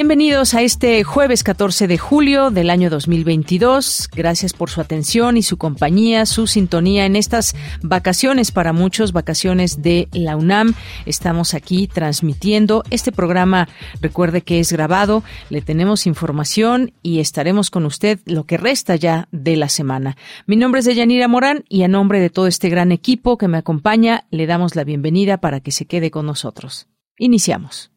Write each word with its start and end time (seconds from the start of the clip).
Bienvenidos 0.00 0.54
a 0.54 0.62
este 0.62 1.02
jueves 1.02 1.42
14 1.42 1.88
de 1.88 1.98
julio 1.98 2.52
del 2.52 2.70
año 2.70 2.88
2022. 2.88 4.08
Gracias 4.14 4.52
por 4.52 4.70
su 4.70 4.80
atención 4.80 5.36
y 5.36 5.42
su 5.42 5.56
compañía, 5.56 6.24
su 6.24 6.46
sintonía 6.46 7.04
en 7.04 7.16
estas 7.16 7.56
vacaciones 7.82 8.52
para 8.52 8.72
muchos, 8.72 9.10
vacaciones 9.10 9.82
de 9.82 10.06
la 10.12 10.36
UNAM. 10.36 10.74
Estamos 11.04 11.52
aquí 11.52 11.88
transmitiendo 11.88 12.84
este 12.90 13.10
programa. 13.10 13.68
Recuerde 14.00 14.42
que 14.42 14.60
es 14.60 14.72
grabado, 14.72 15.24
le 15.50 15.62
tenemos 15.62 16.06
información 16.06 16.92
y 17.02 17.18
estaremos 17.18 17.68
con 17.68 17.84
usted 17.84 18.20
lo 18.24 18.44
que 18.44 18.56
resta 18.56 18.94
ya 18.94 19.26
de 19.32 19.56
la 19.56 19.68
semana. 19.68 20.16
Mi 20.46 20.54
nombre 20.54 20.78
es 20.78 20.84
Deyanira 20.84 21.26
Morán 21.26 21.64
y 21.68 21.82
a 21.82 21.88
nombre 21.88 22.20
de 22.20 22.30
todo 22.30 22.46
este 22.46 22.68
gran 22.68 22.92
equipo 22.92 23.36
que 23.36 23.48
me 23.48 23.58
acompaña, 23.58 24.26
le 24.30 24.46
damos 24.46 24.76
la 24.76 24.84
bienvenida 24.84 25.38
para 25.38 25.58
que 25.58 25.72
se 25.72 25.86
quede 25.86 26.12
con 26.12 26.24
nosotros. 26.24 26.86
Iniciamos. 27.18 27.90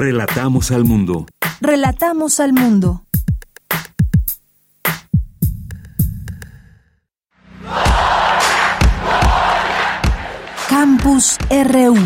Relatamos 0.00 0.70
al 0.70 0.84
mundo. 0.84 1.26
Relatamos 1.60 2.38
al 2.38 2.52
mundo. 2.52 3.02
Campus 10.68 11.36
RU. 11.50 11.96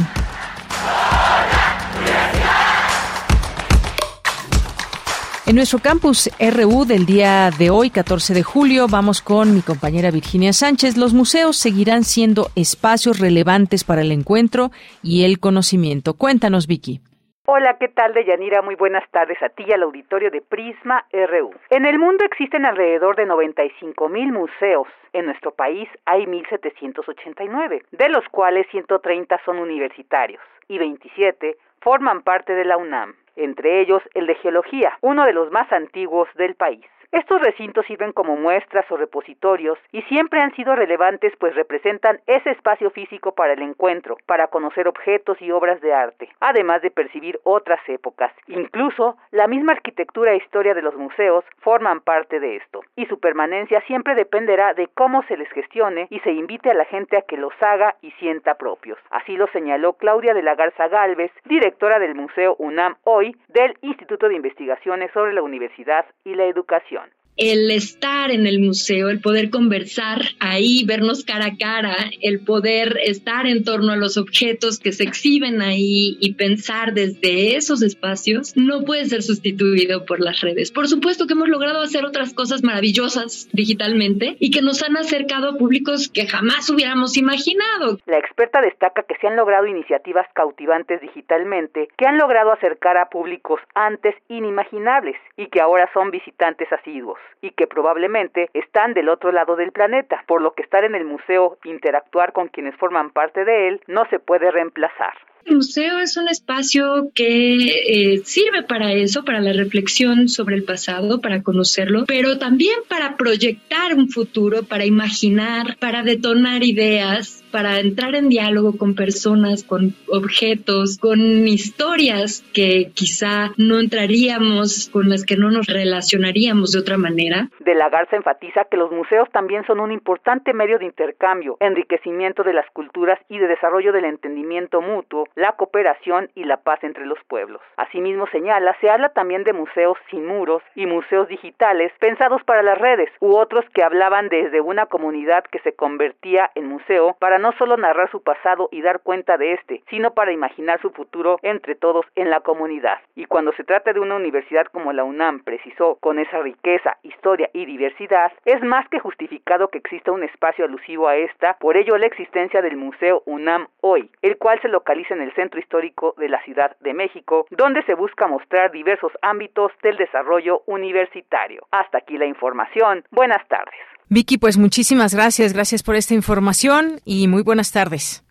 En 5.44 5.56
nuestro 5.56 5.78
campus 5.80 6.30
RU 6.40 6.86
del 6.86 7.04
día 7.04 7.50
de 7.58 7.68
hoy, 7.68 7.90
14 7.90 8.32
de 8.32 8.42
julio, 8.42 8.88
vamos 8.88 9.20
con 9.20 9.54
mi 9.54 9.60
compañera 9.60 10.10
Virginia 10.10 10.54
Sánchez. 10.54 10.96
Los 10.96 11.12
museos 11.12 11.58
seguirán 11.58 12.04
siendo 12.04 12.50
espacios 12.54 13.18
relevantes 13.18 13.84
para 13.84 14.00
el 14.00 14.12
encuentro 14.12 14.72
y 15.02 15.24
el 15.24 15.40
conocimiento. 15.40 16.14
Cuéntanos, 16.14 16.66
Vicky. 16.66 17.02
Hola, 17.44 17.76
¿qué 17.76 17.88
tal, 17.88 18.14
Deyanira? 18.14 18.62
Muy 18.62 18.76
buenas 18.76 19.02
tardes 19.10 19.42
a 19.42 19.48
ti 19.48 19.64
y 19.66 19.72
al 19.72 19.82
auditorio 19.82 20.30
de 20.30 20.42
Prisma 20.42 21.04
RU. 21.12 21.50
En 21.70 21.86
el 21.86 21.98
mundo 21.98 22.24
existen 22.24 22.64
alrededor 22.64 23.16
de 23.16 23.26
95 23.26 24.08
mil 24.08 24.30
museos. 24.30 24.86
En 25.12 25.26
nuestro 25.26 25.50
país 25.50 25.88
hay 26.04 26.24
1.789, 26.24 27.82
de 27.90 28.08
los 28.10 28.24
cuales 28.28 28.68
130 28.70 29.40
son 29.44 29.58
universitarios 29.58 30.40
y 30.68 30.78
27 30.78 31.56
forman 31.80 32.22
parte 32.22 32.54
de 32.54 32.64
la 32.64 32.76
UNAM, 32.76 33.16
entre 33.34 33.80
ellos 33.80 34.02
el 34.14 34.28
de 34.28 34.36
Geología, 34.36 34.96
uno 35.00 35.24
de 35.24 35.32
los 35.32 35.50
más 35.50 35.70
antiguos 35.72 36.28
del 36.36 36.54
país. 36.54 36.86
Estos 37.12 37.42
recintos 37.42 37.84
sirven 37.84 38.12
como 38.12 38.36
muestras 38.36 38.90
o 38.90 38.96
repositorios 38.96 39.78
y 39.92 40.00
siempre 40.04 40.40
han 40.40 40.54
sido 40.54 40.74
relevantes 40.74 41.34
pues 41.38 41.54
representan 41.54 42.20
ese 42.26 42.52
espacio 42.52 42.88
físico 42.88 43.32
para 43.34 43.52
el 43.52 43.60
encuentro, 43.60 44.16
para 44.24 44.46
conocer 44.46 44.88
objetos 44.88 45.36
y 45.42 45.50
obras 45.50 45.78
de 45.82 45.92
arte, 45.92 46.30
además 46.40 46.80
de 46.80 46.90
percibir 46.90 47.38
otras 47.44 47.86
épocas. 47.86 48.32
Incluso 48.46 49.18
la 49.30 49.46
misma 49.46 49.72
arquitectura 49.72 50.32
e 50.32 50.38
historia 50.38 50.72
de 50.72 50.80
los 50.80 50.96
museos 50.96 51.44
forman 51.58 52.00
parte 52.00 52.40
de 52.40 52.56
esto, 52.56 52.80
y 52.96 53.04
su 53.04 53.20
permanencia 53.20 53.82
siempre 53.82 54.14
dependerá 54.14 54.72
de 54.72 54.88
cómo 54.94 55.22
se 55.24 55.36
les 55.36 55.50
gestione 55.50 56.06
y 56.08 56.18
se 56.20 56.32
invite 56.32 56.70
a 56.70 56.74
la 56.74 56.86
gente 56.86 57.18
a 57.18 57.22
que 57.22 57.36
los 57.36 57.52
haga 57.60 57.94
y 58.00 58.10
sienta 58.12 58.54
propios. 58.54 58.98
Así 59.10 59.36
lo 59.36 59.48
señaló 59.48 59.92
Claudia 59.98 60.32
de 60.32 60.42
la 60.42 60.54
Garza 60.54 60.88
Galvez, 60.88 61.30
directora 61.44 61.98
del 61.98 62.14
Museo 62.14 62.56
UNAM 62.58 62.96
hoy 63.04 63.36
del 63.48 63.76
Instituto 63.82 64.30
de 64.30 64.36
Investigaciones 64.36 65.10
sobre 65.12 65.34
la 65.34 65.42
Universidad 65.42 66.06
y 66.24 66.36
la 66.36 66.44
Educación 66.44 67.01
el 67.36 67.70
estar 67.70 68.30
en 68.30 68.46
el 68.46 68.60
museo, 68.60 69.08
el 69.08 69.20
poder 69.20 69.50
conversar 69.50 70.20
ahí, 70.38 70.84
vernos 70.86 71.24
cara 71.24 71.46
a 71.46 71.56
cara, 71.56 71.96
el 72.20 72.44
poder 72.44 72.98
estar 73.02 73.46
en 73.46 73.64
torno 73.64 73.92
a 73.92 73.96
los 73.96 74.16
objetos 74.16 74.78
que 74.78 74.92
se 74.92 75.04
exhiben 75.04 75.62
ahí 75.62 76.18
y 76.20 76.34
pensar 76.34 76.92
desde 76.92 77.56
esos 77.56 77.82
espacios, 77.82 78.54
no 78.56 78.82
puede 78.84 79.06
ser 79.06 79.22
sustituido 79.22 80.04
por 80.04 80.20
las 80.20 80.40
redes. 80.40 80.70
Por 80.70 80.88
supuesto 80.88 81.26
que 81.26 81.32
hemos 81.32 81.48
logrado 81.48 81.80
hacer 81.80 82.04
otras 82.04 82.34
cosas 82.34 82.62
maravillosas 82.62 83.48
digitalmente 83.52 84.36
y 84.38 84.50
que 84.50 84.62
nos 84.62 84.82
han 84.82 84.96
acercado 84.96 85.50
a 85.50 85.56
públicos 85.56 86.08
que 86.08 86.26
jamás 86.26 86.68
hubiéramos 86.68 87.16
imaginado. 87.16 87.98
La 88.06 88.18
experta 88.18 88.60
destaca 88.60 89.04
que 89.04 89.16
se 89.20 89.26
han 89.26 89.36
logrado 89.36 89.66
iniciativas 89.66 90.26
cautivantes 90.34 91.00
digitalmente 91.00 91.88
que 91.96 92.06
han 92.06 92.18
logrado 92.18 92.52
acercar 92.52 92.96
a 92.96 93.08
públicos 93.08 93.60
antes 93.74 94.14
inimaginables 94.28 95.16
y 95.36 95.46
que 95.46 95.60
ahora 95.60 95.88
son 95.94 96.10
visitantes 96.10 96.70
asiduos 96.72 97.18
y 97.40 97.50
que 97.50 97.66
probablemente 97.66 98.48
están 98.54 98.94
del 98.94 99.08
otro 99.08 99.32
lado 99.32 99.56
del 99.56 99.72
planeta, 99.72 100.24
por 100.26 100.40
lo 100.40 100.54
que 100.54 100.62
estar 100.62 100.84
en 100.84 100.94
el 100.94 101.04
museo, 101.04 101.58
interactuar 101.64 102.32
con 102.32 102.48
quienes 102.48 102.76
forman 102.76 103.10
parte 103.10 103.44
de 103.44 103.68
él, 103.68 103.80
no 103.88 104.04
se 104.10 104.18
puede 104.18 104.50
reemplazar. 104.50 105.14
El 105.44 105.56
museo 105.56 105.98
es 105.98 106.16
un 106.16 106.28
espacio 106.28 107.10
que 107.14 107.56
eh, 107.56 108.18
sirve 108.24 108.62
para 108.62 108.92
eso, 108.92 109.24
para 109.24 109.40
la 109.40 109.52
reflexión 109.52 110.28
sobre 110.28 110.54
el 110.54 110.62
pasado, 110.62 111.20
para 111.20 111.42
conocerlo, 111.42 112.04
pero 112.06 112.38
también 112.38 112.78
para 112.88 113.16
proyectar 113.16 113.94
un 113.94 114.08
futuro, 114.08 114.62
para 114.62 114.84
imaginar, 114.84 115.76
para 115.80 116.04
detonar 116.04 116.62
ideas, 116.62 117.41
para 117.52 117.78
entrar 117.78 118.14
en 118.14 118.28
diálogo 118.28 118.76
con 118.78 118.94
personas, 118.94 119.62
con 119.62 119.94
objetos, 120.08 120.98
con 120.98 121.20
historias 121.46 122.42
que 122.54 122.90
quizá 122.94 123.52
no 123.58 123.78
entraríamos, 123.78 124.88
con 124.92 125.08
las 125.08 125.24
que 125.24 125.36
no 125.36 125.50
nos 125.50 125.66
relacionaríamos 125.66 126.72
de 126.72 126.80
otra 126.80 126.96
manera. 126.96 127.48
De 127.60 127.74
la 127.74 127.90
Garza 127.90 128.16
enfatiza 128.16 128.64
que 128.70 128.76
los 128.76 128.90
museos 128.90 129.28
también 129.30 129.64
son 129.66 129.80
un 129.80 129.92
importante 129.92 130.52
medio 130.52 130.78
de 130.78 130.86
intercambio, 130.86 131.56
enriquecimiento 131.60 132.42
de 132.42 132.54
las 132.54 132.68
culturas 132.72 133.18
y 133.28 133.38
de 133.38 133.46
desarrollo 133.46 133.92
del 133.92 134.06
entendimiento 134.06 134.80
mutuo, 134.80 135.28
la 135.34 135.52
cooperación 135.52 136.30
y 136.34 136.44
la 136.44 136.56
paz 136.56 136.82
entre 136.82 137.06
los 137.06 137.18
pueblos. 137.28 137.60
Asimismo 137.76 138.26
señala, 138.28 138.76
se 138.80 138.88
habla 138.88 139.10
también 139.10 139.44
de 139.44 139.52
museos 139.52 139.98
sin 140.10 140.26
muros 140.26 140.62
y 140.74 140.86
museos 140.86 141.28
digitales 141.28 141.92
pensados 141.98 142.42
para 142.44 142.62
las 142.62 142.78
redes 142.78 143.10
u 143.20 143.36
otros 143.36 143.64
que 143.74 143.82
hablaban 143.82 144.28
desde 144.28 144.60
una 144.60 144.86
comunidad 144.86 145.44
que 145.44 145.58
se 145.60 145.74
convertía 145.74 146.50
en 146.54 146.68
museo 146.68 147.16
para 147.18 147.38
no 147.42 147.52
solo 147.58 147.76
narrar 147.76 148.10
su 148.10 148.22
pasado 148.22 148.68
y 148.70 148.80
dar 148.80 149.00
cuenta 149.00 149.36
de 149.36 149.52
este, 149.54 149.82
sino 149.90 150.14
para 150.14 150.32
imaginar 150.32 150.80
su 150.80 150.90
futuro 150.90 151.38
entre 151.42 151.74
todos 151.74 152.06
en 152.14 152.30
la 152.30 152.40
comunidad. 152.40 153.00
Y 153.16 153.26
cuando 153.26 153.52
se 153.52 153.64
trata 153.64 153.92
de 153.92 154.00
una 154.00 154.16
universidad 154.16 154.66
como 154.66 154.92
la 154.92 155.04
UNAM, 155.04 155.40
precisó, 155.44 155.96
con 156.00 156.18
esa 156.18 156.40
riqueza, 156.40 156.96
historia 157.02 157.50
y 157.52 157.66
diversidad, 157.66 158.32
es 158.44 158.62
más 158.62 158.88
que 158.88 159.00
justificado 159.00 159.68
que 159.68 159.78
exista 159.78 160.12
un 160.12 160.22
espacio 160.22 160.64
alusivo 160.64 161.08
a 161.08 161.16
esta, 161.16 161.56
por 161.58 161.76
ello 161.76 161.98
la 161.98 162.06
existencia 162.06 162.62
del 162.62 162.76
Museo 162.76 163.22
UNAM 163.26 163.66
hoy, 163.80 164.10
el 164.22 164.38
cual 164.38 164.60
se 164.62 164.68
localiza 164.68 165.14
en 165.14 165.22
el 165.22 165.34
centro 165.34 165.60
histórico 165.60 166.14
de 166.16 166.28
la 166.28 166.42
Ciudad 166.44 166.76
de 166.80 166.94
México, 166.94 167.46
donde 167.50 167.82
se 167.82 167.94
busca 167.94 168.26
mostrar 168.28 168.70
diversos 168.70 169.12
ámbitos 169.20 169.72
del 169.82 169.96
desarrollo 169.96 170.62
universitario. 170.66 171.66
Hasta 171.70 171.98
aquí 171.98 172.16
la 172.16 172.26
información. 172.26 173.04
Buenas 173.10 173.46
tardes. 173.48 173.91
Vicky, 174.14 174.36
pues 174.36 174.58
muchísimas 174.58 175.14
gracias, 175.14 175.54
gracias 175.54 175.82
por 175.82 175.96
esta 175.96 176.12
información 176.12 177.00
y 177.06 177.28
muy 177.28 177.42
buenas 177.42 177.72
tardes. 177.72 178.22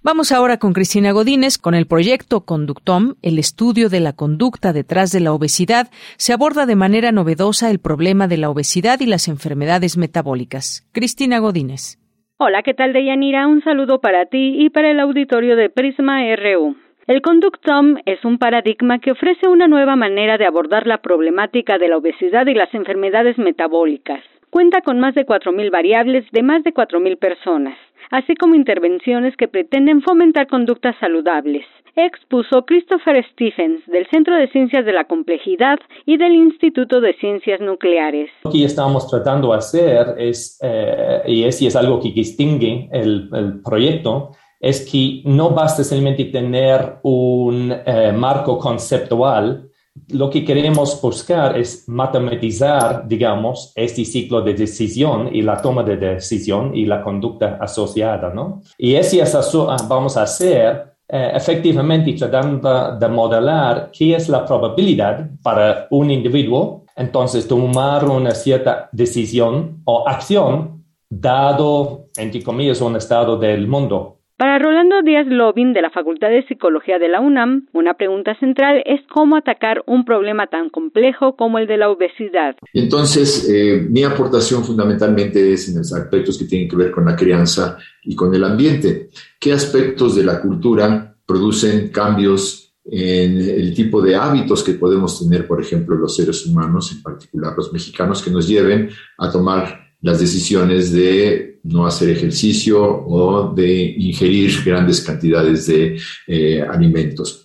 Vamos 0.00 0.30
ahora 0.30 0.58
con 0.58 0.72
Cristina 0.72 1.10
Godínez 1.10 1.58
con 1.58 1.74
el 1.74 1.88
proyecto 1.88 2.42
Conductom, 2.42 3.14
el 3.20 3.40
estudio 3.40 3.88
de 3.88 3.98
la 3.98 4.12
conducta 4.12 4.72
detrás 4.72 5.10
de 5.10 5.18
la 5.18 5.32
obesidad. 5.32 5.88
Se 6.18 6.32
aborda 6.32 6.66
de 6.66 6.76
manera 6.76 7.10
novedosa 7.10 7.68
el 7.72 7.80
problema 7.80 8.28
de 8.28 8.36
la 8.36 8.48
obesidad 8.48 9.00
y 9.00 9.06
las 9.06 9.26
enfermedades 9.26 9.98
metabólicas. 9.98 10.88
Cristina 10.92 11.40
Godínez. 11.40 11.98
Hola, 12.36 12.62
¿qué 12.62 12.72
tal, 12.72 12.92
Deyanira? 12.92 13.48
Un 13.48 13.60
saludo 13.64 14.00
para 14.00 14.26
ti 14.26 14.64
y 14.64 14.70
para 14.70 14.92
el 14.92 15.00
auditorio 15.00 15.56
de 15.56 15.68
Prisma 15.68 16.20
RU. 16.36 16.76
El 17.08 17.22
Conductom 17.22 17.96
es 18.06 18.24
un 18.24 18.38
paradigma 18.38 19.00
que 19.00 19.10
ofrece 19.10 19.48
una 19.48 19.66
nueva 19.66 19.96
manera 19.96 20.38
de 20.38 20.46
abordar 20.46 20.86
la 20.86 20.98
problemática 20.98 21.76
de 21.76 21.88
la 21.88 21.96
obesidad 21.96 22.46
y 22.46 22.54
las 22.54 22.72
enfermedades 22.72 23.36
metabólicas. 23.36 24.22
Cuenta 24.54 24.82
con 24.82 25.00
más 25.00 25.16
de 25.16 25.26
4.000 25.26 25.68
variables 25.72 26.24
de 26.30 26.44
más 26.44 26.62
de 26.62 26.72
4.000 26.72 27.18
personas, 27.18 27.76
así 28.12 28.36
como 28.36 28.54
intervenciones 28.54 29.36
que 29.36 29.48
pretenden 29.48 30.00
fomentar 30.00 30.46
conductas 30.46 30.94
saludables 31.00 31.66
expuso 31.96 32.64
Christopher 32.64 33.24
Stephens 33.32 33.86
del 33.86 34.04
Centro 34.10 34.36
de 34.36 34.48
Ciencias 34.48 34.84
de 34.84 34.92
la 34.92 35.04
Complejidad 35.04 35.78
y 36.06 36.16
del 36.16 36.34
Instituto 36.34 37.00
de 37.00 37.14
Ciencias 37.14 37.60
Nucleares. 37.60 38.30
Lo 38.42 38.50
que 38.50 38.64
estamos 38.64 39.08
tratando 39.08 39.52
de 39.52 39.58
hacer 39.58 40.14
es, 40.18 40.58
eh, 40.60 41.22
y 41.26 41.44
es, 41.44 41.62
y 41.62 41.68
es 41.68 41.76
algo 41.76 42.00
que 42.00 42.10
distingue 42.10 42.88
el, 42.92 43.60
proyecto, 43.64 44.30
es 44.58 44.90
que 44.90 45.22
no 45.24 45.50
basta 45.50 45.84
solamente 45.84 46.24
tener 46.24 46.96
un 47.04 47.72
eh, 47.72 48.12
marco 48.12 48.58
conceptual, 48.58 49.70
lo 50.08 50.28
que 50.28 50.44
queremos 50.44 51.00
buscar 51.00 51.56
es 51.56 51.88
matematizar, 51.88 53.06
digamos, 53.06 53.72
este 53.76 54.04
ciclo 54.04 54.42
de 54.42 54.54
decisión 54.54 55.34
y 55.34 55.42
la 55.42 55.56
toma 55.62 55.82
de 55.82 55.96
decisión 55.96 56.74
y 56.74 56.84
la 56.84 57.02
conducta 57.02 57.58
asociada, 57.60 58.32
¿no? 58.34 58.62
Y 58.76 58.94
eso 58.94 59.68
vamos 59.88 60.16
a 60.16 60.22
hacer 60.22 60.94
eh, 61.08 61.32
efectivamente 61.34 62.12
tratando 62.14 62.96
de 62.98 63.08
modelar 63.08 63.90
qué 63.92 64.16
es 64.16 64.28
la 64.28 64.44
probabilidad 64.44 65.30
para 65.42 65.86
un 65.90 66.10
individuo, 66.10 66.84
entonces 66.96 67.46
tomar 67.46 68.04
una 68.08 68.32
cierta 68.32 68.88
decisión 68.90 69.82
o 69.84 70.08
acción 70.08 70.84
dado, 71.08 72.06
entre 72.16 72.42
comillas, 72.42 72.80
un 72.80 72.96
estado 72.96 73.36
del 73.36 73.68
mundo. 73.68 74.13
Para 74.36 74.58
Rolando 74.58 75.02
Díaz 75.02 75.28
Lobin 75.28 75.72
de 75.72 75.80
la 75.80 75.90
Facultad 75.90 76.28
de 76.28 76.44
Psicología 76.48 76.98
de 76.98 77.08
la 77.08 77.20
UNAM, 77.20 77.68
una 77.72 77.94
pregunta 77.94 78.36
central 78.40 78.82
es 78.84 79.00
cómo 79.12 79.36
atacar 79.36 79.84
un 79.86 80.04
problema 80.04 80.48
tan 80.48 80.70
complejo 80.70 81.36
como 81.36 81.58
el 81.58 81.68
de 81.68 81.76
la 81.76 81.88
obesidad. 81.88 82.56
Entonces, 82.72 83.48
eh, 83.48 83.86
mi 83.88 84.02
aportación 84.02 84.64
fundamentalmente 84.64 85.52
es 85.52 85.68
en 85.68 85.78
los 85.78 85.92
aspectos 85.92 86.36
que 86.36 86.46
tienen 86.46 86.68
que 86.68 86.74
ver 86.74 86.90
con 86.90 87.04
la 87.04 87.14
crianza 87.14 87.78
y 88.02 88.16
con 88.16 88.34
el 88.34 88.42
ambiente. 88.42 89.10
¿Qué 89.38 89.52
aspectos 89.52 90.16
de 90.16 90.24
la 90.24 90.40
cultura 90.40 91.14
producen 91.24 91.90
cambios 91.90 92.74
en 92.86 93.38
el 93.38 93.72
tipo 93.72 94.02
de 94.02 94.16
hábitos 94.16 94.64
que 94.64 94.74
podemos 94.74 95.20
tener, 95.20 95.46
por 95.46 95.60
ejemplo, 95.60 95.94
los 95.94 96.16
seres 96.16 96.44
humanos, 96.44 96.90
en 96.92 97.02
particular 97.02 97.54
los 97.56 97.72
mexicanos, 97.72 98.20
que 98.20 98.32
nos 98.32 98.48
lleven 98.48 98.90
a 99.16 99.30
tomar 99.30 99.83
las 100.04 100.20
decisiones 100.20 100.92
de 100.92 101.60
no 101.62 101.86
hacer 101.86 102.10
ejercicio 102.10 102.78
o 102.78 103.54
de 103.54 103.94
ingerir 103.96 104.62
grandes 104.62 105.00
cantidades 105.00 105.66
de 105.66 105.98
eh, 106.26 106.60
alimentos. 106.60 107.42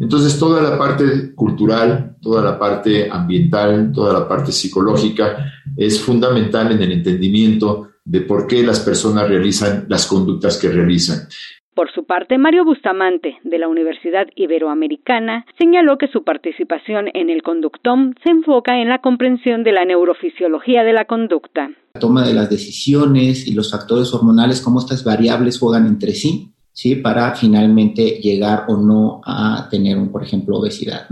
Entonces, 0.00 0.38
toda 0.38 0.62
la 0.62 0.78
parte 0.78 1.34
cultural, 1.34 2.16
toda 2.22 2.42
la 2.42 2.58
parte 2.58 3.10
ambiental, 3.10 3.92
toda 3.92 4.14
la 4.14 4.26
parte 4.26 4.52
psicológica 4.52 5.52
es 5.76 6.00
fundamental 6.00 6.72
en 6.72 6.82
el 6.82 6.92
entendimiento 6.92 7.90
de 8.02 8.22
por 8.22 8.46
qué 8.46 8.62
las 8.62 8.80
personas 8.80 9.28
realizan 9.28 9.84
las 9.86 10.06
conductas 10.06 10.56
que 10.56 10.70
realizan. 10.70 11.28
Por 11.76 11.92
su 11.92 12.04
parte, 12.04 12.38
Mario 12.38 12.64
Bustamante, 12.64 13.36
de 13.44 13.58
la 13.58 13.68
Universidad 13.68 14.28
Iberoamericana, 14.34 15.44
señaló 15.58 15.98
que 15.98 16.08
su 16.08 16.24
participación 16.24 17.08
en 17.12 17.28
el 17.28 17.42
Conductom 17.42 18.14
se 18.24 18.30
enfoca 18.30 18.80
en 18.80 18.88
la 18.88 19.02
comprensión 19.02 19.62
de 19.62 19.72
la 19.72 19.84
neurofisiología 19.84 20.84
de 20.84 20.94
la 20.94 21.04
conducta. 21.04 21.68
La 21.92 22.00
toma 22.00 22.26
de 22.26 22.32
las 22.32 22.48
decisiones 22.48 23.46
y 23.46 23.52
los 23.52 23.70
factores 23.70 24.14
hormonales, 24.14 24.62
cómo 24.62 24.80
estas 24.80 25.04
variables 25.04 25.58
juegan 25.58 25.86
entre 25.86 26.14
sí, 26.14 26.50
¿sí? 26.72 26.96
Para 26.96 27.34
finalmente 27.34 28.20
llegar 28.22 28.64
o 28.68 28.78
no 28.78 29.20
a 29.26 29.68
tener, 29.70 29.98
por 30.10 30.22
ejemplo, 30.22 30.56
obesidad. 30.56 31.06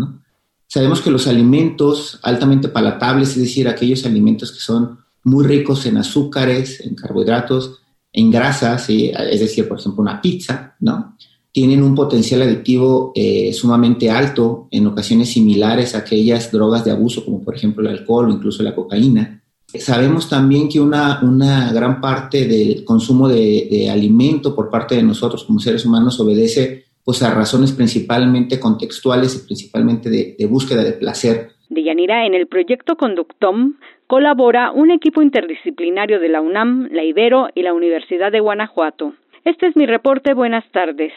Sabemos 0.67 1.03
que 1.03 1.11
los 1.11 1.29
alimentos 1.29 2.19
altamente 2.23 2.69
palatables, 2.69 3.37
es 3.37 3.43
decir, 3.43 3.69
aquellos 3.69 4.07
alimentos 4.07 4.51
que 4.51 4.61
son 4.61 5.01
muy 5.25 5.45
ricos 5.45 5.85
en 5.85 5.99
azúcares, 5.99 6.81
en 6.81 6.95
carbohidratos, 6.95 7.83
en 8.15 8.31
grasas, 8.31 8.89
es 8.89 9.41
decir, 9.41 9.69
por 9.69 9.79
ejemplo, 9.79 10.01
una 10.01 10.23
pizza, 10.23 10.77
¿no? 10.81 11.17
Tienen 11.53 11.83
un 11.83 11.95
potencial 11.95 12.43
adictivo 12.43 13.13
eh, 13.15 13.53
sumamente 13.53 14.09
alto, 14.09 14.69
en 14.71 14.87
ocasiones 14.87 15.31
similares 15.31 15.95
a 15.95 15.99
aquellas 15.99 16.51
drogas 16.51 16.85
de 16.85 16.93
abuso, 16.93 17.25
como 17.25 17.43
por 17.43 17.57
ejemplo 17.57 17.83
el 17.83 17.99
alcohol 17.99 18.29
o 18.29 18.33
incluso 18.33 18.63
la 18.63 18.75
cocaína. 18.75 19.43
Sabemos 19.67 20.29
también 20.29 20.69
que 20.69 20.81
una, 20.81 21.21
una 21.23 21.73
gran 21.73 22.01
parte 22.01 22.47
del 22.47 22.85
consumo 22.85 23.29
de, 23.29 23.67
de, 23.69 23.91
alimento 23.91 24.55
por 24.55 24.71
parte 24.71 24.95
de 24.95 25.03
nosotros 25.03 25.43
como 25.43 25.59
seres 25.59 25.85
humanos 25.85 26.19
obedece 26.21 26.85
pues, 27.03 27.23
a 27.25 27.35
razones 27.35 27.73
principalmente 27.73 28.61
contextuales 28.61 29.35
y 29.35 29.47
principalmente 29.47 30.09
de, 30.09 30.37
de 30.39 30.47
búsqueda 30.47 30.85
de 30.85 30.93
placer. 30.93 31.51
Deyanira, 31.69 32.25
en 32.27 32.35
el 32.35 32.47
proyecto 32.47 32.97
Conductom 32.97 33.75
colabora 34.07 34.71
un 34.73 34.91
equipo 34.91 35.23
interdisciplinario 35.23 36.21
de 36.21 36.29
la 36.29 36.41
UNAM, 36.41 36.89
la 36.91 37.05
Ibero 37.05 37.49
y 37.55 37.63
la 37.63 37.75
Universidad 37.75 38.33
de 38.33 38.41
Guanajuato. 38.41 39.15
Este 39.45 39.67
es 39.67 39.77
mi 39.77 39.87
reporte. 39.87 40.35
Buenas 40.35 40.65
tardes. 40.73 41.13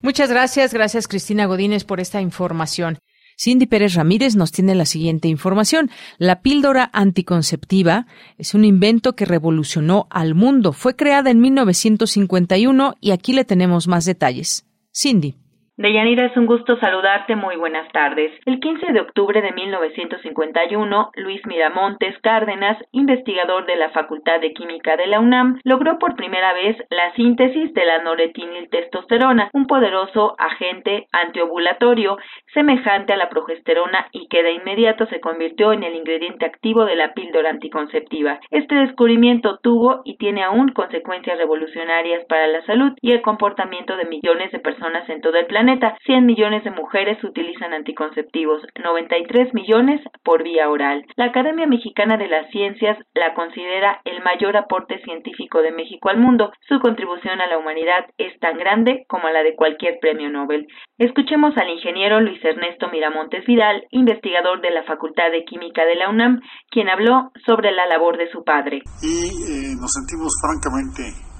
Muchas 0.00 0.30
gracias. 0.30 0.74
Gracias, 0.74 1.08
Cristina 1.08 1.46
Godínez, 1.46 1.84
por 1.84 2.00
esta 2.00 2.20
información. 2.20 2.98
Cindy 3.36 3.66
Pérez 3.66 3.94
Ramírez 3.94 4.36
nos 4.36 4.52
tiene 4.52 4.74
la 4.74 4.84
siguiente 4.84 5.28
información. 5.28 5.90
La 6.18 6.40
píldora 6.40 6.90
anticonceptiva 6.92 8.06
es 8.38 8.54
un 8.54 8.64
invento 8.64 9.14
que 9.16 9.24
revolucionó 9.24 10.06
al 10.10 10.34
mundo. 10.34 10.72
Fue 10.72 10.94
creada 10.94 11.30
en 11.30 11.40
1951 11.40 12.94
y 13.00 13.10
aquí 13.10 13.32
le 13.32 13.44
tenemos 13.44 13.88
más 13.88 14.04
detalles. 14.04 14.66
Cindy. 14.92 15.43
Deyanira, 15.76 16.26
es 16.26 16.36
un 16.36 16.46
gusto 16.46 16.76
saludarte. 16.76 17.34
Muy 17.34 17.56
buenas 17.56 17.90
tardes. 17.90 18.30
El 18.46 18.60
15 18.60 18.92
de 18.92 19.00
octubre 19.00 19.42
de 19.42 19.50
1951, 19.50 21.10
Luis 21.16 21.44
Miramontes 21.46 22.16
Cárdenas, 22.22 22.78
investigador 22.92 23.66
de 23.66 23.74
la 23.74 23.90
Facultad 23.90 24.40
de 24.40 24.52
Química 24.52 24.96
de 24.96 25.08
la 25.08 25.18
UNAM, 25.18 25.58
logró 25.64 25.98
por 25.98 26.14
primera 26.14 26.52
vez 26.52 26.76
la 26.90 27.12
síntesis 27.14 27.74
de 27.74 27.86
la 27.86 28.04
noretiniltestosterona, 28.04 29.50
un 29.52 29.66
poderoso 29.66 30.36
agente 30.38 31.08
antiovulatorio 31.10 32.18
semejante 32.52 33.12
a 33.12 33.16
la 33.16 33.28
progesterona 33.28 34.06
y 34.12 34.28
que 34.28 34.44
de 34.44 34.52
inmediato 34.52 35.06
se 35.06 35.18
convirtió 35.18 35.72
en 35.72 35.82
el 35.82 35.96
ingrediente 35.96 36.46
activo 36.46 36.84
de 36.84 36.94
la 36.94 37.14
píldora 37.14 37.50
anticonceptiva. 37.50 38.38
Este 38.52 38.76
descubrimiento 38.76 39.58
tuvo 39.58 40.02
y 40.04 40.18
tiene 40.18 40.44
aún 40.44 40.68
consecuencias 40.68 41.36
revolucionarias 41.36 42.24
para 42.26 42.46
la 42.46 42.64
salud 42.64 42.92
y 43.00 43.10
el 43.10 43.22
comportamiento 43.22 43.96
de 43.96 44.04
millones 44.04 44.52
de 44.52 44.60
personas 44.60 45.08
en 45.10 45.20
todo 45.20 45.36
el 45.36 45.46
planeta 45.46 45.63
100 46.06 46.26
millones 46.26 46.64
de 46.64 46.70
mujeres 46.70 47.22
utilizan 47.24 47.72
anticonceptivos, 47.72 48.62
93 48.82 49.54
millones 49.54 50.00
por 50.22 50.42
vía 50.42 50.68
oral. 50.68 51.04
La 51.16 51.26
Academia 51.26 51.66
Mexicana 51.66 52.16
de 52.16 52.28
las 52.28 52.50
Ciencias 52.50 52.98
la 53.14 53.34
considera 53.34 54.00
el 54.04 54.22
mayor 54.22 54.56
aporte 54.56 55.00
científico 55.02 55.62
de 55.62 55.72
México 55.72 56.08
al 56.10 56.18
mundo. 56.18 56.52
Su 56.68 56.80
contribución 56.80 57.40
a 57.40 57.46
la 57.46 57.58
humanidad 57.58 58.06
es 58.18 58.38
tan 58.40 58.58
grande 58.58 59.04
como 59.08 59.28
la 59.30 59.42
de 59.42 59.54
cualquier 59.56 59.98
premio 60.00 60.28
Nobel. 60.28 60.66
Escuchemos 60.98 61.56
al 61.56 61.70
ingeniero 61.70 62.20
Luis 62.20 62.44
Ernesto 62.44 62.88
Miramontes 62.90 63.44
Vidal, 63.46 63.86
investigador 63.90 64.60
de 64.60 64.70
la 64.70 64.84
Facultad 64.84 65.30
de 65.30 65.44
Química 65.44 65.84
de 65.84 65.96
la 65.96 66.10
UNAM, 66.10 66.40
quien 66.70 66.88
habló 66.88 67.30
sobre 67.46 67.72
la 67.72 67.86
labor 67.86 68.18
de 68.18 68.30
su 68.30 68.44
padre. 68.44 68.82
Y 69.02 69.26
eh, 69.26 69.74
nos 69.80 69.90
sentimos 69.92 70.32
francamente 70.40 71.33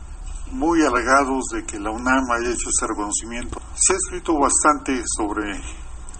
muy 0.54 0.82
halagados 0.82 1.46
de 1.52 1.64
que 1.64 1.80
la 1.80 1.90
UNAM 1.90 2.30
haya 2.30 2.50
hecho 2.50 2.68
ese 2.70 2.86
reconocimiento. 2.86 3.60
Se 3.74 3.92
ha 3.92 3.96
escrito 3.96 4.38
bastante 4.38 5.02
sobre 5.04 5.60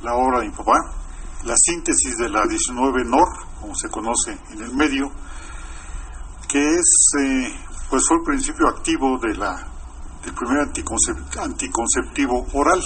la 0.03 0.15
obra 0.17 0.41
de 0.41 0.49
mi 0.49 0.55
la 1.45 1.55
síntesis 1.57 2.17
de 2.17 2.29
la 2.29 2.47
19 2.47 3.05
NOR, 3.05 3.29
como 3.61 3.75
se 3.75 3.89
conoce 3.89 4.37
en 4.51 4.63
el 4.63 4.75
medio, 4.75 5.11
que 6.49 6.59
es, 6.59 7.13
eh, 7.21 7.55
pues 7.91 8.07
fue 8.09 8.17
el 8.17 8.23
principio 8.25 8.69
activo 8.69 9.19
de 9.19 9.37
la, 9.37 9.55
del 10.25 10.35
primer 10.35 10.69
anticonceptivo 11.39 12.47
oral. 12.55 12.83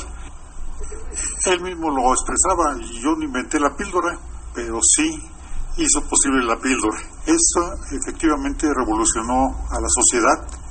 Él 1.47 1.63
mismo 1.63 1.91
lo 1.91 2.13
expresaba 2.13 2.77
y 2.81 3.01
yo 3.01 3.15
no 3.17 3.25
inventé 3.25 3.59
la 3.59 3.75
píldora, 3.75 4.19
pero 4.55 4.81
sí 4.83 5.09
hizo 5.79 6.03
posible 6.03 6.45
la 6.45 6.59
píldora. 6.59 6.99
Eso 7.25 7.73
efectivamente 7.93 8.67
revolucionó 8.75 9.67
a 9.71 9.81
la 9.81 9.89
sociedad 9.89 10.68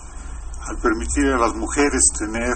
al 0.69 0.77
permitir 0.81 1.31
a 1.33 1.37
las 1.37 1.55
mujeres 1.55 2.01
tener 2.17 2.55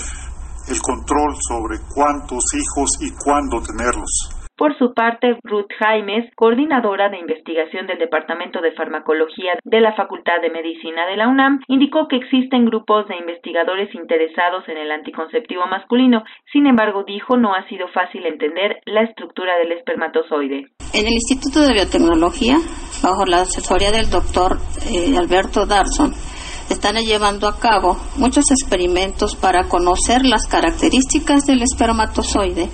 el 0.69 0.81
control 0.81 1.35
sobre 1.39 1.79
cuántos 1.93 2.43
hijos 2.53 2.89
y 3.01 3.11
cuándo 3.11 3.61
tenerlos. 3.61 4.41
Por 4.61 4.77
su 4.77 4.93
parte, 4.93 5.39
Ruth 5.43 5.73
Jaimes, 5.79 6.29
coordinadora 6.35 7.09
de 7.09 7.17
investigación 7.17 7.87
del 7.87 7.97
Departamento 7.97 8.61
de 8.61 8.73
Farmacología 8.73 9.53
de 9.63 9.81
la 9.81 9.95
Facultad 9.95 10.39
de 10.39 10.51
Medicina 10.51 11.07
de 11.07 11.17
la 11.17 11.29
UNAM, 11.29 11.61
indicó 11.67 12.07
que 12.07 12.17
existen 12.17 12.65
grupos 12.65 13.07
de 13.07 13.17
investigadores 13.17 13.89
interesados 13.95 14.69
en 14.69 14.77
el 14.77 14.91
anticonceptivo 14.91 15.65
masculino. 15.65 16.23
Sin 16.53 16.67
embargo, 16.67 17.03
dijo 17.03 17.37
no 17.37 17.55
ha 17.55 17.67
sido 17.69 17.87
fácil 17.87 18.23
entender 18.27 18.81
la 18.85 19.01
estructura 19.01 19.57
del 19.57 19.71
espermatozoide. 19.71 20.67
En 20.93 21.07
el 21.07 21.13
Instituto 21.13 21.61
de 21.61 21.73
Biotecnología, 21.73 22.57
bajo 23.01 23.25
la 23.25 23.41
asesoría 23.41 23.89
del 23.89 24.11
doctor 24.11 24.57
eh, 24.85 25.17
Alberto 25.17 25.65
Darson, 25.65 26.13
están 26.73 26.95
llevando 26.97 27.47
a 27.47 27.57
cabo 27.57 27.97
muchos 28.17 28.51
experimentos 28.51 29.35
para 29.35 29.67
conocer 29.67 30.25
las 30.25 30.47
características 30.47 31.45
del 31.45 31.61
espermatozoide 31.61 32.69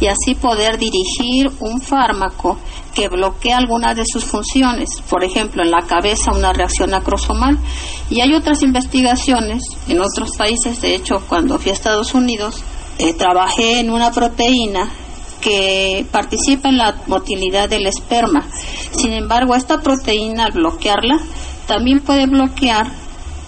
y 0.00 0.06
así 0.06 0.34
poder 0.34 0.78
dirigir 0.78 1.50
un 1.60 1.80
fármaco 1.80 2.58
que 2.94 3.08
bloquee 3.08 3.52
alguna 3.52 3.94
de 3.94 4.04
sus 4.06 4.24
funciones, 4.24 4.88
por 5.08 5.24
ejemplo, 5.24 5.62
en 5.62 5.70
la 5.70 5.82
cabeza 5.86 6.32
una 6.32 6.52
reacción 6.52 6.94
acrosomal. 6.94 7.58
Y 8.08 8.20
hay 8.20 8.34
otras 8.34 8.62
investigaciones 8.62 9.62
en 9.88 10.00
otros 10.00 10.36
países, 10.36 10.80
de 10.80 10.94
hecho, 10.94 11.22
cuando 11.28 11.58
fui 11.58 11.70
a 11.70 11.74
Estados 11.74 12.14
Unidos, 12.14 12.62
eh, 12.98 13.12
trabajé 13.14 13.80
en 13.80 13.90
una 13.90 14.10
proteína 14.10 14.90
que 15.40 16.04
participa 16.10 16.68
en 16.68 16.78
la 16.78 16.96
motilidad 17.06 17.68
del 17.68 17.86
esperma. 17.86 18.46
Sin 18.90 19.12
embargo, 19.12 19.54
esta 19.54 19.80
proteína, 19.80 20.46
al 20.46 20.52
bloquearla, 20.52 21.18
también 21.66 22.00
puede 22.00 22.26
bloquear 22.26 22.90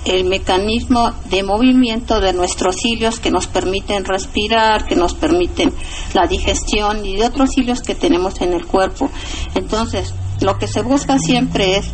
el 0.04 0.25
mecanismo 0.25 1.11
de 1.30 1.42
movimiento 1.42 2.21
de 2.21 2.32
nuestros 2.32 2.76
cilios 2.76 3.21
que 3.21 3.30
nos 3.30 3.47
permiten 3.47 4.04
respirar, 4.04 4.87
que 4.87 4.97
nos 4.97 5.14
permiten 5.14 5.73
la 6.14 6.26
digestión 6.26 7.04
y 7.04 7.16
de 7.16 7.26
otros 7.26 7.50
cilios 7.50 7.82
que 7.82 7.94
tenemos 7.94 8.40
en 8.40 8.52
el 8.52 8.66
cuerpo. 8.66 9.11
Entonces, 9.54 10.14
lo 10.40 10.59
que 10.59 10.66
se 10.66 10.82
busca 10.82 11.18
siempre 11.18 11.76
es 11.76 11.92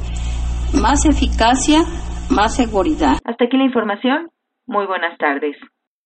más 0.72 1.04
eficacia, 1.04 1.84
más 2.30 2.54
seguridad. 2.54 3.18
Hasta 3.24 3.44
aquí 3.44 3.56
la 3.56 3.64
información. 3.64 4.28
Muy 4.66 4.86
buenas 4.86 5.16
tardes. 5.18 5.56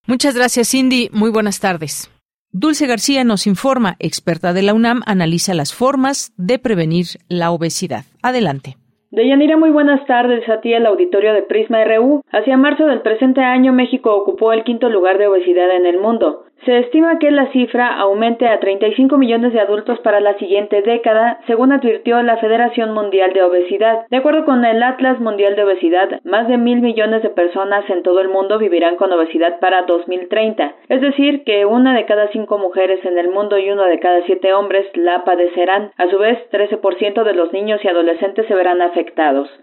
Muchas 0.07 0.35
gracias, 0.35 0.71
Cindy. 0.71 1.09
Muy 1.13 1.31
buenas 1.31 1.61
tardes. 1.61 2.11
Dulce 2.51 2.87
García 2.87 3.25
nos 3.25 3.47
informa, 3.47 3.97
experta 3.99 4.53
de 4.53 4.63
la 4.63 4.75
UNAM, 4.75 5.03
analiza 5.07 5.55
las 5.55 5.73
formas 5.73 6.33
de 6.37 6.59
prevenir 6.59 7.07
la 7.29 7.51
obesidad. 7.51 8.05
Adelante. 8.23 8.77
Deyanira, 9.13 9.59
muy 9.59 9.69
buenas 9.69 10.07
tardes 10.07 10.49
a 10.49 10.63
ti, 10.63 10.73
el 10.73 10.87
auditorio 10.87 11.35
de 11.35 11.43
Prisma 11.43 11.85
RU. 11.85 12.23
Hacia 12.31 12.57
marzo 12.57 12.87
del 12.87 13.03
presente 13.03 13.43
año, 13.43 13.71
México 13.75 14.17
ocupó 14.17 14.55
el 14.55 14.65
quinto 14.65 14.89
lugar 14.89 15.19
de 15.19 15.27
obesidad 15.27 15.71
en 15.77 15.85
el 15.85 15.99
mundo. 15.99 16.47
Se 16.65 16.79
estima 16.79 17.19
que 17.19 17.33
la 17.33 17.51
cifra 17.51 17.99
aumente 17.99 18.47
a 18.47 18.61
35 18.61 19.19
millones 19.19 19.53
de 19.53 19.59
adultos 19.59 19.99
para 19.99 20.21
la 20.21 20.39
siguiente 20.39 20.81
década, 20.83 21.41
según 21.49 21.73
advirtió 21.73 22.23
la 22.23 22.37
Federación 22.37 22.95
Mundial 22.95 23.33
de 23.33 23.43
Obesidad. 23.43 24.07
De 24.11 24.19
acuerdo 24.19 24.45
con 24.45 24.65
el 24.65 24.81
Atlas 24.81 25.19
Mundial 25.19 25.57
de 25.57 25.65
Obesidad, 25.65 26.21
más 26.23 26.47
de 26.47 26.59
mil 26.59 26.81
millones 26.81 27.25
de 27.25 27.31
personas 27.31 27.85
en 27.91 28.05
todo 28.05 28.21
el 28.21 28.29
mundo 28.29 28.59
vivirán 28.59 28.95
con 28.95 29.13
obesidad 29.13 29.59
para 29.59 29.83
2030. 29.83 30.77
Es 30.89 31.01
decir, 31.01 31.43
que 31.43 31.67
una 31.67 31.97
de 31.97 32.07
cada 32.07 32.29
cinco 32.29 32.59
mujeres 32.59 33.05
en 33.05 33.19
el 33.19 33.31
mundo 33.31 33.59
y 33.59 33.69
uno 33.69 33.83
de 33.83 33.99
cada 33.99 34.23
siete 34.27 34.55
hombres 34.55 34.87
la 34.95 35.25
padecerán. 35.25 35.91
A 35.99 36.09
su 36.11 36.19
vez, 36.19 36.39
13% 36.53 37.25
de 37.25 37.35
los 37.35 37.53
niños 37.53 37.85
y 37.85 37.89
adolescentes 37.89 38.47
se 38.47 38.55
verán 38.55 38.81
afectados. 38.83 39.02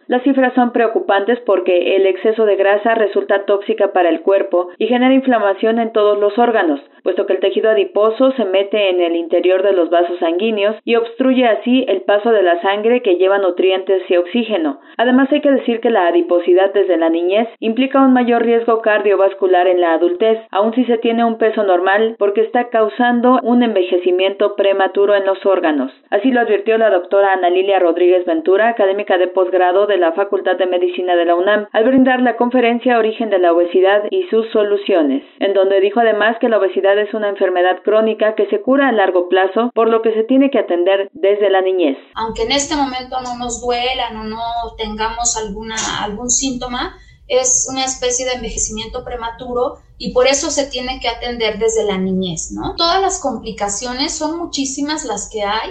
Las 0.07 0.23
cifras 0.23 0.53
son 0.53 0.71
preocupantes 0.71 1.39
porque 1.45 1.95
el 1.95 2.05
exceso 2.05 2.45
de 2.45 2.55
grasa 2.55 2.95
resulta 2.95 3.45
tóxica 3.45 3.93
para 3.93 4.09
el 4.09 4.21
cuerpo 4.21 4.69
y 4.77 4.87
genera 4.87 5.13
inflamación 5.13 5.79
en 5.79 5.91
todos 5.91 6.17
los 6.19 6.37
órganos 6.37 6.81
puesto 7.09 7.25
que 7.25 7.33
el 7.33 7.39
tejido 7.39 7.71
adiposo 7.71 8.31
se 8.33 8.45
mete 8.45 8.89
en 8.89 9.01
el 9.01 9.15
interior 9.15 9.63
de 9.63 9.73
los 9.73 9.89
vasos 9.89 10.19
sanguíneos 10.19 10.75
y 10.83 10.95
obstruye 10.95 11.45
así 11.47 11.83
el 11.87 12.01
paso 12.01 12.31
de 12.31 12.43
la 12.43 12.61
sangre 12.61 13.01
que 13.01 13.15
lleva 13.15 13.39
nutrientes 13.39 14.03
y 14.09 14.17
oxígeno. 14.17 14.79
Además 14.97 15.27
hay 15.31 15.41
que 15.41 15.51
decir 15.51 15.79
que 15.79 15.89
la 15.89 16.07
adiposidad 16.07 16.71
desde 16.73 16.97
la 16.97 17.09
niñez 17.09 17.47
implica 17.59 17.99
un 18.01 18.13
mayor 18.13 18.43
riesgo 18.43 18.81
cardiovascular 18.81 19.67
en 19.67 19.81
la 19.81 19.93
adultez, 19.93 20.39
aun 20.51 20.73
si 20.75 20.85
se 20.85 20.99
tiene 20.99 21.23
un 21.23 21.39
peso 21.39 21.63
normal, 21.63 22.15
porque 22.19 22.41
está 22.41 22.69
causando 22.69 23.39
un 23.41 23.63
envejecimiento 23.63 24.55
prematuro 24.55 25.15
en 25.15 25.25
los 25.25 25.43
órganos. 25.45 25.91
Así 26.11 26.31
lo 26.31 26.41
advirtió 26.41 26.77
la 26.77 26.91
doctora 26.91 27.33
Ana 27.33 27.49
Lilia 27.49 27.79
Rodríguez 27.79 28.25
Ventura, 28.25 28.69
académica 28.69 29.17
de 29.17 29.28
posgrado 29.29 29.87
de 29.87 29.97
la 29.97 30.13
Facultad 30.13 30.57
de 30.57 30.65
Medicina 30.65 31.15
de 31.15 31.25
la 31.25 31.35
UNAM, 31.35 31.67
al 31.71 31.83
brindar 31.85 32.21
la 32.21 32.37
conferencia 32.37 32.97
Origen 32.97 33.29
de 33.29 33.39
la 33.39 33.53
obesidad 33.53 34.03
y 34.11 34.27
sus 34.29 34.49
soluciones, 34.51 35.23
en 35.39 35.53
donde 35.53 35.79
dijo 35.81 35.99
además 35.99 36.37
que 36.39 36.49
la 36.49 36.57
obesidad 36.57 36.97
es 36.97 37.13
una 37.13 37.29
enfermedad 37.29 37.81
crónica 37.83 38.35
que 38.35 38.47
se 38.47 38.61
cura 38.61 38.89
a 38.89 38.91
largo 38.91 39.29
plazo, 39.29 39.71
por 39.73 39.89
lo 39.89 40.01
que 40.01 40.13
se 40.13 40.23
tiene 40.23 40.49
que 40.51 40.59
atender 40.59 41.09
desde 41.13 41.49
la 41.49 41.61
niñez. 41.61 41.97
Aunque 42.15 42.43
en 42.43 42.51
este 42.51 42.75
momento 42.75 43.21
no 43.21 43.37
nos 43.37 43.61
duela, 43.61 44.09
no, 44.11 44.23
no 44.23 44.41
tengamos 44.77 45.37
alguna, 45.37 45.75
algún 46.03 46.29
síntoma, 46.29 46.95
es 47.29 47.67
una 47.69 47.85
especie 47.85 48.25
de 48.25 48.33
envejecimiento 48.33 49.03
prematuro 49.05 49.77
y 49.97 50.13
por 50.13 50.27
eso 50.27 50.49
se 50.49 50.65
tiene 50.65 50.99
que 50.99 51.07
atender 51.07 51.59
desde 51.59 51.85
la 51.85 51.97
niñez, 51.97 52.51
¿no? 52.51 52.75
Todas 52.75 53.01
las 53.01 53.19
complicaciones 53.19 54.17
son 54.17 54.37
muchísimas 54.37 55.05
las 55.05 55.29
que 55.29 55.43
hay. 55.43 55.69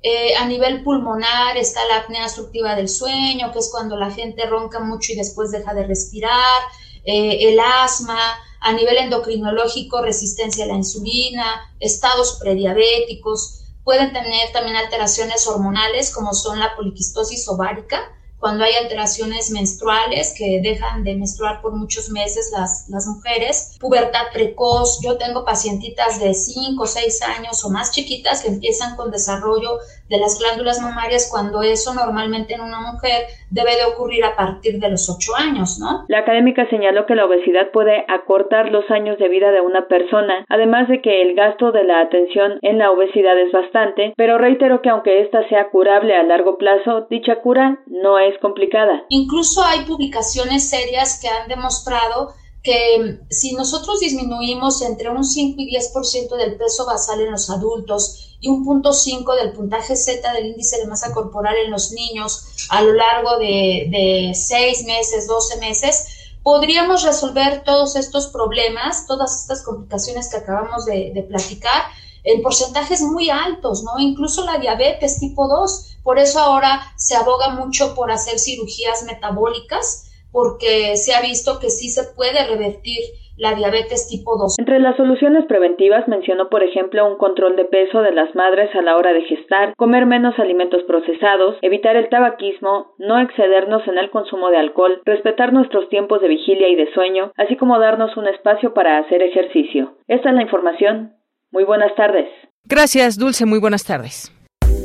Eh, 0.00 0.34
a 0.36 0.46
nivel 0.46 0.84
pulmonar 0.84 1.56
está 1.56 1.80
la 1.86 1.98
apnea 1.98 2.24
obstructiva 2.24 2.76
del 2.76 2.88
sueño, 2.88 3.52
que 3.52 3.58
es 3.58 3.68
cuando 3.70 3.96
la 3.96 4.10
gente 4.10 4.46
ronca 4.46 4.78
mucho 4.78 5.12
y 5.12 5.16
después 5.16 5.50
deja 5.50 5.74
de 5.74 5.86
respirar, 5.86 6.62
eh, 7.04 7.48
el 7.48 7.58
asma, 7.58 8.18
a 8.60 8.72
nivel 8.72 8.96
endocrinológico, 8.98 10.02
resistencia 10.02 10.64
a 10.64 10.68
la 10.68 10.74
insulina, 10.74 11.74
estados 11.80 12.38
prediabéticos, 12.40 13.64
pueden 13.84 14.12
tener 14.12 14.52
también 14.52 14.76
alteraciones 14.76 15.46
hormonales 15.46 16.12
como 16.14 16.34
son 16.34 16.58
la 16.60 16.76
poliquistosis 16.76 17.48
ovárica, 17.48 18.00
cuando 18.38 18.64
hay 18.64 18.74
alteraciones 18.74 19.50
menstruales 19.50 20.32
que 20.36 20.60
dejan 20.62 21.02
de 21.02 21.16
menstruar 21.16 21.60
por 21.60 21.74
muchos 21.74 22.10
meses 22.10 22.50
las, 22.52 22.88
las 22.88 23.06
mujeres, 23.06 23.76
pubertad 23.80 24.26
precoz, 24.32 25.00
yo 25.02 25.18
tengo 25.18 25.44
pacientitas 25.44 26.20
de 26.20 26.34
5 26.34 26.82
o 26.82 26.86
6 26.86 27.22
años 27.22 27.64
o 27.64 27.70
más 27.70 27.90
chiquitas 27.90 28.42
que 28.42 28.48
empiezan 28.48 28.96
con 28.96 29.10
desarrollo 29.10 29.78
de 30.08 30.18
las 30.18 30.38
glándulas 30.38 30.80
mamarias 30.80 31.28
cuando 31.30 31.62
eso 31.62 31.94
normalmente 31.94 32.54
en 32.54 32.60
una 32.60 32.80
mujer 32.80 33.26
debe 33.50 33.76
de 33.76 33.84
ocurrir 33.84 34.24
a 34.24 34.36
partir 34.36 34.78
de 34.78 34.90
los 34.90 35.08
8 35.08 35.36
años, 35.36 35.78
¿no? 35.78 36.04
La 36.08 36.18
académica 36.18 36.68
señaló 36.70 37.06
que 37.06 37.14
la 37.14 37.26
obesidad 37.26 37.70
puede 37.72 38.04
acortar 38.08 38.70
los 38.70 38.90
años 38.90 39.18
de 39.18 39.28
vida 39.28 39.50
de 39.50 39.60
una 39.60 39.86
persona, 39.86 40.44
además 40.48 40.88
de 40.88 41.00
que 41.00 41.22
el 41.22 41.34
gasto 41.34 41.72
de 41.72 41.84
la 41.84 42.00
atención 42.00 42.58
en 42.62 42.78
la 42.78 42.90
obesidad 42.90 43.38
es 43.38 43.52
bastante, 43.52 44.12
pero 44.16 44.38
reitero 44.38 44.82
que 44.82 44.90
aunque 44.90 45.22
esta 45.22 45.48
sea 45.48 45.70
curable 45.70 46.16
a 46.16 46.22
largo 46.22 46.58
plazo, 46.58 47.06
dicha 47.10 47.36
cura 47.36 47.80
no 47.86 48.18
es 48.18 48.38
complicada. 48.40 49.04
Incluso 49.08 49.62
hay 49.64 49.80
publicaciones 49.80 50.68
serias 50.68 51.20
que 51.20 51.28
han 51.28 51.48
demostrado 51.48 52.34
que 52.62 53.20
si 53.30 53.52
nosotros 53.52 54.00
disminuimos 54.00 54.82
entre 54.82 55.10
un 55.10 55.24
5 55.24 55.60
y 55.60 55.76
10% 55.76 56.36
del 56.36 56.56
peso 56.56 56.86
basal 56.86 57.20
en 57.20 57.30
los 57.30 57.50
adultos 57.50 58.36
y 58.40 58.48
un 58.48 58.64
punto 58.64 58.92
5 58.92 59.34
del 59.36 59.52
puntaje 59.52 59.96
Z 59.96 60.32
del 60.32 60.46
índice 60.46 60.78
de 60.78 60.86
masa 60.86 61.12
corporal 61.12 61.56
en 61.64 61.70
los 61.70 61.92
niños 61.92 62.46
a 62.68 62.82
lo 62.82 62.92
largo 62.92 63.38
de, 63.38 63.86
de 63.90 64.32
6 64.34 64.84
meses, 64.86 65.26
12 65.26 65.58
meses, 65.58 66.06
podríamos 66.42 67.02
resolver 67.02 67.62
todos 67.64 67.96
estos 67.96 68.28
problemas, 68.28 69.06
todas 69.06 69.40
estas 69.40 69.62
complicaciones 69.62 70.28
que 70.28 70.38
acabamos 70.38 70.84
de, 70.84 71.12
de 71.14 71.22
platicar 71.22 71.82
en 72.24 72.42
porcentajes 72.42 73.00
muy 73.02 73.30
altos, 73.30 73.82
¿no? 73.82 73.98
Incluso 73.98 74.44
la 74.44 74.58
diabetes 74.58 75.18
tipo 75.18 75.48
2. 75.48 75.96
Por 76.02 76.18
eso 76.18 76.40
ahora 76.40 76.92
se 76.96 77.16
aboga 77.16 77.50
mucho 77.50 77.94
por 77.94 78.10
hacer 78.10 78.38
cirugías 78.38 79.04
metabólicas 79.04 80.07
porque 80.38 80.94
se 80.94 81.16
ha 81.16 81.20
visto 81.20 81.58
que 81.58 81.68
sí 81.68 81.90
se 81.90 82.14
puede 82.14 82.46
revertir 82.46 83.00
la 83.36 83.56
diabetes 83.56 84.06
tipo 84.08 84.38
2. 84.38 84.54
Entre 84.60 84.78
las 84.78 84.96
soluciones 84.96 85.46
preventivas 85.46 86.06
mencionó, 86.06 86.48
por 86.48 86.62
ejemplo, 86.62 87.04
un 87.10 87.18
control 87.18 87.56
de 87.56 87.64
peso 87.64 88.02
de 88.02 88.12
las 88.12 88.32
madres 88.36 88.72
a 88.76 88.82
la 88.82 88.94
hora 88.96 89.12
de 89.12 89.22
gestar, 89.22 89.74
comer 89.74 90.06
menos 90.06 90.38
alimentos 90.38 90.84
procesados, 90.86 91.56
evitar 91.62 91.96
el 91.96 92.08
tabaquismo, 92.08 92.94
no 92.98 93.18
excedernos 93.18 93.82
en 93.88 93.98
el 93.98 94.10
consumo 94.10 94.50
de 94.50 94.58
alcohol, 94.58 95.02
respetar 95.04 95.52
nuestros 95.52 95.88
tiempos 95.88 96.20
de 96.20 96.28
vigilia 96.28 96.68
y 96.68 96.76
de 96.76 96.92
sueño, 96.92 97.32
así 97.36 97.56
como 97.56 97.80
darnos 97.80 98.16
un 98.16 98.28
espacio 98.28 98.74
para 98.74 98.98
hacer 98.98 99.22
ejercicio. 99.22 99.94
Esta 100.06 100.28
es 100.28 100.36
la 100.36 100.42
información. 100.42 101.16
Muy 101.50 101.64
buenas 101.64 101.92
tardes. 101.96 102.28
Gracias, 102.64 103.18
Dulce. 103.18 103.44
Muy 103.44 103.58
buenas 103.58 103.82
tardes. 103.82 104.32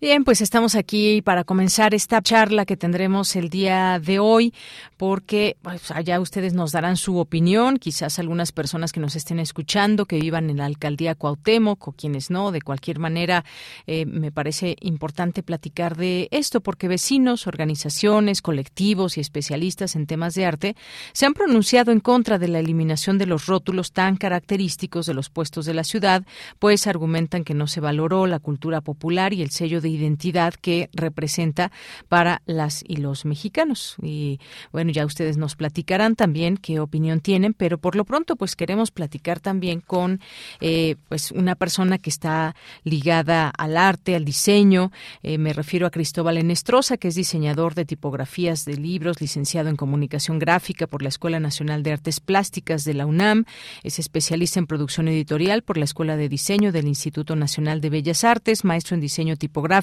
Bien, 0.00 0.24
pues 0.24 0.40
estamos 0.40 0.76
aquí 0.76 1.20
para 1.20 1.44
comenzar 1.44 1.92
esta 1.92 2.22
charla 2.22 2.64
que 2.64 2.78
tendremos 2.78 3.36
el 3.36 3.50
día 3.50 4.00
de 4.02 4.18
hoy, 4.18 4.54
porque 4.96 5.58
pues, 5.60 5.90
allá 5.90 6.20
ustedes 6.20 6.54
nos 6.54 6.72
darán 6.72 6.96
su 6.96 7.18
opinión, 7.18 7.76
quizás 7.76 8.18
algunas 8.18 8.50
personas 8.50 8.92
que 8.92 9.00
nos 9.00 9.14
estén 9.14 9.38
escuchando, 9.38 10.06
que 10.06 10.18
vivan 10.18 10.48
en 10.48 10.56
la 10.56 10.64
alcaldía 10.64 11.14
Cuauhtémoc 11.14 11.88
o 11.88 11.92
quienes 11.92 12.30
no, 12.30 12.50
de 12.50 12.62
cualquier 12.62 12.98
manera, 12.98 13.44
eh, 13.86 14.06
me 14.06 14.32
parece 14.32 14.74
importante 14.80 15.42
platicar 15.42 15.98
de 15.98 16.28
esto, 16.30 16.62
porque 16.62 16.88
vecinos, 16.88 17.46
organizaciones, 17.46 18.40
colectivos 18.40 19.18
y 19.18 19.20
especialistas 19.20 19.96
en 19.96 20.06
temas 20.06 20.34
de 20.34 20.46
arte 20.46 20.76
se 21.12 21.26
han 21.26 21.34
pronunciado 21.34 21.92
en 21.92 22.00
contra 22.00 22.38
de 22.38 22.48
la 22.48 22.60
eliminación 22.60 23.18
de 23.18 23.26
los 23.26 23.44
rótulos 23.44 23.92
tan 23.92 24.16
característicos 24.16 25.04
de 25.04 25.12
los 25.12 25.28
puestos 25.28 25.66
de 25.66 25.74
la 25.74 25.84
ciudad, 25.84 26.24
pues 26.58 26.86
argumentan 26.86 27.44
que 27.44 27.52
no 27.52 27.66
se 27.66 27.80
valoró 27.80 28.26
la 28.26 28.38
cultura 28.38 28.80
popular 28.80 29.34
y 29.34 29.42
el 29.42 29.50
sello 29.50 29.82
de 29.82 29.89
identidad 29.90 30.54
que 30.54 30.88
representa 30.92 31.70
para 32.08 32.42
las 32.46 32.84
y 32.86 32.96
los 32.96 33.24
mexicanos. 33.24 33.96
Y 34.02 34.40
bueno, 34.72 34.90
ya 34.92 35.04
ustedes 35.04 35.36
nos 35.36 35.56
platicarán 35.56 36.16
también 36.16 36.56
qué 36.56 36.80
opinión 36.80 37.20
tienen, 37.20 37.54
pero 37.54 37.78
por 37.78 37.96
lo 37.96 38.04
pronto 38.04 38.36
pues 38.36 38.56
queremos 38.56 38.90
platicar 38.90 39.40
también 39.40 39.80
con 39.80 40.20
eh, 40.60 40.96
pues 41.08 41.32
una 41.32 41.54
persona 41.54 41.98
que 41.98 42.10
está 42.10 42.54
ligada 42.84 43.48
al 43.50 43.76
arte, 43.76 44.16
al 44.16 44.24
diseño. 44.24 44.92
Eh, 45.22 45.38
me 45.38 45.52
refiero 45.52 45.86
a 45.86 45.90
Cristóbal 45.90 46.38
Enestrosa, 46.38 46.96
que 46.96 47.08
es 47.08 47.14
diseñador 47.14 47.74
de 47.74 47.84
tipografías 47.84 48.64
de 48.64 48.76
libros, 48.76 49.20
licenciado 49.20 49.68
en 49.68 49.76
comunicación 49.76 50.38
gráfica 50.38 50.86
por 50.86 51.02
la 51.02 51.08
Escuela 51.08 51.40
Nacional 51.40 51.82
de 51.82 51.92
Artes 51.92 52.20
Plásticas 52.20 52.84
de 52.84 52.94
la 52.94 53.06
UNAM, 53.06 53.44
es 53.82 53.98
especialista 53.98 54.58
en 54.58 54.66
producción 54.66 55.08
editorial 55.08 55.62
por 55.62 55.76
la 55.78 55.84
Escuela 55.84 56.16
de 56.16 56.28
Diseño 56.28 56.72
del 56.72 56.86
Instituto 56.86 57.36
Nacional 57.36 57.80
de 57.80 57.90
Bellas 57.90 58.24
Artes, 58.24 58.64
maestro 58.64 58.94
en 58.94 59.00
diseño 59.00 59.36
tipográfico 59.36 59.79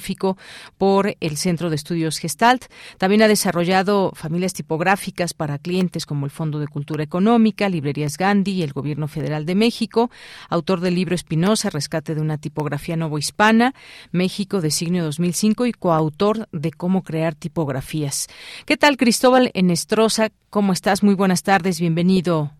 por 0.78 1.16
el 1.20 1.38
Centro 1.38 1.70
de 1.70 1.76
Estudios 1.76 2.18
Gestalt. 2.20 2.66
También 2.98 3.22
ha 3.22 3.28
desarrollado 3.28 4.12
familias 4.16 4.54
tipográficas 4.54 5.34
para 5.34 5.58
clientes 5.58 6.06
como 6.06 6.26
el 6.26 6.32
Fondo 6.32 6.60
de 6.60 6.68
Cultura 6.68 7.04
Económica, 7.04 7.70
Librerías 7.70 8.18
Gandhi 8.18 8.52
y 8.52 8.64
el 8.64 8.74
Gobierno 8.74 9.08
Federal 9.08 9.46
de 9.46 9.56
México. 9.56 10.10
Autor 10.50 10.80
del 10.80 10.96
libro 10.96 11.16
Espinosa, 11.16 11.70
Rescate 11.70 12.16
de 12.16 12.22
una 12.22 12.38
tipografía 12.38 12.96
novohispana, 12.96 13.74
México 14.12 14.62
de 14.62 14.72
signo 14.72 15.04
2005 15.04 15.66
y 15.66 15.74
coautor 15.74 16.48
de 16.52 16.72
Cómo 16.72 17.04
crear 17.04 17.36
tipografías. 17.36 18.28
¿Qué 18.66 18.78
tal, 18.78 18.98
Cristóbal 18.98 19.52
Enestrosa? 19.54 20.30
¿Cómo 20.50 20.74
estás? 20.74 21.04
Muy 21.04 21.16
buenas 21.16 21.44
tardes. 21.44 21.80
Bienvenido 21.80 22.57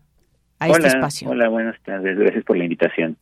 a 0.58 0.68
este 0.68 0.88
espacio. 0.88 1.30
Hola, 1.30 1.48
buenas 1.48 1.80
tardes. 1.84 2.18
Gracias 2.18 2.44
por 2.44 2.56
la 2.56 2.64
invitación. 2.64 3.16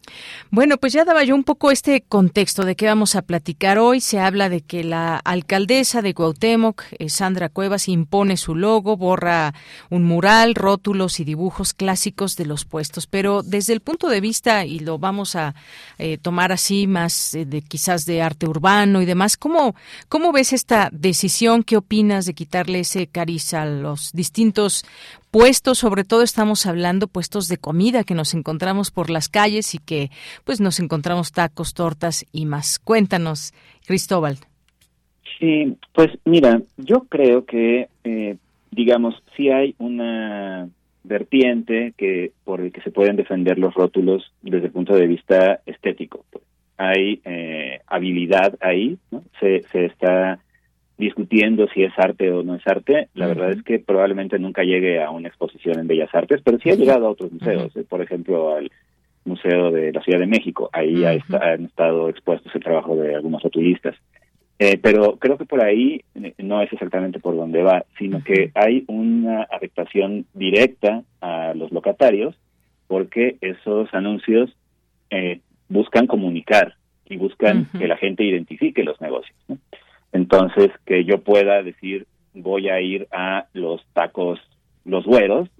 Bueno, 0.50 0.78
pues 0.78 0.93
ya 0.93 1.05
daba 1.05 1.23
yo 1.25 1.35
un 1.35 1.45
poco 1.45 1.71
este 1.71 2.00
contexto 2.00 2.64
de 2.64 2.76
qué 2.76 2.87
vamos 2.87 3.14
a 3.14 3.23
platicar 3.23 3.78
hoy. 3.78 4.00
Se 4.00 4.19
habla 4.19 4.49
de 4.49 4.62
que 4.62 4.85
la 4.85 5.16
alcaldesa 5.16 6.00
de 6.00 6.14
Cuauhtémoc, 6.14 6.83
eh, 6.99 7.09
Sandra 7.09 7.49
Cuevas, 7.49 7.88
impone 7.88 8.37
su 8.37 8.55
logo, 8.55 8.97
borra 8.97 9.52
un 9.90 10.05
mural, 10.05 10.55
rótulos 10.55 11.21
y 11.21 11.25
dibujos 11.25 11.75
clásicos 11.75 12.37
de 12.37 12.47
los 12.47 12.64
puestos. 12.64 13.07
Pero 13.07 13.43
desde 13.43 13.75
el 13.75 13.81
punto 13.81 14.09
de 14.09 14.21
vista, 14.21 14.64
y 14.64 14.78
lo 14.78 14.99
vamos 14.99 15.37
a 15.37 15.55
eh, 15.99 16.19
tomar 16.19 16.52
así 16.52 16.87
más 16.87 17.35
eh, 17.35 17.45
de 17.45 17.61
quizás 17.61 18.07
de 18.07 18.23
arte 18.23 18.47
urbano 18.47 19.02
y 19.02 19.05
demás, 19.05 19.37
¿cómo, 19.37 19.75
¿cómo 20.09 20.33
ves 20.33 20.52
esta 20.52 20.88
decisión? 20.90 21.62
¿Qué 21.62 21.76
opinas 21.76 22.25
de 22.25 22.35
quitarle 22.35 22.81
ese 22.81 23.07
cariz 23.07 23.52
a 23.52 23.66
los 23.66 24.12
distintos 24.12 24.85
puestos, 25.30 25.78
sobre 25.78 26.04
todo 26.04 26.23
estamos 26.23 26.66
hablando 26.66 27.09
puestos 27.09 27.49
de 27.49 27.56
comida 27.56 28.04
que 28.04 28.14
nos 28.14 28.35
encontramos 28.35 28.90
por 28.90 29.11
las 29.11 29.28
calles 29.28 29.75
y 29.75 29.78
que 29.78 30.11
pues 30.45 30.61
nos 30.61 30.80
encontramos 30.80 31.33
tacos, 31.33 31.75
tortas 31.75 32.26
y 32.33 32.47
más. 32.47 32.78
Cuéntanos, 32.78 33.52
Cristóbal. 33.87 34.38
Sí, 35.38 35.76
pues 35.92 36.09
mira, 36.25 36.62
yo 36.76 37.00
creo 37.09 37.45
que, 37.45 37.88
eh, 38.04 38.37
digamos, 38.71 39.23
sí 39.37 39.50
hay 39.50 39.75
una 39.78 40.68
vertiente 41.04 41.92
que 41.97 42.33
por 42.45 42.61
el 42.61 42.73
que 42.73 42.80
se 42.80 42.90
pueden 42.90 43.16
defender 43.16 43.59
los 43.59 43.75
rótulos 43.75 44.33
desde 44.42 44.66
el 44.66 44.73
punto 44.73 44.95
de 44.95 45.06
vista 45.06 45.61
estético. 45.66 46.25
Hay 46.78 47.21
eh, 47.25 47.80
habilidad 47.87 48.56
ahí, 48.61 48.99
¿no? 49.11 49.23
se, 49.40 49.62
se 49.73 49.87
está 49.87 50.40
discutiendo 50.99 51.69
si 51.69 51.83
es 51.83 51.93
arte 51.99 52.31
o 52.33 52.43
no 52.43 52.55
es 52.55 52.67
arte. 52.67 53.09
La 53.15 53.26
verdad 53.26 53.50
es 53.50 53.62
que 53.62 53.79
probablemente 53.79 54.38
nunca 54.38 54.62
llegue 54.62 55.03
a 55.03 55.11
una 55.11 55.29
exposición 55.29 55.79
en 55.79 55.87
Bellas 55.87 56.15
Artes, 56.15 56.41
pero 56.43 56.59
sí 56.59 56.71
ha 56.71 56.75
llegado 56.75 57.07
a 57.07 57.11
otros 57.11 57.33
museos, 57.33 57.76
eh, 57.76 57.85
por 57.88 58.00
ejemplo 58.00 58.55
al 58.55 58.71
Museo 59.25 59.71
de 59.71 59.93
la 59.93 60.03
Ciudad 60.03 60.21
de 60.21 60.26
México. 60.26 60.71
Ahí 60.73 61.05
han 61.05 61.65
estado 61.65 62.09
expuestos 62.09 62.55
el 62.55 62.62
trabajo 62.62 62.97
de 62.97 63.15
algunos 63.15 63.43
rotulistas. 63.43 63.97
Eh, 64.59 64.79
pero 64.79 65.17
creo 65.17 65.37
que 65.37 65.45
por 65.45 65.62
ahí 65.62 66.00
eh, 66.15 66.33
no 66.38 66.62
es 66.62 66.73
exactamente 66.73 67.20
por 67.20 67.37
donde 67.37 67.62
va, 67.62 67.85
sino 67.99 68.25
que 68.25 68.53
hay 68.55 68.85
una 68.87 69.42
afectación 69.42 70.25
directa 70.33 71.03
a 71.20 71.53
los 71.55 71.70
locatarios 71.73 72.35
porque 72.87 73.37
esos 73.42 73.92
anuncios 73.92 74.57
buscan 75.68 76.07
comunicar 76.07 76.75
y 77.09 77.16
buscan 77.16 77.68
que 77.79 77.87
la 77.87 77.97
gente 77.97 78.25
identifique 78.25 78.83
los 78.83 79.01
negocios. 79.01 79.37
¿no? 79.49 79.59
Entonces, 80.16 80.70
que 80.87 81.05
yo 81.05 81.18
pueda 81.18 81.62
decir, 81.62 82.07
voy 82.33 82.70
a 82.70 82.81
ir 82.81 83.07
a 83.12 83.46
los 83.52 83.85
tacos, 83.92 84.40
los 84.87 85.05
güeros, 85.05 85.50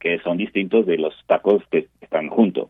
que 0.00 0.18
son 0.24 0.38
distintos 0.38 0.86
de 0.86 0.98
los 0.98 1.14
tacos 1.26 1.62
que 1.70 1.86
están 2.00 2.28
juntos. 2.28 2.68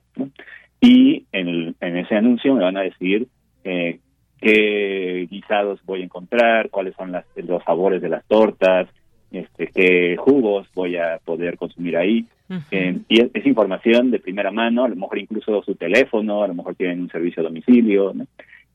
Y 0.79 1.25
en, 1.33 1.75
ese 1.81 2.17
anuncio 2.17 2.55
me 2.55 2.65
van 2.65 2.77
a 2.77 2.83
decir 2.83 3.29
eh, 3.65 3.99
qué 4.41 5.27
guisados 5.31 5.81
voy 5.87 6.03
a 6.03 6.05
encontrar, 6.05 6.69
cuáles 6.69 6.95
son 6.97 7.13
las, 7.13 7.25
los 7.37 7.65
sabores 7.65 8.03
de 8.03 8.11
las 8.11 8.27
tortas, 8.27 8.89
este, 9.31 9.69
qué 9.69 10.17
jugos 10.19 10.69
voy 10.75 10.97
a 10.97 11.19
poder 11.25 11.57
consumir 11.57 11.97
ahí. 11.97 12.27
Eh, 12.71 12.99
y 13.09 13.23
es, 13.23 13.47
información 13.47 14.11
de 14.11 14.19
primera 14.19 14.51
mano, 14.51 14.85
a 14.85 14.89
lo 14.89 14.97
mejor 14.97 15.19
incluso 15.19 15.63
su 15.63 15.75
teléfono, 15.77 16.43
a 16.43 16.49
lo 16.49 16.55
mejor 16.55 16.75
tienen 16.75 17.01
un 17.01 17.09
servicio 17.09 17.41
a 17.41 17.45
domicilio. 17.45 18.13
¿no? 18.13 18.27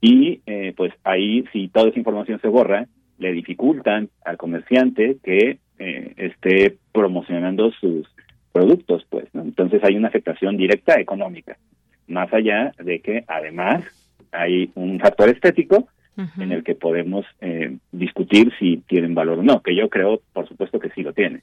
Y 0.02 0.42
eh, 0.46 0.74
pues 0.76 0.94
ahí 1.04 1.44
si 1.52 1.68
toda 1.70 1.90
esa 1.90 2.00
información 2.00 2.40
se 2.42 2.48
borra, 2.48 2.88
le 3.18 3.32
dificultan 3.32 4.10
al 4.24 4.38
comerciante 4.38 5.18
que 5.24 5.60
eh, 5.80 6.14
esté 6.18 6.78
promocionando 6.92 7.72
sus 7.72 8.08
productos, 8.52 9.06
pues, 9.10 9.26
¿no? 9.34 9.42
Entonces 9.42 9.84
hay 9.84 9.96
una 9.96 10.08
afectación 10.08 10.58
directa 10.58 11.00
económica, 11.00 11.58
más 12.08 12.32
allá 12.34 12.72
de 12.80 13.00
que 13.00 13.24
además 13.28 13.84
hay 14.32 14.72
un 14.76 15.00
factor 15.00 15.30
estético 15.30 15.88
en 16.40 16.52
el 16.52 16.64
que 16.64 16.74
podemos 16.74 17.26
eh, 17.42 17.78
discutir 17.92 18.52
si 18.58 18.78
tienen 18.88 19.14
valor 19.14 19.38
o 19.38 19.44
no, 19.44 19.62
que 19.62 19.76
yo 19.76 19.88
creo, 19.88 20.20
por 20.34 20.48
supuesto, 20.48 20.80
que 20.80 20.90
sí 20.90 21.04
lo 21.04 21.14
tiene. 21.14 21.42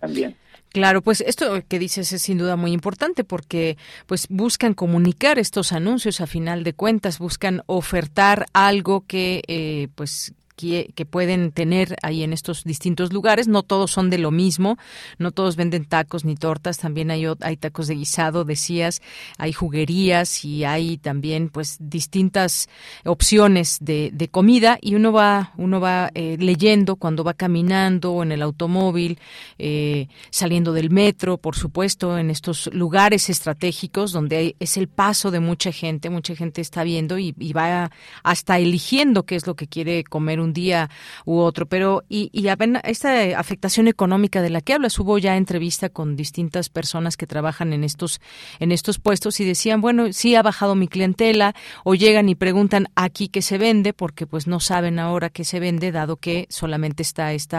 También. 0.00 0.34
Claro, 0.74 1.02
pues 1.02 1.20
esto 1.20 1.62
que 1.68 1.78
dices 1.78 2.12
es 2.12 2.22
sin 2.22 2.36
duda 2.36 2.56
muy 2.56 2.72
importante 2.72 3.22
porque 3.22 3.78
pues 4.06 4.26
buscan 4.28 4.74
comunicar 4.74 5.38
estos 5.38 5.70
anuncios 5.70 6.20
a 6.20 6.26
final 6.26 6.64
de 6.64 6.72
cuentas, 6.72 7.20
buscan 7.20 7.62
ofertar 7.66 8.46
algo 8.52 9.04
que 9.06 9.44
eh, 9.46 9.86
pues 9.94 10.34
que, 10.56 10.92
pueden 11.10 11.52
tener 11.52 11.96
ahí 12.02 12.22
en 12.22 12.32
estos 12.32 12.64
distintos 12.64 13.12
lugares. 13.12 13.48
No 13.48 13.62
todos 13.62 13.90
son 13.90 14.10
de 14.10 14.18
lo 14.18 14.30
mismo, 14.30 14.78
no 15.18 15.32
todos 15.32 15.56
venden 15.56 15.84
tacos 15.84 16.24
ni 16.24 16.34
tortas, 16.34 16.78
también 16.78 17.10
hay, 17.10 17.26
hay 17.40 17.56
tacos 17.56 17.88
de 17.88 17.94
guisado, 17.94 18.44
decías, 18.44 19.02
hay 19.38 19.52
juguerías 19.52 20.44
y 20.44 20.64
hay 20.64 20.96
también 20.96 21.50
pues 21.50 21.76
distintas 21.80 22.68
opciones 23.04 23.78
de, 23.80 24.10
de 24.12 24.28
comida 24.28 24.78
y 24.80 24.94
uno 24.94 25.12
va, 25.12 25.52
uno 25.56 25.80
va 25.80 26.10
eh, 26.14 26.36
leyendo 26.38 26.96
cuando 26.96 27.24
va 27.24 27.34
caminando 27.34 28.22
en 28.22 28.32
el 28.32 28.42
automóvil, 28.42 29.18
eh, 29.58 30.08
saliendo 30.30 30.72
del 30.72 30.90
metro, 30.90 31.38
por 31.38 31.56
supuesto, 31.56 32.18
en 32.18 32.30
estos 32.30 32.70
lugares 32.72 33.28
estratégicos 33.28 34.12
donde 34.12 34.56
es 34.58 34.76
el 34.76 34.88
paso 34.88 35.30
de 35.30 35.40
mucha 35.40 35.72
gente, 35.72 36.10
mucha 36.10 36.34
gente 36.34 36.60
está 36.60 36.84
viendo 36.84 37.18
y 37.18 37.32
va 37.52 37.90
hasta 38.22 38.58
eligiendo 38.58 39.24
qué 39.24 39.36
es 39.36 39.46
lo 39.46 39.54
que 39.54 39.66
quiere 39.66 40.04
comer 40.04 40.40
un 40.44 40.52
día 40.52 40.90
u 41.24 41.38
otro. 41.38 41.66
Pero, 41.66 42.04
y, 42.08 42.30
y 42.32 42.48
esta 42.84 43.38
afectación 43.38 43.88
económica 43.88 44.42
de 44.42 44.50
la 44.50 44.60
que 44.60 44.74
hablas, 44.74 44.98
hubo 44.98 45.18
ya 45.18 45.36
entrevista 45.36 45.88
con 45.88 46.16
distintas 46.16 46.68
personas 46.68 47.16
que 47.16 47.26
trabajan 47.26 47.72
en 47.72 47.84
estos, 47.84 48.20
en 48.60 48.72
estos 48.72 48.98
puestos 48.98 49.40
y 49.40 49.44
decían, 49.44 49.80
bueno, 49.80 50.12
sí 50.12 50.34
ha 50.34 50.42
bajado 50.42 50.74
mi 50.74 50.88
clientela, 50.88 51.54
o 51.84 51.94
llegan 51.94 52.28
y 52.28 52.34
preguntan 52.34 52.88
aquí 52.94 53.28
qué 53.28 53.42
se 53.42 53.58
vende, 53.58 53.92
porque 53.92 54.26
pues 54.26 54.46
no 54.46 54.60
saben 54.60 54.98
ahora 54.98 55.30
qué 55.30 55.44
se 55.44 55.60
vende, 55.60 55.92
dado 55.92 56.16
que 56.16 56.46
solamente 56.50 57.02
está 57.02 57.32
este 57.32 57.56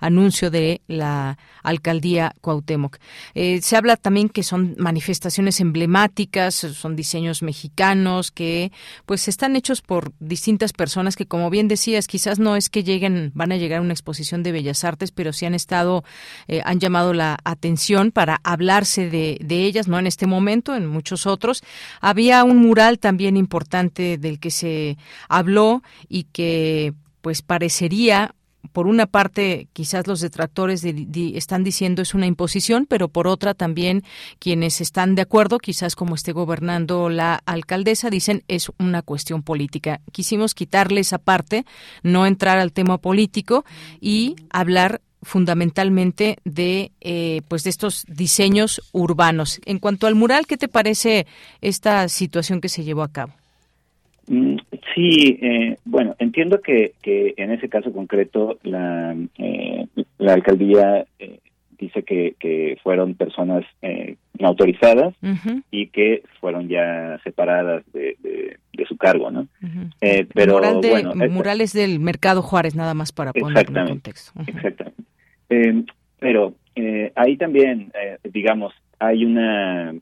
anuncio 0.00 0.50
de 0.50 0.80
la 0.88 1.38
alcaldía 1.62 2.34
Cuauhtémoc. 2.40 2.98
Eh, 3.34 3.60
se 3.62 3.76
habla 3.76 3.96
también 3.96 4.28
que 4.28 4.42
son 4.42 4.74
manifestaciones 4.78 5.60
emblemáticas, 5.60 6.54
son 6.54 6.96
diseños 6.96 7.42
mexicanos 7.42 8.30
que 8.30 8.72
pues 9.06 9.28
están 9.28 9.56
hechos 9.56 9.82
por 9.82 10.12
distintas 10.18 10.72
personas 10.72 11.16
que, 11.16 11.26
como 11.26 11.50
bien 11.50 11.68
decías, 11.68 12.06
no 12.38 12.56
es 12.56 12.68
que 12.68 12.84
lleguen, 12.84 13.32
van 13.34 13.52
a 13.52 13.56
llegar 13.56 13.78
a 13.78 13.82
una 13.82 13.92
exposición 13.92 14.42
de 14.42 14.52
Bellas 14.52 14.84
Artes, 14.84 15.12
pero 15.12 15.32
sí 15.32 15.46
han 15.46 15.54
estado, 15.54 16.04
eh, 16.46 16.60
han 16.64 16.80
llamado 16.80 17.14
la 17.14 17.38
atención 17.44 18.10
para 18.10 18.40
hablarse 18.44 19.08
de, 19.10 19.38
de 19.40 19.64
ellas, 19.64 19.88
no 19.88 19.98
en 19.98 20.06
este 20.06 20.26
momento, 20.26 20.74
en 20.74 20.86
muchos 20.86 21.26
otros. 21.26 21.62
Había 22.00 22.44
un 22.44 22.58
mural 22.58 22.98
también 22.98 23.36
importante 23.36 24.18
del 24.18 24.38
que 24.38 24.50
se 24.50 24.96
habló 25.28 25.82
y 26.08 26.24
que 26.24 26.94
pues 27.20 27.42
parecería 27.42 28.34
por 28.72 28.86
una 28.86 29.06
parte, 29.06 29.68
quizás 29.72 30.06
los 30.06 30.20
detractores 30.20 30.84
están 30.84 31.64
diciendo 31.64 32.02
es 32.02 32.14
una 32.14 32.26
imposición, 32.26 32.86
pero 32.86 33.08
por 33.08 33.26
otra 33.26 33.54
también 33.54 34.02
quienes 34.38 34.80
están 34.80 35.14
de 35.14 35.22
acuerdo, 35.22 35.58
quizás 35.58 35.96
como 35.96 36.14
esté 36.14 36.32
gobernando 36.32 37.08
la 37.08 37.40
alcaldesa, 37.46 38.10
dicen 38.10 38.44
es 38.48 38.70
una 38.78 39.02
cuestión 39.02 39.42
política. 39.42 40.00
Quisimos 40.12 40.54
quitarle 40.54 41.00
esa 41.00 41.18
parte, 41.18 41.64
no 42.02 42.26
entrar 42.26 42.58
al 42.58 42.72
tema 42.72 42.98
político 42.98 43.64
y 44.00 44.36
hablar 44.50 45.00
fundamentalmente 45.22 46.38
de 46.44 46.92
eh, 47.00 47.42
pues 47.48 47.64
de 47.64 47.70
estos 47.70 48.04
diseños 48.08 48.82
urbanos. 48.92 49.60
En 49.64 49.78
cuanto 49.78 50.06
al 50.06 50.14
mural, 50.14 50.46
¿qué 50.46 50.56
te 50.56 50.68
parece 50.68 51.26
esta 51.60 52.08
situación 52.08 52.60
que 52.60 52.68
se 52.68 52.84
llevó 52.84 53.02
a 53.02 53.12
cabo? 53.12 53.32
Mm, 54.28 54.56
sí, 54.94 55.38
eh, 55.40 55.78
bueno, 55.84 56.14
entiendo 56.18 56.60
que, 56.60 56.92
que 57.02 57.34
en 57.36 57.50
ese 57.50 57.68
caso 57.68 57.92
concreto 57.92 58.58
la, 58.62 59.16
eh, 59.38 59.86
la 60.18 60.34
alcaldía 60.34 61.06
eh, 61.18 61.38
dice 61.78 62.02
que, 62.02 62.34
que 62.38 62.76
fueron 62.82 63.14
personas 63.14 63.64
no 64.38 64.48
autorizadas 64.48 65.14
y 65.70 65.88
que 65.88 66.22
fueron 66.40 66.68
ya 66.68 67.18
separadas 67.24 67.84
de, 67.92 68.16
de, 68.22 68.84
su 68.86 68.96
cargo, 68.96 69.30
¿no? 69.30 69.48
pero 70.32 70.54
Mural 70.54 70.80
bueno, 70.88 71.14
murales 71.28 71.72
del 71.72 72.00
Mercado 72.00 72.42
Juárez, 72.42 72.74
nada 72.74 72.94
más 72.94 73.12
para 73.12 73.32
poner 73.32 73.66
en 73.68 73.86
contexto. 73.86 74.32
Exactamente. 74.46 75.92
pero 76.18 76.54
ahí 77.16 77.36
también, 77.36 77.92
digamos, 78.32 78.72
hay 78.98 79.24
una, 79.24 79.92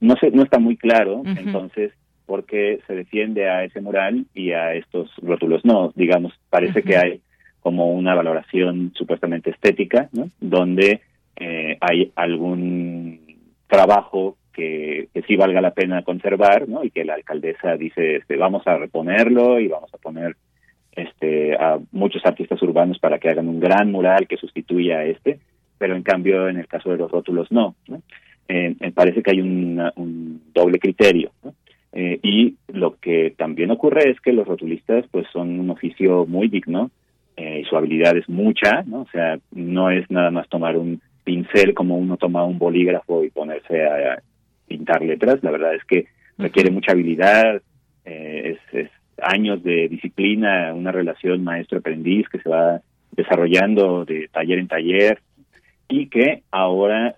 no 0.00 0.16
sé, 0.16 0.30
no 0.32 0.42
está 0.42 0.58
muy 0.58 0.76
claro, 0.76 1.22
entonces 1.24 1.92
porque 2.28 2.80
se 2.86 2.94
defiende 2.94 3.48
a 3.48 3.64
ese 3.64 3.80
mural 3.80 4.26
y 4.34 4.52
a 4.52 4.74
estos 4.74 5.10
rótulos. 5.16 5.64
No, 5.64 5.92
digamos, 5.96 6.34
parece 6.50 6.82
que 6.82 6.98
hay 6.98 7.20
como 7.60 7.90
una 7.90 8.14
valoración 8.14 8.92
supuestamente 8.94 9.48
estética, 9.48 10.10
¿no? 10.12 10.28
Donde 10.38 11.00
eh, 11.36 11.78
hay 11.80 12.12
algún 12.16 13.18
trabajo 13.66 14.36
que, 14.52 15.08
que, 15.14 15.22
sí 15.22 15.36
valga 15.36 15.62
la 15.62 15.70
pena 15.70 16.02
conservar, 16.02 16.68
¿no? 16.68 16.84
Y 16.84 16.90
que 16.90 17.06
la 17.06 17.14
alcaldesa 17.14 17.78
dice, 17.78 18.16
este, 18.16 18.36
vamos 18.36 18.66
a 18.66 18.76
reponerlo 18.76 19.58
y 19.58 19.68
vamos 19.68 19.92
a 19.94 19.98
poner 19.98 20.36
este 20.92 21.54
a 21.54 21.78
muchos 21.92 22.26
artistas 22.26 22.60
urbanos 22.62 22.98
para 22.98 23.18
que 23.18 23.30
hagan 23.30 23.48
un 23.48 23.58
gran 23.58 23.90
mural 23.90 24.28
que 24.28 24.36
sustituya 24.36 24.98
a 24.98 25.04
este, 25.04 25.38
pero 25.78 25.96
en 25.96 26.02
cambio 26.02 26.46
en 26.46 26.58
el 26.58 26.68
caso 26.68 26.90
de 26.90 26.98
los 26.98 27.10
rótulos 27.10 27.50
no. 27.50 27.74
¿no? 27.86 28.02
Eh, 28.48 28.76
parece 28.94 29.22
que 29.22 29.30
hay 29.30 29.40
un 29.40 30.42
doble 30.52 30.78
criterio. 30.78 31.32
¿no? 31.42 31.54
Eh, 31.92 32.20
y 32.22 32.56
lo 32.68 32.96
que 32.96 33.34
también 33.36 33.70
ocurre 33.70 34.10
es 34.10 34.20
que 34.20 34.32
los 34.32 34.46
rotulistas 34.46 35.06
pues 35.10 35.26
son 35.32 35.58
un 35.58 35.70
oficio 35.70 36.26
muy 36.26 36.48
digno 36.48 36.90
eh, 37.36 37.60
y 37.62 37.64
su 37.64 37.76
habilidad 37.76 38.16
es 38.16 38.28
mucha, 38.28 38.82
¿no? 38.82 39.02
O 39.02 39.08
sea, 39.10 39.38
no 39.52 39.90
es 39.90 40.10
nada 40.10 40.30
más 40.30 40.48
tomar 40.48 40.76
un 40.76 41.00
pincel 41.24 41.74
como 41.74 41.96
uno 41.96 42.16
toma 42.16 42.44
un 42.44 42.58
bolígrafo 42.58 43.24
y 43.24 43.30
ponerse 43.30 43.84
a, 43.86 44.22
pintar 44.66 45.02
letras, 45.02 45.42
la 45.42 45.50
verdad 45.50 45.74
es 45.74 45.84
que 45.84 46.08
requiere 46.36 46.70
mucha 46.70 46.92
habilidad, 46.92 47.62
eh, 48.04 48.58
es, 48.72 48.84
es, 48.84 48.90
años 49.22 49.62
de 49.62 49.88
disciplina, 49.88 50.74
una 50.74 50.92
relación 50.92 51.42
maestro-aprendiz 51.42 52.28
que 52.28 52.38
se 52.38 52.50
va 52.50 52.82
desarrollando 53.12 54.04
de 54.04 54.28
taller 54.28 54.58
en 54.58 54.68
taller 54.68 55.22
y 55.88 56.08
que 56.08 56.42
ahora 56.50 57.16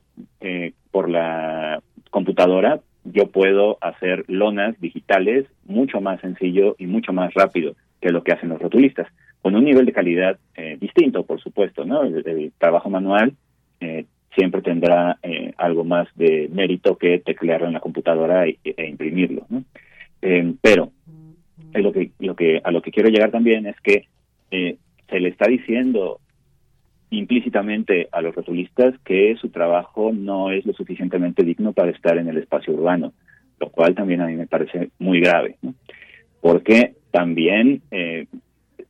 por 0.93 1.11
la 1.11 1.83
computadora 2.11 2.81
yo 3.05 3.29
puedo 3.29 3.79
hacer 3.81 4.25
lonas 4.29 4.79
digitales 4.81 5.47
mucho 5.65 6.01
más 6.01 6.21
sencillo 6.21 6.77
y 6.79 6.87
mucho 6.87 7.13
más 7.13 7.33
rápido 7.35 7.75
que 8.01 8.11
lo 8.11 8.23
que 8.23 8.33
hacen 8.33 8.49
los 8.49 8.61
rotulistas, 8.61 9.09
con 9.43 9.55
un 9.55 9.65
nivel 9.65 9.87
de 9.87 9.93
calidad 9.93 10.39
eh, 10.57 10.77
distinto, 10.81 11.25
por 11.25 11.41
supuesto, 11.41 11.85
¿no? 11.85 12.03
El, 12.03 12.53
trabajo 12.59 12.91
manual 12.91 13.35
eh, 13.81 14.05
siempre 14.35 14.63
tendrá 14.63 15.19
eh, 15.23 15.53
algo 15.57 15.85
más 15.85 16.09
de 16.15 16.49
mérito 16.53 16.97
que 16.97 17.19
teclearlo 17.19 17.67
en 17.67 17.75
la 17.75 17.81
computadora 17.81 18.47
e, 18.47 18.59
e 18.65 18.89
imprimirlo, 18.89 19.47
¿no? 19.49 19.65
pero 20.61 20.93
lo 21.73 21.93
que, 21.93 22.11
lo 22.19 22.37
que, 22.37 22.61
a 22.63 22.71
lo 22.71 22.83
que 22.83 22.91
quiero 22.91 23.09
llegar 23.09 23.31
también 23.31 23.67
es 23.67 23.81
que 23.81 24.05
se 24.51 25.21
le 25.21 25.29
está 25.31 25.49
diciendo 25.49 26.21
implícitamente 27.11 28.09
a 28.13 28.23
los 28.23 28.35
rotulistas 28.35 28.95
que 29.05 29.37
su 29.41 29.51
trabajo 29.51 30.13
no 30.13 30.51
es 30.51 30.65
lo 30.65 30.73
suficientemente 30.73 31.43
digno 31.43 31.73
para 31.73 31.91
estar 31.91 32.17
en 32.19 32.29
el 32.29 32.39
espacio 32.39 32.73
urbano, 32.73 33.13
lo 33.59 33.69
cual 33.71 33.95
también 33.95 34.21
a 34.21 34.27
mí 34.27 34.37
me 34.37 34.47
parece 34.47 34.91
muy 34.99 35.21
grave, 35.21 35.57
porque 36.41 36.95
también 37.11 37.83
eh, 37.91 38.27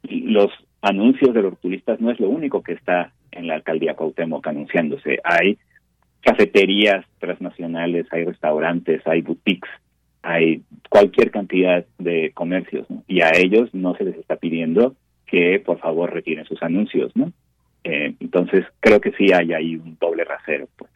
los 0.03 0.51
anuncios 0.83 1.35
de 1.35 1.43
los 1.43 1.53
rotulistas 1.53 2.01
no 2.01 2.11
es 2.11 2.21
lo 2.21 2.29
único 2.29 2.63
que 2.63 2.73
está 2.73 3.13
en 3.33 3.47
la 3.47 3.55
alcaldía 3.55 3.95
Cuauhtémoc 3.95 4.47
anunciándose. 4.47 5.19
Hay 5.25 5.59
cafeterías 6.21 7.05
transnacionales, 7.19 8.07
hay 8.11 8.25
restaurantes, 8.25 9.07
hay 9.07 9.23
boutiques, 9.23 9.71
hay 10.23 10.63
cualquier 10.91 11.31
cantidad 11.31 11.87
de 11.99 12.33
comercios, 12.35 12.87
y 13.09 13.23
a 13.23 13.31
ellos 13.35 13.73
no 13.73 13.95
se 13.95 14.05
les 14.05 14.17
está 14.17 14.37
pidiendo 14.37 14.95
que 15.27 15.63
por 15.65 15.79
favor 15.79 16.13
retiren 16.13 16.45
sus 16.45 16.63
anuncios, 16.63 17.15
¿no? 17.15 17.33
Eh, 17.85 18.15
entonces, 18.21 18.65
creo 18.81 19.01
que 19.01 19.13
sí 19.13 19.33
hay 19.33 19.53
ahí 19.53 19.77
un 19.77 19.97
doble 20.01 20.25
rasero. 20.25 20.69
Pues. 20.77 20.91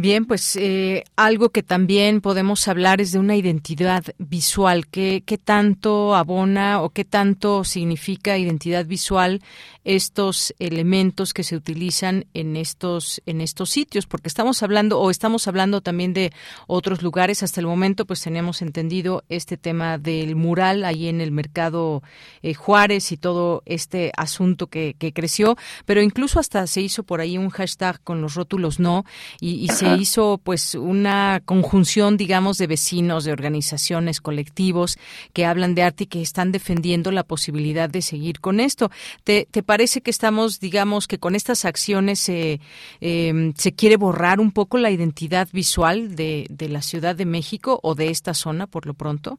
Bien, 0.00 0.26
pues 0.26 0.54
eh, 0.54 1.02
algo 1.16 1.48
que 1.48 1.64
también 1.64 2.20
podemos 2.20 2.68
hablar 2.68 3.00
es 3.00 3.10
de 3.10 3.18
una 3.18 3.34
identidad 3.34 4.04
visual. 4.18 4.86
¿Qué, 4.86 5.24
¿Qué 5.26 5.38
tanto 5.38 6.14
abona 6.14 6.82
o 6.82 6.90
qué 6.90 7.04
tanto 7.04 7.64
significa 7.64 8.38
identidad 8.38 8.86
visual 8.86 9.42
estos 9.82 10.54
elementos 10.60 11.34
que 11.34 11.42
se 11.42 11.56
utilizan 11.56 12.26
en 12.32 12.54
estos 12.54 13.20
en 13.26 13.40
estos 13.40 13.70
sitios? 13.70 14.06
Porque 14.06 14.28
estamos 14.28 14.62
hablando 14.62 15.00
o 15.00 15.10
estamos 15.10 15.48
hablando 15.48 15.80
también 15.80 16.12
de 16.14 16.32
otros 16.68 17.02
lugares. 17.02 17.42
Hasta 17.42 17.60
el 17.60 17.66
momento, 17.66 18.06
pues 18.06 18.22
tenemos 18.22 18.62
entendido 18.62 19.24
este 19.28 19.56
tema 19.56 19.98
del 19.98 20.36
mural 20.36 20.84
ahí 20.84 21.08
en 21.08 21.20
el 21.20 21.32
mercado 21.32 22.04
eh, 22.42 22.54
Juárez 22.54 23.10
y 23.10 23.16
todo 23.16 23.64
este 23.66 24.12
asunto 24.16 24.68
que, 24.68 24.94
que, 24.96 25.12
creció, 25.12 25.56
pero 25.86 26.02
incluso 26.02 26.38
hasta 26.38 26.68
se 26.68 26.82
hizo 26.82 27.02
por 27.02 27.20
ahí 27.20 27.36
un 27.36 27.50
hashtag 27.50 28.00
con 28.04 28.20
los 28.20 28.36
rótulos 28.36 28.78
no 28.78 29.04
y, 29.40 29.54
y 29.54 29.68
se 29.70 29.87
hizo 29.96 30.40
pues 30.42 30.74
una 30.74 31.40
conjunción, 31.44 32.16
digamos, 32.16 32.58
de 32.58 32.66
vecinos, 32.66 33.24
de 33.24 33.32
organizaciones, 33.32 34.20
colectivos 34.20 34.98
que 35.32 35.44
hablan 35.44 35.74
de 35.74 35.82
arte 35.82 36.04
y 36.04 36.06
que 36.06 36.22
están 36.22 36.52
defendiendo 36.52 37.10
la 37.12 37.24
posibilidad 37.24 37.88
de 37.88 38.02
seguir 38.02 38.40
con 38.40 38.60
esto. 38.60 38.90
¿Te, 39.24 39.46
te 39.50 39.62
parece 39.62 40.00
que 40.00 40.10
estamos, 40.10 40.60
digamos, 40.60 41.08
que 41.08 41.18
con 41.18 41.34
estas 41.34 41.64
acciones 41.64 42.18
se, 42.18 42.60
em, 43.00 43.52
se 43.54 43.72
quiere 43.72 43.96
borrar 43.96 44.40
un 44.40 44.52
poco 44.52 44.78
la 44.78 44.90
identidad 44.90 45.48
visual 45.52 46.14
de, 46.16 46.46
de 46.50 46.68
la 46.68 46.82
Ciudad 46.82 47.16
de 47.16 47.26
México 47.26 47.80
o 47.82 47.94
de 47.94 48.10
esta 48.10 48.34
zona 48.34 48.66
por 48.66 48.86
lo 48.86 48.94
pronto? 48.94 49.38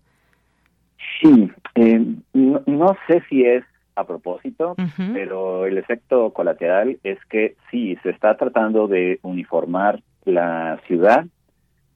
Sí, 1.22 1.52
eh, 1.76 2.06
no, 2.34 2.98
sé 3.08 3.24
si 3.30 3.44
es 3.44 3.64
a 3.96 4.06
propósito, 4.06 4.76
pero 5.14 5.66
el 5.66 5.78
efecto 5.78 6.32
colateral 6.32 6.98
es 7.04 7.18
que 7.26 7.56
sí, 7.70 7.98
se 8.02 8.12
está 8.12 8.38
tratando 8.38 8.88
de 8.88 9.20
uniformar 9.24 10.02
la 10.26 10.80
ciudad 10.88 11.26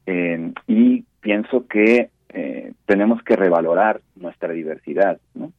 eh, 0.05 0.53
y 0.67 1.03
pienso 1.21 1.67
que 1.67 2.09
eh, 2.29 2.73
tenemos 2.85 3.21
que 3.23 3.35
revalorar 3.35 4.01
nuestra 4.15 4.51
diversidad, 4.53 5.19
¿no? 5.33 5.51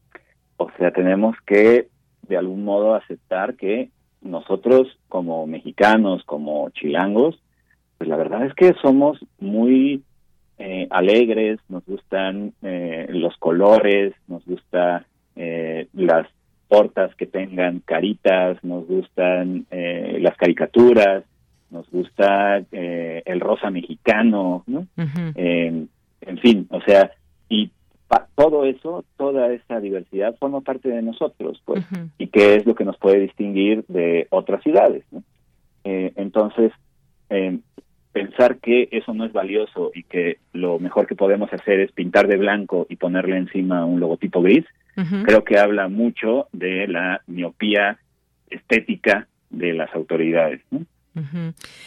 O 0.57 0.71
sea, 0.79 0.91
tenemos 0.91 1.37
que 1.47 1.89
de 2.29 2.37
algún 2.37 2.65
modo 2.65 2.95
aceptar 2.95 3.55
que 3.57 3.91
nosotros 4.23 4.99
como 5.09 5.47
mexicanos, 5.47 6.25
como 6.25 6.71
chilangos, 6.71 7.41
pues 7.99 8.09
la 8.09 8.17
verdad 8.17 8.47
es 8.47 8.55
que 8.55 8.73
somos 8.81 9.19
muy 9.39 10.03
eh, 10.59 10.87
alegres, 10.91 11.59
nos 11.69 11.85
gustan 11.85 12.55
los 12.63 13.37
colores, 13.39 14.15
nos 14.27 14.45
gusta 14.45 15.07
las 15.35 16.27
portas 16.69 17.15
que 17.17 17.27
tengan 17.27 17.81
caritas, 17.81 18.63
nos 18.65 18.87
gustan 18.87 19.67
las 19.71 20.37
caricaturas, 20.37 21.25
nos 21.75 21.91
gusta 21.91 22.63
eh, 22.73 23.23
el 23.27 23.41
rosa 23.41 23.69
mexicano, 23.71 24.65
¿no? 24.67 24.87
en 24.97 26.39
fin, 26.39 26.67
o 26.71 26.81
sea, 26.81 27.11
y 27.51 27.71
todo 28.35 28.65
eso, 28.65 29.05
toda 29.17 29.53
esa 29.53 29.81
diversidad 29.81 30.37
forma 30.39 30.61
parte 30.61 30.89
de 30.89 31.03
nosotros, 31.03 31.61
pues, 31.65 31.85
y 32.19 32.29
qué 32.29 32.57
es 32.57 32.67
lo 32.67 32.75
que 32.75 32.85
nos 32.85 32.97
puede 32.97 33.21
distinguir 33.21 33.85
de 33.89 34.27
otras 34.31 34.63
ciudades, 34.63 35.05
¿no? 35.11 35.23
Eh, 35.85 36.13
entonces, 36.17 36.73
eh, 37.31 37.59
pensar 38.13 38.59
que 38.59 38.89
eso 38.93 39.13
no 39.13 39.25
es 39.25 39.33
valioso 39.33 39.91
y 39.95 40.05
que 40.05 40.39
lo 40.53 40.79
mejor 40.79 41.07
que 41.07 41.17
podemos 41.17 41.53
hacer 41.53 41.81
es 41.81 41.93
pintar 41.93 42.29
de 42.29 42.37
blanco 42.37 42.87
y 42.89 42.97
ponerle 42.97 43.37
encima 43.37 43.85
un 43.85 44.01
logotipo 44.01 44.41
gris, 44.41 44.65
creo 45.25 45.43
que 45.43 45.59
habla 45.59 45.89
mucho 45.89 46.47
de 46.53 46.87
la 46.87 47.21
miopía 47.27 47.99
estética 48.49 49.27
de 49.51 49.73
las 49.73 49.93
autoridades. 49.93 50.61
¿no? 50.71 50.87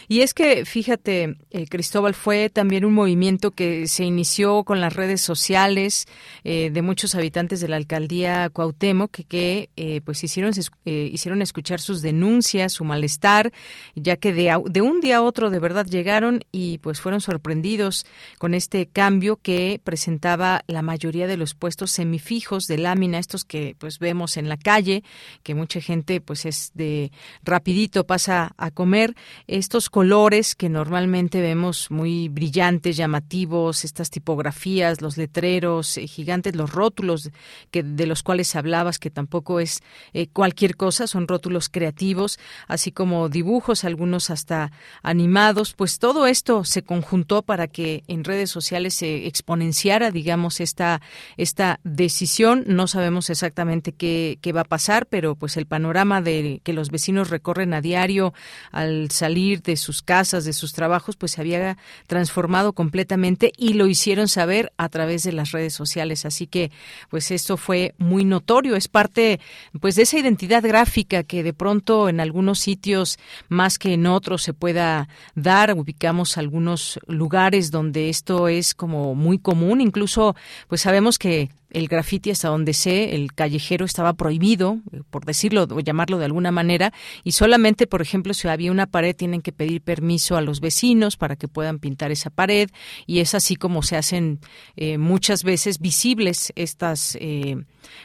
Y 0.07 0.21
es 0.21 0.33
que, 0.33 0.63
fíjate, 0.63 1.35
eh, 1.51 1.67
Cristóbal, 1.67 2.13
fue 2.13 2.49
también 2.49 2.85
un 2.85 2.93
movimiento 2.93 3.51
que 3.51 3.87
se 3.87 4.05
inició 4.05 4.63
con 4.63 4.79
las 4.79 4.93
redes 4.93 5.19
sociales 5.19 6.07
eh, 6.45 6.69
de 6.71 6.81
muchos 6.81 7.13
habitantes 7.13 7.59
de 7.59 7.67
la 7.67 7.75
alcaldía 7.75 8.49
Cuauhtémoc 8.49 9.11
que, 9.11 9.23
que 9.25 9.69
eh, 9.75 10.01
pues 10.01 10.23
hicieron, 10.23 10.53
hicieron 10.85 11.41
escuchar 11.41 11.81
sus 11.81 12.01
denuncias, 12.01 12.71
su 12.71 12.85
malestar, 12.85 13.51
ya 13.95 14.15
que 14.15 14.31
de, 14.31 14.57
de, 14.69 14.81
un 14.81 15.01
día 15.01 15.17
a 15.17 15.21
otro 15.21 15.49
de 15.49 15.59
verdad 15.59 15.85
llegaron 15.85 16.43
y 16.51 16.77
pues 16.77 17.01
fueron 17.01 17.19
sorprendidos 17.19 18.05
con 18.37 18.53
este 18.53 18.87
cambio 18.87 19.35
que 19.35 19.81
presentaba 19.83 20.63
la 20.67 20.81
mayoría 20.81 21.27
de 21.27 21.35
los 21.35 21.53
puestos 21.53 21.91
semifijos 21.91 22.67
de 22.67 22.77
lámina, 22.77 23.19
estos 23.19 23.43
que 23.43 23.75
pues 23.77 23.99
vemos 23.99 24.37
en 24.37 24.47
la 24.47 24.57
calle, 24.57 25.03
que 25.43 25.53
mucha 25.53 25.81
gente 25.81 26.21
pues 26.21 26.45
es 26.45 26.71
de 26.75 27.11
rapidito 27.43 28.05
pasa 28.05 28.53
a 28.57 28.71
comer 28.71 29.16
estos 29.47 29.89
colores 29.89 30.55
que 30.55 30.69
normalmente 30.69 31.41
vemos 31.41 31.91
muy 31.91 32.29
brillantes, 32.29 32.97
llamativos, 32.97 33.85
estas 33.85 34.09
tipografías, 34.09 35.01
los 35.01 35.17
letreros 35.17 35.97
eh, 35.97 36.07
gigantes, 36.07 36.55
los 36.55 36.71
rótulos 36.71 37.29
que 37.71 37.83
de 37.83 38.07
los 38.07 38.23
cuales 38.23 38.55
hablabas, 38.55 38.99
que 38.99 39.09
tampoco 39.09 39.59
es 39.59 39.81
eh, 40.13 40.27
cualquier 40.27 40.75
cosa, 40.75 41.07
son 41.07 41.27
rótulos 41.27 41.69
creativos, 41.69 42.39
así 42.67 42.91
como 42.91 43.29
dibujos, 43.29 43.83
algunos 43.83 44.29
hasta 44.29 44.71
animados, 45.03 45.73
pues 45.73 45.99
todo 45.99 46.27
esto 46.27 46.63
se 46.63 46.83
conjuntó 46.83 47.41
para 47.43 47.67
que 47.67 48.03
en 48.07 48.23
redes 48.23 48.49
sociales 48.49 48.93
se 48.93 49.27
exponenciara, 49.27 50.11
digamos, 50.11 50.59
esta, 50.59 51.01
esta 51.37 51.79
decisión. 51.83 52.63
No 52.67 52.87
sabemos 52.87 53.29
exactamente 53.29 53.91
qué, 53.91 54.39
qué 54.41 54.53
va 54.53 54.61
a 54.61 54.65
pasar, 54.65 55.05
pero 55.07 55.35
pues 55.35 55.57
el 55.57 55.65
panorama 55.65 56.21
de 56.21 56.61
que 56.63 56.73
los 56.73 56.89
vecinos 56.89 57.29
recorren 57.29 57.73
a 57.73 57.81
diario 57.81 58.33
al 58.71 59.06
salir 59.11 59.61
de 59.61 59.77
sus 59.77 60.01
casas, 60.01 60.45
de 60.45 60.53
sus 60.53 60.73
trabajos, 60.73 61.15
pues 61.15 61.33
se 61.33 61.41
había 61.41 61.77
transformado 62.07 62.73
completamente 62.73 63.51
y 63.57 63.73
lo 63.73 63.87
hicieron 63.87 64.27
saber 64.27 64.71
a 64.77 64.89
través 64.89 65.23
de 65.23 65.31
las 65.31 65.51
redes 65.51 65.73
sociales. 65.73 66.25
Así 66.25 66.47
que, 66.47 66.71
pues 67.09 67.31
esto 67.31 67.57
fue 67.57 67.93
muy 67.97 68.25
notorio, 68.25 68.75
es 68.75 68.87
parte, 68.87 69.39
pues 69.79 69.95
de 69.95 70.03
esa 70.03 70.19
identidad 70.19 70.63
gráfica 70.63 71.23
que 71.23 71.43
de 71.43 71.53
pronto 71.53 72.09
en 72.09 72.19
algunos 72.19 72.59
sitios 72.59 73.17
más 73.49 73.79
que 73.79 73.93
en 73.93 74.07
otros 74.07 74.43
se 74.43 74.53
pueda 74.53 75.07
dar. 75.35 75.73
Ubicamos 75.77 76.37
algunos 76.37 76.99
lugares 77.07 77.71
donde 77.71 78.09
esto 78.09 78.47
es 78.47 78.73
como 78.73 79.15
muy 79.15 79.39
común, 79.39 79.81
incluso, 79.81 80.35
pues 80.67 80.81
sabemos 80.81 81.17
que 81.17 81.49
el 81.69 81.87
grafiti, 81.87 82.31
hasta 82.31 82.49
donde 82.49 82.73
sé, 82.73 83.15
el 83.15 83.33
callejero 83.33 83.85
estaba 83.85 84.13
prohibido, 84.13 84.79
eh, 84.91 85.01
por 85.09 85.25
decirlo 85.25 85.67
o 85.69 85.79
llamarlo 85.79 86.17
de 86.17 86.25
alguna 86.25 86.51
manera, 86.51 86.93
y 87.23 87.33
solamente, 87.33 87.87
por 87.87 88.01
ejemplo, 88.01 88.33
si 88.33 88.47
había 88.47 88.71
una 88.71 88.87
pared, 88.87 89.15
tienen 89.15 89.41
que 89.41 89.51
pedir 89.51 89.81
permiso 89.81 90.37
a 90.37 90.41
los 90.41 90.59
vecinos 90.59 91.17
para 91.17 91.35
que 91.35 91.47
puedan 91.47 91.79
pintar 91.79 92.11
esa 92.11 92.29
pared, 92.29 92.69
y 93.05 93.19
es 93.19 93.33
así 93.35 93.55
como 93.55 93.83
se 93.83 93.97
hacen 93.97 94.39
eh, 94.75 94.97
muchas 94.97 95.43
veces 95.43 95.79
visibles 95.79 96.53
estas, 96.55 97.17
eh, 97.19 97.57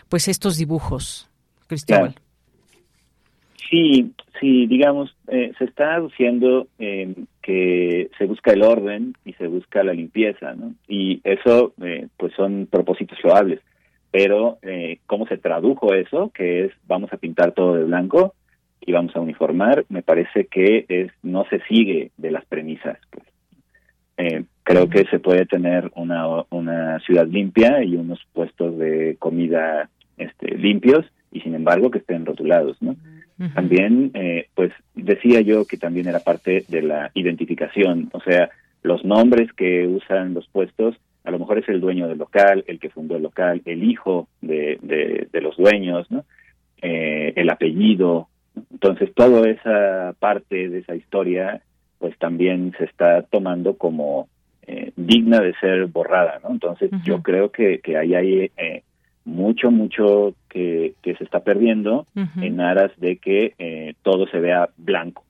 pues 0.08 0.28
estos 0.28 0.56
dibujos, 0.56 1.28
Cristóbal. 1.66 2.16
Sí, 3.72 4.12
sí, 4.38 4.66
digamos, 4.66 5.16
se 5.26 5.64
está 5.64 5.94
aduciendo 5.94 6.68
que 7.42 8.10
se 8.16 8.24
busca 8.26 8.52
el 8.52 8.62
orden 8.62 9.14
y 9.24 9.32
se 9.34 9.48
busca 9.48 9.82
la 9.82 9.92
limpieza, 9.92 10.54
¿no? 10.54 10.74
Y 10.86 11.20
eso, 11.24 11.74
eh, 11.82 12.06
pues 12.16 12.32
son 12.34 12.68
propósitos 12.70 13.18
loables. 13.24 13.60
Pero, 14.10 14.58
eh, 14.62 14.98
¿cómo 15.06 15.26
se 15.26 15.38
tradujo 15.38 15.94
eso? 15.94 16.30
Que 16.34 16.66
es, 16.66 16.72
vamos 16.86 17.12
a 17.12 17.16
pintar 17.16 17.52
todo 17.52 17.74
de 17.74 17.84
blanco 17.84 18.34
y 18.80 18.92
vamos 18.92 19.14
a 19.16 19.20
uniformar, 19.20 19.84
me 19.88 20.02
parece 20.02 20.46
que 20.46 20.86
es 20.88 21.12
no 21.22 21.44
se 21.50 21.60
sigue 21.62 22.10
de 22.16 22.30
las 22.30 22.44
premisas. 22.44 22.98
Pues. 23.10 23.24
Eh, 24.18 24.44
creo 24.62 24.88
que 24.88 25.04
se 25.04 25.18
puede 25.18 25.46
tener 25.46 25.90
una, 25.96 26.26
una 26.50 27.00
ciudad 27.00 27.26
limpia 27.26 27.82
y 27.82 27.96
unos 27.96 28.20
puestos 28.32 28.78
de 28.78 29.16
comida 29.18 29.88
este, 30.16 30.56
limpios 30.56 31.06
y 31.32 31.40
sin 31.40 31.54
embargo 31.54 31.90
que 31.90 31.98
estén 31.98 32.26
rotulados, 32.26 32.80
¿no? 32.82 32.94
También, 33.54 34.10
eh, 34.14 34.46
pues 34.54 34.72
decía 34.94 35.40
yo 35.40 35.64
que 35.64 35.76
también 35.76 36.06
era 36.06 36.20
parte 36.20 36.64
de 36.68 36.82
la 36.82 37.10
identificación, 37.14 38.08
o 38.12 38.20
sea, 38.20 38.50
los 38.82 39.04
nombres 39.04 39.52
que 39.52 39.86
usan 39.86 40.34
los 40.34 40.46
puestos, 40.48 40.96
a 41.24 41.30
lo 41.30 41.38
mejor 41.38 41.58
es 41.58 41.68
el 41.68 41.80
dueño 41.80 42.08
del 42.08 42.18
local, 42.18 42.64
el 42.66 42.78
que 42.80 42.90
fundó 42.90 43.16
el 43.16 43.22
local, 43.22 43.62
el 43.64 43.84
hijo 43.84 44.28
de, 44.40 44.78
de, 44.82 45.40
los 45.40 45.56
dueños, 45.56 46.10
¿no? 46.10 46.24
Eh, 46.80 47.32
el 47.36 47.48
apellido. 47.48 48.28
Entonces, 48.72 49.14
toda 49.14 49.48
esa 49.48 50.14
parte 50.18 50.68
de 50.68 50.80
esa 50.80 50.96
historia, 50.96 51.62
pues 51.98 52.18
también 52.18 52.74
se 52.76 52.84
está 52.84 53.22
tomando 53.22 53.76
como 53.76 54.28
eh, 54.66 54.92
digna 54.96 55.40
de 55.40 55.54
ser 55.60 55.86
borrada, 55.86 56.40
¿no? 56.42 56.50
Entonces, 56.50 56.90
yo 57.04 57.22
creo 57.22 57.52
que, 57.52 57.78
que 57.78 57.96
ahí 57.96 58.14
hay 58.14 58.50
eh, 58.56 58.82
mucho, 59.24 59.70
mucho 59.70 60.34
que, 60.48 60.94
que 61.02 61.14
se 61.16 61.24
está 61.24 61.40
perdiendo 61.40 62.06
en 62.36 62.60
aras 62.60 62.92
de 62.98 63.16
que 63.16 63.54
eh, 63.58 63.94
todo 64.02 64.26
se 64.26 64.38
vea 64.38 64.68
blanco. 64.76 65.24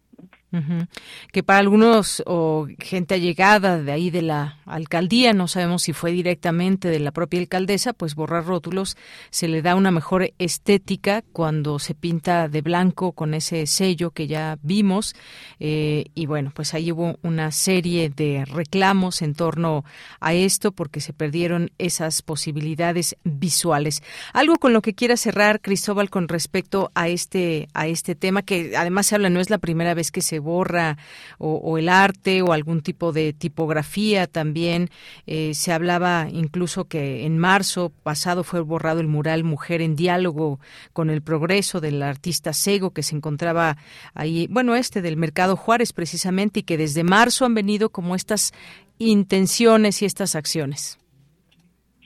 Que 1.32 1.42
para 1.42 1.60
algunos 1.60 2.22
o 2.26 2.66
gente 2.78 3.14
allegada 3.14 3.82
de 3.82 3.90
ahí 3.90 4.10
de 4.10 4.22
la 4.22 4.58
alcaldía, 4.66 5.32
no 5.32 5.48
sabemos 5.48 5.82
si 5.82 5.92
fue 5.92 6.12
directamente 6.12 6.88
de 6.88 7.00
la 7.00 7.10
propia 7.10 7.40
alcaldesa, 7.40 7.92
pues 7.92 8.14
borrar 8.14 8.44
rótulos 8.44 8.96
se 9.30 9.48
le 9.48 9.62
da 9.62 9.74
una 9.74 9.90
mejor 9.90 10.32
estética 10.38 11.22
cuando 11.32 11.78
se 11.78 11.94
pinta 11.94 12.48
de 12.48 12.60
blanco 12.60 13.12
con 13.12 13.34
ese 13.34 13.66
sello 13.66 14.10
que 14.10 14.26
ya 14.26 14.58
vimos. 14.62 15.14
Eh, 15.58 16.06
y 16.14 16.26
bueno, 16.26 16.52
pues 16.54 16.74
ahí 16.74 16.92
hubo 16.92 17.18
una 17.22 17.50
serie 17.50 18.10
de 18.10 18.44
reclamos 18.44 19.22
en 19.22 19.34
torno 19.34 19.84
a 20.20 20.34
esto 20.34 20.72
porque 20.72 21.00
se 21.00 21.12
perdieron 21.12 21.70
esas 21.78 22.22
posibilidades 22.22 23.16
visuales. 23.24 24.02
Algo 24.32 24.56
con 24.56 24.72
lo 24.72 24.82
que 24.82 24.94
quiera 24.94 25.16
cerrar, 25.16 25.60
Cristóbal, 25.60 26.10
con 26.10 26.28
respecto 26.28 26.90
a 26.94 27.08
este, 27.08 27.68
a 27.74 27.86
este 27.86 28.14
tema, 28.14 28.42
que 28.42 28.76
además 28.76 29.06
se 29.06 29.14
habla, 29.14 29.30
no 29.30 29.40
es 29.40 29.50
la 29.50 29.58
primera 29.58 29.94
vez 29.94 30.10
que 30.10 30.20
se 30.20 30.38
borra 30.42 30.98
o, 31.38 31.78
el 31.78 31.88
arte 31.88 32.42
o 32.42 32.52
algún 32.52 32.82
tipo 32.82 33.12
de 33.12 33.32
tipografía 33.32 34.26
también. 34.26 34.88
Eh, 35.26 35.54
se 35.54 35.72
hablaba 35.72 36.28
incluso 36.30 36.86
que 36.86 37.24
en 37.24 37.38
marzo 37.38 37.92
pasado 38.02 38.44
fue 38.44 38.60
borrado 38.60 39.00
el 39.00 39.08
mural 39.08 39.44
Mujer 39.44 39.80
en 39.80 39.96
diálogo 39.96 40.60
con 40.92 41.10
el 41.10 41.22
progreso 41.22 41.80
del 41.80 42.02
artista 42.02 42.52
Sego 42.52 42.90
que 42.90 43.02
se 43.02 43.16
encontraba 43.16 43.76
ahí, 44.14 44.46
bueno, 44.50 44.74
este 44.74 45.02
del 45.02 45.16
Mercado 45.16 45.56
Juárez 45.56 45.92
precisamente 45.92 46.60
y 46.60 46.62
que 46.62 46.76
desde 46.76 47.04
marzo 47.04 47.44
han 47.44 47.54
venido 47.54 47.90
como 47.90 48.14
estas 48.14 48.52
intenciones 48.98 50.02
y 50.02 50.04
estas 50.04 50.34
acciones. 50.36 50.98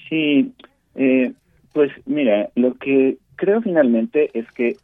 Sí, 0.09 0.53
eh, 0.95 1.33
pues 1.73 1.91
mira, 2.07 2.51
lo 2.55 2.75
que 2.75 3.19
creo 3.37 3.61
finalmente 3.61 4.31
es 4.35 4.51
que 4.53 4.77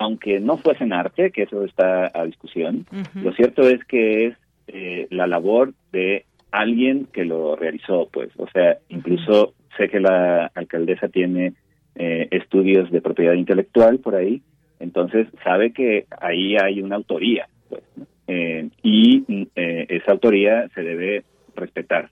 aunque 0.00 0.40
no 0.40 0.56
fuesen 0.56 0.94
arte, 0.94 1.30
que 1.30 1.42
eso 1.42 1.62
está 1.62 2.10
a 2.14 2.24
discusión, 2.24 2.86
lo 3.14 3.34
cierto 3.34 3.68
es 3.68 3.84
que 3.84 4.28
es 4.28 4.34
eh, 4.66 5.06
la 5.10 5.26
labor 5.26 5.74
de 5.92 6.24
alguien 6.50 7.06
que 7.12 7.26
lo 7.26 7.54
realizó, 7.54 8.08
pues, 8.10 8.30
o 8.38 8.48
sea, 8.48 8.78
incluso 8.88 9.52
sé 9.76 9.90
que 9.90 10.00
la 10.00 10.46
alcaldesa 10.54 11.08
tiene 11.08 11.52
eh, 11.96 12.28
estudios 12.30 12.90
de 12.90 13.02
propiedad 13.02 13.34
intelectual 13.34 13.98
por 13.98 14.14
ahí, 14.14 14.40
entonces 14.78 15.26
sabe 15.44 15.74
que 15.74 16.06
ahí 16.18 16.56
hay 16.56 16.80
una 16.80 16.96
autoría, 16.96 17.46
pues, 17.68 17.82
eh, 18.26 18.70
y 18.82 19.48
esa 19.54 20.12
autoría 20.12 20.66
se 20.74 20.82
debe 20.82 21.24
respetar, 21.54 22.08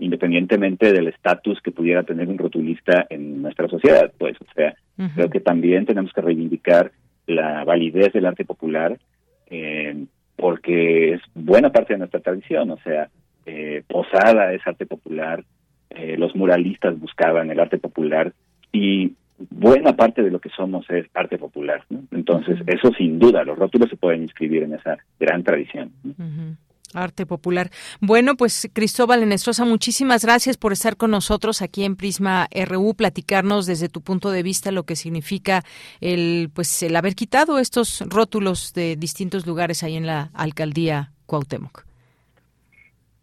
independientemente 0.00 0.92
del 0.92 1.06
estatus 1.06 1.60
que 1.62 1.70
pudiera 1.70 2.02
tener 2.02 2.26
un 2.28 2.38
rotulista 2.38 3.06
en 3.10 3.42
nuestra 3.42 3.68
sociedad, 3.68 4.10
pues, 4.18 4.36
o 4.40 4.52
sea, 4.56 4.74
creo 5.14 5.30
que 5.30 5.40
también 5.40 5.86
tenemos 5.86 6.12
que 6.12 6.20
reivindicar 6.20 6.90
la 7.26 7.64
validez 7.64 8.12
del 8.12 8.26
arte 8.26 8.44
popular, 8.44 8.98
eh, 9.46 10.04
porque 10.36 11.14
es 11.14 11.20
buena 11.34 11.70
parte 11.70 11.92
de 11.94 11.98
nuestra 11.98 12.20
tradición, 12.20 12.70
o 12.70 12.78
sea, 12.78 13.08
eh, 13.46 13.82
Posada 13.86 14.52
es 14.52 14.66
arte 14.66 14.86
popular, 14.86 15.44
eh, 15.90 16.16
los 16.16 16.34
muralistas 16.34 16.98
buscaban 16.98 17.50
el 17.50 17.60
arte 17.60 17.78
popular 17.78 18.32
y 18.72 19.12
buena 19.50 19.94
parte 19.94 20.22
de 20.22 20.30
lo 20.30 20.40
que 20.40 20.48
somos 20.50 20.88
es 20.90 21.06
arte 21.14 21.38
popular. 21.38 21.84
Entonces, 22.12 22.58
eso 22.66 22.92
sin 22.96 23.18
duda, 23.18 23.44
los 23.44 23.58
rótulos 23.58 23.90
se 23.90 23.96
pueden 23.96 24.22
inscribir 24.22 24.62
en 24.62 24.74
esa 24.74 24.96
gran 25.18 25.42
tradición. 25.42 25.90
Arte 26.94 27.26
popular. 27.26 27.70
Bueno, 28.00 28.36
pues 28.36 28.68
Cristóbal 28.72 29.22
Enestrosa, 29.22 29.64
muchísimas 29.64 30.24
gracias 30.24 30.56
por 30.56 30.72
estar 30.72 30.96
con 30.96 31.10
nosotros 31.10 31.62
aquí 31.62 31.84
en 31.84 31.96
Prisma 31.96 32.48
RU, 32.66 32.94
platicarnos 32.94 33.66
desde 33.66 33.88
tu 33.88 34.00
punto 34.02 34.30
de 34.30 34.42
vista 34.42 34.72
lo 34.72 34.84
que 34.84 34.96
significa 34.96 35.62
el 36.00 36.50
pues 36.54 36.82
el 36.82 36.96
haber 36.96 37.14
quitado 37.14 37.58
estos 37.58 38.04
rótulos 38.08 38.72
de 38.74 38.96
distintos 38.96 39.46
lugares 39.46 39.82
ahí 39.82 39.96
en 39.96 40.06
la 40.06 40.30
alcaldía 40.34 41.12
Cuauhtémoc. 41.26 41.84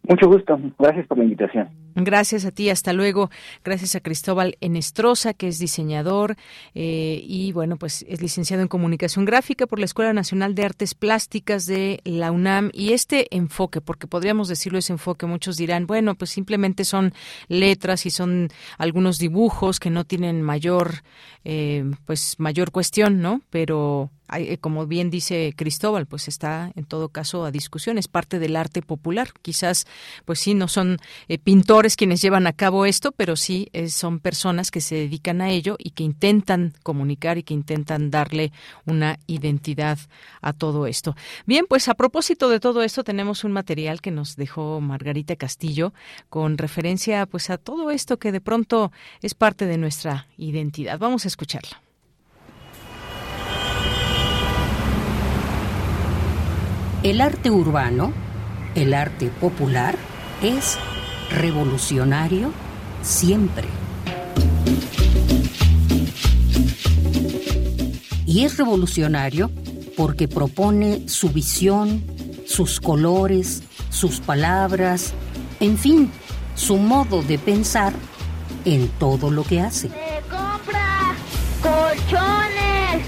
Mucho 0.10 0.27
gusto. 0.27 0.60
Gracias 0.79 1.05
por 1.08 1.19
la 1.19 1.23
invitación. 1.23 1.69
Gracias 1.95 2.45
a 2.45 2.52
ti, 2.52 2.69
hasta 2.69 2.93
luego. 2.93 3.30
Gracias 3.63 3.95
a 3.95 3.99
Cristóbal 3.99 4.58
Enestrosa, 4.62 5.34
que 5.34 5.47
es 5.47 5.60
diseñador 5.60 6.36
eh, 6.75 7.21
y, 7.25 7.52
bueno, 7.52 7.78
pues 7.78 8.06
es 8.08 8.21
licenciado 8.21 8.62
en 8.62 8.67
Comunicación 8.67 9.25
Gráfica 9.25 9.67
por 9.67 9.80
la 9.80 9.86
Escuela 9.86 10.13
Nacional 10.13 10.56
de 10.56 10.65
Artes 10.65 10.93
Plásticas 10.93 11.65
de 11.65 12.02
la 12.04 12.32
UNAM. 12.32 12.69
Y 12.73 12.93
este 12.93 13.36
enfoque, 13.36 13.82
porque 13.82 14.08
podríamos 14.08 14.47
decirlo 14.47 14.80
ese 14.80 14.93
enfoque, 14.93 15.25
muchos 15.25 15.58
dirán, 15.58 15.88
bueno, 15.88 16.15
pues 16.15 16.32
simplemente 16.32 16.86
son 16.86 17.13
letras 17.47 18.06
y 18.06 18.12
son 18.12 18.49
algunos 18.78 19.17
dibujos 19.17 19.80
que 19.80 19.89
no 19.89 20.06
tienen 20.06 20.41
mayor, 20.41 21.04
eh, 21.43 21.89
pues 22.06 22.36
mayor 22.39 22.71
cuestión, 22.71 23.21
¿no? 23.21 23.41
Pero 23.49 24.12
eh, 24.38 24.58
como 24.58 24.86
bien 24.86 25.10
dice 25.10 25.54
Cristóbal, 25.56 26.06
pues 26.06 26.28
está 26.28 26.71
en 26.75 26.86
todo 26.86 27.10
caso 27.10 27.45
a 27.45 27.52
discusión, 27.52 27.97
es 27.97 28.08
parte 28.08 28.39
del 28.39 28.56
arte 28.56 28.82
popular. 28.82 29.30
Quizás, 29.41 29.88
pues 30.25 30.39
sí, 30.39 30.54
no 30.54 30.67
son 30.67 30.97
eh, 31.28 31.38
pintores 31.38 31.79
quienes 31.88 32.22
llevan 32.22 32.46
a 32.46 32.54
cabo 32.54 32.86
esto, 32.86 33.12
pero 33.12 33.36
sí 33.36 33.70
eh, 33.74 33.89
son 33.89 34.20
personas 34.20 34.70
que 34.70 34.82
se 34.82 34.96
dedican 34.96 35.42
a 35.42 35.50
ello 35.50 35.76
y 35.80 35.92
que 35.92 36.04
intentan 36.04 36.74
comunicar 36.84 37.38
y 37.38 37.44
que 37.44 37.54
intentan 37.54 38.12
darle 38.12 38.52
una 38.86 39.18
identidad 39.28 39.98
a 40.42 40.54
todo 40.54 40.88
esto. 40.88 41.15
Bien, 41.46 41.65
pues 41.68 41.88
a 41.88 41.94
propósito 41.94 42.50
de 42.50 42.60
todo 42.60 42.84
esto, 42.84 43.04
tenemos 43.04 43.44
un 43.44 43.54
material 43.54 44.02
que 44.02 44.12
nos 44.12 44.36
dejó 44.36 44.82
Margarita 44.82 45.36
Castillo 45.38 45.94
con 46.30 46.58
referencia 46.58 47.26
pues 47.26 47.50
a 47.50 47.58
todo 47.58 47.92
esto 47.92 48.18
que 48.18 48.32
de 48.32 48.42
pronto 48.42 48.92
es 49.22 49.34
parte 49.34 49.65
de 49.65 49.78
nuestra 49.78 50.28
identidad. 50.38 51.00
Vamos 51.00 51.26
a 51.26 51.30
escucharlo. 51.30 51.78
El 57.04 57.22
arte 57.22 57.50
urbano, 57.50 58.12
el 58.76 58.94
arte 58.94 59.30
popular, 59.39 59.98
es 60.42 60.78
revolucionario 61.30 62.52
siempre. 63.02 63.68
Y 68.26 68.44
es 68.44 68.58
revolucionario 68.58 69.50
porque 69.98 70.28
propone 70.28 71.10
su 71.10 71.30
visión, 71.30 72.04
sus 72.46 72.80
colores, 72.80 73.63
sus 73.89 74.20
palabras, 74.20 75.13
en 75.60 75.78
fin, 75.78 76.12
su 76.56 76.78
modo 76.78 77.22
de 77.24 77.39
pensar 77.39 77.94
en 78.65 78.88
todo 79.00 79.32
lo 79.32 79.44
que 79.44 79.62
hace. 79.62 79.89
compra 80.30 81.15
colchones, 81.62 83.06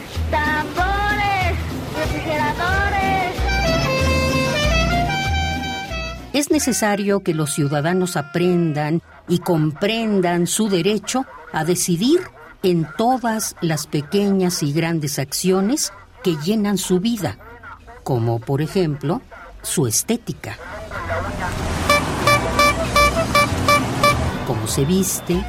es 6.33 6.49
necesario 6.49 7.21
que 7.21 7.33
los 7.33 7.53
ciudadanos 7.53 8.15
aprendan 8.15 9.01
y 9.27 9.39
comprendan 9.39 10.47
su 10.47 10.69
derecho 10.69 11.25
a 11.51 11.65
decidir 11.65 12.21
en 12.63 12.87
todas 12.97 13.55
las 13.61 13.87
pequeñas 13.87 14.63
y 14.63 14.71
grandes 14.71 15.19
acciones 15.19 15.91
que 16.23 16.37
llenan 16.37 16.77
su 16.77 16.99
vida, 16.99 17.37
como 18.03 18.39
por 18.39 18.61
ejemplo 18.61 19.21
su 19.61 19.87
estética. 19.87 20.57
Cómo 24.47 24.67
se 24.67 24.85
viste, 24.85 25.43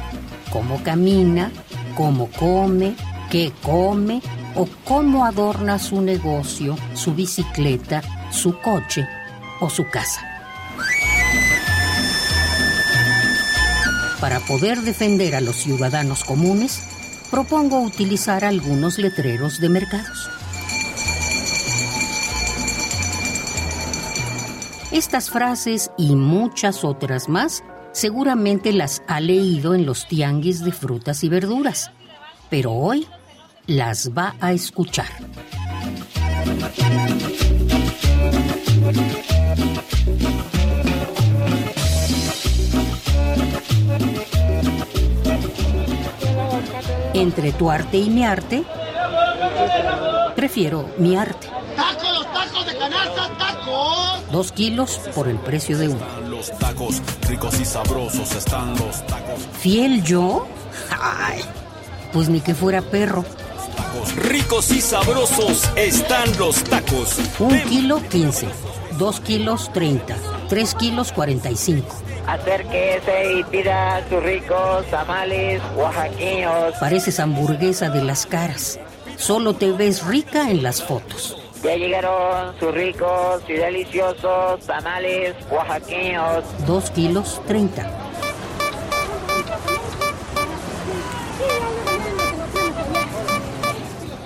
cómo 0.51 0.81
camina, 0.83 1.51
cómo 1.95 2.29
come, 2.31 2.95
qué 3.29 3.51
come 3.61 4.21
o 4.55 4.67
cómo 4.85 5.25
adorna 5.25 5.79
su 5.79 6.01
negocio, 6.01 6.75
su 6.93 7.13
bicicleta, 7.13 8.01
su 8.31 8.59
coche 8.59 9.07
o 9.59 9.69
su 9.69 9.87
casa. 9.89 10.32
Para 14.23 14.39
poder 14.39 14.83
defender 14.83 15.35
a 15.35 15.41
los 15.41 15.57
ciudadanos 15.57 16.23
comunes, 16.23 16.81
propongo 17.29 17.81
utilizar 17.81 18.45
algunos 18.45 18.97
letreros 18.97 19.59
de 19.59 19.67
mercados. 19.67 20.29
Estas 24.93 25.29
frases 25.29 25.91
y 25.97 26.15
muchas 26.15 26.85
otras 26.85 27.27
más 27.27 27.65
seguramente 27.91 28.71
las 28.71 29.03
ha 29.09 29.19
leído 29.19 29.75
en 29.75 29.85
los 29.85 30.07
tianguis 30.07 30.63
de 30.63 30.71
frutas 30.71 31.25
y 31.25 31.27
verduras, 31.27 31.91
pero 32.49 32.71
hoy 32.71 33.05
las 33.67 34.11
va 34.11 34.35
a 34.39 34.53
escuchar. 34.53 35.09
Entre 47.13 47.51
tu 47.51 47.69
arte 47.69 47.97
y 47.97 48.09
mi 48.09 48.25
arte, 48.25 48.63
prefiero 50.35 50.89
mi 50.97 51.15
arte. 51.15 51.47
¡Tacos, 51.75 52.13
los 52.17 52.33
tacos 52.33 52.65
de 52.65 52.77
canasta, 52.77 53.29
tacos! 53.37 54.31
Dos 54.31 54.51
kilos 54.51 54.99
por 55.13 55.27
el 55.27 55.37
precio 55.37 55.77
de 55.77 55.89
uno. 55.89 56.05
Los 56.27 56.51
tacos 56.57 57.01
ricos 57.27 57.59
y 57.59 57.65
sabrosos 57.65 58.31
están 58.35 58.71
los 58.77 59.05
tacos. 59.05 59.39
¿Fiel 59.59 60.03
yo? 60.03 60.47
Ay, 60.99 61.41
pues 62.11 62.29
ni 62.29 62.41
que 62.41 62.55
fuera 62.55 62.81
perro. 62.81 63.23
Tacos 63.77 64.15
ricos 64.15 64.71
y 64.71 64.81
sabrosos 64.81 65.69
están 65.75 66.35
los 66.39 66.63
tacos. 66.63 67.19
Un 67.39 67.59
kilo 67.61 68.01
quince, 68.09 68.47
dos 68.97 69.19
kilos 69.19 69.71
treinta, 69.71 70.17
tres 70.49 70.73
kilos 70.73 71.11
cuarenta 71.11 71.51
y 71.51 71.55
cinco. 71.55 71.95
Acérquese 72.27 73.33
y 73.33 73.43
pida 73.43 74.01
sus 74.09 74.23
ricos 74.23 74.85
tamales 74.89 75.61
oaxaqueños. 75.75 76.73
Pareces 76.79 77.19
hamburguesa 77.19 77.89
de 77.89 78.03
las 78.03 78.25
caras. 78.25 78.79
Solo 79.17 79.53
te 79.53 79.71
ves 79.71 80.05
rica 80.05 80.49
en 80.49 80.63
las 80.63 80.81
fotos. 80.81 81.37
Ya 81.63 81.75
llegaron 81.75 82.57
sus 82.59 82.73
ricos 82.73 83.43
y 83.47 83.53
deliciosos 83.53 84.61
tamales 84.65 85.35
oaxaqueños. 85.51 86.43
Dos 86.65 86.91
kilos 86.91 87.41
treinta. 87.47 87.89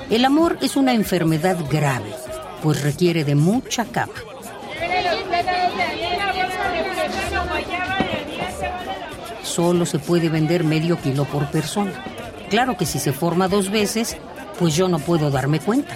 El 0.09 0.23
amor 0.23 0.57
es 0.61 0.77
una 0.77 0.93
enfermedad 0.93 1.57
grave, 1.69 2.13
pues 2.63 2.81
requiere 2.81 3.25
de 3.25 3.35
mucha 3.35 3.85
cama. 3.85 4.13
Solo 9.57 9.87
se 9.87 9.97
puede 9.97 10.29
vender 10.29 10.63
medio 10.63 11.01
kilo 11.01 11.25
por 11.25 11.49
persona. 11.49 11.91
Claro 12.51 12.77
que 12.77 12.85
si 12.85 12.99
se 12.99 13.11
forma 13.11 13.47
dos 13.47 13.71
veces, 13.71 14.15
pues 14.59 14.75
yo 14.75 14.87
no 14.87 14.99
puedo 14.99 15.31
darme 15.31 15.59
cuenta. 15.59 15.95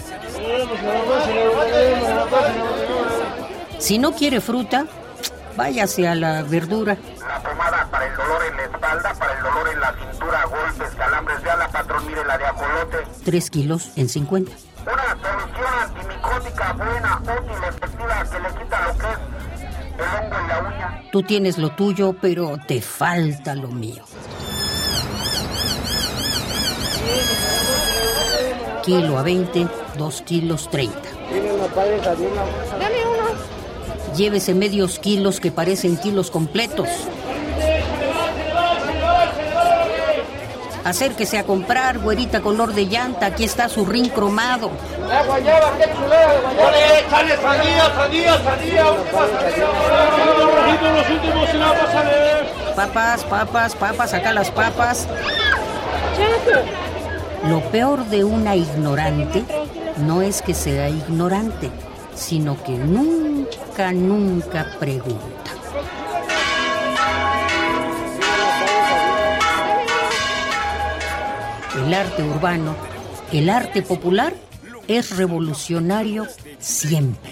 Si 3.78 4.00
no 4.00 4.14
quiere 4.14 4.42
fruta, 4.42 4.88
váyase 5.56 6.08
a 6.08 6.16
la 6.16 6.42
verdura. 6.42 6.98
La 7.20 7.44
pomada 7.44 7.88
para 7.92 8.08
el 8.08 8.16
dolor 8.16 8.42
en 8.50 8.58
la 8.58 8.64
espalda, 8.64 9.14
para 9.14 9.38
el 9.38 9.44
dolor 9.44 9.70
en 9.72 9.80
la 9.80 9.94
cintura, 9.94 10.44
golpes, 10.46 10.96
calambres 10.98 11.44
de 11.44 11.52
ala, 11.52 11.68
patrón, 11.68 12.08
mire 12.08 12.26
la 12.26 12.38
de 12.40 12.46
ajolote. 12.46 12.98
Tres 13.24 13.52
kilos 13.52 13.92
en 13.96 14.10
50. 14.10 14.52
Una 14.82 15.18
solución 15.22 15.74
antimicótica 15.84 16.74
buena, 16.74 17.22
útil, 17.22 17.64
el 20.12 20.26
hongo 20.26 20.40
en 20.40 20.48
la 20.48 20.60
uña. 20.60 21.04
Tú 21.12 21.24
tienes 21.24 21.58
lo 21.58 21.72
tuyo, 21.72 22.16
pero 22.20 22.58
te 22.68 22.82
falta 22.82 23.56
lo 23.56 23.68
mío. 23.70 24.04
Kilo 28.84 29.18
a 29.18 29.24
20, 29.24 29.68
dos 29.98 30.22
kilos 30.24 30.70
30. 30.70 30.98
Dame 31.32 31.52
uno. 33.06 34.16
Llévese 34.16 34.54
medios 34.54 35.00
kilos 35.00 35.40
que 35.40 35.52
parecen 35.52 35.98
kilos 35.98 36.32
completos. 36.32 36.88
Acérquese 40.92 41.38
a 41.38 41.46
comprar, 41.46 42.00
güerita 42.00 42.42
color 42.42 42.74
de 42.74 42.86
llanta. 42.86 43.28
Aquí 43.28 43.46
está 43.46 43.70
su 43.70 43.86
rin 43.86 44.10
cromado. 44.10 44.70
La 45.08 45.24
guayaba, 45.24 45.72
qué 45.78 45.90
chulada 45.96 46.34
de 46.34 46.40
guayaba. 46.42 47.00
¡Échale 47.00 47.38
sandía, 47.38 47.96
sandía, 47.96 48.44
sandía! 48.44 48.92
¡Última 48.92 49.22
sandía! 49.22 50.92
Los 50.92 51.10
últimos 51.10 51.50
y 51.54 51.58
la 51.58 51.68
vas 51.70 51.96
a 51.96 52.04
leer. 52.04 52.46
Papas, 52.76 53.24
papas, 53.24 53.76
papas, 53.76 54.14
acá 54.14 54.34
las 54.34 54.52
papas. 54.52 55.08
Lo 57.48 57.62
peor 57.72 58.06
de 58.08 58.26
una 58.26 58.58
ignorante 58.58 59.46
no 59.96 60.22
es 60.22 60.42
que 60.42 60.54
sea 60.54 60.90
ignorante, 60.90 61.72
sino 62.14 62.62
que 62.66 62.74
nunca, 62.74 63.94
nunca 63.94 64.68
pregunta. 64.78 65.52
El 71.76 71.94
arte 71.94 72.22
urbano, 72.24 72.76
el 73.32 73.50
arte 73.50 73.82
popular, 73.82 74.34
es 74.88 75.16
revolucionario 75.16 76.28
siempre. 76.60 77.32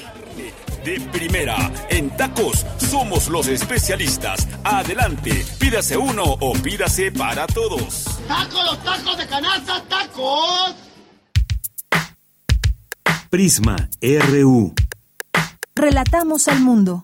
de 0.86 1.02
primera. 1.12 1.58
En 1.90 2.10
tacos 2.16 2.66
somos 2.78 3.28
los 3.28 3.48
especialistas. 3.48 4.48
Adelante, 4.64 5.46
pídase 5.60 5.98
uno 5.98 6.24
o 6.24 6.54
pídase 6.54 7.12
para 7.12 7.46
todos. 7.48 8.06
¡Tacos, 8.30 8.64
los 8.66 8.84
tacos 8.84 9.18
de 9.18 9.28
canasta, 9.28 9.84
tacos! 9.90 10.76
Prisma 13.30 13.90
RU. 14.02 14.74
Relatamos 15.76 16.48
al 16.48 16.62
mundo. 16.62 17.04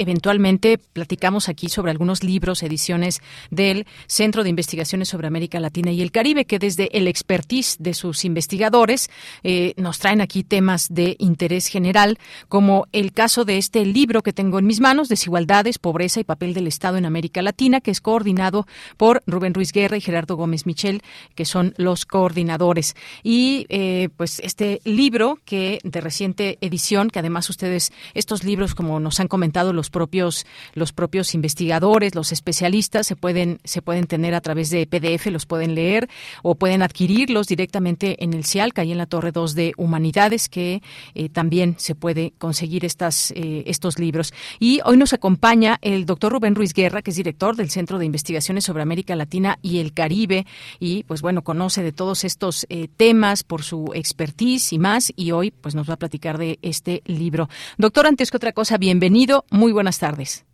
eventualmente 0.00 0.78
platicamos 0.78 1.48
aquí 1.48 1.68
sobre 1.68 1.90
algunos 1.90 2.24
libros, 2.24 2.62
ediciones 2.62 3.20
del 3.50 3.86
Centro 4.06 4.42
de 4.42 4.50
Investigaciones 4.50 5.08
sobre 5.08 5.26
América 5.26 5.60
Latina 5.60 5.92
y 5.92 6.00
el 6.00 6.10
Caribe, 6.10 6.46
que 6.46 6.58
desde 6.58 6.96
el 6.96 7.06
expertise 7.06 7.76
de 7.78 7.94
sus 7.94 8.24
investigadores 8.24 9.10
eh, 9.42 9.74
nos 9.76 9.98
traen 9.98 10.20
aquí 10.20 10.42
temas 10.42 10.88
de 10.90 11.16
interés 11.18 11.66
general, 11.66 12.18
como 12.48 12.86
el 12.92 13.12
caso 13.12 13.44
de 13.44 13.58
este 13.58 13.84
libro 13.84 14.22
que 14.22 14.32
tengo 14.32 14.58
en 14.58 14.66
mis 14.66 14.80
manos, 14.80 15.08
Desigualdades, 15.08 15.78
Pobreza 15.78 16.20
y 16.20 16.24
Papel 16.24 16.54
del 16.54 16.66
Estado 16.66 16.96
en 16.96 17.04
América 17.04 17.42
Latina, 17.42 17.80
que 17.80 17.90
es 17.90 18.00
coordinado 18.00 18.66
por 18.96 19.22
Rubén 19.26 19.54
Ruiz 19.54 19.72
Guerra 19.72 19.96
y 19.96 20.00
Gerardo 20.00 20.36
Gómez 20.36 20.64
Michel, 20.66 21.02
que 21.34 21.44
son 21.44 21.74
los 21.76 22.06
coordinadores. 22.06 22.96
Y 23.22 23.66
eh, 23.68 24.08
pues 24.16 24.40
este 24.40 24.80
libro 24.84 25.38
que 25.44 25.78
de 25.84 26.00
reciente 26.00 26.58
edición, 26.60 27.10
que 27.10 27.18
además 27.18 27.50
ustedes, 27.50 27.92
estos 28.14 28.44
libros, 28.44 28.74
como 28.74 29.00
nos 29.00 29.20
han 29.20 29.28
comentado 29.28 29.72
los 29.72 29.89
propios 29.90 30.46
los 30.74 30.92
propios 30.92 31.34
investigadores, 31.34 32.14
los 32.14 32.32
especialistas 32.32 33.06
se 33.06 33.16
pueden 33.16 33.60
se 33.64 33.82
pueden 33.82 34.06
tener 34.06 34.34
a 34.34 34.40
través 34.40 34.70
de 34.70 34.86
PDF, 34.86 35.26
los 35.26 35.46
pueden 35.46 35.74
leer 35.74 36.08
o 36.42 36.54
pueden 36.54 36.82
adquirirlos 36.82 37.46
directamente 37.46 38.22
en 38.24 38.32
el 38.34 38.44
CIAL, 38.44 38.72
ahí 38.76 38.92
en 38.92 38.98
la 38.98 39.06
Torre 39.06 39.32
2 39.32 39.54
de 39.54 39.72
Humanidades, 39.76 40.48
que 40.48 40.82
eh, 41.14 41.28
también 41.28 41.74
se 41.78 41.94
puede 41.94 42.32
conseguir 42.38 42.84
estas 42.84 43.32
eh, 43.32 43.64
estos 43.66 43.98
libros. 43.98 44.32
Y 44.58 44.80
hoy 44.84 44.96
nos 44.96 45.12
acompaña 45.12 45.78
el 45.82 46.06
doctor 46.06 46.32
Rubén 46.32 46.54
Ruiz 46.54 46.72
Guerra, 46.72 47.02
que 47.02 47.10
es 47.10 47.16
director 47.16 47.56
del 47.56 47.70
Centro 47.70 47.98
de 47.98 48.06
Investigaciones 48.06 48.64
sobre 48.64 48.82
América 48.82 49.16
Latina 49.16 49.58
y 49.62 49.78
el 49.78 49.92
Caribe, 49.92 50.46
y 50.78 51.04
pues 51.04 51.22
bueno, 51.22 51.42
conoce 51.42 51.82
de 51.82 51.92
todos 51.92 52.24
estos 52.24 52.66
eh, 52.68 52.88
temas 52.96 53.42
por 53.42 53.62
su 53.62 53.90
expertise 53.94 54.72
y 54.72 54.78
más, 54.78 55.12
y 55.16 55.32
hoy 55.32 55.50
pues 55.50 55.74
nos 55.74 55.88
va 55.88 55.94
a 55.94 55.98
platicar 55.98 56.38
de 56.38 56.58
este 56.62 57.02
libro. 57.06 57.48
Doctor, 57.78 58.06
antes 58.06 58.30
que 58.30 58.36
otra 58.36 58.52
cosa, 58.52 58.78
bienvenido, 58.78 59.44
muy 59.50 59.72
buenas 59.80 59.98
tardes. 59.98 60.49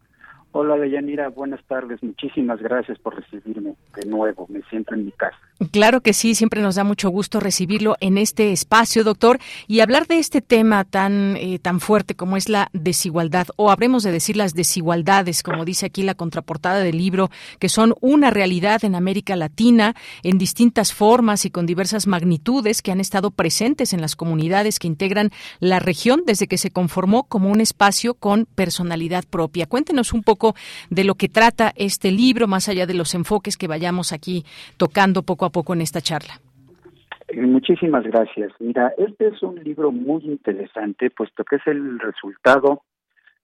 Hola, 0.59 0.79
Deyanira, 0.79 1.29
buenas 1.29 1.63
tardes. 1.67 2.03
Muchísimas 2.03 2.59
gracias 2.63 2.99
por 3.01 3.15
recibirme 3.15 3.75
de 3.95 4.07
nuevo. 4.07 4.47
Me 4.49 4.63
siento 4.71 4.95
en 4.95 5.05
mi 5.05 5.13
casa. 5.13 5.37
Claro 5.71 6.01
que 6.01 6.15
sí, 6.15 6.35
siempre 6.35 6.63
nos 6.63 6.77
da 6.77 6.85
mucho 6.85 7.11
gusto 7.11 7.41
recibirlo 7.41 7.97
en 8.01 8.17
este 8.17 8.53
espacio, 8.53 9.05
doctor, 9.05 9.39
y 9.67 9.81
hablar 9.81 10.07
de 10.07 10.19
este 10.19 10.41
tema 10.41 10.85
tan 10.85 11.37
eh, 11.37 11.59
tan 11.59 11.79
fuerte 11.79 12.15
como 12.15 12.39
es 12.39 12.49
la 12.49 12.71
desigualdad, 12.73 13.49
o 13.57 13.71
habremos 13.71 14.03
de 14.03 14.13
decir 14.13 14.39
las 14.39 14.55
desigualdades, 14.55 15.43
como 15.43 15.67
dice 15.67 15.85
aquí 15.85 16.03
la 16.03 16.15
contraportada 16.15 16.79
del 16.79 16.97
libro, 16.97 17.29
que 17.59 17.69
son 17.69 17.95
una 18.01 18.31
realidad 18.31 18.83
en 18.83 18.95
América 18.95 19.37
Latina 19.37 19.95
en 20.23 20.39
distintas 20.39 20.95
formas 20.95 21.45
y 21.45 21.51
con 21.51 21.67
diversas 21.67 22.07
magnitudes 22.07 22.81
que 22.81 22.93
han 22.93 23.01
estado 23.01 23.31
presentes 23.31 23.93
en 23.93 24.01
las 24.01 24.17
comunidades 24.17 24.79
que 24.79 24.89
integran 24.89 25.31
la 25.61 25.81
región 25.81 26.23
desde 26.27 26.47
que 26.47 26.57
se 26.57 26.71
conformó 26.71 27.25
como 27.25 27.51
un 27.51 27.61
espacio 27.61 28.15
con 28.15 28.47
personalidad 28.55 29.25
propia. 29.29 29.67
Cuéntenos 29.67 30.15
un 30.15 30.23
poco 30.23 30.46
de 30.91 31.05
lo 31.05 31.15
que 31.15 31.29
trata 31.29 31.73
este 31.77 32.11
libro, 32.13 32.47
más 32.47 32.69
allá 32.69 32.87
de 32.87 32.95
los 32.95 33.15
enfoques 33.15 33.57
que 33.57 33.69
vayamos 33.69 34.13
aquí 34.13 34.45
tocando 34.77 35.23
poco 35.23 35.45
a 35.45 35.51
poco 35.51 35.75
en 35.75 35.81
esta 35.81 36.01
charla. 36.01 36.41
Eh, 37.29 37.41
muchísimas 37.43 38.05
gracias. 38.05 38.53
Mira, 38.61 38.93
este 38.99 39.29
es 39.29 39.43
un 39.43 39.63
libro 39.63 39.91
muy 39.91 40.25
interesante, 40.25 41.11
puesto 41.11 41.45
que 41.45 41.57
es 41.57 41.67
el 41.67 41.99
resultado 41.99 42.83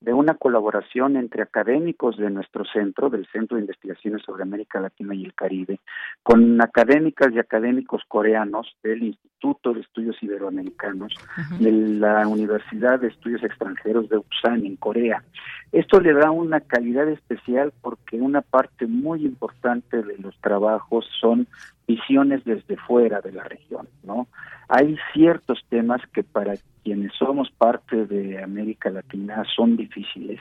de 0.01 0.13
una 0.13 0.35
colaboración 0.35 1.17
entre 1.17 1.43
académicos 1.43 2.17
de 2.17 2.29
nuestro 2.31 2.65
centro, 2.65 3.09
del 3.09 3.27
Centro 3.27 3.57
de 3.57 3.63
Investigaciones 3.63 4.23
sobre 4.23 4.43
América 4.43 4.81
Latina 4.81 5.15
y 5.15 5.25
el 5.25 5.35
Caribe, 5.35 5.79
con 6.23 6.61
académicas 6.61 7.33
y 7.33 7.39
académicos 7.39 8.03
coreanos 8.09 8.67
del 8.83 9.17
Instituto 9.43 9.75
de 9.75 9.81
Estudios 9.81 10.17
Iberoamericanos, 10.23 11.13
de 11.59 11.73
la 11.73 12.29
Universidad 12.29 13.01
de 13.01 13.09
Estudios 13.09 13.43
Extranjeros 13.43 14.09
de 14.09 14.19
Busan, 14.19 14.65
en 14.65 14.77
Corea. 14.77 15.25
Esto 15.73 16.01
le 16.01 16.13
da 16.13 16.31
una 16.31 16.61
calidad 16.61 17.09
especial 17.09 17.73
porque 17.81 18.21
una 18.21 18.43
parte 18.43 18.87
muy 18.87 19.25
importante 19.25 20.03
de 20.03 20.17
los 20.19 20.37
trabajos 20.41 21.07
son 21.21 21.49
visiones 21.89 22.45
desde 22.45 22.77
fuera 22.77 23.21
de 23.21 23.33
la 23.33 23.43
región, 23.43 23.89
¿no? 24.05 24.29
Hay 24.69 24.97
ciertos 25.13 25.65
temas 25.69 26.01
que 26.15 26.23
para 26.23 26.55
quienes 26.85 27.13
somos 27.15 27.51
parte 27.51 28.07
de 28.07 28.41
América 28.43 28.91
Latina 28.91 29.43
son 29.57 29.77
difíciles, 29.77 30.39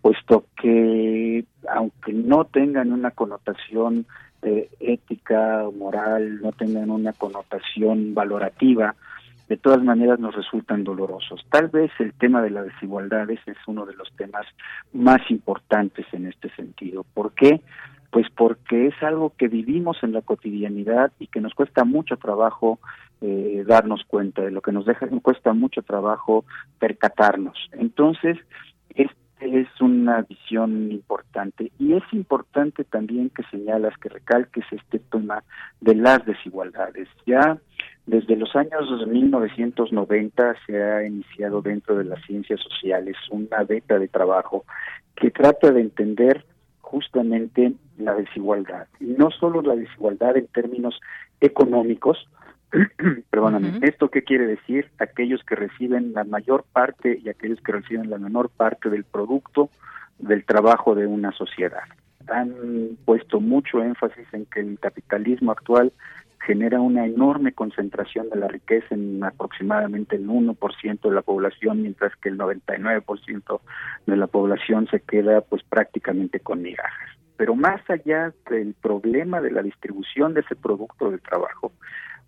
puesto 0.00 0.46
que 0.56 1.44
aunque 1.68 2.14
no 2.14 2.46
tengan 2.46 2.92
una 2.92 3.10
connotación 3.10 4.06
eh, 4.42 4.70
ética 4.80 5.64
moral, 5.76 6.40
no 6.40 6.52
tengan 6.52 6.90
una 6.90 7.12
connotación 7.12 8.14
valorativa, 8.14 8.94
de 9.50 9.56
todas 9.56 9.82
maneras 9.82 10.20
nos 10.20 10.34
resultan 10.34 10.84
dolorosos. 10.84 11.44
Tal 11.50 11.68
vez 11.68 11.90
el 11.98 12.12
tema 12.12 12.40
de 12.40 12.50
las 12.50 12.66
desigualdades 12.66 13.40
es 13.46 13.56
uno 13.66 13.84
de 13.84 13.94
los 13.94 14.08
temas 14.12 14.46
más 14.92 15.18
importantes 15.28 16.06
en 16.12 16.26
este 16.26 16.50
sentido. 16.50 17.04
¿Por 17.14 17.32
qué? 17.32 17.60
Pues 18.12 18.26
porque 18.36 18.86
es 18.86 19.02
algo 19.02 19.32
que 19.36 19.48
vivimos 19.48 19.96
en 20.02 20.12
la 20.12 20.22
cotidianidad 20.22 21.10
y 21.18 21.26
que 21.26 21.40
nos 21.40 21.54
cuesta 21.54 21.84
mucho 21.84 22.16
trabajo 22.16 22.78
eh, 23.20 23.64
darnos 23.66 24.04
cuenta 24.04 24.42
de 24.42 24.52
lo 24.52 24.62
que 24.62 24.72
nos 24.72 24.86
deja, 24.86 25.08
cuesta 25.20 25.52
mucho 25.52 25.82
trabajo 25.82 26.44
percatarnos. 26.78 27.58
Entonces, 27.72 28.38
este 28.94 29.19
es 29.40 29.68
una 29.80 30.22
visión 30.22 30.92
importante 30.92 31.72
y 31.78 31.94
es 31.94 32.02
importante 32.12 32.84
también 32.84 33.30
que 33.30 33.42
señalas, 33.44 33.96
que 33.98 34.08
recalques 34.08 34.64
este 34.70 34.98
tema 34.98 35.42
de 35.80 35.94
las 35.94 36.24
desigualdades. 36.26 37.08
Ya 37.26 37.58
desde 38.06 38.36
los 38.36 38.54
años 38.56 39.06
1990 39.06 40.56
se 40.66 40.82
ha 40.82 41.06
iniciado 41.06 41.62
dentro 41.62 41.96
de 41.96 42.04
las 42.04 42.22
ciencias 42.24 42.60
sociales 42.60 43.16
una 43.30 43.62
beta 43.64 43.98
de 43.98 44.08
trabajo 44.08 44.64
que 45.16 45.30
trata 45.30 45.70
de 45.70 45.80
entender 45.80 46.44
justamente 46.80 47.72
la 47.98 48.14
desigualdad. 48.14 48.88
Y 48.98 49.04
no 49.04 49.30
solo 49.30 49.62
la 49.62 49.76
desigualdad 49.76 50.36
en 50.36 50.48
términos 50.48 50.98
económicos, 51.40 52.18
perdóname, 53.30 53.80
¿esto 53.82 54.10
qué 54.10 54.22
quiere 54.22 54.46
decir? 54.46 54.90
Aquellos 54.98 55.42
que 55.44 55.56
reciben 55.56 56.12
la 56.12 56.24
mayor 56.24 56.64
parte 56.72 57.18
y 57.22 57.28
aquellos 57.28 57.60
que 57.60 57.72
reciben 57.72 58.10
la 58.10 58.18
menor 58.18 58.50
parte 58.50 58.90
del 58.90 59.04
producto 59.04 59.70
del 60.18 60.44
trabajo 60.44 60.94
de 60.94 61.06
una 61.06 61.32
sociedad. 61.32 61.82
Han 62.28 62.96
puesto 63.04 63.40
mucho 63.40 63.82
énfasis 63.82 64.26
en 64.32 64.46
que 64.46 64.60
el 64.60 64.78
capitalismo 64.78 65.52
actual 65.52 65.92
genera 66.46 66.80
una 66.80 67.06
enorme 67.06 67.52
concentración 67.52 68.30
de 68.30 68.36
la 68.36 68.48
riqueza 68.48 68.94
en 68.94 69.22
aproximadamente 69.22 70.16
el 70.16 70.26
1% 70.26 71.00
de 71.00 71.14
la 71.14 71.22
población, 71.22 71.82
mientras 71.82 72.14
que 72.16 72.30
el 72.30 72.38
99% 72.38 73.60
de 74.06 74.16
la 74.16 74.26
población 74.26 74.86
se 74.90 75.00
queda 75.00 75.42
pues 75.42 75.62
prácticamente 75.64 76.40
con 76.40 76.62
migajas. 76.62 77.10
Pero 77.36 77.54
más 77.54 77.80
allá 77.88 78.32
del 78.50 78.74
problema 78.74 79.40
de 79.40 79.50
la 79.50 79.62
distribución 79.62 80.34
de 80.34 80.40
ese 80.40 80.56
producto 80.56 81.10
de 81.10 81.18
trabajo, 81.18 81.72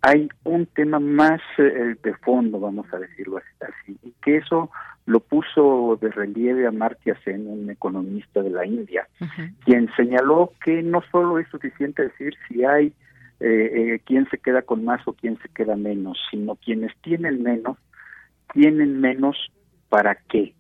hay 0.03 0.29
un 0.43 0.67
tema 0.67 0.99
más 0.99 1.41
eh, 1.59 1.95
de 2.03 2.15
fondo, 2.17 2.59
vamos 2.59 2.87
a 2.93 2.99
decirlo 2.99 3.41
así, 3.61 3.97
y 4.03 4.13
que 4.23 4.39
eso 4.39 4.71
lo 5.07 5.21
puso 5.21 5.97
de 6.01 6.11
relieve 6.11 6.67
a 6.67 6.73
Martya 6.73 7.17
Sen, 7.25 7.47
un 7.47 7.71
economista 7.71 8.43
de 8.43 8.51
la 8.51 8.67
India, 8.67 9.07
quien 9.65 9.89
señaló 9.97 10.53
que 10.65 10.83
no 10.83 11.03
solo 11.11 11.39
es 11.39 11.49
suficiente 11.49 12.03
decir 12.03 12.35
si 12.49 12.65
hay 12.65 12.93
eh, 13.41 13.95
eh, 13.95 14.01
quién 14.05 14.29
se 14.31 14.39
queda 14.39 14.63
con 14.63 14.85
más 14.85 15.01
o 15.07 15.13
quién 15.13 15.39
se 15.39 15.49
queda 15.49 15.77
menos, 15.77 16.19
sino 16.31 16.57
quienes 16.57 16.93
tienen 17.01 17.43
menos, 17.43 17.79
tienen 18.53 19.01
menos 19.01 19.37
para 19.89 20.17
qué. 20.29 20.55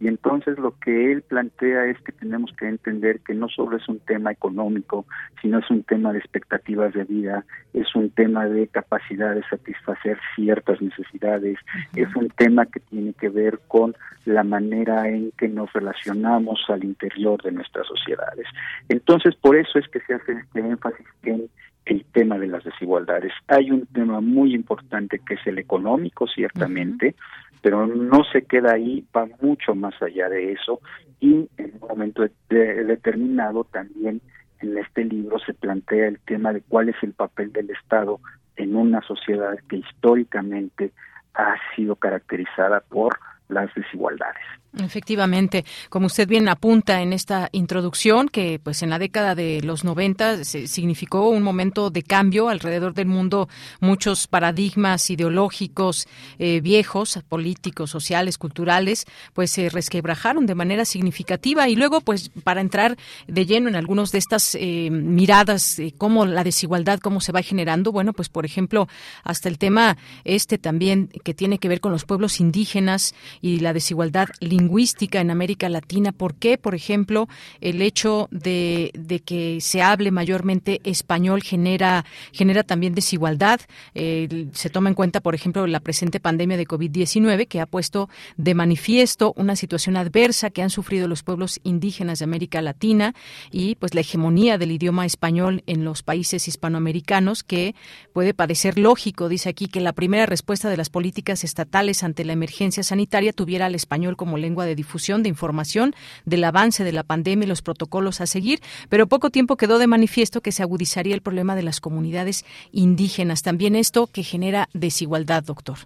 Y 0.00 0.06
entonces 0.06 0.58
lo 0.58 0.78
que 0.78 1.12
él 1.12 1.22
plantea 1.22 1.86
es 1.86 2.00
que 2.02 2.12
tenemos 2.12 2.52
que 2.52 2.68
entender 2.68 3.20
que 3.20 3.34
no 3.34 3.48
solo 3.48 3.76
es 3.76 3.88
un 3.88 3.98
tema 4.00 4.30
económico, 4.30 5.06
sino 5.42 5.58
es 5.58 5.68
un 5.70 5.82
tema 5.82 6.12
de 6.12 6.18
expectativas 6.18 6.94
de 6.94 7.04
vida, 7.04 7.44
es 7.74 7.94
un 7.94 8.10
tema 8.10 8.46
de 8.46 8.68
capacidad 8.68 9.34
de 9.34 9.42
satisfacer 9.48 10.18
ciertas 10.36 10.80
necesidades, 10.80 11.58
es 11.94 12.14
un 12.14 12.28
tema 12.30 12.66
que 12.66 12.80
tiene 12.80 13.12
que 13.14 13.28
ver 13.28 13.58
con 13.66 13.96
la 14.24 14.44
manera 14.44 15.08
en 15.08 15.32
que 15.32 15.48
nos 15.48 15.72
relacionamos 15.72 16.64
al 16.68 16.84
interior 16.84 17.42
de 17.42 17.52
nuestras 17.52 17.86
sociedades. 17.86 18.46
Entonces, 18.88 19.34
por 19.34 19.56
eso 19.56 19.78
es 19.78 19.88
que 19.88 20.00
se 20.00 20.14
hace 20.14 20.32
este 20.32 20.60
énfasis 20.60 21.06
en 21.24 21.48
el 21.86 22.04
tema 22.12 22.38
de 22.38 22.46
las 22.46 22.64
desigualdades. 22.64 23.32
Hay 23.48 23.70
un 23.70 23.86
tema 23.86 24.20
muy 24.20 24.54
importante 24.54 25.20
que 25.26 25.34
es 25.34 25.46
el 25.46 25.58
económico, 25.58 26.26
ciertamente, 26.26 27.14
pero 27.62 27.86
no 27.86 28.24
se 28.24 28.42
queda 28.42 28.72
ahí, 28.72 29.04
va 29.16 29.28
mucho 29.40 29.74
más 29.74 30.00
allá 30.02 30.28
de 30.28 30.52
eso 30.52 30.80
y 31.20 31.48
en 31.56 31.72
un 31.80 31.88
momento 31.88 32.22
determinado 32.48 33.64
también 33.64 34.20
en 34.60 34.78
este 34.78 35.04
libro 35.04 35.38
se 35.38 35.54
plantea 35.54 36.08
el 36.08 36.18
tema 36.20 36.52
de 36.52 36.62
cuál 36.62 36.88
es 36.88 36.96
el 37.02 37.12
papel 37.12 37.52
del 37.52 37.70
Estado 37.70 38.20
en 38.56 38.76
una 38.76 39.00
sociedad 39.02 39.56
que 39.68 39.76
históricamente 39.76 40.92
ha 41.34 41.54
sido 41.76 41.96
caracterizada 41.96 42.80
por 42.80 43.18
las 43.48 43.72
desigualdades. 43.74 44.42
Efectivamente, 44.84 45.64
como 45.90 46.06
usted 46.06 46.28
bien 46.28 46.48
apunta 46.48 47.02
en 47.02 47.12
esta 47.12 47.48
introducción, 47.50 48.28
que 48.28 48.60
pues 48.62 48.82
en 48.84 48.90
la 48.90 49.00
década 49.00 49.34
de 49.34 49.60
los 49.60 49.82
90 49.82 50.44
significó 50.44 51.28
un 51.30 51.42
momento 51.42 51.90
de 51.90 52.04
cambio 52.04 52.48
alrededor 52.48 52.94
del 52.94 53.06
mundo, 53.06 53.48
muchos 53.80 54.28
paradigmas 54.28 55.10
ideológicos 55.10 56.06
eh, 56.38 56.60
viejos, 56.60 57.18
políticos, 57.28 57.90
sociales, 57.90 58.38
culturales, 58.38 59.04
pues 59.32 59.50
se 59.50 59.68
resquebrajaron 59.68 60.46
de 60.46 60.54
manera 60.54 60.84
significativa. 60.84 61.68
Y 61.68 61.74
luego 61.74 62.00
pues 62.00 62.30
para 62.44 62.60
entrar 62.60 62.96
de 63.26 63.46
lleno 63.46 63.68
en 63.68 63.74
algunos 63.74 64.12
de 64.12 64.18
estas 64.18 64.54
eh, 64.54 64.90
miradas, 64.92 65.82
cómo 65.98 66.24
la 66.24 66.44
desigualdad, 66.44 67.00
cómo 67.00 67.20
se 67.20 67.32
va 67.32 67.42
generando, 67.42 67.90
bueno, 67.90 68.12
pues 68.12 68.28
por 68.28 68.46
ejemplo, 68.46 68.86
hasta 69.24 69.48
el 69.48 69.58
tema 69.58 69.96
este 70.22 70.56
también 70.56 71.08
que 71.24 71.34
tiene 71.34 71.58
que 71.58 71.68
ver 71.68 71.80
con 71.80 71.90
los 71.90 72.04
pueblos 72.04 72.38
indígenas 72.38 73.12
y 73.40 73.58
la 73.58 73.72
desigualdad 73.72 74.28
lingüística 74.38 74.67
lingüística 74.68 75.20
en 75.20 75.30
América 75.30 75.68
Latina. 75.68 76.12
¿Por 76.12 76.34
qué, 76.34 76.58
por 76.58 76.74
ejemplo, 76.74 77.26
el 77.62 77.80
hecho 77.80 78.28
de, 78.30 78.92
que 79.24 79.60
se 79.60 79.80
hable 79.80 80.10
mayormente 80.10 80.80
español 80.84 81.42
genera, 81.42 82.04
genera 82.32 82.62
también 82.62 82.94
desigualdad? 82.94 83.60
se 83.94 84.70
toma 84.70 84.88
en 84.88 84.94
cuenta, 84.94 85.20
por 85.20 85.34
ejemplo, 85.34 85.66
la 85.66 85.80
presente 85.80 86.20
pandemia 86.20 86.56
de 86.56 86.66
COVID-19 86.66 87.48
que 87.48 87.60
ha 87.60 87.66
puesto 87.66 88.08
de 88.36 88.54
manifiesto 88.54 89.32
una 89.36 89.56
situación 89.56 89.96
adversa 89.96 90.50
que 90.50 90.62
han 90.62 90.70
sufrido 90.70 91.08
los 91.08 91.22
pueblos 91.22 91.60
indígenas 91.62 92.18
de 92.18 92.24
América 92.24 92.60
Latina 92.62 93.14
y 93.50 93.74
pues 93.76 93.94
la 93.94 94.00
hegemonía 94.02 94.58
del 94.58 94.72
idioma 94.72 95.06
español 95.06 95.62
en 95.66 95.84
los 95.84 96.02
países 96.02 96.48
hispanoamericanos 96.48 97.42
que 97.42 97.74
puede 98.12 98.34
parecer 98.34 98.78
lógico, 98.78 99.28
dice 99.28 99.48
aquí, 99.48 99.66
que 99.68 99.80
la 99.80 99.92
primera 99.92 100.26
respuesta 100.26 100.68
de 100.68 100.76
las 100.76 100.90
políticas 100.90 101.44
estatales 101.44 102.02
ante 102.02 102.24
la 102.24 102.32
emergencia 102.32 102.82
sanitaria 102.82 103.32
tuviera 103.32 103.66
al 103.66 103.74
español 103.74 104.16
como 104.16 104.36
lengua 104.36 104.47
de 104.56 104.74
difusión 104.74 105.22
de 105.22 105.28
información 105.28 105.94
del 106.24 106.44
avance 106.44 106.84
de 106.84 106.92
la 106.92 107.02
pandemia 107.02 107.46
y 107.46 107.48
los 107.48 107.62
protocolos 107.62 108.20
a 108.20 108.26
seguir, 108.26 108.60
pero 108.88 109.06
poco 109.06 109.30
tiempo 109.30 109.56
quedó 109.56 109.78
de 109.78 109.86
manifiesto 109.86 110.40
que 110.40 110.52
se 110.52 110.62
agudizaría 110.62 111.14
el 111.14 111.22
problema 111.22 111.54
de 111.54 111.62
las 111.62 111.80
comunidades 111.80 112.44
indígenas. 112.72 113.42
También 113.42 113.76
esto 113.76 114.06
que 114.06 114.22
genera 114.22 114.68
desigualdad, 114.72 115.44
doctor. 115.44 115.78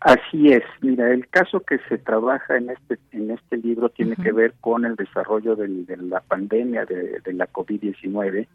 Así 0.00 0.52
es. 0.52 0.62
Mira, 0.80 1.12
el 1.12 1.26
caso 1.28 1.60
que 1.60 1.78
se 1.88 1.98
trabaja 1.98 2.56
en 2.56 2.70
este 2.70 2.98
en 3.12 3.32
este 3.32 3.56
libro 3.56 3.88
tiene 3.88 4.14
que 4.14 4.32
ver 4.32 4.54
con 4.60 4.84
el 4.84 4.94
desarrollo 4.94 5.56
de 5.56 5.68
la 5.96 6.20
pandemia 6.20 6.84
de, 6.84 7.20
de 7.20 7.32
la 7.32 7.48
COVID-19 7.48 8.46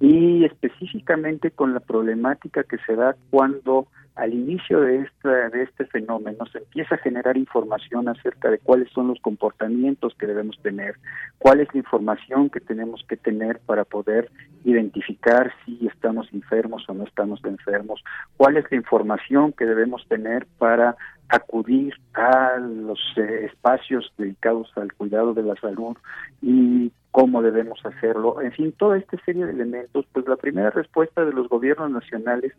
y 0.00 0.44
específicamente 0.44 1.50
con 1.50 1.72
la 1.72 1.80
problemática 1.80 2.64
que 2.64 2.76
se 2.86 2.94
da 2.94 3.16
cuando 3.30 3.86
al 4.14 4.34
inicio 4.34 4.80
de, 4.80 4.98
esta, 4.98 5.48
de 5.48 5.62
este 5.62 5.86
fenómeno 5.86 6.44
se 6.46 6.58
empieza 6.58 6.96
a 6.96 6.98
generar 6.98 7.36
información 7.36 8.08
acerca 8.08 8.50
de 8.50 8.58
cuáles 8.58 8.90
son 8.90 9.08
los 9.08 9.20
comportamientos 9.20 10.14
que 10.18 10.26
debemos 10.26 10.58
tener, 10.62 10.96
cuál 11.38 11.60
es 11.60 11.68
la 11.72 11.78
información 11.78 12.50
que 12.50 12.60
tenemos 12.60 13.04
que 13.08 13.16
tener 13.16 13.58
para 13.60 13.84
poder 13.84 14.30
identificar 14.64 15.52
si 15.64 15.86
estamos 15.86 16.28
enfermos 16.32 16.84
o 16.88 16.94
no 16.94 17.04
estamos 17.04 17.40
enfermos, 17.44 18.04
cuál 18.36 18.58
es 18.58 18.64
la 18.70 18.76
información 18.76 19.52
que 19.52 19.64
debemos 19.64 20.06
tener 20.08 20.46
para 20.58 20.96
acudir 21.28 21.94
a 22.12 22.58
los 22.58 23.00
eh, 23.16 23.46
espacios 23.46 24.12
dedicados 24.18 24.70
al 24.76 24.92
cuidado 24.92 25.32
de 25.32 25.42
la 25.42 25.56
salud 25.56 25.96
y 26.42 26.92
cómo 27.10 27.42
debemos 27.42 27.78
hacerlo. 27.84 28.40
En 28.40 28.52
fin, 28.52 28.72
toda 28.72 28.98
esta 28.98 29.16
serie 29.24 29.46
de 29.46 29.52
elementos, 29.52 30.06
pues 30.12 30.26
la 30.26 30.36
primera 30.36 30.70
respuesta 30.70 31.24
de 31.24 31.32
los 31.32 31.48
gobiernos 31.48 31.90
nacionales 31.90 32.52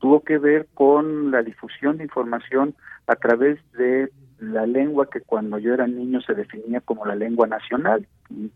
tuvo 0.00 0.20
que 0.20 0.38
ver 0.38 0.66
con 0.74 1.30
la 1.30 1.42
difusión 1.42 1.98
de 1.98 2.04
información 2.04 2.74
a 3.06 3.14
través 3.16 3.58
de 3.72 4.10
la 4.40 4.66
lengua 4.66 5.08
que 5.10 5.20
cuando 5.20 5.58
yo 5.58 5.74
era 5.74 5.86
niño 5.86 6.20
se 6.22 6.34
definía 6.34 6.80
como 6.80 7.04
la 7.04 7.14
lengua 7.14 7.46
nacional. 7.46 8.06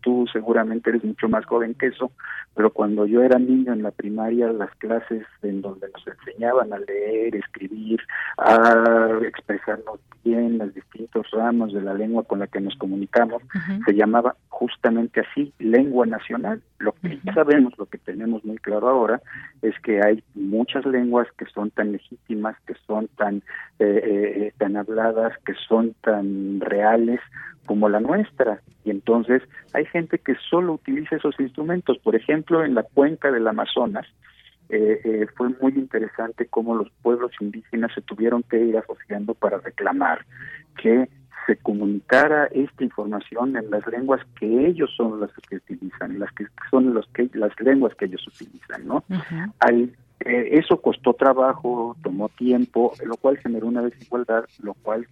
Tú 0.01 0.25
seguramente 0.31 0.89
eres 0.89 1.03
mucho 1.03 1.29
más 1.29 1.45
joven 1.45 1.75
que 1.75 1.87
eso, 1.87 2.11
pero 2.55 2.71
cuando 2.71 3.05
yo 3.05 3.21
era 3.21 3.37
niño 3.37 3.73
en 3.73 3.83
la 3.83 3.91
primaria, 3.91 4.51
las 4.51 4.73
clases 4.75 5.25
en 5.43 5.61
donde 5.61 5.87
nos 5.89 6.07
enseñaban 6.07 6.73
a 6.73 6.79
leer, 6.79 7.35
escribir, 7.35 8.01
a 8.37 9.19
expresarnos 9.27 9.99
bien 10.23 10.57
los 10.57 10.73
distintos 10.73 11.29
ramos 11.31 11.71
de 11.73 11.81
la 11.81 11.93
lengua 11.93 12.23
con 12.23 12.39
la 12.39 12.47
que 12.47 12.61
nos 12.61 12.75
comunicamos, 12.77 13.43
se 13.85 13.93
llamaba 13.93 14.35
justamente 14.49 15.21
así, 15.21 15.53
lengua 15.59 16.07
nacional. 16.07 16.61
Lo 16.85 16.93
que 16.93 17.19
sabemos, 17.33 17.73
lo 17.77 17.87
que 17.87 17.97
tenemos 17.97 18.45
muy 18.45 18.57
claro 18.57 18.87
ahora, 18.87 19.21
es 19.61 19.73
que 19.79 20.01
hay 20.01 20.23
muchas 20.35 20.85
lenguas 20.85 21.27
que 21.37 21.45
son 21.47 21.71
tan 21.71 21.91
legítimas, 21.91 22.55
que 22.65 22.75
son 22.87 23.07
tan, 23.17 23.37
eh, 23.79 24.01
eh, 24.05 24.53
tan 24.57 24.77
habladas, 24.77 25.33
que 25.45 25.53
son 25.67 25.95
tan 26.01 26.61
reales 26.61 27.19
como 27.65 27.89
la 27.89 27.99
nuestra. 27.99 28.61
Y 28.83 28.91
entonces 28.91 29.41
hay 29.73 29.85
gente 29.85 30.19
que 30.19 30.35
solo 30.49 30.73
utiliza 30.73 31.15
esos 31.15 31.39
instrumentos. 31.39 31.97
Por 31.97 32.15
ejemplo, 32.15 32.63
en 32.63 32.75
la 32.75 32.83
cuenca 32.83 33.31
del 33.31 33.47
Amazonas, 33.47 34.05
eh, 34.69 34.99
eh, 35.03 35.27
fue 35.35 35.49
muy 35.61 35.73
interesante 35.73 36.47
cómo 36.47 36.75
los 36.75 36.89
pueblos 37.03 37.31
indígenas 37.39 37.91
se 37.93 38.01
tuvieron 38.01 38.41
que 38.43 38.59
ir 38.59 38.77
asociando 38.77 39.35
para 39.35 39.59
reclamar 39.59 40.25
que 40.81 41.07
se 41.45 41.57
comunicara 41.57 42.45
esta 42.47 42.83
información 42.83 43.55
en 43.55 43.69
las 43.69 43.85
lenguas 43.87 44.21
que 44.39 44.67
ellos 44.67 44.89
son 44.95 45.19
las 45.19 45.31
que 45.47 45.57
utilizan, 45.57 46.19
las 46.19 46.31
que 46.33 46.45
son 46.69 46.93
los 46.93 47.07
que 47.07 47.29
las 47.33 47.51
lenguas 47.59 47.93
que 47.95 48.05
ellos 48.05 48.27
utilizan, 48.27 48.87
¿no? 48.87 49.03
Al, 49.59 49.91
eh, 50.21 50.49
eso 50.53 50.81
costó 50.81 51.13
trabajo, 51.13 51.95
tomó 52.01 52.29
tiempo, 52.29 52.93
lo 53.05 53.15
cual 53.17 53.37
generó 53.37 53.67
una 53.67 53.81
desigualdad, 53.81 54.45
lo 54.61 54.73
cual 54.73 55.07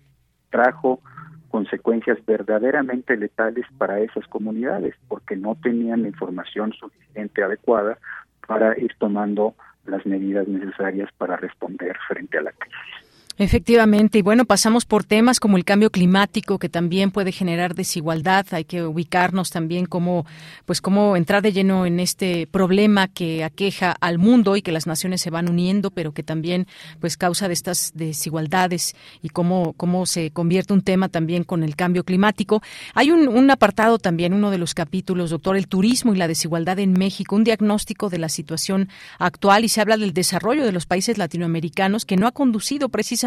trajo 0.50 1.02
consecuencias 1.50 2.18
verdaderamente 2.26 3.16
letales 3.16 3.66
para 3.78 4.00
esas 4.00 4.26
comunidades, 4.28 4.96
porque 5.08 5.36
no 5.36 5.56
tenían 5.62 6.02
la 6.02 6.08
información 6.08 6.74
suficiente 6.74 7.44
adecuada 7.44 8.00
para 8.48 8.78
ir 8.80 8.96
tomando 8.98 9.54
las 9.86 10.06
medidas 10.06 10.48
necesarias 10.48 11.10
para 11.18 11.38
responder 11.38 11.96
frente 12.08 12.38
a 12.38 12.42
la 12.42 12.52
crisis. 12.54 13.03
Efectivamente, 13.40 14.20
y 14.20 14.22
bueno, 14.22 14.46
pasamos 14.46 14.86
por 14.86 15.04
temas 15.04 15.40
como 15.40 15.58
el 15.58 15.66
cambio 15.66 15.90
climático 15.90 16.60
que 16.60 16.70
también 16.70 17.10
puede 17.10 17.32
generar 17.32 17.74
desigualdad. 17.74 18.46
Hay 18.52 18.64
que 18.64 18.84
ubicarnos 18.84 19.50
también 19.50 19.88
como, 19.88 20.28
pues, 20.66 20.82
cómo 20.82 21.18
entrar 21.18 21.42
de 21.42 21.52
lleno 21.52 21.88
en 21.88 22.00
este 22.00 22.46
problema 22.46 23.08
que 23.08 23.44
aqueja 23.44 23.96
al 24.02 24.20
mundo 24.20 24.56
y 24.56 24.62
que 24.62 24.72
las 24.72 24.86
naciones 24.86 25.22
se 25.22 25.32
van 25.32 25.50
uniendo, 25.50 25.90
pero 25.90 26.12
que 26.12 26.22
también, 26.22 26.68
pues, 27.00 27.18
causa 27.18 27.48
de 27.48 27.56
estas 27.56 27.92
desigualdades 27.96 28.96
y 29.24 29.30
cómo, 29.30 29.74
cómo 29.74 30.06
se 30.06 30.30
convierte 30.30 30.74
un 30.74 30.84
tema 30.84 31.10
también 31.10 31.44
con 31.44 31.64
el 31.64 31.76
cambio 31.76 32.04
climático. 32.04 32.62
Hay 32.94 33.10
un, 33.10 33.28
un 33.28 33.50
apartado 33.50 33.98
también, 33.98 34.36
uno 34.36 34.52
de 34.52 34.60
los 34.60 34.76
capítulos, 34.76 35.32
doctor, 35.32 35.58
el 35.58 35.68
turismo 35.68 36.14
y 36.14 36.18
la 36.18 36.28
desigualdad 36.28 36.78
en 36.78 36.94
México, 36.94 37.36
un 37.36 37.44
diagnóstico 37.44 38.12
de 38.12 38.20
la 38.20 38.30
situación 38.30 38.90
actual 39.18 39.66
y 39.66 39.70
se 39.70 39.82
habla 39.82 39.98
del 39.98 40.14
desarrollo 40.14 40.64
de 40.64 40.72
los 40.72 40.86
países 40.86 41.18
latinoamericanos 41.18 42.06
que 42.06 42.16
no 42.16 42.28
ha 42.28 42.32
conducido 42.32 42.90
precisamente 42.90 43.23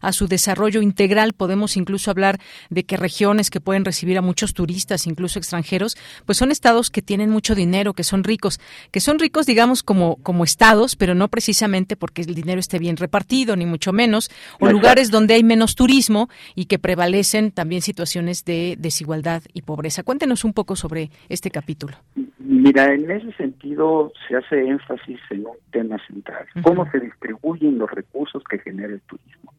a 0.00 0.12
su 0.12 0.26
desarrollo 0.28 0.82
integral. 0.82 1.32
Podemos 1.32 1.76
incluso 1.76 2.10
hablar 2.10 2.38
de 2.70 2.84
que 2.84 2.96
regiones 2.96 3.50
que 3.50 3.60
pueden 3.60 3.84
recibir 3.84 4.18
a 4.18 4.22
muchos 4.22 4.54
turistas, 4.54 5.06
incluso 5.06 5.38
extranjeros, 5.38 5.96
pues 6.26 6.38
son 6.38 6.50
estados 6.50 6.90
que 6.90 7.02
tienen 7.02 7.30
mucho 7.30 7.54
dinero, 7.54 7.92
que 7.94 8.04
son 8.04 8.24
ricos, 8.24 8.60
que 8.90 9.00
son 9.00 9.18
ricos, 9.18 9.46
digamos, 9.46 9.82
como, 9.82 10.16
como 10.22 10.44
estados, 10.44 10.96
pero 10.96 11.14
no 11.14 11.28
precisamente 11.28 11.96
porque 11.96 12.22
el 12.22 12.34
dinero 12.34 12.60
esté 12.60 12.78
bien 12.78 12.96
repartido, 12.96 13.56
ni 13.56 13.66
mucho 13.66 13.92
menos, 13.92 14.30
o 14.60 14.70
lugares 14.70 15.10
donde 15.10 15.34
hay 15.34 15.44
menos 15.44 15.74
turismo 15.74 16.28
y 16.54 16.66
que 16.66 16.78
prevalecen 16.78 17.50
también 17.50 17.82
situaciones 17.82 18.44
de 18.44 18.76
desigualdad 18.78 19.42
y 19.52 19.62
pobreza. 19.62 20.02
Cuéntenos 20.02 20.44
un 20.44 20.52
poco 20.52 20.76
sobre 20.76 21.10
este 21.28 21.50
capítulo. 21.50 21.96
Mira, 22.38 22.92
en 22.92 23.10
ese 23.10 23.32
sentido 23.32 24.12
se 24.28 24.36
hace 24.36 24.66
énfasis 24.66 25.18
en 25.30 25.46
un 25.46 25.56
tema 25.70 25.96
central, 26.06 26.46
cómo 26.62 26.90
se 26.90 27.00
distribuyen 27.00 27.78
los 27.78 27.90
recursos 27.90 28.42
que 28.48 28.58
genera 28.58 28.92
el 28.92 29.00
turismo. 29.16 29.52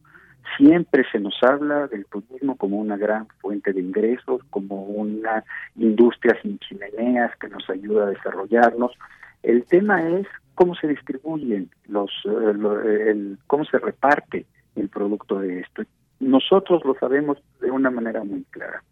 Siempre 0.56 1.04
se 1.10 1.18
nos 1.18 1.34
habla 1.42 1.86
del 1.88 2.06
turismo 2.06 2.56
como 2.56 2.78
una 2.78 2.96
gran 2.96 3.26
fuente 3.40 3.72
de 3.72 3.80
ingresos, 3.80 4.42
como 4.50 4.84
una 4.84 5.44
industria 5.76 6.36
sin 6.42 6.58
chimeneas 6.58 7.36
que 7.38 7.48
nos 7.48 7.68
ayuda 7.68 8.04
a 8.04 8.10
desarrollarnos. 8.10 8.92
El 9.42 9.64
tema 9.64 10.08
es 10.08 10.26
cómo 10.54 10.74
se 10.74 10.88
distribuyen 10.88 11.70
los, 11.88 12.10
eh, 12.24 13.10
el, 13.10 13.38
cómo 13.46 13.64
se 13.64 13.78
reparte 13.78 14.46
el 14.76 14.88
producto 14.88 15.40
de 15.40 15.60
esto. 15.60 15.82
Nosotros 16.20 16.84
lo 16.84 16.94
sabemos 16.94 17.38
de 17.60 17.70
una 17.70 17.90
manera 17.90 18.22
muy 18.22 18.44
clara. 18.50 18.82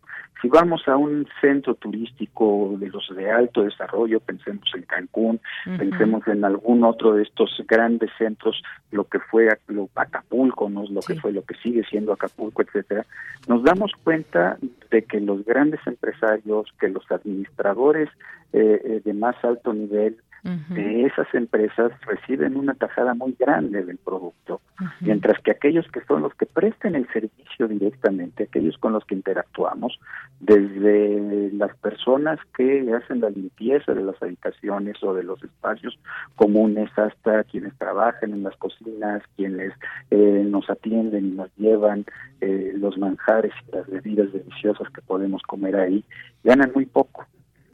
Si 0.43 0.49
vamos 0.49 0.89
a 0.89 0.97
un 0.97 1.25
centro 1.41 1.77
turístico 1.77 2.75
de 2.77 2.89
los 2.89 3.09
de 3.15 3.31
alto 3.31 3.63
desarrollo, 3.63 4.19
pensemos 4.19 4.69
en 4.75 4.83
Cancún, 4.83 5.41
pensemos 5.79 6.27
en 6.27 6.45
algún 6.45 6.83
otro 6.83 7.15
de 7.15 7.23
estos 7.23 7.63
grandes 7.69 8.11
centros, 8.19 8.61
lo 8.91 9.05
que 9.05 9.21
fue 9.21 9.49
Acapulco, 9.95 10.69
¿no? 10.69 10.83
lo 10.91 11.01
que 11.01 11.15
fue, 11.15 11.31
lo 11.31 11.43
que 11.45 11.55
sigue 11.63 11.85
siendo 11.85 12.13
Acapulco, 12.13 12.63
etcétera, 12.63 13.07
nos 13.47 13.63
damos 13.63 13.93
cuenta 14.03 14.59
de 14.91 15.03
que 15.05 15.21
los 15.21 15.45
grandes 15.45 15.81
empresarios, 15.87 16.67
que 16.81 16.89
los 16.89 17.09
administradores 17.13 18.09
eh, 18.53 18.83
eh, 18.85 19.03
de 19.05 19.15
más 19.15 19.37
alto 19.45 19.73
nivel 19.73 20.17
esas 20.45 21.33
empresas 21.35 21.93
reciben 22.05 22.57
una 22.57 22.75
tajada 22.75 23.15
muy 23.15 23.37
grande 23.39 23.85
del 23.85 23.99
producto, 23.99 24.61
mientras 25.01 25.41
que 25.41 25.53
aquellos 25.53 25.87
que 25.93 26.05
son 26.07 26.23
los 26.23 26.35
que 26.35 26.47
presten 26.47 26.97
el 26.97 27.07
servicio 27.13 27.69
directamente, 27.69 28.45
aquellos 28.45 28.77
con 28.79 28.93
los 28.93 29.05
que 29.05 29.15
interactuamos, 29.15 30.01
desde 30.41 31.53
las 31.53 31.77
personas 31.77 32.41
que 32.57 32.93
hacen 32.93 33.21
la 33.21 33.31
limpieza 33.31 33.95
de 33.95 34.03
las 34.03 34.21
habitaciones 34.21 35.01
o 35.03 35.15
de 35.15 35.23
los 35.23 35.43
espacios 35.45 35.97
comunes 36.35 36.91
hasta 36.97 37.45
quienes 37.45 37.77
trabajan 37.79 38.33
en 38.33 38.43
las 38.43 38.57
cocinas, 38.57 39.23
quienes 39.37 39.73
eh, 40.11 40.45
nos 40.45 40.69
atienden 40.69 41.27
y 41.27 41.31
nos 41.37 41.51
llevan 41.57 42.05
eh, 42.41 42.73
los 42.75 42.99
manjares 42.99 43.53
y 43.69 43.77
las 43.77 43.89
bebidas 43.89 44.33
deliciosas 44.33 44.89
que 44.91 45.03
podemos 45.03 45.43
comer 45.43 45.77
ahí, 45.77 46.05
ganan 46.43 46.73
muy 46.75 46.87
poco. 46.87 47.27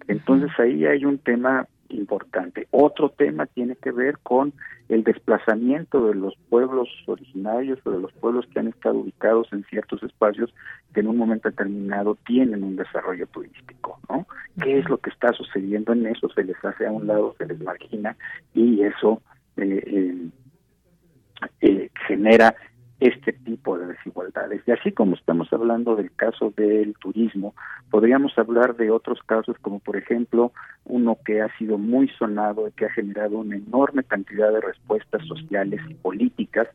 Entonces 0.07 0.51
ahí 0.59 0.85
hay 0.85 1.05
un 1.05 1.19
tema 1.19 1.67
importante. 1.89 2.69
Otro 2.71 3.11
tema 3.11 3.47
tiene 3.47 3.77
que 3.77 3.91
ver 3.91 4.19
con 4.19 4.53
el 4.89 5.05
desplazamiento 5.05 6.07
de 6.09 6.15
los 6.15 6.35
pueblos 6.49 6.89
originarios 7.07 7.79
o 7.85 7.91
de 7.91 8.01
los 8.01 8.13
pueblos 8.13 8.47
que 8.53 8.61
han 8.61 8.69
estado 8.69 8.99
ubicados 8.99 9.49
en 9.53 9.65
ciertos 9.65 10.03
espacios 10.03 10.55
que 10.95 11.01
en 11.01 11.09
un 11.09 11.17
momento 11.17 11.49
determinado 11.49 12.17
tienen 12.27 12.63
un 12.63 12.77
desarrollo 12.77 13.27
turístico, 13.27 13.99
¿no? 14.09 14.27
¿Qué 14.63 14.79
es 14.79 14.89
lo 14.89 14.99
que 14.99 15.11
está 15.11 15.33
sucediendo 15.33 15.93
en 15.93 16.07
eso? 16.07 16.29
Se 16.31 16.45
les 16.45 16.63
hace 16.65 16.87
a 16.87 16.93
un 16.93 17.07
lado, 17.07 17.35
se 17.39 17.47
les 17.47 17.61
margina 17.61 18.17
y 18.55 18.83
eso 18.83 19.21
eh, 19.57 19.83
eh, 19.87 20.31
eh 21.61 21.91
genera 22.07 22.55
este 23.01 23.33
tipo 23.33 23.79
de 23.79 23.87
desigualdades. 23.87 24.63
Y 24.67 24.73
así 24.73 24.91
como 24.93 25.15
estamos 25.15 25.53
hablando 25.53 25.95
del 25.95 26.11
caso 26.13 26.53
del 26.57 26.95
turismo, 26.95 27.55
podríamos 27.91 28.37
hablar 28.37 28.77
de 28.77 28.91
otros 28.91 29.21
casos 29.25 29.57
como 29.61 29.79
por 29.79 29.97
ejemplo 29.97 30.53
uno 30.85 31.17
que 31.25 31.41
ha 31.41 31.57
sido 31.59 31.79
muy 31.79 32.09
sonado 32.09 32.67
y 32.67 32.73
que 32.73 32.87
ha 32.87 32.91
generado 32.91 33.39
una 33.39 33.57
enorme 33.57 34.03
cantidad 34.03 34.53
de 34.53 34.61
respuestas 34.61 35.25
sociales 35.27 35.81
y 35.89 35.95
políticas, 35.95 36.67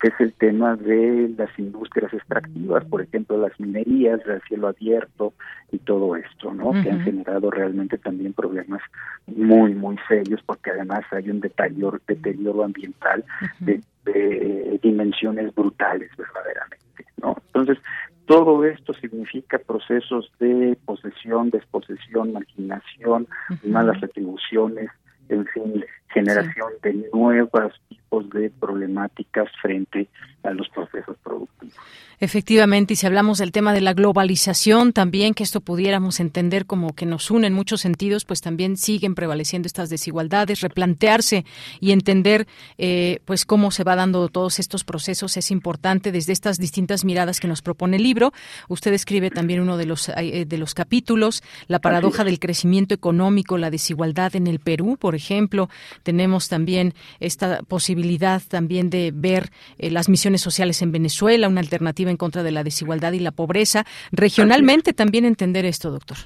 que 0.00 0.08
es 0.08 0.14
el 0.20 0.32
tema 0.32 0.76
de 0.76 1.34
las 1.36 1.50
industrias 1.58 2.12
extractivas, 2.14 2.84
por 2.86 3.02
ejemplo 3.02 3.36
las 3.36 3.58
minerías, 3.60 4.20
el 4.26 4.40
cielo 4.42 4.68
abierto 4.68 5.34
y 5.72 5.78
todo 5.78 6.16
esto, 6.16 6.54
¿no? 6.54 6.72
Que 6.82 6.90
han 6.90 7.02
generado 7.02 7.50
realmente 7.50 7.98
también 7.98 8.32
problemas 8.32 8.80
muy, 9.26 9.74
muy 9.74 9.98
serios 10.08 10.40
porque 10.46 10.70
además 10.70 11.04
hay 11.10 11.28
un 11.28 11.40
deterioro, 11.40 12.00
deterioro 12.06 12.64
ambiental 12.64 13.24
de 13.60 13.80
de 14.06 14.78
dimensiones 14.82 15.54
brutales 15.54 16.10
verdaderamente, 16.16 17.04
¿no? 17.20 17.36
Entonces, 17.48 17.78
todo 18.26 18.64
esto 18.64 18.92
significa 18.94 19.58
procesos 19.58 20.30
de 20.40 20.76
posesión, 20.84 21.50
desposesión, 21.50 22.32
marginación, 22.32 23.28
malas 23.64 24.02
atribuciones, 24.02 24.90
en 25.28 25.46
fin, 25.46 25.84
generación 26.12 26.72
de 26.82 27.08
nuevos 27.12 27.72
tipos 27.88 28.28
de 28.30 28.50
problemáticas 28.50 29.48
frente 29.60 30.08
a 30.42 30.50
los 30.50 30.68
procesos 30.70 31.16
productivos. 31.18 31.76
Efectivamente, 32.18 32.94
y 32.94 32.96
si 32.96 33.06
hablamos 33.06 33.38
del 33.38 33.52
tema 33.52 33.72
de 33.72 33.80
la 33.80 33.92
globalización 33.92 34.92
también, 34.92 35.34
que 35.34 35.42
esto 35.42 35.60
pudiéramos 35.60 36.18
entender 36.20 36.64
como 36.64 36.94
que 36.94 37.04
nos 37.04 37.30
une 37.30 37.46
en 37.46 37.52
muchos 37.52 37.82
sentidos, 37.82 38.24
pues 38.24 38.40
también 38.40 38.76
siguen 38.76 39.14
prevaleciendo 39.14 39.66
estas 39.66 39.90
desigualdades, 39.90 40.60
replantearse 40.60 41.44
y 41.80 41.92
entender 41.92 42.46
eh, 42.78 43.20
pues 43.24 43.44
cómo 43.44 43.70
se 43.70 43.84
va 43.84 43.96
dando 43.96 44.28
todos 44.28 44.58
estos 44.58 44.84
procesos 44.84 45.36
es 45.36 45.50
importante 45.50 46.12
desde 46.12 46.32
estas 46.32 46.58
distintas 46.58 47.04
miradas 47.04 47.40
que 47.40 47.48
nos 47.48 47.62
propone 47.62 47.96
el 47.96 48.02
libro. 48.02 48.32
Usted 48.68 48.92
escribe 48.92 49.30
también 49.30 49.60
uno 49.60 49.76
de 49.76 49.86
los, 49.86 50.08
eh, 50.08 50.44
de 50.46 50.58
los 50.58 50.74
capítulos, 50.74 51.42
la 51.68 51.80
paradoja 51.80 52.24
del 52.24 52.38
crecimiento 52.38 52.94
económico, 52.94 53.58
la 53.58 53.70
desigualdad 53.70 54.36
en 54.36 54.46
el 54.46 54.60
Perú, 54.60 54.96
por 54.98 55.14
ejemplo. 55.14 55.68
Tenemos 56.02 56.48
también 56.48 56.94
esta 57.20 57.62
posibilidad 57.62 58.42
también 58.48 58.90
de 58.90 59.12
ver 59.14 59.50
eh, 59.78 59.90
las 59.90 60.08
misiones 60.08 60.40
sociales 60.40 60.82
en 60.82 60.92
Venezuela, 60.92 61.48
una 61.48 61.60
alternativa 61.60 62.05
en 62.10 62.16
contra 62.16 62.42
de 62.42 62.52
la 62.52 62.64
desigualdad 62.64 63.12
y 63.12 63.20
la 63.20 63.32
pobreza. 63.32 63.84
Regionalmente 64.12 64.92
también 64.92 65.24
entender 65.24 65.64
esto, 65.64 65.90
doctor. 65.90 66.16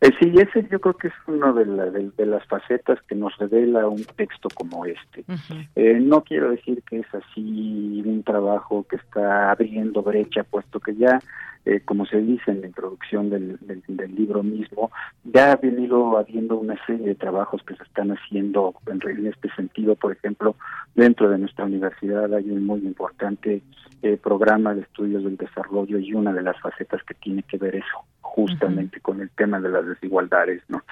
Eh, 0.00 0.10
sí, 0.20 0.32
ese 0.36 0.66
yo 0.70 0.80
creo 0.80 0.96
que 0.96 1.08
es 1.08 1.14
una 1.26 1.52
de, 1.52 2.10
de, 2.16 2.26
las 2.26 2.46
facetas 2.46 3.00
que 3.08 3.16
nos 3.16 3.36
revela 3.36 3.88
un 3.88 4.04
texto 4.04 4.48
como 4.54 4.84
este. 4.84 5.24
Eh, 5.74 5.98
no 6.00 6.22
quiero 6.22 6.50
decir 6.50 6.82
que 6.88 7.00
es 7.00 7.06
así 7.12 8.02
un 8.04 8.22
trabajo 8.22 8.86
que 8.88 8.96
está 8.96 9.50
abriendo 9.50 10.02
brecha, 10.02 10.44
puesto 10.44 10.78
que 10.78 10.94
ya 10.94 11.18
eh, 11.68 11.82
como 11.84 12.06
se 12.06 12.16
dice 12.16 12.50
en 12.50 12.62
la 12.62 12.68
introducción 12.68 13.28
del, 13.28 13.58
del, 13.60 14.14
libro 14.14 14.42
mismo, 14.42 14.90
ya 15.24 15.52
ha 15.52 15.56
venido 15.56 16.16
habiendo 16.16 16.56
una 16.56 16.82
serie 16.86 17.08
de 17.08 17.14
trabajos 17.14 17.62
que 17.62 17.76
se 17.76 17.82
están 17.82 18.10
haciendo 18.10 18.74
en, 18.86 19.26
este 19.26 19.50
sentido. 19.54 19.94
Por 19.94 20.12
ejemplo, 20.12 20.56
dentro 20.94 21.28
de 21.28 21.36
nuestra 21.36 21.66
universidad 21.66 22.32
hay 22.32 22.50
un 22.50 22.64
muy 22.64 22.80
importante 22.80 23.60
eh, 24.00 24.16
programa 24.16 24.74
de 24.74 24.80
estudios 24.80 25.24
del 25.24 25.36
desarrollo 25.36 25.98
y 25.98 26.14
una 26.14 26.32
de 26.32 26.40
las 26.40 26.58
facetas 26.58 27.02
que 27.02 27.12
tiene 27.12 27.42
que 27.42 27.58
ver 27.58 27.76
eso 27.76 28.04
justamente 28.22 29.00
con 29.00 29.20
el 29.20 29.28
tema 29.30 29.60
de 29.60 29.68
las 29.68 29.86
desigualdades, 29.86 30.62
¿no? 30.68 30.82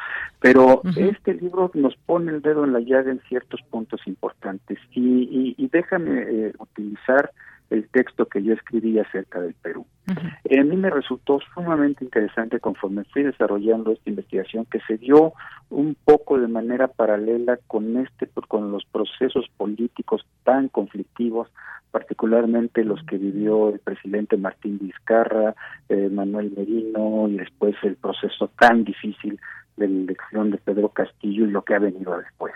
Pero 0.40 0.82
este 0.96 1.34
libro 1.34 1.70
nos 1.72 1.96
pone 1.96 2.32
el 2.32 2.42
dedo 2.42 2.64
en 2.64 2.74
la 2.74 2.80
llaga 2.80 3.10
en 3.10 3.20
ciertos 3.28 3.62
puntos 3.70 4.00
importantes 4.06 4.78
y, 4.92 5.54
y, 5.56 5.68
déjame 5.68 6.22
eh, 6.22 6.52
utilizar 6.58 7.30
el 7.70 7.88
texto 7.88 8.26
que 8.26 8.42
yo 8.42 8.54
escribí 8.54 8.98
acerca 8.98 9.40
del 9.40 9.54
Perú. 9.54 9.86
A 10.08 10.62
mí 10.62 10.76
me 10.76 10.88
resultó 10.88 11.40
sumamente 11.52 12.04
interesante 12.04 12.60
conforme 12.60 13.04
fui 13.04 13.24
desarrollando 13.24 13.90
esta 13.92 14.08
investigación 14.08 14.64
que 14.66 14.78
se 14.86 14.98
dio 14.98 15.32
un 15.68 15.96
poco 16.04 16.38
de 16.38 16.46
manera 16.46 16.86
paralela 16.86 17.58
con 17.66 17.96
este 17.96 18.28
con 18.48 18.70
los 18.70 18.84
procesos 18.84 19.46
políticos 19.56 20.24
tan 20.44 20.68
conflictivos, 20.68 21.48
particularmente 21.90 22.84
los 22.84 23.02
que 23.04 23.18
vivió 23.18 23.70
el 23.70 23.80
presidente 23.80 24.36
Martín 24.36 24.78
Vizcarra, 24.78 25.56
eh, 25.88 26.08
Manuel 26.10 26.52
Merino 26.56 27.28
y 27.28 27.38
después 27.38 27.74
el 27.82 27.96
proceso 27.96 28.48
tan 28.58 28.84
difícil 28.84 29.40
de 29.76 29.88
la 29.88 30.02
elección 30.02 30.50
de 30.52 30.58
Pedro 30.58 30.90
Castillo 30.90 31.46
y 31.46 31.50
lo 31.50 31.62
que 31.62 31.74
ha 31.74 31.80
venido 31.80 32.16
después. 32.16 32.54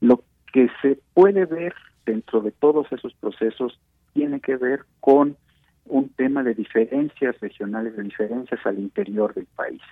Lo 0.00 0.22
que 0.52 0.68
se 0.80 1.00
puede 1.12 1.44
ver 1.46 1.74
dentro 2.06 2.40
de 2.40 2.52
todos 2.52 2.86
esos 2.92 3.12
procesos 3.14 3.78
tiene 4.14 4.40
que 4.40 4.56
ver 4.56 4.84
con 5.00 5.36
un 5.86 6.08
tema 6.10 6.42
de 6.42 6.54
diferencias 6.54 7.38
regionales, 7.40 7.94
de 7.96 8.04
diferencias 8.04 8.64
al 8.64 8.78
interior 8.78 9.34
del 9.34 9.46
país. 9.54 9.82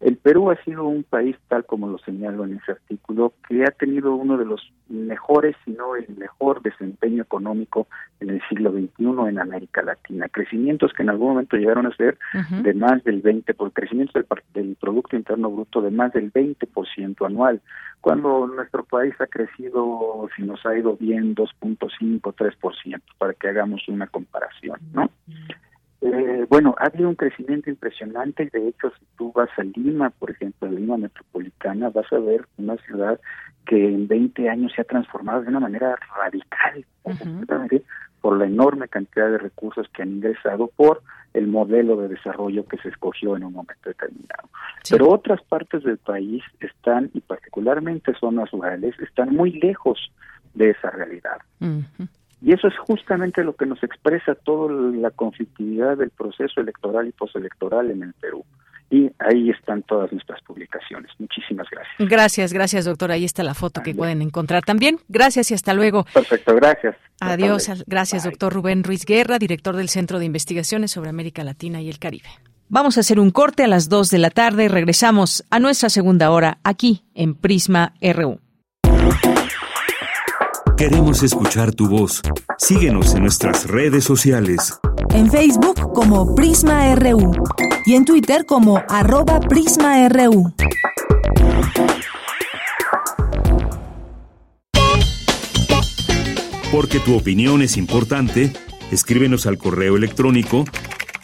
El 0.00 0.16
Perú 0.16 0.50
ha 0.50 0.56
sido 0.62 0.84
un 0.84 1.02
país, 1.02 1.36
tal 1.48 1.64
como 1.64 1.88
lo 1.88 1.98
señalo 1.98 2.44
en 2.44 2.58
ese 2.58 2.72
artículo, 2.72 3.32
que 3.48 3.64
ha 3.64 3.70
tenido 3.72 4.14
uno 4.14 4.36
de 4.38 4.44
los 4.44 4.72
mejores, 4.88 5.56
si 5.64 5.72
no 5.72 5.96
el 5.96 6.06
mejor 6.16 6.62
desempeño 6.62 7.22
económico 7.24 7.88
en 8.20 8.30
el 8.30 8.40
siglo 8.48 8.70
XXI 8.70 9.28
en 9.28 9.40
América 9.40 9.82
Latina. 9.82 10.28
Crecimientos 10.28 10.92
que 10.92 11.02
en 11.02 11.10
algún 11.10 11.30
momento 11.30 11.56
llegaron 11.56 11.86
a 11.86 11.96
ser 11.96 12.16
de 12.62 12.74
más 12.74 13.02
del 13.02 13.22
20%, 13.22 13.56
por 13.56 13.72
crecimiento 13.72 14.12
del, 14.18 14.26
del 14.54 14.76
Producto 14.76 15.16
Interno 15.16 15.50
Bruto 15.50 15.82
de 15.82 15.90
más 15.90 16.12
del 16.12 16.32
20% 16.32 17.26
anual, 17.26 17.60
cuando 18.00 18.46
nuestro 18.46 18.84
país 18.84 19.14
ha 19.20 19.26
crecido, 19.26 20.28
si 20.36 20.42
nos 20.42 20.64
ha 20.64 20.78
ido 20.78 20.96
bien, 20.96 21.34
2.5, 21.34 22.20
3%, 22.20 23.02
para 23.18 23.34
que 23.34 23.48
hagamos 23.48 23.86
una 23.88 24.06
comparación, 24.06 24.78
¿no? 24.92 25.10
Eh, 26.00 26.46
bueno, 26.48 26.76
ha 26.78 26.86
habido 26.86 27.08
un 27.08 27.16
crecimiento 27.16 27.70
impresionante 27.70 28.44
y 28.44 28.50
de 28.50 28.68
hecho 28.68 28.90
si 28.90 29.04
tú 29.16 29.32
vas 29.32 29.50
a 29.56 29.64
Lima, 29.64 30.10
por 30.10 30.30
ejemplo, 30.30 30.68
a 30.68 30.70
Lima 30.72 30.96
Metropolitana, 30.96 31.90
vas 31.90 32.12
a 32.12 32.18
ver 32.18 32.46
una 32.56 32.76
ciudad 32.76 33.20
que 33.66 33.84
en 33.84 34.06
20 34.06 34.48
años 34.48 34.72
se 34.74 34.82
ha 34.82 34.84
transformado 34.84 35.42
de 35.42 35.48
una 35.48 35.60
manera 35.60 35.96
radical, 36.16 36.84
por 38.20 38.38
la 38.38 38.46
enorme 38.46 38.88
cantidad 38.88 39.30
de 39.30 39.38
recursos 39.38 39.88
que 39.88 40.02
han 40.02 40.10
ingresado 40.10 40.68
por 40.68 41.02
el 41.34 41.46
modelo 41.46 41.96
de 41.96 42.08
desarrollo 42.08 42.66
que 42.66 42.78
se 42.78 42.88
escogió 42.88 43.36
en 43.36 43.44
un 43.44 43.52
momento 43.52 43.88
determinado. 43.88 44.48
Pero 44.88 45.10
otras 45.10 45.42
partes 45.42 45.82
del 45.84 45.98
país 45.98 46.42
están, 46.60 47.10
y 47.12 47.20
particularmente 47.20 48.14
zonas 48.18 48.50
rurales, 48.50 48.98
están 49.00 49.34
muy 49.34 49.52
lejos 49.52 50.12
de 50.54 50.70
esa 50.70 50.90
realidad. 50.90 51.38
Y 52.40 52.52
eso 52.52 52.68
es 52.68 52.78
justamente 52.78 53.42
lo 53.42 53.56
que 53.56 53.66
nos 53.66 53.82
expresa 53.82 54.34
toda 54.34 54.72
la 54.72 55.10
conflictividad 55.10 55.96
del 55.96 56.10
proceso 56.10 56.60
electoral 56.60 57.08
y 57.08 57.12
postelectoral 57.12 57.90
en 57.90 58.02
el 58.02 58.14
Perú. 58.14 58.44
Y 58.90 59.10
ahí 59.18 59.50
están 59.50 59.82
todas 59.82 60.10
nuestras 60.12 60.40
publicaciones. 60.42 61.10
Muchísimas 61.18 61.66
gracias. 61.70 62.08
Gracias, 62.08 62.52
gracias, 62.54 62.84
doctor. 62.86 63.10
Ahí 63.10 63.24
está 63.24 63.42
la 63.42 63.52
foto 63.52 63.82
que 63.82 63.94
pueden 63.94 64.22
encontrar 64.22 64.64
también. 64.64 64.98
Gracias 65.08 65.50
y 65.50 65.54
hasta 65.54 65.74
luego. 65.74 66.06
Perfecto, 66.14 66.54
gracias. 66.54 66.96
Adiós. 67.20 67.84
Gracias, 67.86 68.24
doctor 68.24 68.54
Rubén 68.54 68.84
Ruiz 68.84 69.04
Guerra, 69.04 69.38
director 69.38 69.76
del 69.76 69.90
Centro 69.90 70.18
de 70.18 70.24
Investigaciones 70.24 70.90
sobre 70.90 71.10
América 71.10 71.44
Latina 71.44 71.82
y 71.82 71.90
el 71.90 71.98
Caribe. 71.98 72.28
Vamos 72.70 72.96
a 72.96 73.00
hacer 73.00 73.18
un 73.18 73.30
corte 73.30 73.64
a 73.64 73.66
las 73.66 73.88
2 73.88 74.10
de 74.10 74.18
la 74.18 74.30
tarde. 74.30 74.68
Regresamos 74.68 75.44
a 75.50 75.58
nuestra 75.58 75.90
segunda 75.90 76.30
hora 76.30 76.58
aquí 76.64 77.04
en 77.14 77.34
Prisma 77.34 77.92
RU. 78.00 78.40
Queremos 80.78 81.22
escuchar 81.24 81.74
tu 81.74 81.88
voz. 81.88 82.22
Síguenos 82.56 83.12
en 83.16 83.22
nuestras 83.22 83.66
redes 83.66 84.04
sociales. 84.04 84.78
En 85.10 85.28
Facebook 85.28 85.92
como 85.92 86.36
Prisma 86.36 86.94
RU 86.94 87.32
y 87.84 87.94
en 87.94 88.04
Twitter 88.04 88.46
como 88.46 88.80
arroba 88.88 89.40
PrismaRU. 89.40 90.54
Porque 96.70 97.00
tu 97.00 97.16
opinión 97.16 97.60
es 97.60 97.76
importante, 97.76 98.52
escríbenos 98.92 99.46
al 99.46 99.58
correo 99.58 99.96
electrónico 99.96 100.64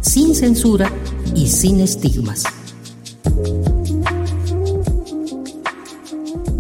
Sin 0.00 0.34
censura 0.34 0.90
y 1.34 1.46
sin 1.48 1.80
estigmas. 1.80 2.44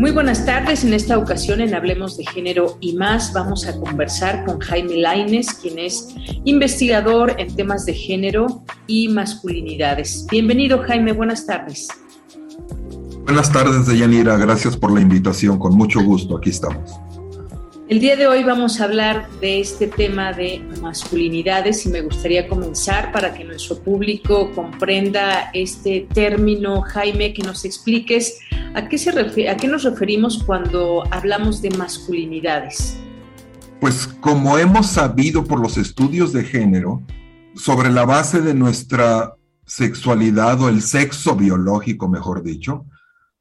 Muy 0.00 0.12
buenas 0.12 0.46
tardes. 0.46 0.82
En 0.82 0.94
esta 0.94 1.18
ocasión 1.18 1.60
en 1.60 1.74
Hablemos 1.74 2.16
de 2.16 2.24
Género 2.24 2.78
y 2.80 2.94
más 2.94 3.34
vamos 3.34 3.66
a 3.66 3.78
conversar 3.78 4.46
con 4.46 4.58
Jaime 4.58 4.96
Laines, 4.96 5.52
quien 5.52 5.78
es 5.78 6.14
investigador 6.44 7.34
en 7.36 7.54
temas 7.54 7.84
de 7.84 7.92
género 7.92 8.64
y 8.86 9.08
masculinidades. 9.08 10.26
Bienvenido 10.30 10.78
Jaime, 10.78 11.12
buenas 11.12 11.44
tardes. 11.44 11.88
Buenas 13.24 13.52
tardes, 13.52 13.86
Deyanira. 13.86 14.38
Gracias 14.38 14.74
por 14.74 14.90
la 14.90 15.02
invitación. 15.02 15.58
Con 15.58 15.76
mucho 15.76 16.02
gusto, 16.02 16.38
aquí 16.38 16.48
estamos. 16.48 16.98
El 17.90 17.98
día 17.98 18.14
de 18.14 18.28
hoy 18.28 18.44
vamos 18.44 18.80
a 18.80 18.84
hablar 18.84 19.28
de 19.40 19.58
este 19.58 19.88
tema 19.88 20.32
de 20.32 20.64
masculinidades 20.80 21.84
y 21.86 21.88
me 21.88 22.02
gustaría 22.02 22.46
comenzar 22.46 23.10
para 23.10 23.34
que 23.34 23.42
nuestro 23.42 23.82
público 23.82 24.52
comprenda 24.52 25.50
este 25.54 26.06
término, 26.14 26.82
Jaime, 26.82 27.34
que 27.34 27.42
nos 27.42 27.64
expliques 27.64 28.38
a 28.74 28.86
qué, 28.86 28.96
se 28.96 29.10
a 29.48 29.56
qué 29.56 29.66
nos 29.66 29.82
referimos 29.82 30.40
cuando 30.44 31.02
hablamos 31.10 31.62
de 31.62 31.70
masculinidades. 31.70 32.96
Pues 33.80 34.06
como 34.06 34.56
hemos 34.56 34.86
sabido 34.86 35.42
por 35.42 35.58
los 35.58 35.76
estudios 35.76 36.32
de 36.32 36.44
género, 36.44 37.02
sobre 37.56 37.90
la 37.90 38.04
base 38.04 38.40
de 38.40 38.54
nuestra 38.54 39.34
sexualidad 39.66 40.62
o 40.62 40.68
el 40.68 40.82
sexo 40.82 41.34
biológico, 41.34 42.08
mejor 42.08 42.44
dicho, 42.44 42.84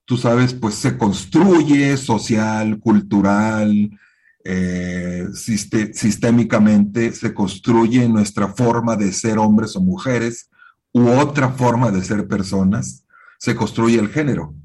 tú 0.05 0.17
sabes, 0.17 0.55
pues 0.55 0.73
se 0.73 0.97
construye 0.97 1.95
social, 1.97 2.79
cultural, 2.79 3.91
eh, 4.43 5.27
sistémicamente 5.33 7.11
se 7.11 7.33
construye 7.33 8.07
nuestra 8.07 8.47
forma 8.47 8.95
de 8.95 9.11
ser 9.11 9.37
hombres 9.37 9.75
o 9.75 9.81
mujeres 9.81 10.49
u 10.93 11.07
otra 11.07 11.49
forma 11.49 11.91
de 11.91 12.03
ser 12.03 12.27
personas, 12.27 13.03
se 13.37 13.55
construye 13.55 13.99
el 13.99 14.09
género. 14.09 14.55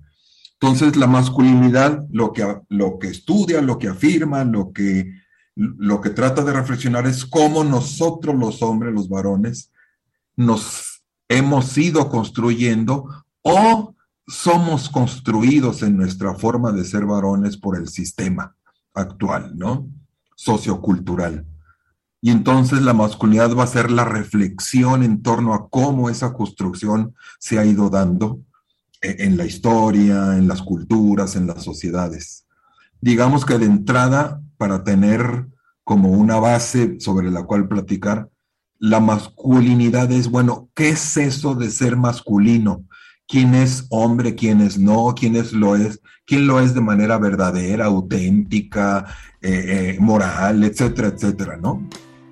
Entonces 0.60 0.96
la 0.96 1.06
masculinidad 1.06 2.04
lo 2.10 2.32
que, 2.32 2.60
lo 2.68 2.98
que 2.98 3.08
estudia, 3.08 3.60
lo 3.60 3.78
que 3.78 3.88
afirma, 3.88 4.44
lo 4.44 4.72
que, 4.72 5.12
lo 5.56 6.00
que 6.00 6.10
trata 6.10 6.44
de 6.44 6.52
reflexionar 6.52 7.06
es 7.06 7.26
cómo 7.26 7.64
nosotros 7.64 8.34
los 8.36 8.62
hombres, 8.62 8.94
los 8.94 9.08
varones, 9.08 9.72
nos 10.36 11.02
hemos 11.28 11.76
ido 11.76 12.08
construyendo 12.08 13.08
o 13.42 13.94
somos 14.26 14.88
construidos 14.88 15.82
en 15.82 15.96
nuestra 15.96 16.34
forma 16.34 16.72
de 16.72 16.84
ser 16.84 17.04
varones 17.04 17.56
por 17.56 17.76
el 17.76 17.88
sistema 17.88 18.56
actual, 18.94 19.52
¿no? 19.56 19.88
Sociocultural. 20.36 21.46
Y 22.20 22.30
entonces 22.30 22.80
la 22.80 22.94
masculinidad 22.94 23.54
va 23.54 23.64
a 23.64 23.66
ser 23.66 23.90
la 23.90 24.06
reflexión 24.06 25.02
en 25.02 25.22
torno 25.22 25.52
a 25.52 25.68
cómo 25.68 26.08
esa 26.08 26.32
construcción 26.32 27.14
se 27.38 27.58
ha 27.58 27.66
ido 27.66 27.90
dando 27.90 28.40
e, 29.02 29.26
en 29.26 29.36
la 29.36 29.44
historia, 29.44 30.38
en 30.38 30.48
las 30.48 30.62
culturas, 30.62 31.36
en 31.36 31.46
las 31.46 31.62
sociedades. 31.62 32.46
Digamos 33.00 33.44
que 33.44 33.58
de 33.58 33.66
entrada, 33.66 34.40
para 34.56 34.84
tener 34.84 35.46
como 35.84 36.12
una 36.12 36.36
base 36.36 36.98
sobre 36.98 37.30
la 37.30 37.42
cual 37.42 37.68
platicar, 37.68 38.30
la 38.78 39.00
masculinidad 39.00 40.10
es, 40.10 40.30
bueno, 40.30 40.70
¿qué 40.74 40.90
es 40.90 41.16
eso 41.18 41.54
de 41.54 41.70
ser 41.70 41.96
masculino? 41.96 42.84
Quién 43.26 43.54
es 43.54 43.86
hombre, 43.90 44.34
quién 44.34 44.60
es 44.60 44.78
no, 44.78 45.14
quién 45.18 45.34
lo 45.52 45.76
es, 45.76 46.00
quién 46.26 46.46
lo 46.46 46.60
es 46.60 46.74
de 46.74 46.80
manera 46.80 47.18
verdadera, 47.18 47.86
auténtica, 47.86 49.06
eh, 49.40 49.94
eh, 49.94 49.96
moral, 50.00 50.64
etcétera, 50.64 51.08
etcétera, 51.08 51.56
¿no? 51.56 51.88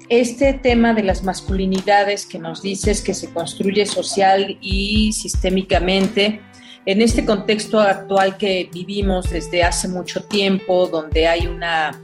Este 0.09 0.53
tema 0.53 0.93
de 0.93 1.03
las 1.03 1.23
masculinidades 1.23 2.27
que 2.27 2.39
nos 2.39 2.61
dices 2.61 3.01
que 3.01 3.15
se 3.15 3.31
construye 3.31 3.87
social 3.87 4.59
y 4.61 5.13
sistémicamente, 5.13 6.41
en 6.85 7.01
este 7.01 7.25
contexto 7.25 7.81
actual 7.81 8.37
que 8.37 8.69
vivimos 8.73 9.31
desde 9.31 9.63
hace 9.63 9.89
mucho 9.89 10.25
tiempo, 10.25 10.89
donde 10.89 11.29
hay 11.29 11.47
una 11.47 11.99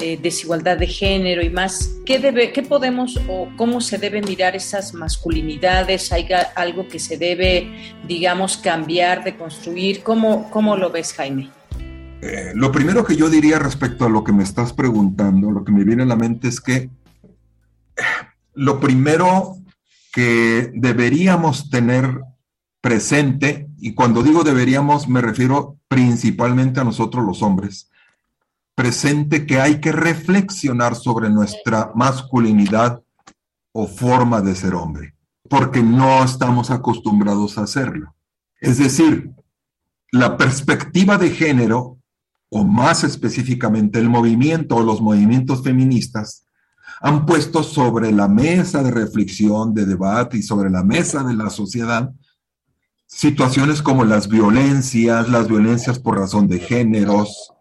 eh, 0.00 0.18
desigualdad 0.20 0.76
de 0.78 0.86
género 0.86 1.42
y 1.42 1.50
más, 1.50 1.92
¿qué, 2.04 2.18
debe, 2.18 2.52
¿qué 2.52 2.62
podemos 2.62 3.18
o 3.28 3.48
cómo 3.56 3.80
se 3.80 3.98
debe 3.98 4.22
mirar 4.22 4.56
esas 4.56 4.92
masculinidades? 4.92 6.12
¿Hay 6.12 6.26
algo 6.56 6.88
que 6.88 6.98
se 6.98 7.16
debe, 7.16 7.94
digamos, 8.06 8.56
cambiar, 8.56 9.22
de 9.22 9.36
construir? 9.36 10.02
¿Cómo, 10.02 10.50
cómo 10.50 10.76
lo 10.76 10.90
ves, 10.90 11.12
Jaime? 11.12 11.50
Eh, 12.20 12.52
lo 12.54 12.72
primero 12.72 13.04
que 13.04 13.16
yo 13.16 13.28
diría 13.28 13.58
respecto 13.58 14.04
a 14.04 14.08
lo 14.08 14.24
que 14.24 14.32
me 14.32 14.42
estás 14.42 14.72
preguntando, 14.72 15.50
lo 15.50 15.64
que 15.64 15.72
me 15.72 15.84
viene 15.84 16.02
a 16.02 16.06
la 16.06 16.16
mente 16.16 16.48
es 16.48 16.60
que 16.60 16.90
lo 18.54 18.80
primero 18.80 19.56
que 20.12 20.70
deberíamos 20.74 21.70
tener 21.70 22.20
presente, 22.80 23.68
y 23.78 23.94
cuando 23.94 24.22
digo 24.22 24.42
deberíamos 24.44 25.08
me 25.08 25.20
refiero 25.20 25.78
principalmente 25.88 26.80
a 26.80 26.84
nosotros 26.84 27.24
los 27.24 27.42
hombres, 27.42 27.90
presente 28.74 29.46
que 29.46 29.60
hay 29.60 29.80
que 29.80 29.92
reflexionar 29.92 30.94
sobre 30.94 31.30
nuestra 31.30 31.92
masculinidad 31.94 33.02
o 33.72 33.86
forma 33.86 34.40
de 34.40 34.54
ser 34.54 34.74
hombre, 34.74 35.14
porque 35.48 35.82
no 35.82 36.24
estamos 36.24 36.70
acostumbrados 36.70 37.58
a 37.58 37.62
hacerlo. 37.62 38.14
Es 38.60 38.78
decir, 38.78 39.30
la 40.10 40.36
perspectiva 40.36 41.18
de 41.18 41.30
género, 41.30 41.98
o 42.50 42.64
más 42.64 43.04
específicamente 43.04 43.98
el 43.98 44.08
movimiento 44.08 44.76
o 44.76 44.82
los 44.82 45.00
movimientos 45.00 45.62
feministas, 45.62 46.46
han 47.00 47.26
puesto 47.26 47.62
sobre 47.62 48.12
la 48.12 48.28
mesa 48.28 48.82
de 48.82 48.90
reflexión, 48.90 49.74
de 49.74 49.84
debate 49.84 50.38
y 50.38 50.42
sobre 50.42 50.70
la 50.70 50.84
mesa 50.84 51.22
de 51.24 51.34
la 51.34 51.50
sociedad 51.50 52.12
situaciones 53.14 53.80
como 53.80 54.04
las 54.04 54.28
violencias, 54.28 55.28
las 55.28 55.46
violencias 55.48 56.00
por 56.00 56.18
razón 56.18 56.48
de 56.48 56.58
géneros, 56.58 57.53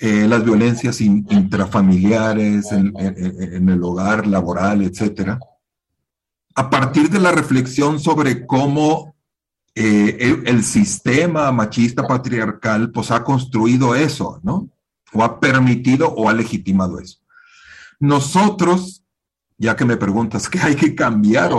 eh, 0.00 0.28
las 0.28 0.44
violencias 0.44 1.00
intrafamiliares, 1.00 2.70
en, 2.70 3.68
el 3.68 3.82
hogar, 3.82 4.28
laboral, 4.28 4.82
etcétera, 4.82 5.40
a 6.54 6.70
partir 6.70 7.10
de 7.10 7.18
la 7.18 7.32
reflexión 7.32 7.98
sobre 7.98 8.46
cómo 8.46 9.16
eh, 9.74 10.40
el, 10.46 10.62
sistema 10.62 11.50
machista 11.50 12.06
patriarcal 12.06 12.92
pues 12.92 13.10
ha 13.10 13.24
construido 13.24 13.96
eso, 13.96 14.40
¿no? 14.44 14.68
O 15.12 15.24
ha 15.24 15.40
permitido 15.40 16.08
o 16.08 16.28
ha 16.28 16.32
legitimado 16.32 17.00
eso. 17.00 17.18
Nosotros, 17.98 19.02
ya 19.56 19.74
que 19.74 19.84
me 19.84 19.96
preguntas 19.96 20.48
qué 20.48 20.60
hay 20.60 20.76
que 20.76 20.94
cambiar, 20.94 21.50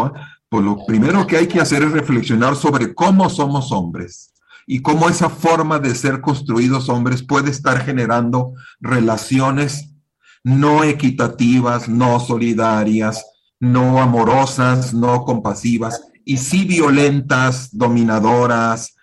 pues 0.47 0.63
lo 0.63 0.85
primero 0.85 1.27
que 1.27 1.35
hay 1.35 1.47
que 1.47 1.59
hacer 1.59 1.83
es 1.83 1.91
reflexionar 1.91 2.55
sobre 2.55 2.93
cómo 2.93 3.29
somos 3.29 3.71
hombres 3.73 4.33
y 4.71 4.83
cómo 4.83 5.09
esa 5.09 5.31
forma 5.31 5.79
de 5.79 5.95
ser 5.95 6.21
construidos 6.21 6.89
hombres 6.89 7.23
puede 7.23 7.49
estar 7.49 7.83
generando 7.83 8.53
relaciones 8.79 9.95
no 10.43 10.83
equitativas, 10.83 11.89
no 11.89 12.19
solidarias, 12.19 13.25
no 13.59 13.99
amorosas, 13.99 14.93
no 14.93 15.25
compasivas 15.25 16.03
y 16.23 16.37
sí 16.37 16.65
violentas, 16.65 17.69
dominadoras 17.71 18.95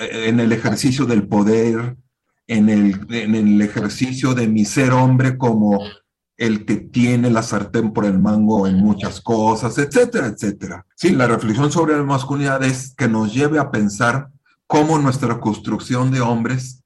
eh, 0.00 0.28
en 0.28 0.40
el 0.40 0.50
ejercicio 0.50 1.04
del 1.04 1.28
poder, 1.28 1.98
en 2.46 2.70
el, 2.70 3.06
en 3.10 3.34
el 3.34 3.60
ejercicio 3.60 4.32
de 4.32 4.48
mi 4.48 4.64
ser 4.64 4.92
hombre 4.92 5.36
como 5.36 5.78
el 6.38 6.64
que 6.64 6.76
tiene 6.76 7.28
la 7.28 7.42
sartén 7.42 7.92
por 7.92 8.06
el 8.06 8.18
mango 8.18 8.66
en 8.66 8.76
muchas 8.76 9.20
cosas, 9.20 9.76
etcétera, 9.76 10.28
etcétera. 10.28 10.86
Sí, 10.96 11.10
la 11.10 11.26
reflexión 11.26 11.70
sobre 11.70 11.98
la 11.98 12.02
masculinidad 12.02 12.64
es 12.64 12.94
que 12.96 13.08
nos 13.08 13.34
lleve 13.34 13.58
a 13.58 13.70
pensar 13.70 14.32
cómo 14.72 14.98
nuestra 14.98 15.38
construcción 15.38 16.10
de 16.12 16.22
hombres 16.22 16.82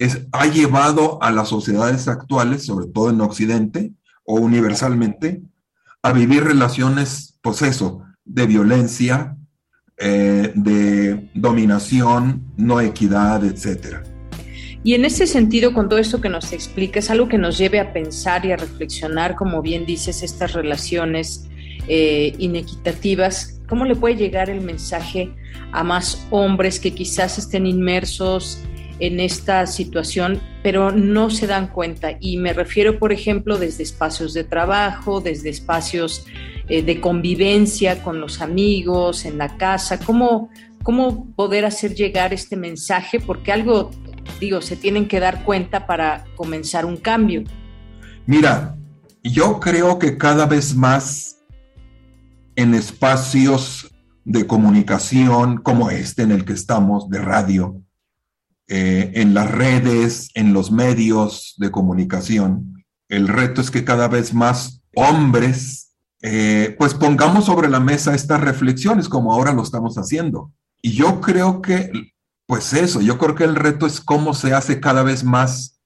es, 0.00 0.26
ha 0.32 0.46
llevado 0.46 1.22
a 1.22 1.30
las 1.30 1.48
sociedades 1.48 2.08
actuales, 2.08 2.66
sobre 2.66 2.88
todo 2.88 3.08
en 3.10 3.20
Occidente 3.20 3.92
o 4.24 4.40
universalmente, 4.40 5.40
a 6.02 6.12
vivir 6.12 6.42
relaciones, 6.42 7.38
pues 7.40 7.62
eso, 7.62 8.02
de 8.24 8.46
violencia, 8.48 9.36
eh, 9.96 10.50
de 10.56 11.30
dominación, 11.34 12.52
no 12.56 12.80
equidad, 12.80 13.44
etcétera. 13.44 14.02
Y 14.82 14.94
en 14.94 15.04
este 15.04 15.28
sentido, 15.28 15.72
con 15.72 15.88
todo 15.88 16.00
esto 16.00 16.20
que 16.20 16.28
nos 16.28 16.52
explica, 16.52 16.98
es 16.98 17.10
algo 17.10 17.28
que 17.28 17.38
nos 17.38 17.56
lleve 17.56 17.78
a 17.78 17.92
pensar 17.92 18.44
y 18.44 18.50
a 18.50 18.56
reflexionar, 18.56 19.36
como 19.36 19.62
bien 19.62 19.86
dices, 19.86 20.24
estas 20.24 20.52
relaciones 20.52 21.48
eh, 21.86 22.34
inequitativas. 22.38 23.53
¿Cómo 23.68 23.84
le 23.84 23.96
puede 23.96 24.16
llegar 24.16 24.50
el 24.50 24.60
mensaje 24.60 25.30
a 25.72 25.82
más 25.82 26.26
hombres 26.30 26.80
que 26.80 26.94
quizás 26.94 27.38
estén 27.38 27.66
inmersos 27.66 28.60
en 29.00 29.18
esta 29.20 29.66
situación, 29.66 30.40
pero 30.62 30.92
no 30.92 31.30
se 31.30 31.46
dan 31.46 31.68
cuenta? 31.68 32.16
Y 32.20 32.36
me 32.36 32.52
refiero, 32.52 32.98
por 32.98 33.12
ejemplo, 33.12 33.58
desde 33.58 33.82
espacios 33.82 34.34
de 34.34 34.44
trabajo, 34.44 35.20
desde 35.20 35.50
espacios 35.50 36.26
eh, 36.68 36.82
de 36.82 37.00
convivencia 37.00 38.02
con 38.02 38.20
los 38.20 38.40
amigos, 38.40 39.24
en 39.24 39.38
la 39.38 39.56
casa. 39.56 39.98
¿Cómo, 39.98 40.50
¿Cómo 40.82 41.32
poder 41.34 41.64
hacer 41.64 41.94
llegar 41.94 42.32
este 42.32 42.56
mensaje? 42.56 43.20
Porque 43.20 43.52
algo 43.52 43.90
digo, 44.40 44.60
se 44.60 44.76
tienen 44.76 45.08
que 45.08 45.20
dar 45.20 45.44
cuenta 45.44 45.86
para 45.86 46.24
comenzar 46.36 46.84
un 46.84 46.96
cambio. 46.96 47.44
Mira, 48.26 48.76
yo 49.22 49.60
creo 49.60 49.98
que 49.98 50.16
cada 50.16 50.46
vez 50.46 50.74
más 50.74 51.43
en 52.56 52.74
espacios 52.74 53.90
de 54.24 54.46
comunicación 54.46 55.58
como 55.58 55.90
este 55.90 56.22
en 56.22 56.32
el 56.32 56.44
que 56.44 56.52
estamos, 56.52 57.08
de 57.10 57.20
radio, 57.20 57.82
eh, 58.68 59.12
en 59.14 59.34
las 59.34 59.50
redes, 59.50 60.30
en 60.34 60.52
los 60.52 60.70
medios 60.70 61.54
de 61.58 61.70
comunicación, 61.70 62.84
el 63.08 63.28
reto 63.28 63.60
es 63.60 63.70
que 63.70 63.84
cada 63.84 64.08
vez 64.08 64.32
más 64.32 64.82
hombres, 64.94 65.94
eh, 66.22 66.74
pues 66.78 66.94
pongamos 66.94 67.44
sobre 67.44 67.68
la 67.68 67.80
mesa 67.80 68.14
estas 68.14 68.40
reflexiones 68.40 69.08
como 69.08 69.32
ahora 69.32 69.52
lo 69.52 69.62
estamos 69.62 69.96
haciendo. 69.96 70.50
Y 70.80 70.92
yo 70.92 71.20
creo 71.20 71.60
que 71.60 71.90
pues 72.46 72.72
eso, 72.74 73.00
yo 73.00 73.18
creo 73.18 73.34
que 73.34 73.44
el 73.44 73.56
reto 73.56 73.86
es 73.86 74.00
cómo 74.00 74.34
se 74.34 74.52
hace 74.52 74.80
cada 74.80 75.02
vez 75.02 75.24
más 75.24 75.80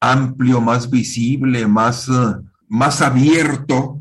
amplio, 0.00 0.60
más 0.60 0.88
visible, 0.88 1.66
más, 1.66 2.08
eh, 2.08 2.36
más 2.68 3.02
abierto 3.02 4.00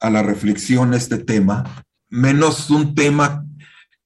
a 0.00 0.10
la 0.10 0.22
reflexión 0.22 0.94
este 0.94 1.18
tema, 1.18 1.84
menos 2.08 2.70
un 2.70 2.94
tema 2.94 3.44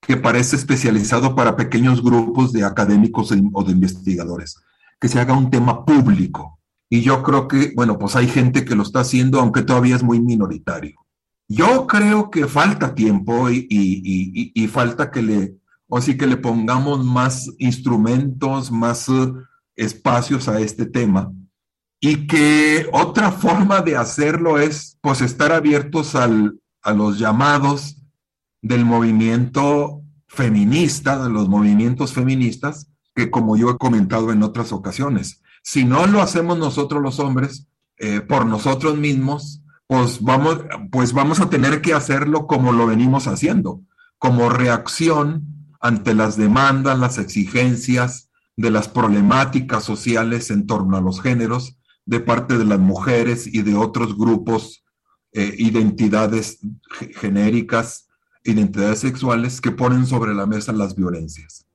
que 0.01 0.17
parece 0.17 0.57
especializado 0.57 1.35
para 1.35 1.57
pequeños 1.57 2.03
grupos 2.03 2.53
de 2.53 2.65
académicos 2.65 3.33
o 3.53 3.65
de 3.65 3.73
investigadores, 3.73 4.57
que 5.01 5.09
se 5.09 5.21
haga 5.21 5.37
un 5.37 5.51
tema 5.51 5.85
público. 5.85 6.59
Y 6.89 7.03
yo 7.03 7.23
creo 7.23 7.47
que, 7.47 7.73
bueno, 7.77 7.99
pues 7.99 8.17
hay 8.17 8.27
gente 8.27 8.65
que 8.65 8.75
lo 8.75 8.83
está 8.83 9.01
haciendo, 9.01 9.41
aunque 9.41 9.63
todavía 9.63 9.97
es 9.97 10.03
muy 10.03 10.21
minoritario. 10.21 10.99
Yo 11.49 11.87
creo 11.87 12.31
que 12.31 12.47
falta 12.47 12.95
tiempo 12.95 13.51
y, 13.51 13.67
y 13.69 14.69
falta 14.69 15.11
que 15.11 15.23
le 15.23 15.61
o 15.91 15.99
así 15.99 16.17
que 16.17 16.27
le 16.27 16.37
pongamos 16.37 17.05
más 17.05 17.51
instrumentos, 17.59 18.71
más 18.71 19.09
eh, 19.09 19.33
espacios 19.75 20.49
a 20.49 20.61
este 20.61 20.87
tema. 20.87 21.33
Y 22.01 22.27
que 22.27 22.89
otra 22.93 23.31
forma 23.31 23.83
de 23.83 23.97
hacerlo 23.97 24.59
es 24.59 24.99
pues 25.03 25.21
estar 25.21 25.53
abiertos 25.53 26.15
al, 26.15 26.59
a 26.83 26.93
los 26.93 27.19
llamados 27.19 27.97
del 28.63 28.85
movimiento 28.85 30.03
feminista, 30.27 31.23
de 31.23 31.31
los 31.31 31.49
movimientos 31.49 32.13
feministas, 32.13 32.89
que 33.15 33.31
como 33.31 33.57
yo 33.57 33.71
he 33.71 33.79
comentado 33.79 34.33
en 34.33 34.43
otras 34.43 34.73
ocasiones, 34.73 35.43
si 35.63 35.85
no 35.85 36.07
lo 36.07 36.23
hacemos 36.23 36.59
nosotros 36.59 37.03
los 37.03 37.21
hombres, 37.21 37.67
eh, 37.99 38.23
por 38.23 38.47
nosotros 38.47 38.97
mismos, 38.97 39.61
pues 39.87 40.23
vamos, 40.23 40.61
pues 40.91 41.13
vamos 41.13 41.41
a 41.41 41.51
tener 41.51 41.83
que 41.83 41.93
hacerlo 41.93 42.47
como 42.47 42.73
lo 42.73 42.87
venimos 42.87 43.27
haciendo, 43.27 43.83
como 44.17 44.49
reacción 44.49 45.69
ante 45.81 46.15
las 46.15 46.37
demandas, 46.37 46.99
las 46.99 47.19
exigencias 47.19 48.31
de 48.57 48.71
las 48.71 48.89
problemáticas 48.89 49.85
sociales 49.85 50.51
en 50.51 50.67
torno 50.67 50.97
a 50.97 51.01
los 51.01 51.21
géneros 51.21 51.77
de 52.11 52.19
parte 52.19 52.59
de 52.59 52.65
las 52.65 52.81
mujeres 52.81 53.47
y 53.47 53.63
de 53.63 53.77
otros 53.77 54.19
grupos, 54.19 54.85
eh, 55.33 55.55
identidades 55.59 56.59
genéricas, 57.15 58.09
identidades 58.43 58.99
sexuales 58.99 59.61
que 59.61 59.71
ponen 59.71 60.07
sobre 60.07 60.35
la 60.35 60.45
mesa 60.45 60.73
las 60.73 60.97
violencias. 60.97 61.69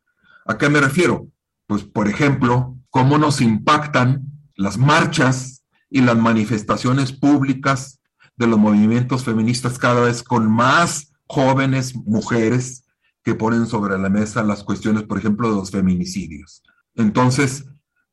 ¿A 0.46 0.58
qué 0.58 0.68
me 0.68 0.82
refiero? 0.82 1.30
Pues, 1.68 1.86
por 1.86 2.10
ejemplo, 2.10 2.76
cómo 2.90 3.18
nos 3.18 3.40
impactan 3.40 4.24
las 4.58 4.78
marchas 4.78 5.64
y 5.90 6.02
las 6.02 6.18
manifestaciones 6.18 7.14
públicas 7.14 8.02
de 8.36 8.48
los 8.48 8.60
movimientos 8.60 9.24
feministas 9.24 9.80
cada 9.80 10.02
vez 10.02 10.22
con 10.22 10.52
más 10.52 11.14
jóvenes 11.28 11.96
mujeres 11.96 12.84
que 13.24 13.36
ponen 13.36 13.68
sobre 13.68 13.98
la 13.98 14.10
mesa 14.10 14.44
las 14.44 14.66
cuestiones, 14.66 15.04
por 15.04 15.18
ejemplo, 15.18 15.48
de 15.48 15.56
los 15.56 15.72
feminicidios. 15.72 16.62
Entonces, 16.94 17.64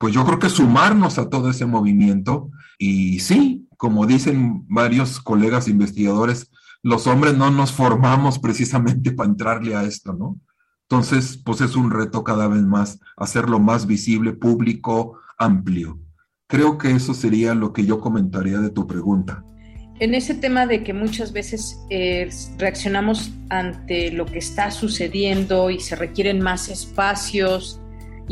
pues 0.03 0.13
yo 0.13 0.25
creo 0.25 0.41
que 0.41 0.49
sumarnos 0.49 1.17
a 1.19 1.31
todo 1.31 1.49
ese 1.49 1.65
movimiento 1.65 2.51
y 2.77 3.21
sí, 3.21 3.69
como 3.77 4.05
dicen 4.05 4.65
varios 4.67 5.21
colegas 5.21 5.69
investigadores, 5.69 6.51
los 6.83 7.07
hombres 7.07 7.37
no 7.37 7.53
nos 7.53 7.71
formamos 7.71 8.41
precisamente 8.41 9.13
para 9.13 9.29
entrarle 9.29 9.77
a 9.77 9.85
esto, 9.85 10.13
¿no? 10.13 10.41
Entonces, 10.89 11.41
pues 11.45 11.61
es 11.61 11.77
un 11.77 11.93
reto 11.93 12.25
cada 12.25 12.49
vez 12.49 12.63
más 12.63 12.99
hacerlo 13.17 13.61
más 13.61 13.87
visible, 13.87 14.33
público, 14.33 15.21
amplio. 15.39 16.01
Creo 16.49 16.79
que 16.79 16.91
eso 16.91 17.15
sería 17.15 17.55
lo 17.55 17.73
que 17.73 17.87
yo 17.87 18.01
comentaría 18.01 18.59
de 18.59 18.71
tu 18.71 18.89
pregunta 18.89 19.45
en 20.01 20.15
ese 20.15 20.35
tema 20.35 20.67
de 20.67 20.83
que 20.83 20.93
muchas 20.93 21.33
veces 21.33 21.79
eh, 21.89 22.29
reaccionamos 22.59 23.31
ante 23.51 24.11
lo 24.11 24.27
que 24.27 24.39
está 24.39 24.73
sucediendo 24.73 25.71
y 25.71 25.79
se 25.79 25.95
requieren 25.95 26.41
más 26.41 26.69
espacios 26.71 27.79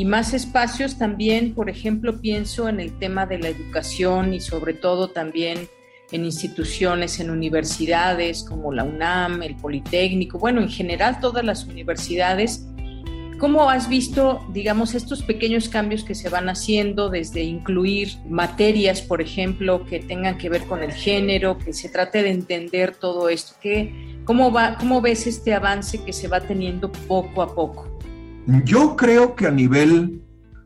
y 0.00 0.06
más 0.06 0.32
espacios 0.32 0.96
también, 0.96 1.52
por 1.52 1.68
ejemplo, 1.68 2.22
pienso 2.22 2.70
en 2.70 2.80
el 2.80 2.98
tema 2.98 3.26
de 3.26 3.38
la 3.38 3.48
educación 3.48 4.32
y 4.32 4.40
sobre 4.40 4.72
todo 4.72 5.08
también 5.08 5.68
en 6.10 6.24
instituciones, 6.24 7.20
en 7.20 7.28
universidades 7.28 8.42
como 8.42 8.72
la 8.72 8.82
UNAM, 8.82 9.42
el 9.42 9.56
Politécnico, 9.56 10.38
bueno, 10.38 10.62
en 10.62 10.70
general 10.70 11.20
todas 11.20 11.44
las 11.44 11.66
universidades 11.66 12.66
¿Cómo 13.38 13.70
has 13.70 13.88
visto, 13.88 14.42
digamos, 14.52 14.94
estos 14.94 15.22
pequeños 15.22 15.70
cambios 15.70 16.04
que 16.04 16.14
se 16.14 16.28
van 16.28 16.50
haciendo 16.50 17.08
desde 17.08 17.42
incluir 17.42 18.10
materias, 18.28 19.00
por 19.00 19.22
ejemplo, 19.22 19.86
que 19.86 19.98
tengan 19.98 20.36
que 20.36 20.50
ver 20.50 20.64
con 20.64 20.82
el 20.82 20.92
género, 20.92 21.56
que 21.56 21.72
se 21.72 21.88
trate 21.88 22.22
de 22.22 22.28
entender 22.32 22.94
todo 22.94 23.30
esto? 23.30 23.54
¿Qué, 23.62 24.18
cómo, 24.26 24.52
va, 24.52 24.76
¿Cómo 24.78 25.00
ves 25.00 25.26
este 25.26 25.54
avance 25.54 26.04
que 26.04 26.12
se 26.12 26.28
va 26.28 26.40
teniendo 26.40 26.92
poco 26.92 27.40
a 27.40 27.54
poco? 27.54 27.89
Yo 28.64 28.96
creo 28.96 29.36
que 29.36 29.46
a 29.46 29.50
nivel 29.50 30.22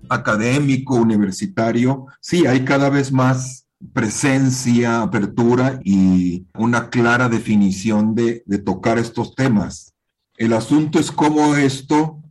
académico, 0.09 0.95
universitario, 0.95 2.07
sí, 2.21 2.47
hay 2.47 2.65
cada 2.65 2.89
vez 2.89 3.13
más 3.13 3.67
presencia, 3.93 5.03
apertura 5.03 5.81
y 5.85 6.47
una 6.55 6.89
clara 6.89 7.29
definición 7.29 8.15
de, 8.15 8.43
tocar 8.65 8.99
estos 8.99 9.35
temas. 9.35 9.93
El 10.37 10.53
asunto 10.55 10.99
es 10.99 11.13
cómo 11.13 11.57
esto 11.57 12.23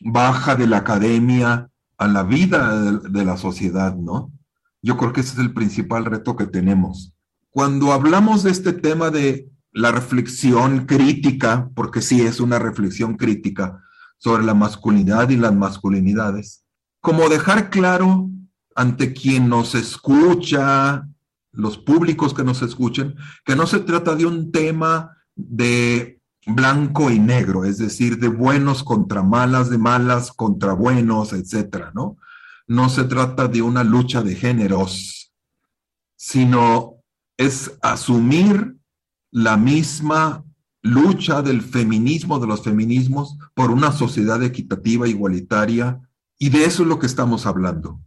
baja 0.00 0.54
de 0.54 0.66
la 0.66 0.78
academia 0.78 1.68
a 1.98 2.08
la 2.08 2.22
vida 2.22 2.92
de, 3.00 3.24
la 3.24 3.36
sociedad, 3.36 3.96
¿no? 3.96 4.30
Yo 4.82 4.96
creo 4.96 5.12
que 5.12 5.20
ese 5.20 5.34
es 5.34 5.38
el 5.38 5.52
principal 5.52 6.04
reto 6.04 6.36
que 6.36 6.46
tenemos. 6.46 7.12
Cuando 7.50 7.92
hablamos 7.92 8.42
de 8.42 8.50
este 8.50 8.72
tema 8.72 9.10
de 9.10 9.48
la 9.72 9.90
reflexión 9.90 10.86
crítica, 10.86 11.70
porque 11.74 12.02
sí 12.02 12.22
es 12.22 12.40
una 12.40 12.58
reflexión 12.58 13.16
crítica 13.16 13.82
sobre 14.22 14.44
la 14.44 14.54
masculinidad 14.54 15.30
y 15.30 15.36
las 15.36 15.52
masculinidades, 15.52 16.62
como 17.00 17.28
dejar 17.28 17.70
claro 17.70 18.30
ante 18.76 19.12
quien 19.12 19.48
nos 19.48 19.74
escucha, 19.74 21.08
los 21.50 21.76
públicos 21.76 22.32
que 22.32 22.44
nos 22.44 22.62
escuchen, 22.62 23.16
que 23.44 23.56
no 23.56 23.66
se 23.66 23.80
trata 23.80 24.14
de 24.14 24.24
un 24.24 24.52
tema 24.52 25.16
de 25.34 26.20
blanco 26.46 27.10
y 27.10 27.18
negro, 27.18 27.64
es 27.64 27.78
decir, 27.78 28.18
de 28.18 28.28
buenos 28.28 28.84
contra 28.84 29.24
malas, 29.24 29.70
de 29.70 29.78
malas 29.78 30.30
contra 30.30 30.72
buenos, 30.72 31.32
etcétera, 31.32 31.90
¿no? 31.92 32.16
No 32.68 32.90
se 32.90 33.02
trata 33.02 33.48
de 33.48 33.60
una 33.60 33.82
lucha 33.82 34.22
de 34.22 34.36
géneros, 34.36 35.32
sino 36.14 37.02
es 37.36 37.72
asumir 37.82 38.76
la 39.32 39.56
misma 39.56 40.44
lucha 40.82 41.42
del 41.42 41.62
feminismo, 41.62 42.38
de 42.38 42.46
los 42.46 42.62
feminismos, 42.62 43.38
por 43.54 43.70
una 43.70 43.92
sociedad 43.92 44.42
equitativa, 44.42 45.08
igualitaria, 45.08 46.00
y 46.38 46.50
de 46.50 46.64
eso 46.64 46.82
es 46.82 46.88
lo 46.88 46.98
que 46.98 47.06
estamos 47.06 47.46
hablando. 47.46 48.00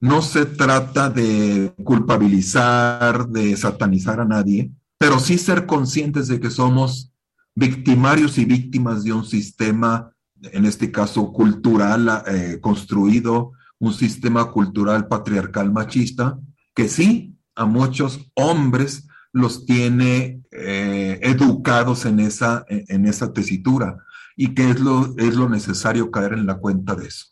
No 0.00 0.22
se 0.22 0.46
trata 0.46 1.10
de 1.10 1.74
culpabilizar, 1.84 3.28
de 3.28 3.56
satanizar 3.56 4.18
a 4.18 4.24
nadie, 4.24 4.72
pero 4.98 5.18
sí 5.18 5.38
ser 5.38 5.66
conscientes 5.66 6.26
de 6.28 6.40
que 6.40 6.50
somos 6.50 7.12
victimarios 7.54 8.38
y 8.38 8.46
víctimas 8.46 9.04
de 9.04 9.12
un 9.12 9.24
sistema, 9.24 10.10
en 10.40 10.64
este 10.64 10.90
caso 10.90 11.32
cultural, 11.32 12.24
eh, 12.26 12.58
construido, 12.60 13.52
un 13.78 13.92
sistema 13.92 14.50
cultural 14.50 15.06
patriarcal 15.08 15.70
machista, 15.70 16.38
que 16.74 16.88
sí, 16.88 17.36
a 17.54 17.66
muchos 17.66 18.30
hombres 18.34 19.06
los 19.32 19.64
tiene 19.64 20.42
eh, 20.50 21.18
educados 21.22 22.04
en 22.04 22.20
esa, 22.20 22.64
en 22.68 23.06
esa 23.06 23.32
tesitura 23.32 23.96
y 24.36 24.54
que 24.54 24.70
es 24.70 24.80
lo, 24.80 25.14
es 25.18 25.34
lo 25.34 25.48
necesario 25.48 26.10
caer 26.10 26.34
en 26.34 26.46
la 26.46 26.58
cuenta 26.58 26.94
de 26.94 27.06
eso. 27.06 27.26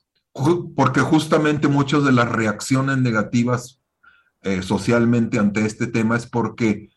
porque 0.77 1.01
justamente 1.01 1.69
muchas 1.69 2.05
de 2.05 2.13
las 2.13 2.29
reacciones 2.29 2.99
negativas 2.99 3.81
eh, 4.43 4.63
socialmente 4.63 5.39
ante 5.39 5.67
este 5.67 5.87
tema 5.87 6.17
es 6.17 6.27
porque 6.27 6.89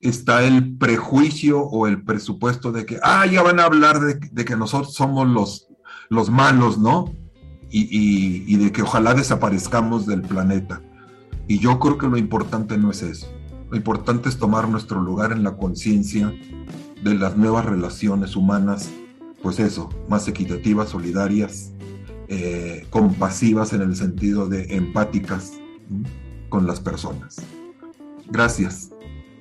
está 0.00 0.42
el 0.44 0.76
prejuicio 0.78 1.60
o 1.60 1.86
el 1.86 2.02
presupuesto 2.02 2.72
de 2.72 2.86
que, 2.86 2.98
ah, 3.02 3.26
ya 3.26 3.42
van 3.42 3.60
a 3.60 3.64
hablar 3.64 4.00
de, 4.00 4.44
que 4.44 4.56
nosotros 4.56 4.94
somos 4.94 5.28
los, 5.28 5.68
los 6.08 6.30
malos, 6.30 6.78
¿no? 6.78 7.12
Y, 7.70 8.44
y, 8.46 8.56
de 8.56 8.72
que 8.72 8.80
ojalá 8.80 9.12
desaparezcamos 9.12 10.06
del 10.06 10.22
planeta. 10.22 10.80
Y 11.46 11.58
yo 11.58 11.78
creo 11.78 11.98
que 11.98 12.08
lo 12.08 12.16
importante 12.16 12.78
no 12.78 12.90
es 12.90 13.02
eso. 13.02 13.26
Lo 13.70 13.76
importante 13.76 14.28
es 14.28 14.38
tomar 14.38 14.68
nuestro 14.68 15.00
lugar 15.00 15.32
en 15.32 15.42
la 15.42 15.56
conciencia 15.56 16.32
de 17.02 17.14
las 17.14 17.36
nuevas 17.36 17.64
relaciones 17.64 18.34
humanas, 18.36 18.90
pues 19.42 19.58
eso, 19.60 19.88
más 20.08 20.26
equitativas, 20.26 20.88
solidarias, 20.90 21.72
eh, 22.28 22.86
compasivas 22.90 23.72
en 23.72 23.82
el 23.82 23.94
sentido 23.96 24.48
de 24.48 24.76
empáticas 24.76 25.52
con 26.48 26.66
las 26.66 26.80
personas. 26.80 27.36
Gracias. 28.30 28.90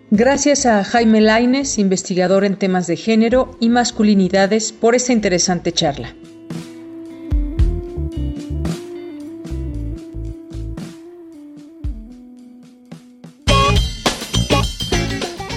Gracias 0.10 0.66
a 0.66 0.84
Jaime 0.86 1.20
Laines, 1.20 1.78
investigador 1.80 2.46
en 2.46 2.58
temas 2.58 2.88
de 2.88 2.96
género 2.96 3.58
y 3.60 3.68
masculinidades, 3.68 4.72
por 4.72 4.96
esta 4.96 5.12
interesante 5.12 5.74
charla. 5.74 6.16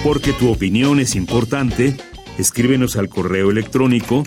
Porque 0.03 0.33
tu 0.33 0.51
opinión 0.51 0.99
es 0.99 1.15
importante, 1.15 1.95
escríbenos 2.39 2.95
al 2.95 3.07
correo 3.07 3.51
electrónico 3.51 4.23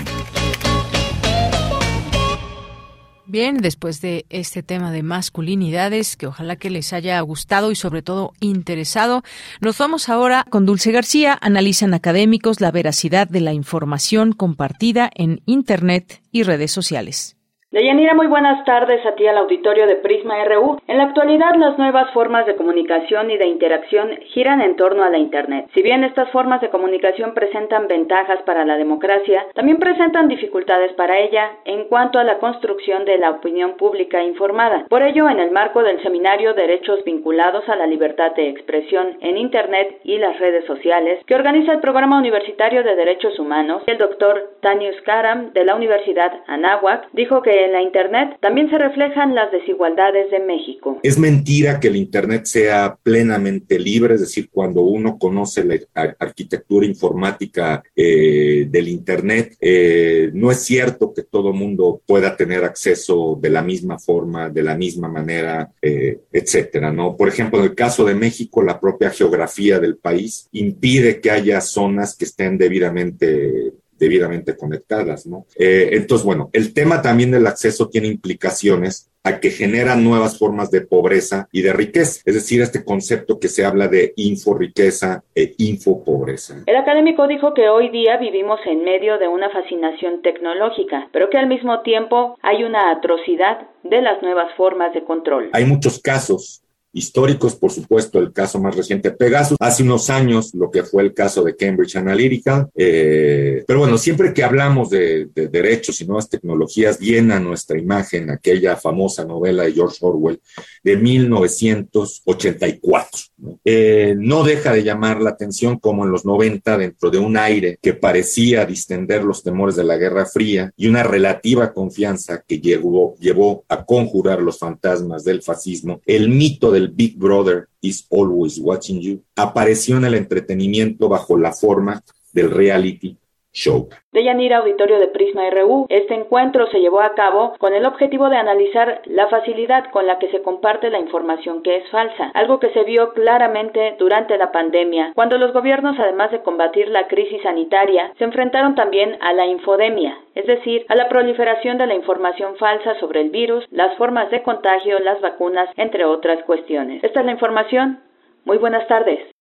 Bien, 3.30 3.58
después 3.58 4.00
de 4.02 4.26
este 4.30 4.64
tema 4.64 4.92
de 4.92 5.04
masculinidades, 5.04 6.16
que 6.16 6.26
ojalá 6.26 6.56
que 6.56 6.72
les 6.72 6.94
haya 6.94 7.22
gustado 7.22 7.72
y 7.72 7.76
sobre 7.76 8.02
todo 8.02 8.34
interesado, 8.40 9.22
nos 9.62 9.78
vamos 9.78 10.10
ahora 10.10 10.48
con 10.50 10.66
Dulce 10.66 10.92
García. 10.92 11.38
Analizan 11.42 11.94
académicos 11.94 12.60
la 12.60 12.72
veracidad 12.72 13.28
de 13.28 13.42
la 13.42 13.54
información 13.54 14.32
compartida 14.32 15.12
en 15.14 15.44
Internet 15.46 16.24
y 16.32 16.42
redes 16.42 16.72
sociales. 16.72 17.37
Deyanira, 17.70 18.14
muy 18.14 18.28
buenas 18.28 18.64
tardes 18.64 19.06
a 19.06 19.16
ti 19.16 19.28
al 19.28 19.40
auditorio 19.40 19.88
de 19.88 19.98
Prisma 19.98 20.42
RU. 20.46 20.80
En 20.88 21.00
la 21.00 21.04
actualidad, 21.04 21.54
las 21.58 21.78
nuevas 21.78 22.10
formas 22.14 22.46
de 22.46 22.56
comunicación 22.56 23.30
y 23.30 23.36
de 23.36 23.46
interacción 23.46 24.10
giran 24.28 24.62
en 24.62 24.78
torno 24.78 25.04
a 25.04 25.10
la 25.10 25.18
Internet. 25.18 25.68
Si 25.74 25.82
bien 25.82 26.06
estas 26.06 26.32
formas 26.32 26.62
de 26.62 26.70
comunicación 26.70 27.34
presentan 27.34 27.90
ventajas 27.90 28.42
para 28.44 28.64
la 28.64 28.78
democracia, 28.78 29.48
también 29.54 29.80
presentan 29.80 30.30
dificultades 30.30 30.94
para 30.94 31.20
ella 31.20 31.58
en 31.66 31.90
cuanto 31.90 32.20
a 32.20 32.24
la 32.24 32.38
construcción 32.38 33.04
de 33.04 33.18
la 33.18 33.32
opinión 33.32 33.76
pública 33.76 34.24
informada. 34.24 34.86
Por 34.88 35.02
ello, 35.02 35.28
en 35.28 35.42
el 35.42 35.52
marco 35.52 35.84
del 35.84 36.02
seminario 36.04 36.54
Derechos 36.54 37.04
vinculados 37.04 37.68
a 37.68 37.76
la 37.76 37.86
libertad 37.86 38.32
de 38.34 38.48
expresión 38.48 39.18
en 39.20 39.36
Internet 39.36 40.00
y 40.06 40.20
las 40.20 40.40
redes 40.40 40.64
sociales, 40.68 41.22
que 41.26 41.36
organiza 41.36 41.74
el 41.74 41.82
Programa 41.82 42.18
Universitario 42.18 42.82
de 42.86 42.96
Derechos 42.96 43.38
Humanos, 43.40 43.84
el 43.88 43.98
doctor 43.98 44.52
Tanius 44.62 45.02
Karam 45.02 45.52
de 45.52 45.66
la 45.66 45.76
Universidad 45.76 46.32
Anáhuac 46.48 47.10
dijo 47.12 47.42
que 47.42 47.57
en 47.66 47.74
la 47.74 47.82
Internet 47.82 48.38
también 48.42 48.70
se 48.70 48.78
reflejan 48.78 49.36
las 49.36 49.52
desigualdades 49.52 50.32
de 50.32 50.40
México. 50.40 51.00
Es 51.04 51.18
mentira 51.18 51.80
que 51.80 51.88
el 51.88 51.96
Internet 51.96 52.46
sea 52.46 52.98
plenamente 53.02 53.80
libre, 53.80 54.16
es 54.16 54.22
decir, 54.22 54.50
cuando 54.52 54.82
uno 54.82 55.18
conoce 55.18 55.64
la 55.64 55.78
arquitectura 56.20 56.86
informática 56.86 57.84
eh, 57.96 58.68
del 58.70 58.88
Internet, 58.88 59.56
eh, 59.60 60.30
no 60.34 60.52
es 60.52 60.64
cierto 60.64 61.14
que 61.14 61.24
todo 61.24 61.54
mundo 61.54 62.02
pueda 62.06 62.36
tener 62.36 62.64
acceso 62.64 63.38
de 63.42 63.50
la 63.50 63.62
misma 63.62 64.00
forma, 64.00 64.50
de 64.50 64.64
la 64.64 64.76
misma 64.76 65.08
manera, 65.08 65.72
eh, 65.82 66.20
etcétera, 66.32 66.92
¿no? 66.92 67.16
Por 67.16 67.28
ejemplo, 67.28 67.60
en 67.60 67.66
el 67.66 67.76
caso 67.76 68.06
de 68.06 68.16
México, 68.16 68.62
la 68.62 68.80
propia 68.80 69.10
geografía 69.10 69.80
del 69.80 69.98
país 69.98 70.48
impide 70.52 71.20
que 71.20 71.32
haya 71.32 71.62
zonas 71.62 72.16
que 72.16 72.26
estén 72.26 72.58
debidamente 72.58 73.74
debidamente 73.98 74.56
conectadas, 74.56 75.26
¿no? 75.26 75.46
Eh, 75.56 75.90
entonces, 75.94 76.26
bueno, 76.26 76.50
el 76.54 76.74
tema 76.74 77.02
también 77.02 77.32
del 77.32 77.48
acceso 77.48 77.90
tiene 77.90 78.08
implicaciones 78.08 79.10
a 79.24 79.40
que 79.42 79.50
generan 79.50 80.04
nuevas 80.04 80.40
formas 80.40 80.72
de 80.72 80.82
pobreza 80.82 81.50
y 81.52 81.62
de 81.62 81.74
riqueza, 81.74 82.22
es 82.26 82.34
decir, 82.34 82.62
este 82.62 82.86
concepto 82.86 83.40
que 83.40 83.50
se 83.50 83.66
habla 83.66 83.88
de 83.90 84.14
inforiqueza 84.16 85.24
e 85.36 85.54
infopobreza. 85.58 86.64
El 86.66 86.78
académico 86.78 87.28
dijo 87.28 87.54
que 87.54 87.68
hoy 87.68 87.90
día 87.90 88.18
vivimos 88.18 88.60
en 88.66 88.84
medio 88.84 89.18
de 89.18 89.28
una 89.28 89.50
fascinación 89.50 90.22
tecnológica, 90.22 91.10
pero 91.12 91.30
que 91.30 91.38
al 91.38 91.48
mismo 91.48 91.82
tiempo 91.82 92.38
hay 92.42 92.64
una 92.64 92.92
atrocidad 92.92 93.68
de 93.84 94.02
las 94.02 94.22
nuevas 94.22 94.54
formas 94.56 94.94
de 94.94 95.04
control. 95.04 95.50
Hay 95.54 95.66
muchos 95.66 96.00
casos 96.00 96.64
históricos, 96.94 97.56
por 97.56 97.72
supuesto, 97.72 98.20
el 98.20 98.32
caso 98.34 98.60
más 98.60 98.76
reciente 98.76 99.12
Pegasus, 99.12 99.56
hace 99.60 99.84
unos 99.84 100.10
años 100.10 100.52
lo 100.54 100.70
que 100.72 100.84
fue 100.84 101.04
el 101.04 101.14
caso 101.14 101.44
de 101.44 101.56
Cambridge 101.56 101.96
Analytica, 101.96 102.68
eh, 102.76 103.64
pero 103.68 103.80
bueno, 103.80 103.98
siempre 103.98 104.34
que 104.34 104.44
hablamos 104.44 104.90
de, 104.90 105.30
derechos 105.34 106.02
y 106.02 106.06
nuevas 106.06 106.30
tecnologías, 106.30 107.00
viene 107.00 107.36
a 107.36 107.40
nuestra 107.40 107.78
imagen 107.78 108.32
aquella 108.32 108.76
famosa 108.76 109.24
novela 109.26 109.64
de 109.64 109.74
George 109.74 109.98
Orwell 110.02 110.42
de 110.84 110.98
1984. 110.98 113.22
Eh, 113.64 114.16
no 114.18 114.44
deja 114.44 114.74
de 114.74 114.84
llamar 114.84 115.22
la 115.22 115.30
atención 115.32 115.78
como 115.78 116.06
en 116.06 116.12
los 116.12 116.26
90, 116.26 116.78
dentro 116.78 117.12
de 117.12 117.20
un 117.20 117.38
aire 117.38 117.78
que 117.82 117.94
parecía 117.94 118.66
distender 118.66 119.24
los 119.24 119.44
temores 119.44 119.76
de 119.76 119.84
la 119.84 119.98
Guerra 119.98 120.26
Fría 120.26 120.72
y 120.76 120.88
una 120.88 121.04
relativa 121.04 121.72
confianza 121.72 122.44
que 122.48 122.60
llevó, 122.60 123.16
llevó 123.20 123.64
a 123.70 123.86
conjurar 123.86 124.42
los 124.42 124.58
fantasmas 124.58 125.24
del 125.24 125.44
fascismo, 125.44 126.02
el 126.06 126.30
mito 126.30 126.72
del 126.72 126.90
Big 126.90 127.18
Brother 127.18 127.68
is 127.82 128.08
always 128.10 128.58
watching 128.60 129.00
you 129.00 129.22
apareció 129.36 129.98
en 129.98 130.06
el 130.06 130.16
entretenimiento 130.16 131.08
bajo 131.08 131.38
la 131.38 131.54
forma 131.54 132.04
del 132.34 132.50
reality 132.52 133.18
show. 133.54 133.90
De 134.12 134.24
Yanira 134.24 134.58
Auditorio 134.58 135.00
de 135.00 135.08
Prisma 135.08 135.50
RU, 135.50 135.86
este 135.90 136.14
encuentro 136.14 136.68
se 136.68 136.80
llevó 136.80 137.02
a 137.02 137.16
cabo 137.16 137.56
con 137.60 137.74
el 137.74 137.86
objetivo 137.86 138.30
de 138.30 138.38
analizar 138.38 139.02
la 139.06 139.28
facilidad 139.28 139.90
con 139.92 140.08
la 140.08 140.20
que 140.20 140.30
se 140.30 140.42
comparte 140.42 140.90
la 140.90 141.00
información 141.00 141.62
que 141.64 141.78
es 141.78 141.90
falsa, 141.90 142.32
algo 142.34 142.60
que 142.60 142.70
se 142.70 142.84
vio 142.84 143.14
claramente 143.14 143.96
durante 144.00 144.38
la 144.38 144.52
pandemia, 144.52 145.12
cuando 145.16 145.38
los 145.38 145.54
gobiernos, 145.54 146.00
además 146.00 146.32
de 146.32 146.42
combatir 146.42 146.90
la 146.90 147.08
crisis 147.08 147.42
sanitaria, 147.42 148.12
se 148.18 148.24
enfrentaron 148.24 148.76
también 148.76 149.18
a 149.22 149.34
la 149.34 149.46
infodemia, 149.46 150.18
es 150.36 150.46
decir, 150.46 150.86
a 150.90 150.96
la 150.96 151.10
proliferación 151.10 151.78
de 151.78 151.88
la 151.88 151.96
información 151.96 152.56
falsa 152.58 153.00
sobre 153.00 153.22
el 153.22 153.30
virus, 153.30 153.66
las 153.72 153.96
formas 153.98 154.30
de 154.32 154.44
contagio, 154.44 155.00
las 155.00 155.22
vacunas, 155.22 155.70
entre 155.78 156.06
otras 156.06 156.44
cuestiones. 156.44 157.04
Esta 157.04 157.20
es 157.20 157.26
la 157.26 157.32
información. 157.32 158.00
Muy 158.46 158.58
buenas 158.58 158.88
tardes. 158.88 159.37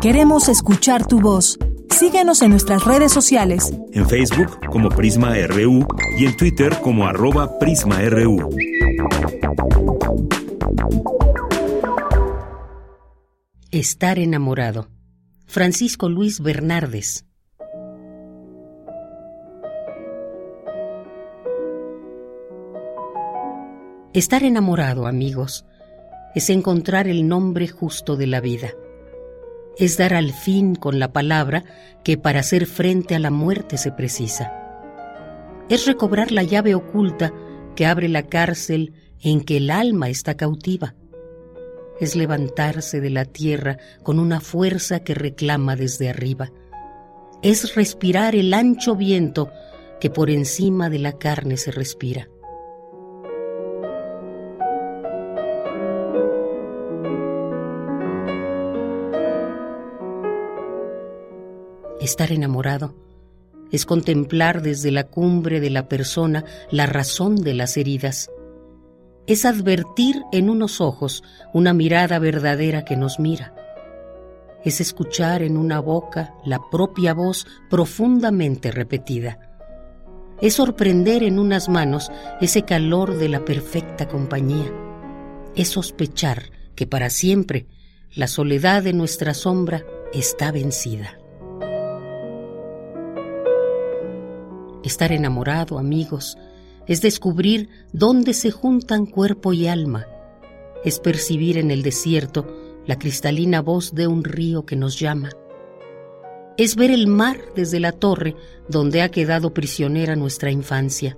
Queremos 0.00 0.48
escuchar 0.48 1.06
tu 1.06 1.20
voz. 1.20 1.58
Síguenos 1.88 2.42
en 2.42 2.50
nuestras 2.50 2.84
redes 2.84 3.12
sociales. 3.12 3.72
En 3.92 4.06
Facebook 4.06 4.58
como 4.70 4.88
Prisma 4.90 5.34
RU 5.46 5.86
y 6.18 6.26
en 6.26 6.36
Twitter 6.36 6.76
como 6.82 7.06
arroba 7.06 7.58
PrismaRU. 7.58 8.50
Estar 13.70 14.18
enamorado. 14.18 14.88
Francisco 15.46 16.08
Luis 16.08 16.40
Bernardes. 16.40 17.24
Estar 24.12 24.44
enamorado, 24.44 25.06
amigos, 25.08 25.64
es 26.34 26.50
encontrar 26.50 27.08
el 27.08 27.28
nombre 27.28 27.68
justo 27.68 28.16
de 28.16 28.26
la 28.26 28.40
vida 28.40 28.74
es 29.78 29.96
dar 29.96 30.14
al 30.14 30.32
fin 30.32 30.74
con 30.74 30.98
la 30.98 31.12
palabra 31.12 31.64
que 32.04 32.16
para 32.16 32.40
hacer 32.40 32.66
frente 32.66 33.14
a 33.14 33.18
la 33.18 33.30
muerte 33.30 33.76
se 33.76 33.90
precisa. 33.90 34.52
Es 35.68 35.86
recobrar 35.86 36.30
la 36.30 36.42
llave 36.42 36.74
oculta 36.74 37.32
que 37.74 37.86
abre 37.86 38.08
la 38.08 38.24
cárcel 38.24 38.92
en 39.20 39.40
que 39.40 39.56
el 39.56 39.70
alma 39.70 40.08
está 40.10 40.36
cautiva. 40.36 40.94
Es 42.00 42.14
levantarse 42.16 43.00
de 43.00 43.10
la 43.10 43.24
tierra 43.24 43.78
con 44.02 44.18
una 44.18 44.40
fuerza 44.40 45.00
que 45.00 45.14
reclama 45.14 45.76
desde 45.76 46.10
arriba. 46.10 46.52
Es 47.42 47.74
respirar 47.74 48.34
el 48.34 48.52
ancho 48.52 48.94
viento 48.96 49.50
que 50.00 50.10
por 50.10 50.30
encima 50.30 50.90
de 50.90 50.98
la 50.98 51.18
carne 51.18 51.56
se 51.56 51.70
respira. 51.70 52.28
Estar 62.04 62.32
enamorado 62.32 62.94
es 63.72 63.86
contemplar 63.86 64.60
desde 64.60 64.90
la 64.90 65.04
cumbre 65.04 65.58
de 65.58 65.70
la 65.70 65.88
persona 65.88 66.44
la 66.70 66.84
razón 66.84 67.36
de 67.36 67.54
las 67.54 67.78
heridas. 67.78 68.30
Es 69.26 69.46
advertir 69.46 70.22
en 70.30 70.50
unos 70.50 70.82
ojos 70.82 71.24
una 71.54 71.72
mirada 71.72 72.18
verdadera 72.18 72.84
que 72.84 72.98
nos 72.98 73.18
mira. 73.18 73.54
es 74.66 74.82
escuchar 74.82 75.42
en 75.42 75.56
una 75.56 75.80
boca 75.80 76.34
la 76.44 76.60
propia 76.70 77.14
voz 77.14 77.46
profundamente 77.70 78.70
repetida. 78.70 79.38
Es 80.42 80.56
sorprender 80.56 81.22
en 81.22 81.38
unas 81.38 81.70
manos 81.70 82.12
ese 82.38 82.64
calor 82.64 83.16
de 83.16 83.30
la 83.30 83.46
perfecta 83.46 84.08
compañía. 84.08 84.70
Es 85.54 85.68
sospechar 85.68 86.50
que 86.74 86.86
para 86.86 87.08
siempre 87.08 87.66
la 88.14 88.26
soledad 88.26 88.82
de 88.82 88.92
nuestra 88.92 89.32
sombra 89.32 89.86
está 90.12 90.52
vencida. 90.52 91.18
Estar 94.84 95.12
enamorado, 95.12 95.78
amigos, 95.78 96.36
es 96.86 97.00
descubrir 97.00 97.70
dónde 97.92 98.34
se 98.34 98.50
juntan 98.50 99.06
cuerpo 99.06 99.54
y 99.54 99.66
alma, 99.66 100.06
es 100.84 101.00
percibir 101.00 101.56
en 101.56 101.70
el 101.70 101.82
desierto 101.82 102.46
la 102.86 102.98
cristalina 102.98 103.62
voz 103.62 103.94
de 103.94 104.06
un 104.06 104.22
río 104.22 104.66
que 104.66 104.76
nos 104.76 104.98
llama. 104.98 105.30
Es 106.58 106.76
ver 106.76 106.90
el 106.90 107.06
mar 107.06 107.38
desde 107.56 107.80
la 107.80 107.92
torre 107.92 108.36
donde 108.68 109.00
ha 109.00 109.10
quedado 109.10 109.54
prisionera 109.54 110.16
nuestra 110.16 110.50
infancia. 110.50 111.16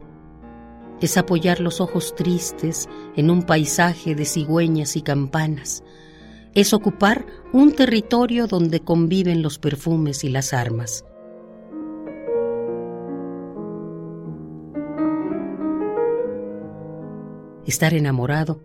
Es 1.00 1.16
apoyar 1.16 1.58
los 1.60 1.80
ojos 1.80 2.14
tristes 2.14 2.88
en 3.16 3.30
un 3.30 3.42
paisaje 3.42 4.14
de 4.14 4.24
cigüeñas 4.24 4.94
y 4.96 5.02
campanas. 5.02 5.82
Es 6.54 6.72
ocupar 6.72 7.26
un 7.52 7.72
territorio 7.72 8.46
donde 8.46 8.80
conviven 8.80 9.42
los 9.42 9.58
perfumes 9.58 10.22
y 10.22 10.28
las 10.28 10.52
armas. 10.52 11.04
Estar 17.66 17.94
enamorado 17.94 18.60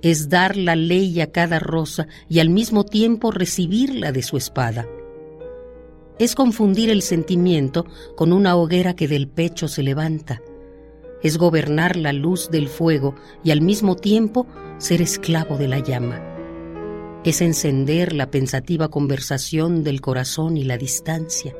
es 0.00 0.28
dar 0.28 0.56
la 0.56 0.74
ley 0.74 1.20
a 1.20 1.32
cada 1.32 1.58
rosa 1.58 2.06
y 2.28 2.40
al 2.40 2.48
mismo 2.48 2.84
tiempo 2.84 3.30
recibirla 3.30 4.12
de 4.12 4.22
su 4.22 4.36
espada. 4.36 4.86
Es 6.18 6.34
confundir 6.34 6.90
el 6.90 7.02
sentimiento 7.02 7.84
con 8.14 8.32
una 8.32 8.56
hoguera 8.56 8.94
que 8.94 9.06
del 9.06 9.28
pecho 9.28 9.68
se 9.68 9.82
levanta. 9.82 10.40
Es 11.22 11.36
gobernar 11.36 11.96
la 11.96 12.12
luz 12.12 12.50
del 12.50 12.68
fuego 12.68 13.14
y 13.44 13.50
al 13.50 13.60
mismo 13.60 13.96
tiempo 13.96 14.46
ser 14.78 15.02
esclavo 15.02 15.58
de 15.58 15.68
la 15.68 15.80
llama. 15.80 16.22
Es 17.24 17.42
encender 17.42 18.14
la 18.14 18.30
pensativa 18.30 18.88
conversación 18.88 19.82
del 19.82 20.00
corazón 20.00 20.56
y 20.56 20.64
la 20.64 20.78
distancia. 20.78 21.54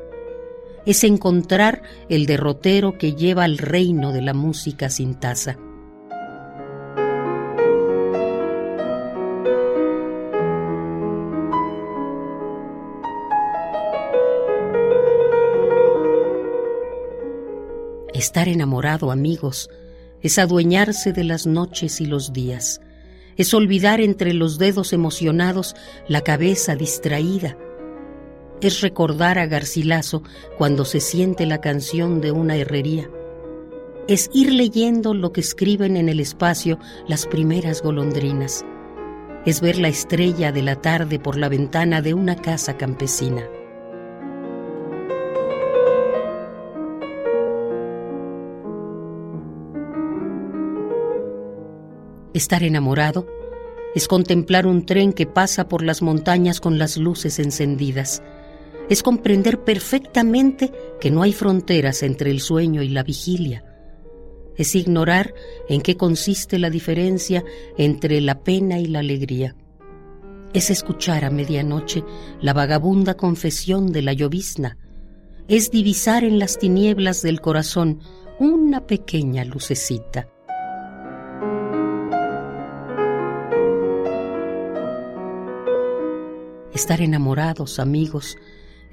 Es 0.85 1.03
encontrar 1.03 1.83
el 2.09 2.25
derrotero 2.25 2.97
que 2.97 3.13
lleva 3.13 3.43
al 3.43 3.57
reino 3.57 4.11
de 4.11 4.21
la 4.21 4.33
música 4.33 4.89
sin 4.89 5.15
taza 5.15 5.59
Estar 18.17 18.49
enamorado, 18.49 19.11
amigos, 19.11 19.69
es 20.23 20.39
adueñarse 20.39 21.13
de 21.13 21.23
las 21.23 21.45
noches 21.45 22.01
y 22.01 22.07
los 22.07 22.33
días, 22.33 22.81
es 23.35 23.53
olvidar 23.53 24.01
entre 24.01 24.33
los 24.33 24.57
dedos 24.57 24.91
emocionados 24.91 25.75
la 26.07 26.21
cabeza 26.21 26.75
distraída, 26.75 27.55
es 28.59 28.81
recordar 28.81 29.37
a 29.37 29.45
Garcilaso 29.45 30.23
cuando 30.57 30.83
se 30.83 30.99
siente 30.99 31.45
la 31.45 31.61
canción 31.61 32.19
de 32.19 32.31
una 32.31 32.55
herrería, 32.55 33.07
es 34.07 34.31
ir 34.33 34.51
leyendo 34.51 35.13
lo 35.13 35.31
que 35.31 35.41
escriben 35.41 35.95
en 35.95 36.09
el 36.09 36.19
espacio 36.19 36.79
las 37.07 37.27
primeras 37.27 37.83
golondrinas, 37.83 38.65
es 39.45 39.61
ver 39.61 39.77
la 39.77 39.89
estrella 39.89 40.51
de 40.51 40.63
la 40.63 40.77
tarde 40.77 41.19
por 41.19 41.37
la 41.37 41.49
ventana 41.49 42.01
de 42.01 42.15
una 42.15 42.35
casa 42.35 42.77
campesina. 42.77 43.47
Estar 52.37 52.61
enamorado 52.61 53.25
es 53.95 54.07
contemplar 54.07 54.67
un 54.67 54.85
tren 54.85 55.11
que 55.11 55.25
pasa 55.25 55.67
por 55.67 55.83
las 55.83 56.03
montañas 56.03 56.61
con 56.61 56.77
las 56.77 56.95
luces 56.95 57.39
encendidas. 57.39 58.21
Es 58.91 59.01
comprender 59.01 59.63
perfectamente 59.63 60.71
que 61.01 61.09
no 61.09 61.23
hay 61.23 61.33
fronteras 61.33 62.03
entre 62.03 62.29
el 62.29 62.39
sueño 62.39 62.83
y 62.83 62.89
la 62.89 63.01
vigilia. 63.01 63.65
Es 64.55 64.75
ignorar 64.75 65.33
en 65.67 65.81
qué 65.81 65.97
consiste 65.97 66.59
la 66.59 66.69
diferencia 66.69 67.43
entre 67.75 68.21
la 68.21 68.43
pena 68.43 68.77
y 68.77 68.85
la 68.85 68.99
alegría. 68.99 69.55
Es 70.53 70.69
escuchar 70.69 71.25
a 71.25 71.31
medianoche 71.31 72.03
la 72.39 72.53
vagabunda 72.53 73.17
confesión 73.17 73.91
de 73.91 74.03
la 74.03 74.13
llovizna. 74.13 74.77
Es 75.47 75.71
divisar 75.71 76.23
en 76.23 76.37
las 76.37 76.59
tinieblas 76.59 77.23
del 77.23 77.41
corazón 77.41 77.99
una 78.37 78.85
pequeña 78.85 79.43
lucecita. 79.43 80.27
Estar 86.77 87.01
enamorados, 87.01 87.79
amigos, 87.79 88.37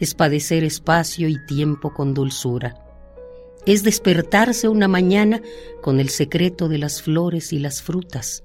es 0.00 0.14
padecer 0.14 0.64
espacio 0.64 1.28
y 1.28 1.36
tiempo 1.44 1.92
con 1.92 2.14
dulzura. 2.14 2.82
Es 3.66 3.82
despertarse 3.82 4.68
una 4.68 4.88
mañana 4.88 5.42
con 5.82 6.00
el 6.00 6.08
secreto 6.08 6.70
de 6.70 6.78
las 6.78 7.02
flores 7.02 7.52
y 7.52 7.58
las 7.58 7.82
frutas. 7.82 8.42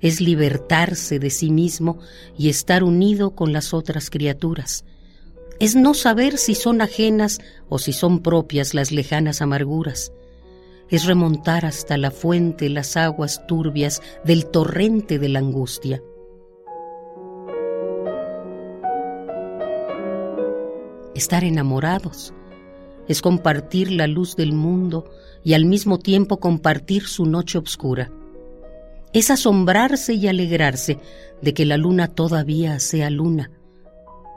Es 0.00 0.20
libertarse 0.20 1.18
de 1.18 1.30
sí 1.30 1.50
mismo 1.50 1.98
y 2.36 2.50
estar 2.50 2.84
unido 2.84 3.34
con 3.34 3.54
las 3.54 3.72
otras 3.72 4.10
criaturas. 4.10 4.84
Es 5.58 5.74
no 5.74 5.94
saber 5.94 6.36
si 6.36 6.54
son 6.54 6.82
ajenas 6.82 7.40
o 7.70 7.78
si 7.78 7.94
son 7.94 8.20
propias 8.20 8.74
las 8.74 8.92
lejanas 8.92 9.40
amarguras. 9.40 10.12
Es 10.90 11.06
remontar 11.06 11.64
hasta 11.64 11.96
la 11.96 12.10
fuente 12.10 12.68
las 12.68 12.98
aguas 12.98 13.46
turbias 13.46 14.02
del 14.26 14.44
torrente 14.44 15.18
de 15.18 15.30
la 15.30 15.38
angustia 15.38 16.02
estar 21.14 21.44
enamorados, 21.44 22.32
es 23.08 23.20
compartir 23.20 23.90
la 23.90 24.06
luz 24.06 24.36
del 24.36 24.52
mundo 24.52 25.10
y 25.44 25.54
al 25.54 25.64
mismo 25.64 25.98
tiempo 25.98 26.38
compartir 26.38 27.06
su 27.06 27.26
noche 27.26 27.58
oscura. 27.58 28.10
Es 29.12 29.30
asombrarse 29.30 30.14
y 30.14 30.28
alegrarse 30.28 30.98
de 31.42 31.52
que 31.52 31.66
la 31.66 31.76
luna 31.76 32.08
todavía 32.08 32.78
sea 32.80 33.10
luna. 33.10 33.50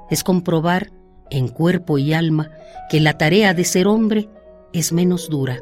Es 0.10 0.23
comprobar 0.23 0.91
en 1.30 1.47
cuerpo 1.47 1.97
y 1.97 2.14
alma 2.14 2.52
que 2.89 2.99
la 2.99 3.18
tarea 3.18 3.53
de 3.53 3.64
ser 3.64 3.88
hombre 3.88 4.30
es 4.73 4.91
menos 4.91 5.30
dura. 5.30 5.60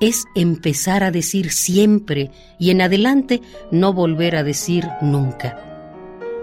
Es 0.00 0.24
empezar 0.34 1.02
a 1.04 1.10
decir 1.10 1.50
siempre 1.50 2.30
y 2.58 2.70
en 2.70 2.82
adelante 2.82 3.40
no 3.70 3.92
volver 3.92 4.36
a 4.36 4.42
decir 4.42 4.86
nunca. 5.00 5.58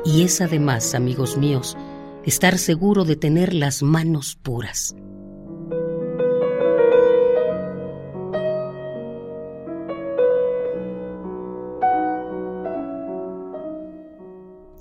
Y 0.03 0.23
es 0.23 0.41
además, 0.41 0.95
amigos 0.95 1.37
míos, 1.37 1.77
estar 2.25 2.57
seguro 2.57 3.03
de 3.03 3.15
tener 3.15 3.53
las 3.53 3.81
manos 3.81 4.35
puras. 4.35 4.95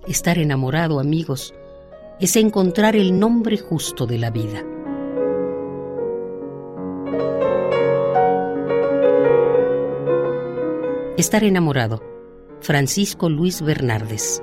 Estar 0.06 0.38
enamorado, 0.38 0.98
amigos, 1.00 1.54
es 2.18 2.36
encontrar 2.36 2.96
el 2.96 3.18
nombre 3.18 3.56
justo 3.58 4.06
de 4.06 4.18
la 4.18 4.30
vida. 4.30 4.64
Estar 11.16 11.44
enamorado. 11.44 12.02
Francisco 12.60 13.30
Luis 13.30 13.62
Bernardes. 13.62 14.42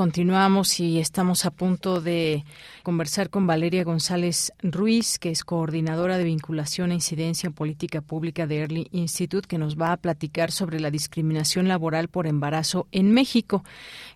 Continuamos 0.00 0.80
y 0.80 0.98
estamos 0.98 1.44
a 1.44 1.50
punto 1.50 2.00
de 2.00 2.46
conversar 2.82 3.28
con 3.28 3.46
Valeria 3.46 3.84
González 3.84 4.50
Ruiz, 4.62 5.18
que 5.18 5.28
es 5.28 5.44
coordinadora 5.44 6.16
de 6.16 6.24
vinculación 6.24 6.90
e 6.90 6.94
incidencia 6.94 7.48
en 7.48 7.52
política 7.52 8.00
pública 8.00 8.46
de 8.46 8.60
Early 8.60 8.88
Institute, 8.92 9.46
que 9.46 9.58
nos 9.58 9.76
va 9.76 9.92
a 9.92 9.98
platicar 9.98 10.52
sobre 10.52 10.80
la 10.80 10.90
discriminación 10.90 11.68
laboral 11.68 12.08
por 12.08 12.26
embarazo 12.26 12.86
en 12.92 13.12
México. 13.12 13.62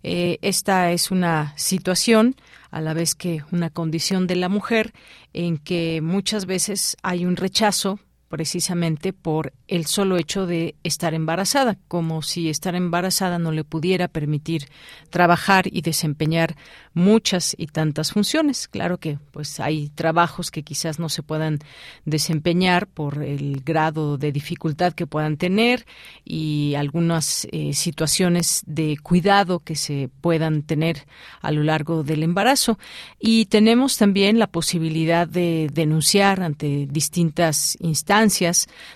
Eh, 0.02 0.38
esta 0.40 0.90
es 0.90 1.10
una 1.10 1.52
situación 1.58 2.34
a 2.70 2.80
la 2.80 2.94
vez 2.94 3.14
que 3.14 3.42
una 3.52 3.68
condición 3.68 4.26
de 4.26 4.36
la 4.36 4.48
mujer 4.48 4.94
en 5.34 5.58
que 5.58 6.00
muchas 6.00 6.46
veces 6.46 6.96
hay 7.02 7.26
un 7.26 7.36
rechazo 7.36 8.00
precisamente 8.34 9.12
por 9.12 9.52
el 9.68 9.86
solo 9.86 10.16
hecho 10.16 10.44
de 10.44 10.74
estar 10.82 11.14
embarazada, 11.14 11.78
como 11.86 12.20
si 12.20 12.50
estar 12.50 12.74
embarazada 12.74 13.38
no 13.38 13.52
le 13.52 13.62
pudiera 13.62 14.08
permitir 14.08 14.66
trabajar 15.08 15.68
y 15.70 15.82
desempeñar 15.82 16.56
muchas 16.94 17.54
y 17.56 17.68
tantas 17.68 18.10
funciones. 18.10 18.66
Claro 18.66 18.98
que 18.98 19.20
pues 19.30 19.60
hay 19.60 19.88
trabajos 19.90 20.50
que 20.50 20.64
quizás 20.64 20.98
no 20.98 21.08
se 21.08 21.22
puedan 21.22 21.60
desempeñar 22.06 22.88
por 22.88 23.22
el 23.22 23.62
grado 23.64 24.18
de 24.18 24.32
dificultad 24.32 24.94
que 24.94 25.06
puedan 25.06 25.36
tener 25.36 25.86
y 26.24 26.74
algunas 26.76 27.46
eh, 27.52 27.72
situaciones 27.72 28.64
de 28.66 28.96
cuidado 29.00 29.60
que 29.60 29.76
se 29.76 30.10
puedan 30.20 30.62
tener 30.62 31.06
a 31.40 31.52
lo 31.52 31.62
largo 31.62 32.02
del 32.02 32.24
embarazo. 32.24 32.80
Y 33.20 33.46
tenemos 33.46 33.96
también 33.96 34.40
la 34.40 34.48
posibilidad 34.48 35.28
de 35.28 35.70
denunciar 35.72 36.42
ante 36.42 36.88
distintas 36.90 37.76
instancias 37.78 38.23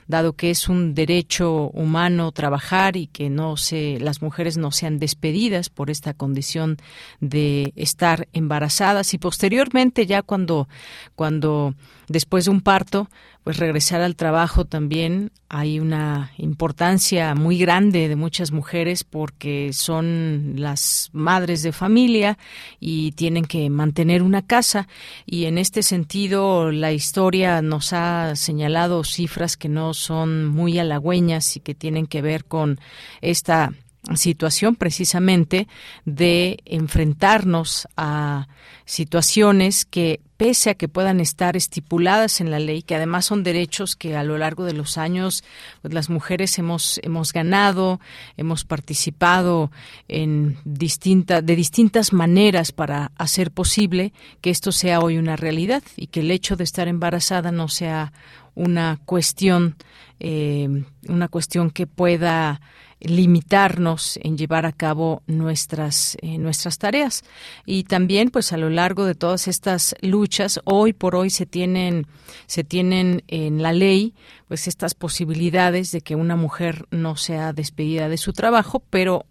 dado 0.07 0.35
que 0.35 0.51
es 0.51 0.69
un 0.69 0.95
derecho 0.95 1.71
humano 1.71 2.33
trabajar 2.33 2.97
y 2.97 3.07
que 3.07 3.31
no 3.31 3.57
se, 3.57 3.99
las 4.01 4.23
mujeres 4.23 4.57
no 4.57 4.71
sean 4.71 4.99
despedidas 4.99 5.71
por 5.71 5.91
esta 5.91 6.15
condición 6.15 6.77
de 7.21 7.73
estar 7.77 8.29
embarazadas. 8.33 9.15
Y 9.15 9.19
posteriormente 9.19 10.07
ya 10.07 10.23
cuando, 10.23 10.69
cuando 11.15 11.75
después 12.09 12.47
de 12.47 12.51
un 12.51 12.61
parto, 12.61 13.09
pues 13.45 13.59
regresar 13.59 14.01
al 14.01 14.17
trabajo 14.17 14.65
también. 14.65 15.31
Hay 15.49 15.81
una 15.81 16.33
importancia 16.37 17.35
muy 17.35 17.59
grande 17.59 18.09
de 18.09 18.17
muchas 18.17 18.53
mujeres 18.53 19.05
porque 19.05 19.71
son 19.73 20.55
las 20.57 21.11
madres 21.13 21.63
de 21.63 21.73
familia 21.73 22.37
y 22.81 23.13
tienen 23.13 23.45
que 23.45 23.71
mantener 23.71 24.23
una 24.23 24.43
casa. 24.43 24.89
Y 25.25 25.45
en 25.45 25.59
este 25.59 25.83
sentido 25.83 26.71
la 26.73 26.93
historia 26.93 27.63
nos 27.63 27.93
ha 27.93 28.35
señalado 28.37 29.05
cifras 29.05 29.57
que 29.57 29.69
no 29.69 29.95
son 29.95 30.47
muy 30.47 30.79
halagüeñas 30.79 31.57
y 31.57 31.61
que 31.61 31.75
tienen 31.75 32.07
que 32.07 32.23
ver 32.23 32.45
con 32.45 32.79
esta 33.21 33.73
situación 34.17 34.75
precisamente 34.77 35.69
de 36.05 36.59
enfrentarnos 36.65 37.89
a 37.97 38.49
situaciones 38.85 39.85
que 39.85 40.21
pese 40.39 40.71
a 40.71 40.75
que 40.75 40.89
puedan 40.89 41.21
estar 41.21 41.57
estipuladas 41.57 42.41
en 42.41 42.51
la 42.51 42.61
ley, 42.61 42.83
que 42.83 42.95
además 42.95 43.27
son 43.27 43.43
derechos 43.43 43.97
que 43.97 44.17
a 44.17 44.23
lo 44.23 44.39
largo 44.39 44.65
de 44.65 44.73
los 44.73 44.97
años 44.97 45.45
pues, 45.83 45.93
las 45.93 46.09
mujeres 46.09 46.59
hemos 46.59 47.01
hemos 47.03 47.33
ganado, 47.33 48.01
hemos 48.37 48.65
participado 48.65 49.71
en 50.07 50.57
distinta, 50.65 51.43
de 51.43 51.57
distintas 51.57 52.13
maneras 52.13 52.73
para 52.73 53.11
hacer 53.19 53.51
posible 53.51 54.13
que 54.41 54.51
esto 54.51 54.73
sea 54.73 55.01
hoy 55.01 55.19
una 55.19 55.37
realidad 55.37 55.83
y 55.97 56.07
que 56.07 56.21
el 56.21 56.31
hecho 56.31 56.57
de 56.57 56.65
estar 56.65 56.89
embarazada 56.89 57.51
no 57.51 57.69
sea 57.69 58.13
una 58.55 59.01
cuestión 59.05 59.77
eh, 60.21 60.85
una 61.09 61.29
cuestión 61.29 61.71
que 61.71 61.87
pueda 61.87 62.61
limitarnos 63.01 64.19
en 64.23 64.37
llevar 64.37 64.67
a 64.67 64.73
cabo 64.73 65.23
nuestras 65.27 66.17
eh, 66.23 66.39
nuestras 66.39 66.79
tareas. 66.79 67.25
Y 67.65 67.85
también 67.85 68.31
pues 68.31 68.53
a 68.53 68.57
lo 68.57 68.71
largo 68.71 69.05
de 69.05 69.15
todas 69.15 69.49
estas 69.49 69.95
luchas 70.01 70.61
hoy 70.65 70.93
por 70.93 71.15
hoy 71.15 71.31
se 71.31 71.47
tienen 71.47 72.07
se 72.47 72.65
tienen 72.65 73.23
en 73.29 73.63
la 73.63 73.73
ley 73.73 74.15
pues 74.49 74.69
estas 74.69 74.95
posibilidades 74.95 75.93
de 75.93 76.01
que 76.01 76.17
una 76.17 76.37
mujer 76.37 76.87
no 76.91 77.17
sea 77.17 77.53
despedida 77.53 78.09
de 78.09 78.17
su 78.17 78.33
trabajo 78.33 78.83
pero 78.91 79.25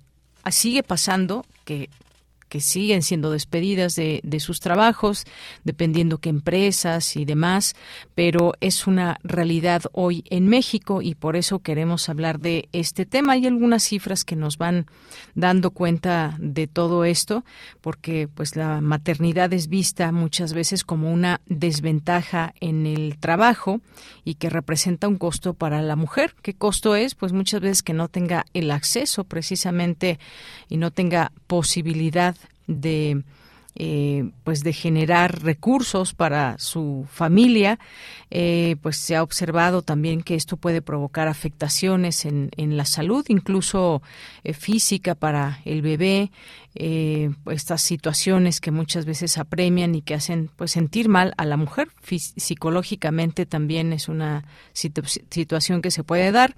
sigue 0.51 0.83
pasando 0.83 1.45
que 1.65 1.89
que 2.49 2.61
siguen 2.61 3.01
siendo 3.01 3.31
despedidas 3.31 3.95
de, 3.95 4.21
de, 4.23 4.39
sus 4.39 4.59
trabajos, 4.59 5.25
dependiendo 5.63 6.19
qué 6.19 6.29
empresas 6.29 7.15
y 7.15 7.25
demás, 7.25 7.75
pero 8.15 8.53
es 8.61 8.87
una 8.87 9.19
realidad 9.23 9.83
hoy 9.91 10.23
en 10.29 10.47
México 10.47 11.01
y 11.01 11.15
por 11.15 11.35
eso 11.35 11.59
queremos 11.59 12.09
hablar 12.09 12.39
de 12.39 12.69
este 12.71 13.05
tema. 13.05 13.33
Hay 13.33 13.47
algunas 13.47 13.83
cifras 13.83 14.23
que 14.23 14.35
nos 14.35 14.57
van 14.57 14.85
dando 15.35 15.71
cuenta 15.71 16.35
de 16.39 16.67
todo 16.67 17.05
esto, 17.05 17.43
porque 17.81 18.27
pues 18.33 18.55
la 18.55 18.81
maternidad 18.81 19.53
es 19.53 19.67
vista 19.67 20.11
muchas 20.11 20.53
veces 20.53 20.83
como 20.83 21.11
una 21.11 21.41
desventaja 21.47 22.53
en 22.59 22.85
el 22.85 23.17
trabajo 23.19 23.81
y 24.23 24.35
que 24.35 24.49
representa 24.49 25.07
un 25.07 25.17
costo 25.17 25.53
para 25.53 25.81
la 25.81 25.95
mujer. 25.95 26.35
¿Qué 26.41 26.53
costo 26.53 26.95
es? 26.95 27.15
Pues 27.15 27.33
muchas 27.33 27.61
veces 27.61 27.83
que 27.83 27.93
no 27.93 28.07
tenga 28.07 28.45
el 28.53 28.71
acceso 28.71 29.23
precisamente 29.23 30.19
y 30.69 30.77
no 30.77 30.91
tenga 30.91 31.31
posibilidad 31.47 32.36
de 32.67 33.23
eh, 33.79 34.31
pues 34.43 34.63
de 34.63 34.73
generar 34.73 35.43
recursos 35.43 36.15
para 36.15 36.57
su 36.57 37.05
familia, 37.11 37.77
eh, 38.31 38.75
pues 38.81 38.97
se 38.97 39.15
ha 39.15 39.21
observado 39.21 39.83
también 39.83 40.23
que 40.23 40.33
esto 40.33 40.57
puede 40.57 40.81
provocar 40.81 41.27
afectaciones 41.27 42.25
en, 42.25 42.49
en 42.57 42.75
la 42.75 42.85
salud, 42.85 43.23
incluso 43.27 44.01
eh, 44.43 44.53
física 44.53 45.13
para 45.13 45.59
el 45.63 45.83
bebé, 45.83 46.31
eh, 46.79 47.31
estas 47.49 47.81
situaciones 47.81 48.61
que 48.61 48.69
muchas 48.69 49.05
veces 49.05 49.39
apremian 49.39 49.95
y 49.95 50.03
que 50.03 50.13
hacen 50.13 50.51
pues 50.55 50.71
sentir 50.71 51.09
mal 51.09 51.33
a 51.37 51.45
la 51.45 51.57
mujer. 51.57 51.89
Psicológicamente 52.05 53.47
también 53.47 53.93
es 53.93 54.07
una 54.07 54.45
situación 54.73 55.81
que 55.81 55.89
se 55.89 56.03
puede 56.03 56.31
dar. 56.31 56.55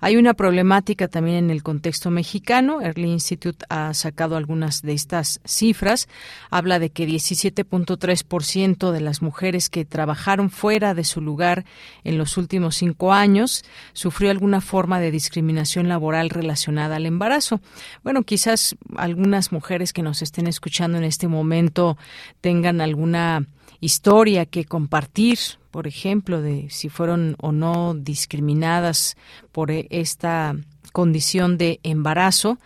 Hay 0.00 0.16
una 0.16 0.34
problemática 0.34 1.08
también 1.08 1.36
en 1.36 1.50
el 1.50 1.62
contexto 1.62 2.10
mexicano. 2.10 2.82
Early 2.82 3.08
Institute 3.08 3.64
ha 3.70 3.94
sacado 3.94 4.36
algunas 4.36 4.82
de 4.82 4.92
estas 4.92 5.40
cifras. 5.46 6.06
Habla 6.50 6.78
de 6.78 6.90
que 6.90 7.08
17.3% 7.08 8.90
de 8.90 9.00
las 9.00 9.22
mujeres 9.22 9.70
que 9.70 9.86
trabajaron 9.86 10.50
fuera 10.50 10.92
de 10.92 11.04
su 11.04 11.22
lugar 11.22 11.64
en 12.04 12.18
los 12.18 12.36
últimos 12.36 12.76
cinco 12.76 13.14
años 13.14 13.64
sufrió 13.94 14.30
alguna 14.30 14.60
forma 14.60 15.00
de 15.00 15.10
discriminación 15.10 15.88
laboral 15.88 16.28
relacionada 16.28 16.96
al 16.96 17.06
embarazo. 17.06 17.60
Bueno 18.04 18.22
quizás 18.22 18.76
algunas 18.96 19.50
mujeres 19.50 19.61
mujeres 19.62 19.92
que 19.92 20.02
nos 20.02 20.22
estén 20.22 20.48
escuchando 20.48 20.98
en 20.98 21.04
este 21.04 21.28
momento 21.28 21.96
tengan 22.40 22.80
alguna 22.80 23.46
historia 23.78 24.44
que 24.44 24.64
compartir, 24.64 25.38
por 25.70 25.86
ejemplo, 25.86 26.42
de 26.42 26.66
si 26.68 26.88
fueron 26.88 27.36
o 27.38 27.52
no 27.52 27.94
discriminadas 27.94 29.16
por 29.52 29.70
esta 29.70 30.56
condición 30.92 31.58
de 31.58 31.78
embarazo. 31.84 32.58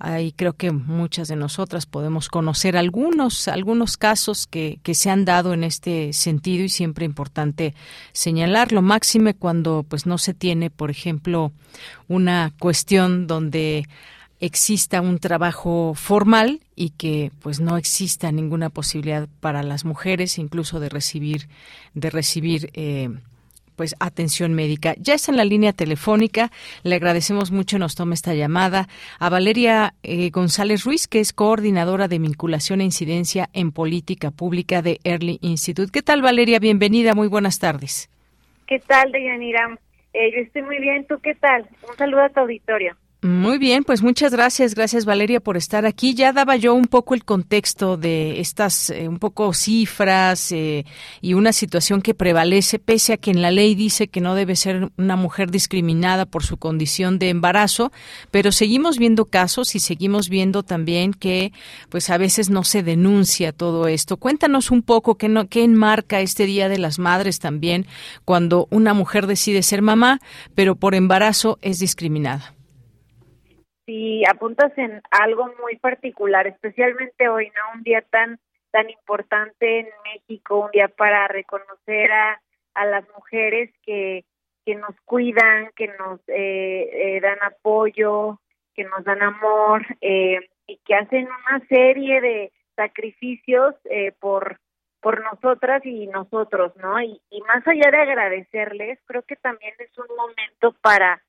Ahí 0.00 0.32
creo 0.32 0.54
que 0.54 0.72
muchas 0.72 1.28
de 1.28 1.36
nosotras 1.36 1.86
podemos 1.86 2.28
conocer 2.28 2.76
algunos, 2.76 3.46
algunos 3.46 3.96
casos 3.96 4.48
que, 4.48 4.80
que 4.82 4.96
se 4.96 5.08
han 5.08 5.24
dado 5.24 5.52
en 5.52 5.62
este 5.62 6.12
sentido 6.12 6.64
y 6.64 6.68
siempre 6.68 7.04
importante 7.04 7.74
señalarlo, 8.12 8.82
máxime 8.82 9.34
cuando 9.34 9.84
pues 9.88 10.04
no 10.04 10.18
se 10.18 10.34
tiene, 10.34 10.68
por 10.68 10.90
ejemplo, 10.90 11.52
una 12.08 12.52
cuestión 12.58 13.28
donde 13.28 13.86
exista 14.40 15.00
un 15.00 15.18
trabajo 15.18 15.92
formal 15.94 16.60
y 16.74 16.90
que 16.90 17.30
pues 17.42 17.60
no 17.60 17.76
exista 17.76 18.32
ninguna 18.32 18.70
posibilidad 18.70 19.28
para 19.40 19.62
las 19.62 19.84
mujeres 19.84 20.38
incluso 20.38 20.80
de 20.80 20.88
recibir 20.88 21.48
de 21.94 22.10
recibir 22.10 22.70
eh, 22.74 23.10
pues 23.80 23.96
atención 23.98 24.52
médica. 24.52 24.94
Ya 24.98 25.14
está 25.14 25.32
en 25.32 25.38
la 25.38 25.44
línea 25.46 25.72
telefónica. 25.72 26.50
Le 26.82 26.96
agradecemos 26.96 27.50
mucho 27.50 27.78
nos 27.78 27.94
toma 27.94 28.12
esta 28.12 28.34
llamada 28.34 28.88
a 29.18 29.30
Valeria 29.30 29.94
eh, 30.02 30.28
González 30.28 30.84
Ruiz, 30.84 31.08
que 31.08 31.18
es 31.18 31.32
coordinadora 31.32 32.06
de 32.06 32.18
vinculación 32.18 32.82
e 32.82 32.84
incidencia 32.84 33.48
en 33.54 33.72
política 33.72 34.32
pública 34.32 34.82
de 34.82 35.00
Early 35.02 35.38
Institute. 35.40 35.90
¿Qué 35.90 36.02
tal, 36.02 36.20
Valeria? 36.20 36.58
Bienvenida. 36.58 37.14
Muy 37.14 37.28
buenas 37.28 37.58
tardes. 37.58 38.10
¿Qué 38.66 38.80
tal, 38.80 39.12
Deyanira? 39.12 39.78
Eh, 40.12 40.30
yo 40.30 40.42
estoy 40.42 40.60
muy 40.60 40.78
bien. 40.78 41.06
¿Tú 41.06 41.18
qué 41.22 41.34
tal? 41.34 41.66
Un 41.88 41.96
saludo 41.96 42.20
a 42.24 42.28
tu 42.28 42.40
auditorio. 42.40 42.96
Muy 43.22 43.58
bien, 43.58 43.84
pues 43.84 44.00
muchas 44.00 44.32
gracias, 44.32 44.74
gracias 44.74 45.04
Valeria 45.04 45.40
por 45.40 45.58
estar 45.58 45.84
aquí. 45.84 46.14
Ya 46.14 46.32
daba 46.32 46.56
yo 46.56 46.72
un 46.72 46.86
poco 46.86 47.12
el 47.12 47.22
contexto 47.22 47.98
de 47.98 48.40
estas, 48.40 48.88
eh, 48.88 49.08
un 49.08 49.18
poco 49.18 49.52
cifras 49.52 50.50
eh, 50.52 50.86
y 51.20 51.34
una 51.34 51.52
situación 51.52 52.00
que 52.00 52.14
prevalece, 52.14 52.78
pese 52.78 53.12
a 53.12 53.16
que 53.18 53.30
en 53.30 53.42
la 53.42 53.50
ley 53.50 53.74
dice 53.74 54.08
que 54.08 54.22
no 54.22 54.34
debe 54.34 54.56
ser 54.56 54.90
una 54.96 55.16
mujer 55.16 55.50
discriminada 55.50 56.24
por 56.24 56.44
su 56.44 56.56
condición 56.56 57.18
de 57.18 57.28
embarazo, 57.28 57.92
pero 58.30 58.52
seguimos 58.52 58.96
viendo 58.96 59.26
casos 59.26 59.74
y 59.74 59.80
seguimos 59.80 60.30
viendo 60.30 60.62
también 60.62 61.12
que, 61.12 61.52
pues 61.90 62.08
a 62.08 62.16
veces 62.16 62.48
no 62.48 62.64
se 62.64 62.82
denuncia 62.82 63.52
todo 63.52 63.86
esto. 63.86 64.16
Cuéntanos 64.16 64.70
un 64.70 64.80
poco 64.80 65.16
qué, 65.16 65.28
no, 65.28 65.46
qué 65.46 65.62
enmarca 65.62 66.22
este 66.22 66.46
Día 66.46 66.70
de 66.70 66.78
las 66.78 66.98
Madres 66.98 67.38
también 67.38 67.86
cuando 68.24 68.66
una 68.70 68.94
mujer 68.94 69.26
decide 69.26 69.62
ser 69.62 69.82
mamá, 69.82 70.20
pero 70.54 70.74
por 70.74 70.94
embarazo 70.94 71.58
es 71.60 71.80
discriminada. 71.80 72.54
Sí, 73.90 74.22
apuntas 74.24 74.72
en 74.78 75.02
algo 75.10 75.52
muy 75.60 75.76
particular, 75.76 76.46
especialmente 76.46 77.28
hoy, 77.28 77.48
¿no? 77.48 77.78
Un 77.78 77.82
día 77.82 78.02
tan 78.02 78.38
tan 78.70 78.88
importante 78.88 79.80
en 79.80 79.88
México, 80.04 80.60
un 80.60 80.70
día 80.70 80.86
para 80.86 81.26
reconocer 81.26 82.12
a, 82.12 82.40
a 82.74 82.86
las 82.86 83.04
mujeres 83.16 83.68
que, 83.82 84.24
que 84.64 84.76
nos 84.76 84.94
cuidan, 85.04 85.72
que 85.74 85.88
nos 85.88 86.20
eh, 86.28 87.16
eh, 87.16 87.20
dan 87.20 87.38
apoyo, 87.42 88.38
que 88.74 88.84
nos 88.84 89.02
dan 89.02 89.22
amor 89.22 89.84
eh, 90.00 90.38
y 90.68 90.76
que 90.84 90.94
hacen 90.94 91.26
una 91.26 91.66
serie 91.66 92.20
de 92.20 92.52
sacrificios 92.76 93.74
eh, 93.86 94.12
por 94.20 94.60
por 95.02 95.24
nosotras 95.24 95.84
y 95.86 96.06
nosotros, 96.08 96.76
¿no? 96.76 97.00
Y 97.00 97.40
más 97.48 97.66
allá 97.66 97.90
de 97.90 98.02
agradecerles, 98.02 98.98
creo 99.06 99.22
que 99.22 99.34
también 99.36 99.72
es 99.78 99.90
un 99.98 100.14
momento 100.14 100.76
para 100.82 101.22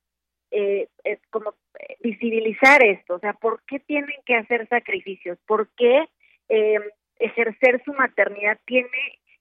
eh, 0.52 0.88
como 1.30 1.56
visibilizar 2.02 2.84
esto, 2.84 3.16
o 3.16 3.20
sea, 3.20 3.34
¿por 3.34 3.64
qué 3.64 3.80
tienen 3.80 4.16
que 4.26 4.36
hacer 4.36 4.68
sacrificios? 4.68 5.38
¿Por 5.48 5.70
qué 5.78 6.06
eh, 6.50 6.80
ejercer 7.20 7.82
su 7.86 7.94
maternidad 7.94 8.60
tiene 8.66 8.90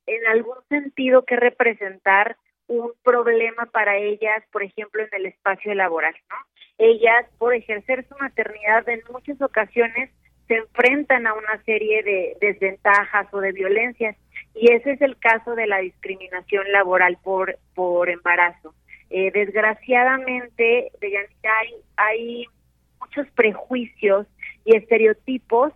en 0.07 0.27
algún 0.29 0.57
sentido 0.69 1.25
que 1.25 1.37
representar 1.37 2.37
un 2.67 2.93
problema 3.03 3.67
para 3.67 3.97
ellas, 3.97 4.45
por 4.53 4.63
ejemplo, 4.63 5.03
en 5.03 5.09
el 5.13 5.27
espacio 5.27 5.75
laboral, 5.75 6.15
¿no? 6.29 6.37
Ellas, 6.79 7.27
por 7.39 7.53
ejercer 7.53 8.07
su 8.09 8.17
maternidad, 8.19 8.89
en 8.89 9.03
muchas 9.11 9.41
ocasiones 9.43 10.11
se 10.47 10.55
enfrentan 10.55 11.27
a 11.27 11.35
una 11.35 11.63
serie 11.65 12.03
de 12.03 12.37
desventajas 12.41 13.27
o 13.33 13.41
de 13.41 13.53
violencias 13.53 14.17
y 14.55 14.73
ese 14.73 14.93
es 14.93 15.01
el 15.01 15.17
caso 15.19 15.55
de 15.55 15.67
la 15.67 15.79
discriminación 15.79 16.71
laboral 16.73 17.19
por 17.23 17.59
por 17.75 18.09
embarazo. 18.09 18.75
Eh, 19.11 19.31
desgraciadamente, 19.33 20.93
hay, 21.43 21.75
hay 21.97 22.47
muchos 23.01 23.27
prejuicios 23.33 24.27
y 24.65 24.77
estereotipos 24.77 25.73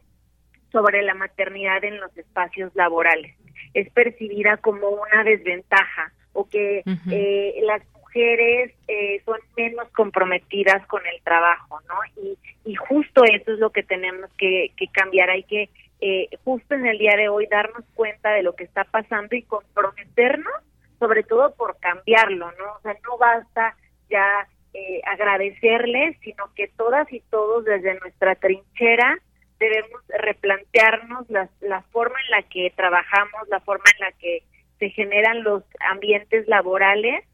sobre 0.70 1.02
la 1.02 1.14
maternidad 1.14 1.84
en 1.84 2.00
los 2.00 2.16
espacios 2.16 2.74
laborales. 2.74 3.34
Es 3.74 3.90
percibida 3.90 4.56
como 4.58 4.88
una 4.88 5.24
desventaja 5.24 6.12
o 6.32 6.48
que 6.48 6.82
eh, 7.10 7.60
las 7.62 7.82
mujeres 7.94 8.72
eh, 8.88 9.20
son 9.24 9.38
menos 9.56 9.88
comprometidas 9.90 10.86
con 10.86 11.02
el 11.06 11.20
trabajo, 11.22 11.80
¿no? 11.88 12.22
Y, 12.22 12.38
y 12.70 12.74
justo 12.74 13.24
eso 13.24 13.52
es 13.52 13.58
lo 13.58 13.70
que 13.70 13.82
tenemos 13.82 14.30
que, 14.36 14.72
que 14.76 14.88
cambiar. 14.88 15.30
Hay 15.30 15.44
que 15.44 15.70
eh, 16.00 16.28
justo 16.44 16.74
en 16.74 16.86
el 16.86 16.98
día 16.98 17.16
de 17.16 17.28
hoy 17.28 17.46
darnos 17.46 17.84
cuenta 17.94 18.30
de 18.32 18.42
lo 18.42 18.54
que 18.54 18.64
está 18.64 18.84
pasando 18.84 19.34
y 19.36 19.42
comprometernos, 19.42 20.52
sobre 20.98 21.22
todo 21.22 21.54
por 21.54 21.78
cambiarlo, 21.78 22.50
¿no? 22.52 22.74
O 22.76 22.80
sea, 22.82 22.96
no 23.04 23.18
basta 23.18 23.76
ya 24.08 24.46
eh, 24.72 25.00
agradecerles, 25.04 26.16
sino 26.22 26.52
que 26.54 26.68
todas 26.68 27.10
y 27.12 27.20
todos 27.30 27.64
desde 27.64 27.98
nuestra 28.00 28.34
trinchera 28.34 29.18
debemos 29.58 30.02
replantearnos 30.08 31.30
la, 31.30 31.48
la 31.60 31.82
forma 31.92 32.18
en 32.24 32.30
la 32.30 32.42
que 32.42 32.72
trabajamos, 32.76 33.48
la 33.48 33.60
forma 33.60 33.84
en 33.94 34.00
la 34.00 34.12
que 34.12 34.42
se 34.78 34.90
generan 34.90 35.44
los 35.44 35.62
ambientes 35.90 36.46
laborales 36.48 37.24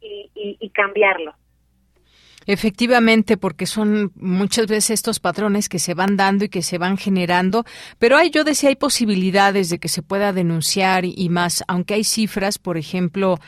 y, 0.00 0.30
y, 0.34 0.56
y 0.60 0.70
cambiarlo. 0.70 1.34
Efectivamente, 2.50 3.36
porque 3.36 3.66
son 3.66 4.10
muchas 4.16 4.68
veces 4.68 4.92
estos 4.92 5.20
patrones 5.20 5.68
que 5.68 5.78
se 5.78 5.92
van 5.92 6.16
dando 6.16 6.46
y 6.46 6.48
que 6.48 6.62
se 6.62 6.78
van 6.78 6.96
generando, 6.96 7.66
pero 7.98 8.16
hay, 8.16 8.30
yo 8.30 8.42
decía, 8.42 8.70
hay 8.70 8.76
posibilidades 8.76 9.68
de 9.68 9.78
que 9.78 9.88
se 9.88 10.00
pueda 10.00 10.32
denunciar 10.32 11.04
y, 11.04 11.28
más, 11.28 11.62
aunque 11.68 11.92
hay 11.92 12.04
cifras, 12.04 12.56
por 12.56 12.78
ejemplo, 12.78 13.38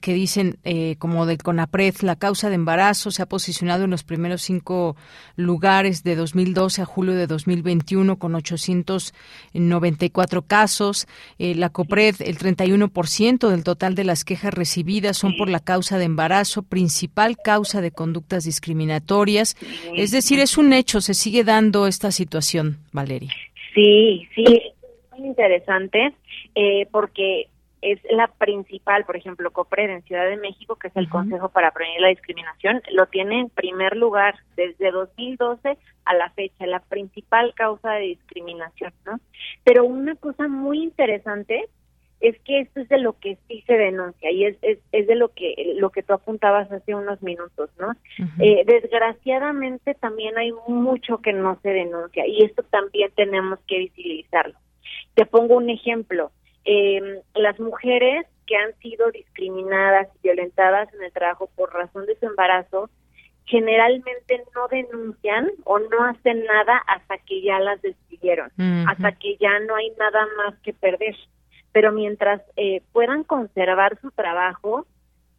que 0.00 0.12
dicen, 0.12 0.58
eh, 0.64 0.96
como 0.98 1.24
del 1.24 1.38
CONAPRED, 1.38 1.98
la 2.00 2.16
causa 2.16 2.48
de 2.48 2.56
embarazo 2.56 3.12
se 3.12 3.22
ha 3.22 3.26
posicionado 3.26 3.84
en 3.84 3.90
los 3.90 4.02
primeros 4.02 4.42
cinco 4.42 4.96
lugares 5.36 6.02
de 6.02 6.16
2012 6.16 6.82
a 6.82 6.84
julio 6.84 7.14
de 7.14 7.28
2021 7.28 8.18
con 8.18 8.34
894 8.34 10.42
casos. 10.42 11.06
Eh, 11.38 11.54
la 11.54 11.68
COPRED, 11.68 12.16
el 12.18 12.38
31% 12.38 13.50
del 13.50 13.62
total 13.62 13.94
de 13.94 14.02
las 14.02 14.24
quejas 14.24 14.52
recibidas 14.52 15.16
son 15.16 15.36
por 15.38 15.48
la 15.48 15.60
causa 15.60 15.98
de 15.98 16.06
embarazo, 16.06 16.62
principal 16.62 17.36
causa 17.36 17.80
de 17.80 17.92
conducta 17.92 18.31
discriminatorias. 18.40 19.56
Es 19.96 20.10
decir, 20.10 20.40
es 20.40 20.58
un 20.58 20.72
hecho, 20.72 21.00
se 21.00 21.14
sigue 21.14 21.44
dando 21.44 21.86
esta 21.86 22.10
situación, 22.10 22.78
Valeria. 22.92 23.30
Sí, 23.74 24.28
sí, 24.34 24.44
es 24.44 25.18
muy 25.18 25.28
interesante 25.28 26.14
eh, 26.54 26.86
porque 26.90 27.48
es 27.82 27.98
la 28.10 28.28
principal, 28.28 29.04
por 29.04 29.16
ejemplo, 29.16 29.50
COPRED 29.50 29.90
en 29.90 30.02
Ciudad 30.02 30.28
de 30.28 30.36
México, 30.36 30.76
que 30.76 30.88
es 30.88 30.96
el 30.96 31.08
Consejo 31.08 31.48
para 31.48 31.72
Prevenir 31.72 32.00
la 32.00 32.08
Discriminación, 32.08 32.80
lo 32.92 33.06
tiene 33.06 33.40
en 33.40 33.50
primer 33.50 33.96
lugar 33.96 34.36
desde 34.56 34.92
2012 34.92 35.76
a 36.04 36.14
la 36.14 36.30
fecha, 36.30 36.66
la 36.66 36.78
principal 36.78 37.52
causa 37.54 37.92
de 37.94 38.02
discriminación, 38.02 38.92
¿no? 39.04 39.18
Pero 39.64 39.84
una 39.84 40.14
cosa 40.14 40.46
muy 40.46 40.82
interesante 40.82 41.68
es 42.22 42.38
que 42.42 42.60
esto 42.60 42.80
es 42.80 42.88
de 42.88 42.98
lo 42.98 43.18
que 43.18 43.36
sí 43.48 43.62
se 43.66 43.74
denuncia 43.74 44.30
y 44.30 44.46
es, 44.46 44.56
es, 44.62 44.78
es 44.92 45.06
de 45.08 45.16
lo 45.16 45.28
que 45.30 45.74
lo 45.76 45.90
que 45.90 46.04
tú 46.04 46.14
apuntabas 46.14 46.70
hace 46.70 46.94
unos 46.94 47.20
minutos, 47.20 47.68
¿no? 47.78 47.92
eh, 48.38 48.62
desgraciadamente 48.64 49.94
también 49.94 50.38
hay 50.38 50.52
mucho 50.68 51.18
que 51.18 51.32
no 51.32 51.58
se 51.62 51.70
denuncia 51.70 52.24
y 52.26 52.44
esto 52.44 52.62
también 52.62 53.10
tenemos 53.16 53.58
que 53.66 53.78
visibilizarlo. 53.78 54.54
Te 55.14 55.26
pongo 55.26 55.56
un 55.56 55.68
ejemplo. 55.68 56.30
Eh, 56.64 57.20
las 57.34 57.58
mujeres 57.58 58.26
que 58.46 58.56
han 58.56 58.72
sido 58.78 59.10
discriminadas 59.10 60.08
y 60.16 60.28
violentadas 60.28 60.94
en 60.94 61.02
el 61.02 61.12
trabajo 61.12 61.50
por 61.56 61.74
razón 61.74 62.06
de 62.06 62.16
su 62.16 62.26
embarazo 62.26 62.88
generalmente 63.46 64.44
no 64.54 64.68
denuncian 64.68 65.50
o 65.64 65.80
no 65.80 66.04
hacen 66.04 66.44
nada 66.44 66.80
hasta 66.86 67.18
que 67.18 67.42
ya 67.42 67.58
las 67.58 67.82
despidieron, 67.82 68.50
hasta 68.86 69.10
que 69.12 69.36
ya 69.38 69.58
no 69.66 69.74
hay 69.74 69.90
nada 69.98 70.24
más 70.36 70.54
que 70.60 70.72
perder 70.72 71.16
pero 71.72 71.92
mientras 71.92 72.42
eh, 72.56 72.82
puedan 72.92 73.24
conservar 73.24 73.98
su 74.00 74.10
trabajo, 74.10 74.86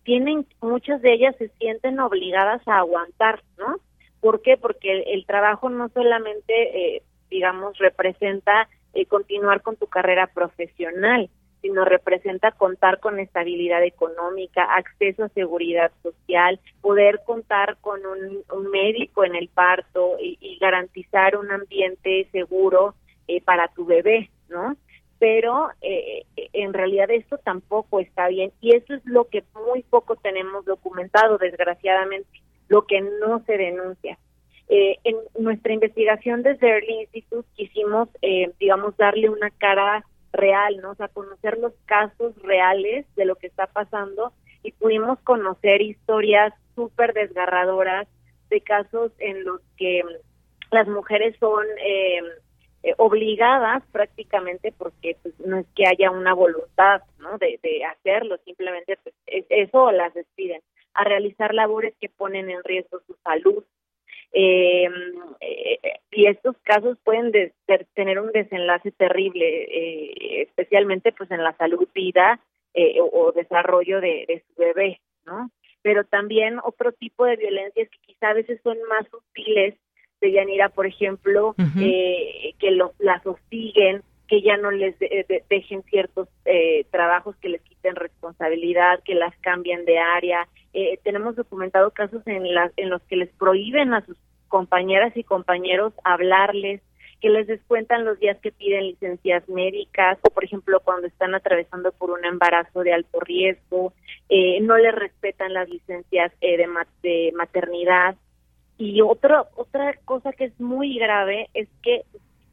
tienen, 0.04 0.46
muchas 0.62 1.02
de 1.02 1.14
ellas 1.14 1.36
se 1.38 1.50
sienten 1.60 2.00
obligadas 2.00 2.62
a 2.68 2.80
aguantar, 2.80 3.42
¿no? 3.58 3.78
¿Por 4.20 4.42
qué? 4.42 4.58
Porque 4.58 5.04
el, 5.14 5.26
trabajo 5.26 5.70
no 5.70 5.90
solamente, 5.90 6.96
eh, 6.96 7.04
digamos, 7.30 7.78
representa 7.78 8.68
eh, 8.94 9.06
continuar 9.06 9.62
con 9.62 9.76
tu 9.76 9.88
carrera 9.88 10.28
profesional, 10.28 11.30
sino 11.62 11.86
representa 11.86 12.52
contar 12.52 13.00
con 13.00 13.20
estabilidad 13.20 13.84
económica, 13.84 14.64
acceso 14.76 15.24
a 15.24 15.30
seguridad 15.30 15.92
social, 16.02 16.60
poder 16.82 17.22
contar 17.26 17.78
con 17.80 18.06
un, 18.06 18.44
un 18.52 18.70
médico 18.70 19.24
en 19.24 19.36
el 19.36 19.48
parto 19.48 20.18
y, 20.20 20.38
y 20.42 20.58
garantizar 20.58 21.38
un 21.38 21.52
ambiente 21.52 22.28
seguro 22.32 22.96
eh, 23.28 23.42
para 23.42 23.70
tu 23.70 23.86
bebé, 23.86 24.30
¿no? 24.50 24.76
Pero 25.24 25.70
eh, 25.82 26.26
en 26.52 26.74
realidad 26.74 27.10
esto 27.10 27.38
tampoco 27.38 28.02
está 28.02 28.28
bien 28.28 28.52
y 28.60 28.76
eso 28.76 28.94
es 28.94 29.06
lo 29.06 29.30
que 29.30 29.42
muy 29.56 29.82
poco 29.84 30.18
tenemos 30.18 30.66
documentado, 30.66 31.38
desgraciadamente, 31.38 32.42
lo 32.68 32.86
que 32.86 33.00
no 33.00 33.42
se 33.46 33.58
denuncia. 33.58 34.18
Eh, 34.68 34.98
en 35.06 35.16
nuestra 35.40 35.72
investigación 35.72 36.44
desde 36.44 36.68
Early 36.68 37.04
Institute 37.04 37.48
quisimos, 37.56 38.10
eh, 38.22 38.52
digamos, 38.60 38.98
darle 38.98 39.30
una 39.30 39.50
cara 39.52 40.04
real, 40.34 40.76
¿no? 40.82 40.92
O 40.92 40.96
sea, 40.96 41.08
conocer 41.08 41.58
los 41.58 41.72
casos 41.86 42.36
reales 42.44 43.06
de 43.16 43.24
lo 43.24 43.38
que 43.38 43.48
está 43.48 43.68
pasando 43.68 44.34
y 44.62 44.74
pudimos 44.74 45.20
conocer 45.22 45.82
historias 45.82 46.54
súper 46.76 47.14
desgarradoras 47.14 48.10
de 48.50 48.60
casos 48.60 49.14
en 49.20 49.46
los 49.46 49.62
que 49.78 50.02
las 50.70 50.90
mujeres 50.90 51.34
son 51.40 51.66
eh, 52.84 52.94
obligadas 52.98 53.84
prácticamente 53.92 54.74
porque 54.78 55.16
pues, 55.22 55.40
no 55.40 55.60
es 55.60 55.68
que 55.76 55.88
haya 55.88 56.12
una 56.12 56.34
voluntad 56.34 57.02
¿no? 57.20 57.38
de, 57.38 57.60
hacerlo, 57.86 58.38
simplemente 58.46 58.98
pues, 59.02 59.16
es, 59.26 59.46
eso 59.50 59.92
las 59.92 60.14
despiden, 60.14 60.62
a 60.94 61.04
realizar 61.04 61.54
labores 61.54 61.96
que 62.00 62.10
ponen 62.10 62.50
en 62.50 62.64
riesgo 62.64 63.00
su 63.08 63.16
salud. 63.24 63.64
Eh, 64.36 64.90
eh, 65.42 65.80
y 66.12 66.28
estos 66.28 66.58
casos 66.64 66.98
pueden 67.04 67.32
de, 67.32 67.54
de, 67.68 67.86
tener 67.94 68.20
un 68.20 68.32
desenlace 68.32 68.92
terrible, 68.92 69.46
eh, 69.46 70.42
especialmente 70.42 71.12
pues 71.12 71.30
en 71.32 71.44
la 71.44 71.56
salud, 71.56 71.88
vida 71.94 72.40
eh, 72.74 73.00
o, 73.00 73.32
desarrollo 73.32 74.02
de, 74.02 74.26
de 74.28 74.44
su 74.48 74.60
bebé, 74.60 75.00
¿no? 75.26 75.52
Pero 75.84 76.04
también 76.06 76.60
otro 76.64 76.92
tipo 76.92 77.26
de 77.26 77.36
violencias 77.36 77.90
que 77.90 78.14
quizá 78.14 78.30
a 78.30 78.34
veces 78.34 78.60
son 78.64 78.78
más 78.90 79.08
sutiles 79.10 79.76
de 80.24 80.32
Yanira, 80.32 80.70
por 80.70 80.86
ejemplo, 80.88 81.50
uh 81.50 81.62
-huh. 81.62 81.84
eh, 81.84 82.56
que 82.60 82.72
los, 82.72 82.92
las 83.00 83.26
hostiguen, 83.28 84.02
que 84.28 84.42
ya 84.42 84.56
no 84.58 84.72
les 84.72 84.98
de, 85.00 85.26
de, 85.28 85.44
dejen 85.50 85.84
ciertos 85.84 86.28
eh, 86.46 86.86
trabajos, 86.92 87.36
que 87.42 87.50
les 87.50 87.62
quiten 87.62 87.96
responsabilidad, 87.96 89.04
que 89.04 89.16
las 89.16 89.36
cambien 89.42 89.84
de 89.86 90.00
área. 90.00 90.48
Eh, 90.74 90.98
tenemos 91.04 91.36
documentado 91.36 91.92
casos 91.92 92.26
en, 92.26 92.54
las, 92.54 92.72
en 92.78 92.90
los 92.90 93.02
que 93.04 93.18
les 93.18 93.30
prohíben 93.38 93.94
a 93.94 94.04
sus 94.06 94.18
compañeras 94.48 95.12
y 95.16 95.24
compañeros 95.24 95.94
hablarles, 96.04 96.82
que 97.20 97.30
les 97.30 97.48
descuentan 97.48 98.06
los 98.06 98.20
días 98.20 98.38
que 98.42 98.52
piden 98.52 98.88
licencias 98.88 99.48
médicas, 99.48 100.18
o 100.24 100.30
por 100.30 100.44
ejemplo 100.44 100.80
cuando 100.82 101.08
están 101.08 101.34
atravesando 101.36 101.92
por 101.92 102.12
un 102.12 102.26
embarazo 102.26 102.82
de 102.84 102.94
alto 102.94 103.20
riesgo, 103.20 103.94
eh, 104.30 104.60
no 104.62 104.78
les 104.78 104.94
respetan 104.94 105.54
las 105.54 105.70
licencias 105.70 106.32
eh, 106.42 106.58
de, 106.58 106.68
ma 106.68 106.86
de 107.02 107.32
maternidad, 107.36 108.16
y 108.92 109.02
otra 109.02 109.48
otra 109.56 109.96
cosa 110.06 110.34
que 110.34 110.46
es 110.46 110.60
muy 110.60 110.98
grave 110.98 111.50
es 111.54 111.70
que 111.82 112.04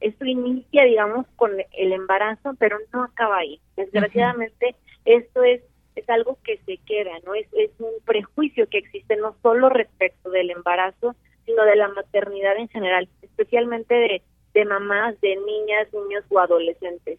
esto 0.00 0.24
inicia, 0.24 0.84
digamos, 0.84 1.26
con 1.36 1.52
el 1.72 1.92
embarazo, 1.92 2.54
pero 2.58 2.78
no 2.92 3.04
acaba 3.04 3.38
ahí. 3.38 3.60
Desgraciadamente, 3.76 4.74
esto 5.04 5.42
es 5.42 5.60
es 5.96 6.08
algo 6.08 6.38
que 6.44 6.58
se 6.66 6.78
queda, 6.78 7.10
¿no? 7.26 7.34
Es, 7.34 7.46
es 7.52 7.70
un 7.78 7.92
prejuicio 8.04 8.68
que 8.68 8.78
existe 8.78 9.16
no 9.16 9.34
solo 9.42 9.68
respecto 9.68 10.30
del 10.30 10.50
embarazo, 10.50 11.14
sino 11.44 11.64
de 11.64 11.76
la 11.76 11.88
maternidad 11.88 12.56
en 12.56 12.68
general, 12.68 13.08
especialmente 13.22 13.94
de, 13.94 14.22
de 14.54 14.64
mamás, 14.64 15.20
de 15.20 15.36
niñas, 15.36 15.92
niños 15.92 16.24
o 16.28 16.38
adolescentes. 16.38 17.18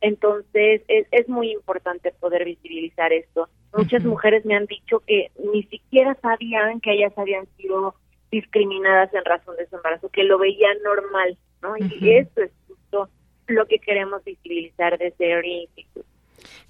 Entonces, 0.00 0.82
es, 0.88 1.06
es 1.12 1.28
muy 1.28 1.52
importante 1.52 2.12
poder 2.18 2.44
visibilizar 2.44 3.12
esto. 3.12 3.48
Muchas 3.76 4.04
mujeres 4.04 4.44
me 4.44 4.56
han 4.56 4.66
dicho 4.66 5.00
que 5.06 5.30
ni 5.52 5.62
siquiera 5.64 6.16
sabían 6.20 6.80
que 6.80 6.92
ellas 6.94 7.12
habían 7.16 7.46
sido 7.56 7.94
discriminadas 8.30 9.12
en 9.14 9.24
razón 9.24 9.56
de 9.56 9.66
su 9.66 9.76
embarazo, 9.76 10.08
que 10.08 10.24
lo 10.24 10.38
veían 10.38 10.76
normal, 10.82 11.36
¿no? 11.62 11.76
Y 11.76 12.10
eso 12.10 12.42
es 12.42 12.50
justo 12.66 13.08
lo 13.46 13.66
que 13.66 13.78
queremos 13.78 14.22
visibilizar 14.24 14.98
desde 14.98 15.30
Early 15.30 15.62
Institute. 15.62 16.09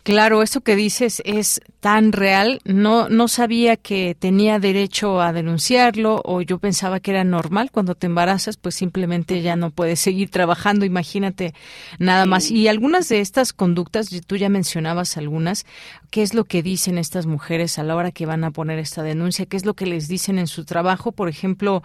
Claro, 0.02 0.42
eso 0.42 0.62
que 0.62 0.76
dices 0.76 1.20
es 1.26 1.60
tan 1.80 2.12
real. 2.12 2.60
No, 2.64 3.10
no 3.10 3.28
sabía 3.28 3.76
que 3.76 4.16
tenía 4.18 4.58
derecho 4.58 5.20
a 5.20 5.34
denunciarlo 5.34 6.22
o 6.24 6.40
yo 6.40 6.58
pensaba 6.58 7.00
que 7.00 7.10
era 7.10 7.22
normal 7.22 7.70
cuando 7.70 7.94
te 7.94 8.06
embarazas, 8.06 8.56
pues 8.56 8.74
simplemente 8.74 9.42
ya 9.42 9.56
no 9.56 9.70
puedes 9.70 10.00
seguir 10.00 10.30
trabajando. 10.30 10.86
Imagínate 10.86 11.54
nada 11.98 12.24
más. 12.24 12.50
Y 12.50 12.66
algunas 12.68 13.10
de 13.10 13.20
estas 13.20 13.52
conductas, 13.52 14.08
tú 14.26 14.36
ya 14.36 14.48
mencionabas 14.48 15.18
algunas. 15.18 15.66
¿Qué 16.10 16.22
es 16.22 16.32
lo 16.32 16.44
que 16.44 16.62
dicen 16.62 16.96
estas 16.96 17.26
mujeres 17.26 17.78
a 17.78 17.82
la 17.82 17.94
hora 17.94 18.10
que 18.10 18.24
van 18.24 18.44
a 18.44 18.52
poner 18.52 18.78
esta 18.78 19.02
denuncia? 19.02 19.44
¿Qué 19.44 19.58
es 19.58 19.66
lo 19.66 19.74
que 19.74 19.86
les 19.86 20.08
dicen 20.08 20.38
en 20.38 20.46
su 20.46 20.64
trabajo? 20.64 21.12
Por 21.12 21.28
ejemplo, 21.28 21.82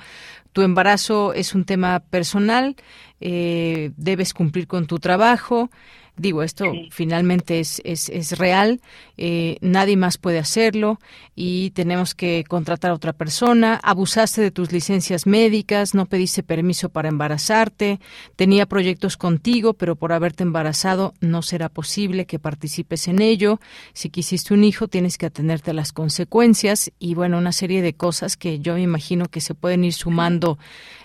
tu 0.53 0.61
embarazo 0.61 1.33
es 1.33 1.53
un 1.53 1.65
tema 1.65 1.99
personal, 1.99 2.77
eh, 3.19 3.91
debes 3.97 4.33
cumplir 4.33 4.67
con 4.67 4.87
tu 4.87 4.99
trabajo. 4.99 5.69
Digo, 6.17 6.43
esto 6.43 6.71
finalmente 6.91 7.59
es, 7.59 7.81
es, 7.83 8.07
es 8.07 8.37
real, 8.37 8.79
eh, 9.17 9.57
nadie 9.59 9.97
más 9.97 10.17
puede 10.17 10.39
hacerlo 10.39 10.99
y 11.35 11.71
tenemos 11.71 12.15
que 12.15 12.45
contratar 12.47 12.91
a 12.91 12.93
otra 12.93 13.11
persona. 13.11 13.79
Abusaste 13.83 14.41
de 14.41 14.51
tus 14.51 14.71
licencias 14.71 15.27
médicas, 15.27 15.93
no 15.93 16.05
pediste 16.05 16.41
permiso 16.41 16.87
para 16.87 17.09
embarazarte, 17.09 17.99
tenía 18.37 18.65
proyectos 18.65 19.17
contigo, 19.17 19.73
pero 19.73 19.97
por 19.97 20.13
haberte 20.13 20.43
embarazado 20.43 21.13
no 21.19 21.41
será 21.41 21.67
posible 21.67 22.25
que 22.25 22.39
participes 22.39 23.09
en 23.09 23.21
ello. 23.21 23.59
Si 23.93 24.09
quisiste 24.09 24.53
un 24.53 24.63
hijo, 24.63 24.87
tienes 24.87 25.17
que 25.17 25.25
atenerte 25.25 25.71
a 25.71 25.73
las 25.73 25.91
consecuencias 25.91 26.91
y, 26.97 27.15
bueno, 27.15 27.37
una 27.37 27.51
serie 27.51 27.81
de 27.81 27.93
cosas 27.93 28.37
que 28.37 28.59
yo 28.59 28.75
me 28.75 28.81
imagino 28.81 29.27
que 29.27 29.41
se 29.41 29.53
pueden 29.53 29.83
ir 29.83 29.93
sumando 29.93 30.57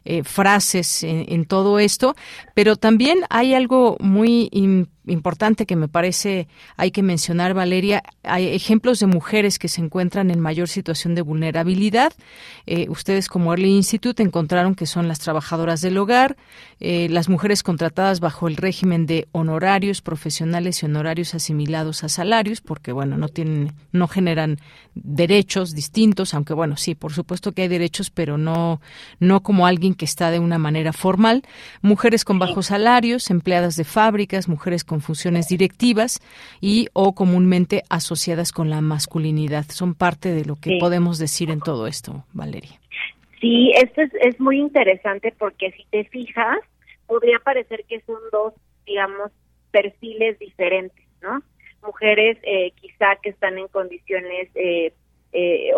eh, 0.05 0.24
frases 0.24 1.02
en, 1.02 1.44
todo 1.44 1.78
esto, 1.78 2.14
pero 2.55 2.77
también 2.77 3.20
hay 3.31 3.55
algo 3.55 3.97
muy 4.01 4.48
importante 5.06 5.66
que 5.66 5.77
me 5.77 5.89
parece 5.89 6.48
hay 6.77 6.90
que 6.90 7.02
mencionar, 7.02 7.55
Valeria. 7.55 8.02
Hay 8.22 8.48
ejemplos 8.48 9.01
de 9.01 9.06
mujeres 9.06 9.59
que 9.59 9.68
se 9.68 9.81
encuentran 9.81 10.31
en 10.31 10.40
mayor 10.40 10.68
situación 10.68 11.14
de 11.14 11.22
vulnerabilidad. 11.22 12.12
Eh, 12.66 12.86
ustedes 12.89 13.28
como 13.28 13.52
Early 13.52 13.70
Institute 13.70 14.22
encontraron 14.22 14.74
que 14.74 14.86
son 14.86 15.09
las 15.09 15.18
trabajadoras 15.18 15.81
del 15.81 15.98
hogar, 15.98 16.36
eh, 16.81 17.09
las 17.10 17.28
mujeres 17.28 17.62
contratadas 17.62 18.20
bajo 18.20 18.48
el 18.48 18.56
régimen 18.56 19.06
de 19.06 19.28
honorarios 19.32 20.02
profesionales 20.02 20.82
y 20.82 20.86
honorarios 20.86 21.35
asimilados 21.35 22.05
a 22.05 22.09
salarios, 22.09 22.60
porque 22.60 22.93
bueno, 22.93 23.16
no 23.16 23.28
tienen, 23.28 23.72
no 23.93 24.09
generan 24.09 24.59
derechos 24.94 25.74
distintos, 25.74 26.35
aunque 26.35 26.55
bueno, 26.55 26.77
sí, 26.77 26.94
por 26.94 27.12
supuesto 27.12 27.52
que 27.52 27.62
hay 27.62 27.68
derechos, 27.68 28.10
pero 28.10 28.39
no, 28.39 28.81
no 29.18 29.43
como 29.43 29.66
alguien 29.66 29.90
que 29.95 30.05
está 30.05 30.31
de 30.31 30.39
una 30.39 30.59
manera 30.59 30.93
formal. 30.93 31.43
Mujeres 31.83 32.25
con 32.25 32.39
bajos 32.39 32.67
salarios, 32.67 33.31
empleadas 33.31 33.77
de 33.77 33.85
fábricas, 33.85 34.49
mujeres 34.49 34.85
con 34.85 35.01
funciones 35.01 35.49
directivas 35.49 36.21
y 36.61 36.89
o 36.93 37.15
comúnmente 37.15 37.83
asociadas 37.89 38.53
con 38.53 38.71
la 38.71 38.81
masculinidad. 38.81 39.65
Son 39.69 39.95
parte 39.95 40.33
de 40.33 40.45
lo 40.45 40.57
que 40.57 40.79
podemos 40.79 41.19
decir 41.19 41.51
en 41.51 41.61
todo 41.61 41.87
esto, 41.87 42.25
Valeria. 42.33 42.81
Sí, 43.41 43.73
esto 43.75 44.03
es, 44.03 44.11
es 44.21 44.39
muy 44.39 44.59
interesante 44.59 45.35
porque 45.39 45.73
si 45.73 45.85
te 45.91 46.05
fijas, 46.05 46.59
podría 47.07 47.39
parecer 47.39 47.85
que 47.89 48.01
son 48.03 48.19
dos, 48.31 48.53
digamos, 48.87 49.33
perfiles 49.71 50.39
diferentes, 50.39 51.07
¿no? 51.23 51.43
Mujeres 51.83 52.37
eh, 52.43 52.73
quizá 52.81 53.17
que 53.23 53.31
están 53.31 53.57
en 53.57 53.69
condiciones 53.69 54.49
eh, 54.55 54.93
eh, 55.33 55.73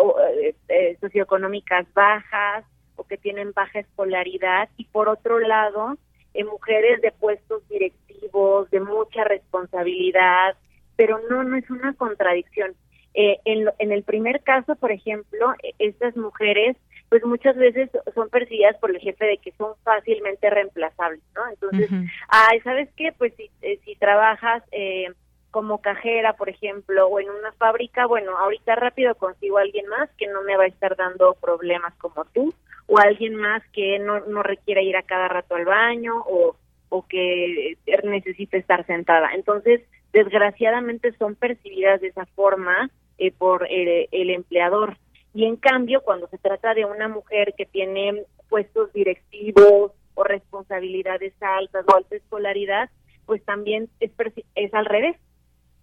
eh, 0.67 0.97
socioeconómicas 0.99 1.85
bajas 1.93 2.65
o 2.95 3.03
que 3.05 3.17
tienen 3.17 3.51
baja 3.53 3.79
escolaridad 3.79 4.69
y 4.77 4.85
por 4.85 5.09
otro 5.09 5.39
lado, 5.39 5.97
mujeres 6.43 7.01
de 7.01 7.11
puestos 7.11 7.67
directivos, 7.69 8.69
de 8.71 8.79
mucha 8.79 9.23
responsabilidad, 9.23 10.55
pero 10.95 11.19
no, 11.29 11.43
no 11.43 11.55
es 11.55 11.69
una 11.69 11.93
contradicción. 11.93 12.73
Eh, 13.13 13.37
en, 13.45 13.69
en 13.77 13.91
el 13.91 14.03
primer 14.03 14.41
caso, 14.41 14.75
por 14.75 14.91
ejemplo, 14.91 15.53
e, 15.61 15.73
estas 15.77 16.15
mujeres, 16.17 16.75
pues 17.09 17.23
muchas 17.23 17.55
veces 17.55 17.91
son 18.15 18.29
percibidas 18.29 18.75
por 18.77 18.89
el 18.89 18.99
jefe 18.99 19.25
de 19.25 19.37
que 19.37 19.51
son 19.51 19.75
fácilmente 19.83 20.49
reemplazables, 20.49 21.21
¿no? 21.35 21.47
Entonces, 21.47 21.89
ay, 22.27 22.59
¿sabes 22.61 22.89
qué? 22.97 23.13
Pues 23.15 23.33
si, 23.35 23.51
eh, 23.61 23.79
si 23.85 23.95
trabajas 23.95 24.63
eh, 24.71 25.11
como 25.51 25.79
cajera, 25.79 26.33
por 26.33 26.49
ejemplo, 26.49 27.05
o 27.05 27.19
en 27.19 27.29
una 27.29 27.51
fábrica, 27.51 28.07
bueno, 28.07 28.35
ahorita 28.35 28.73
rápido 28.73 29.13
consigo 29.13 29.59
a 29.59 29.61
alguien 29.61 29.85
más 29.89 30.09
que 30.17 30.25
no 30.25 30.41
me 30.41 30.57
va 30.57 30.63
a 30.63 30.67
estar 30.67 30.95
dando 30.95 31.35
problemas 31.35 31.93
como 31.97 32.25
tú, 32.25 32.51
o 32.87 32.99
alguien 32.99 33.35
más 33.35 33.63
que 33.71 33.99
no, 33.99 34.19
no 34.21 34.43
requiera 34.43 34.81
ir 34.81 34.95
a 34.95 35.03
cada 35.03 35.27
rato 35.27 35.55
al 35.55 35.65
baño, 35.65 36.15
o, 36.27 36.55
o 36.89 37.07
que 37.07 37.77
necesite 38.03 38.57
estar 38.57 38.85
sentada. 38.85 39.33
Entonces, 39.33 39.81
desgraciadamente 40.11 41.11
son 41.17 41.35
percibidas 41.35 42.01
de 42.01 42.07
esa 42.07 42.25
forma 42.27 42.89
eh, 43.17 43.31
por 43.31 43.67
el, 43.69 44.07
el, 44.11 44.29
empleador. 44.29 44.97
Y 45.33 45.45
en 45.45 45.55
cambio, 45.55 46.01
cuando 46.01 46.27
se 46.27 46.37
trata 46.37 46.73
de 46.73 46.85
una 46.85 47.07
mujer 47.07 47.53
que 47.57 47.65
tiene 47.65 48.23
puestos 48.49 48.93
directivos 48.93 49.91
o 50.13 50.23
responsabilidades 50.23 51.33
altas 51.41 51.85
o 51.87 51.95
alta 51.95 52.15
escolaridad, 52.15 52.89
pues 53.25 53.43
también 53.43 53.89
es, 53.99 54.11
es 54.55 54.73
al 54.73 54.85
revés. 54.85 55.17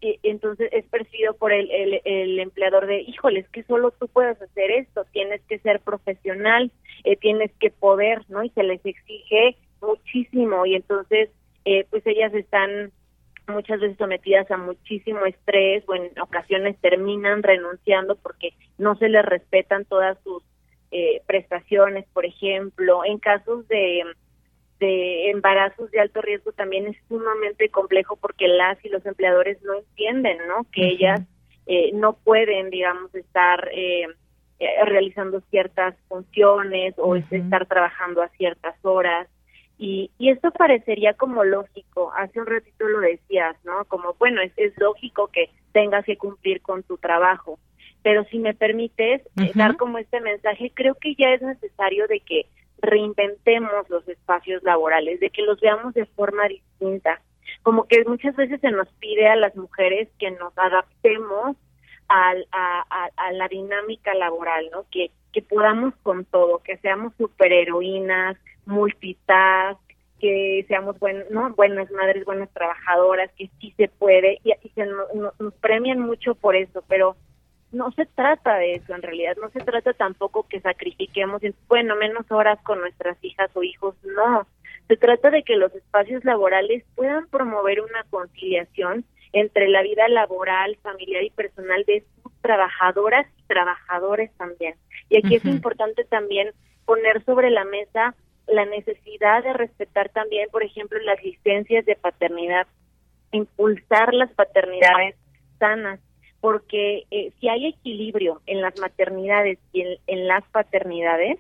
Y, 0.01 0.19
entonces 0.23 0.71
es 0.73 0.85
percibido 0.87 1.35
por 1.35 1.53
el, 1.53 1.71
el, 2.05 2.39
empleador 2.39 2.87
de, 2.87 3.01
híjoles, 3.01 3.49
que 3.51 3.63
solo 3.65 3.91
tú 3.93 4.09
puedes 4.09 4.41
hacer 4.41 4.71
esto, 4.71 5.05
tienes 5.13 5.41
que 5.43 5.59
ser 5.59 5.81
profesional, 5.81 6.71
eh, 7.05 7.17
tienes 7.17 7.51
que 7.61 7.71
poder, 7.71 8.23
¿no? 8.29 8.43
Y 8.43 8.51
se 8.51 8.63
les 8.63 8.85
exige 8.85 9.57
muchísimo 9.81 10.67
y 10.67 10.75
entonces, 10.75 11.31
eh, 11.65 11.87
pues 11.91 12.07
ellas 12.07 12.33
están 12.35 12.93
muchas 13.49 13.81
veces 13.81 13.99
sometidas 13.99 14.51
a 14.51 14.57
muchísimo 14.57 15.25
estrés 15.27 15.85
o 15.89 15.95
en 15.95 16.19
ocasiones 16.21 16.77
terminan 16.81 17.43
renunciando 17.43 18.17
porque 18.17 18.51
no 18.79 18.97
se 18.97 19.09
les 19.09 19.25
respetan 19.25 19.85
todas 19.85 20.19
sus 20.23 20.43
eh, 20.93 21.23
prestaciones, 21.27 22.07
por 22.13 22.25
ejemplo. 22.25 23.05
En 23.05 23.19
casos 23.19 23.67
de, 23.69 24.05
de 24.81 25.31
embarazos 25.31 25.91
de 25.91 26.01
alto 26.01 26.21
riesgo 26.23 26.53
también 26.53 26.87
es 26.87 26.97
sumamente 27.09 27.69
complejo 27.69 28.17
porque 28.17 28.49
las 28.49 28.83
y 28.85 28.89
los 28.89 29.05
empleadores 29.07 29.63
no 29.63 29.75
entienden, 29.75 30.39
¿no? 30.49 30.67
Que 30.73 30.89
ellas 30.89 31.21
eh, 31.67 31.91
no 31.93 32.15
pueden, 32.15 32.71
digamos, 32.71 33.15
estar 33.15 33.69
eh, 33.73 34.07
eh 34.59 34.85
realizando 34.85 35.41
ciertas 35.51 35.95
funciones 36.09 36.95
o 36.97 37.15
estar 37.15 37.67
trabajando 37.67 38.23
a 38.23 38.29
ciertas 38.31 38.75
horas. 38.83 39.29
Y, 39.79 40.11
y 40.19 40.31
esto 40.31 40.51
parecería 40.51 41.15
como 41.15 41.45
lógico, 41.45 42.13
hace 42.17 42.41
un 42.41 42.47
ratito 42.47 42.89
lo 42.89 43.01
decías, 43.01 43.57
¿no? 43.65 43.85
Como, 43.87 44.15
bueno, 44.19 44.43
es, 44.43 44.53
es 44.57 44.77
lógico 44.79 45.29
que 45.29 45.51
tengas 45.73 46.05
que 46.05 46.17
cumplir 46.17 46.61
con 46.61 46.83
tu 46.83 46.99
trabajo, 46.99 47.59
pero 48.03 48.25
si 48.25 48.39
me 48.39 48.55
permites 48.55 49.23
eh, 49.37 49.53
dar 49.55 49.77
como 49.77 49.99
este 49.99 50.21
mensaje, 50.21 50.73
creo 50.75 50.95
que 50.95 51.15
ya 51.15 51.33
es 51.35 51.43
necesario 51.43 52.07
de 52.09 52.21
que 52.21 52.47
reinventemos 52.81 53.89
los 53.89 54.07
espacios 54.09 54.63
laborales, 54.63 55.21
de 55.21 55.31
que 55.31 55.43
los 55.43 55.61
veamos 55.61 55.95
de 55.95 56.07
forma 56.07 56.49
distinta. 56.49 57.21
Como 57.63 57.85
que 57.85 58.05
muchas 58.05 58.35
veces 58.37 58.61
se 58.61 58.71
nos 58.71 58.89
pide 59.01 59.29
a 59.29 59.37
las 59.37 59.55
mujeres 59.57 60.09
que 60.19 60.31
nos 60.31 60.57
adaptemos 60.57 61.57
a, 62.09 62.35
la 63.33 63.49
dinámica 63.49 64.15
laboral, 64.15 64.69
¿no? 64.73 64.85
Que, 64.91 65.11
que 65.33 65.43
podamos 65.43 65.95
con 66.03 66.25
todo, 66.25 66.59
que 66.59 66.77
seamos 66.79 67.13
superheroínas, 67.17 68.37
multitask, 68.67 69.81
que 70.21 70.65
seamos 70.69 70.99
buen, 70.99 71.25
¿no? 71.31 71.51
buenas 71.55 71.91
madres, 71.91 72.25
buenas 72.25 72.51
trabajadoras, 72.51 73.31
que 73.37 73.51
sí 73.61 73.73
se 73.77 73.89
puede 73.89 74.39
y, 74.45 74.53
se 74.75 74.87
nos 74.87 75.55
premian 75.61 76.01
mucho 76.01 76.35
por 76.35 76.55
eso, 76.55 76.85
pero 76.89 77.17
no 77.73 77.91
se 77.93 78.07
trata 78.07 78.57
de 78.57 78.75
eso 78.75 78.95
en 78.95 79.03
realidad, 79.03 79.37
no 79.41 79.51
se 79.51 79.61
trata 79.61 79.93
tampoco 79.93 80.47
que 80.49 80.61
sacrifiquemos, 80.61 81.43
bueno, 81.69 81.97
menos 81.97 82.31
horas 82.31 82.59
con 82.63 82.81
nuestras 82.81 83.17
hijas 83.23 83.51
o 83.55 83.63
hijos, 83.63 83.95
no. 84.05 84.47
Se 84.89 84.97
trata 84.97 85.31
de 85.31 85.43
que 85.43 85.57
los 85.57 85.75
espacios 85.75 86.25
laborales 86.25 86.85
puedan 86.97 87.29
promover 87.29 87.81
una 87.81 88.05
conciliación 88.11 89.05
entre 89.33 89.69
la 89.69 89.83
vida 89.83 90.09
laboral, 90.09 90.77
familiar 90.83 91.23
y 91.23 91.31
personal 91.31 91.85
de 91.87 92.05
sus 92.23 92.33
trabajadoras 92.41 93.27
y 93.39 93.43
trabajadores 93.45 94.33
también. 94.37 94.75
Y 95.09 95.19
aquí 95.19 95.37
es 95.37 95.45
importante 95.45 96.05
también 96.05 96.51
poner 96.85 97.25
sobre 97.25 97.51
la 97.51 97.65
mesa 97.65 98.15
la 98.49 98.65
necesidad 98.65 99.45
de 99.45 99.53
respetar 99.53 100.09
también, 100.09 100.49
por 100.51 100.65
ejemplo, 100.65 100.99
las 101.01 101.23
licencias 101.23 101.87
de 101.87 101.95
paternidad, 101.95 102.67
impulsar 103.31 104.13
las 104.13 104.31
paternidades 104.33 105.15
sanas, 105.59 106.01
porque 106.41 107.05
eh, 107.11 107.33
si 107.39 107.49
hay 107.49 107.67
equilibrio 107.67 108.41
en 108.47 108.61
las 108.61 108.79
maternidades 108.79 109.59
y 109.73 109.85
en, 110.07 110.29
las 110.29 110.45
paternidades, 110.49 111.39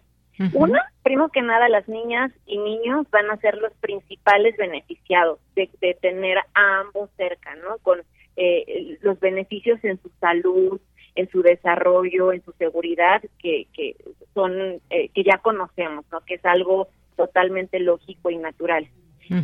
una, 0.55 0.81
primo 1.02 1.28
que 1.28 1.43
nada, 1.43 1.68
las 1.68 1.86
niñas 1.86 2.32
y 2.47 2.56
niños 2.56 3.06
van 3.10 3.31
a 3.31 3.36
ser 3.39 3.59
los 3.59 3.74
principales 3.74 4.56
beneficiados 4.56 5.39
de, 5.55 5.68
tener 6.01 6.39
a 6.39 6.81
ambos 6.81 7.10
cerca, 7.18 7.55
¿no? 7.56 7.77
Con 7.82 8.01
eh, 8.36 8.97
los 9.02 9.20
beneficios 9.20 9.78
en 9.85 10.01
su 10.01 10.10
salud, 10.18 10.81
en 11.14 11.31
su 11.31 11.43
desarrollo, 11.43 12.32
en 12.32 12.43
su 12.43 12.52
seguridad, 12.52 13.22
que, 13.39 13.66
que 13.74 13.97
son, 14.32 14.81
eh, 14.89 15.10
que 15.14 15.24
ya 15.24 15.39
conocemos, 15.39 16.06
¿no? 16.10 16.20
Que 16.22 16.35
es 16.35 16.44
algo 16.47 16.89
totalmente 17.16 17.78
lógico 17.78 18.31
y 18.31 18.39
natural. 18.39 18.89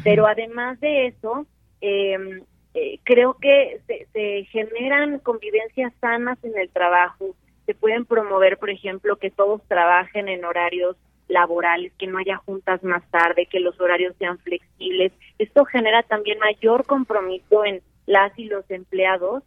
Pero 0.02 0.26
además 0.26 0.80
de 0.80 1.06
eso, 1.06 1.46
em, 1.80 2.42
eh, 2.78 3.00
creo 3.04 3.38
que 3.40 3.80
se, 3.86 4.06
se, 4.12 4.44
generan 4.50 5.18
convivencias 5.20 5.94
sanas 5.98 6.36
en 6.44 6.58
el 6.58 6.68
trabajo, 6.68 7.34
se 7.64 7.74
pueden 7.74 8.04
promover, 8.04 8.58
por 8.58 8.68
ejemplo, 8.68 9.16
que 9.16 9.30
todos 9.30 9.62
trabajen 9.66 10.28
en 10.28 10.44
horarios 10.44 10.94
laborales, 11.26 11.94
que 11.98 12.06
no 12.06 12.18
haya 12.18 12.36
juntas 12.36 12.84
más 12.84 13.02
tarde, 13.10 13.46
que 13.46 13.60
los 13.60 13.80
horarios 13.80 14.14
sean 14.18 14.38
flexibles. 14.40 15.12
Esto 15.38 15.64
genera 15.64 16.02
también 16.02 16.38
mayor 16.38 16.84
compromiso 16.84 17.64
en 17.64 17.80
las 18.04 18.38
y 18.38 18.44
los 18.44 18.70
empleados 18.70 19.42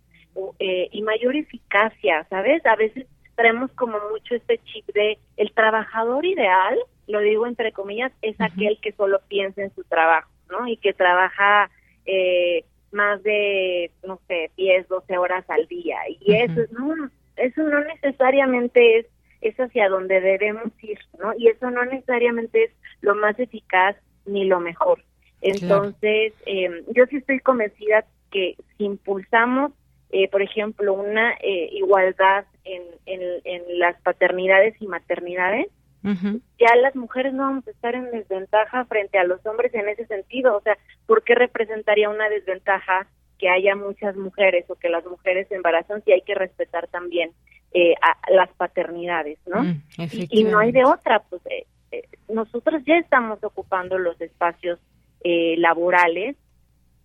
eh, 0.57 0.89
y 0.91 1.03
mayor 1.03 1.35
eficacia, 1.35 2.25
¿sabes? 2.31 2.65
A 2.65 2.75
veces 2.75 3.05
traemos 3.35 3.71
como 3.73 3.99
mucho 4.09 4.33
este 4.33 4.57
chip 4.65 4.87
de 4.87 5.19
el 5.37 5.51
trabajador 5.53 6.25
ideal, 6.25 6.79
lo 7.07 7.19
digo 7.19 7.45
entre 7.45 7.73
comillas, 7.73 8.11
es 8.23 8.41
aquel 8.41 8.79
que 8.81 8.91
solo 8.93 9.19
piensa 9.27 9.61
en 9.61 9.73
su 9.75 9.83
trabajo, 9.83 10.31
¿no? 10.49 10.67
Y 10.67 10.77
que 10.77 10.93
trabaja 10.93 11.69
eh, 12.07 12.65
más 12.91 13.21
de, 13.23 13.91
no 14.05 14.19
sé, 14.27 14.51
10, 14.57 14.87
12 14.87 15.17
horas 15.17 15.45
al 15.49 15.67
día. 15.67 15.97
Y 16.21 16.35
eso, 16.35 16.61
no, 16.77 17.09
eso 17.35 17.63
no 17.63 17.83
necesariamente 17.83 18.99
es, 18.99 19.05
es 19.41 19.55
hacia 19.57 19.89
donde 19.89 20.19
debemos 20.21 20.71
ir, 20.81 20.99
¿no? 21.19 21.33
Y 21.37 21.47
eso 21.47 21.69
no 21.71 21.85
necesariamente 21.85 22.65
es 22.65 22.71
lo 23.01 23.15
más 23.15 23.39
eficaz 23.39 23.95
ni 24.25 24.45
lo 24.45 24.59
mejor. 24.59 25.03
Entonces, 25.41 26.33
eh, 26.45 26.83
yo 26.93 27.05
sí 27.05 27.17
estoy 27.17 27.39
convencida 27.39 28.05
que 28.31 28.55
si 28.77 28.85
impulsamos, 28.85 29.71
eh, 30.11 30.27
por 30.29 30.41
ejemplo, 30.41 30.93
una 30.93 31.33
eh, 31.41 31.69
igualdad 31.71 32.45
en, 32.63 32.83
en, 33.05 33.79
las 33.79 33.99
paternidades 34.01 34.75
y 34.81 34.87
maternidades, 34.87 35.67
ya 36.03 36.75
las 36.81 36.95
mujeres 36.95 37.33
no 37.33 37.43
vamos 37.43 37.67
a 37.67 37.71
estar 37.71 37.93
en 37.93 38.09
desventaja 38.11 38.85
frente 38.85 39.17
a 39.17 39.23
los 39.23 39.45
hombres 39.45 39.73
en 39.73 39.89
ese 39.89 40.05
sentido. 40.05 40.55
O 40.55 40.61
sea, 40.61 40.77
¿por 41.05 41.23
qué 41.23 41.35
representaría 41.35 42.09
una 42.09 42.29
desventaja 42.29 43.07
que 43.39 43.49
haya 43.49 43.75
muchas 43.75 44.15
mujeres 44.15 44.65
o 44.69 44.75
que 44.75 44.89
las 44.89 45.05
mujeres 45.05 45.47
se 45.47 45.55
embarazan 45.55 46.03
si 46.03 46.11
hay 46.11 46.21
que 46.21 46.35
respetar 46.35 46.87
también 46.87 47.31
eh, 47.71 47.93
a 48.01 48.31
las 48.31 48.49
paternidades, 48.53 49.39
¿no? 49.47 49.63
Mm, 49.63 49.81
y, 50.11 50.43
no 50.43 50.59
hay 50.59 50.71
de 50.71 50.83
otra, 50.83 51.19
pues 51.29 51.41
eh, 51.45 51.65
eh, 51.91 52.03
nosotros 52.27 52.83
ya 52.85 52.97
estamos 52.97 53.43
ocupando 53.43 53.97
los 53.97 54.19
espacios 54.21 54.79
laborales, 55.21 56.37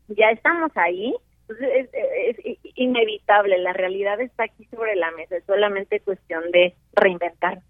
ya 0.06 0.30
estamos 0.30 0.70
ahí, 0.76 1.14
entonces 1.42 1.90
es, 1.92 2.38
es, 2.38 2.58
inevitable, 2.76 3.58
la 3.58 3.72
realidad 3.72 4.20
está 4.20 4.44
aquí 4.44 4.64
sobre 4.66 4.94
la 4.94 5.10
mesa, 5.10 5.36
es 5.36 5.44
solamente 5.44 6.00
cuestión 6.00 6.50
de 6.52 6.74
reinventar. 6.94 7.60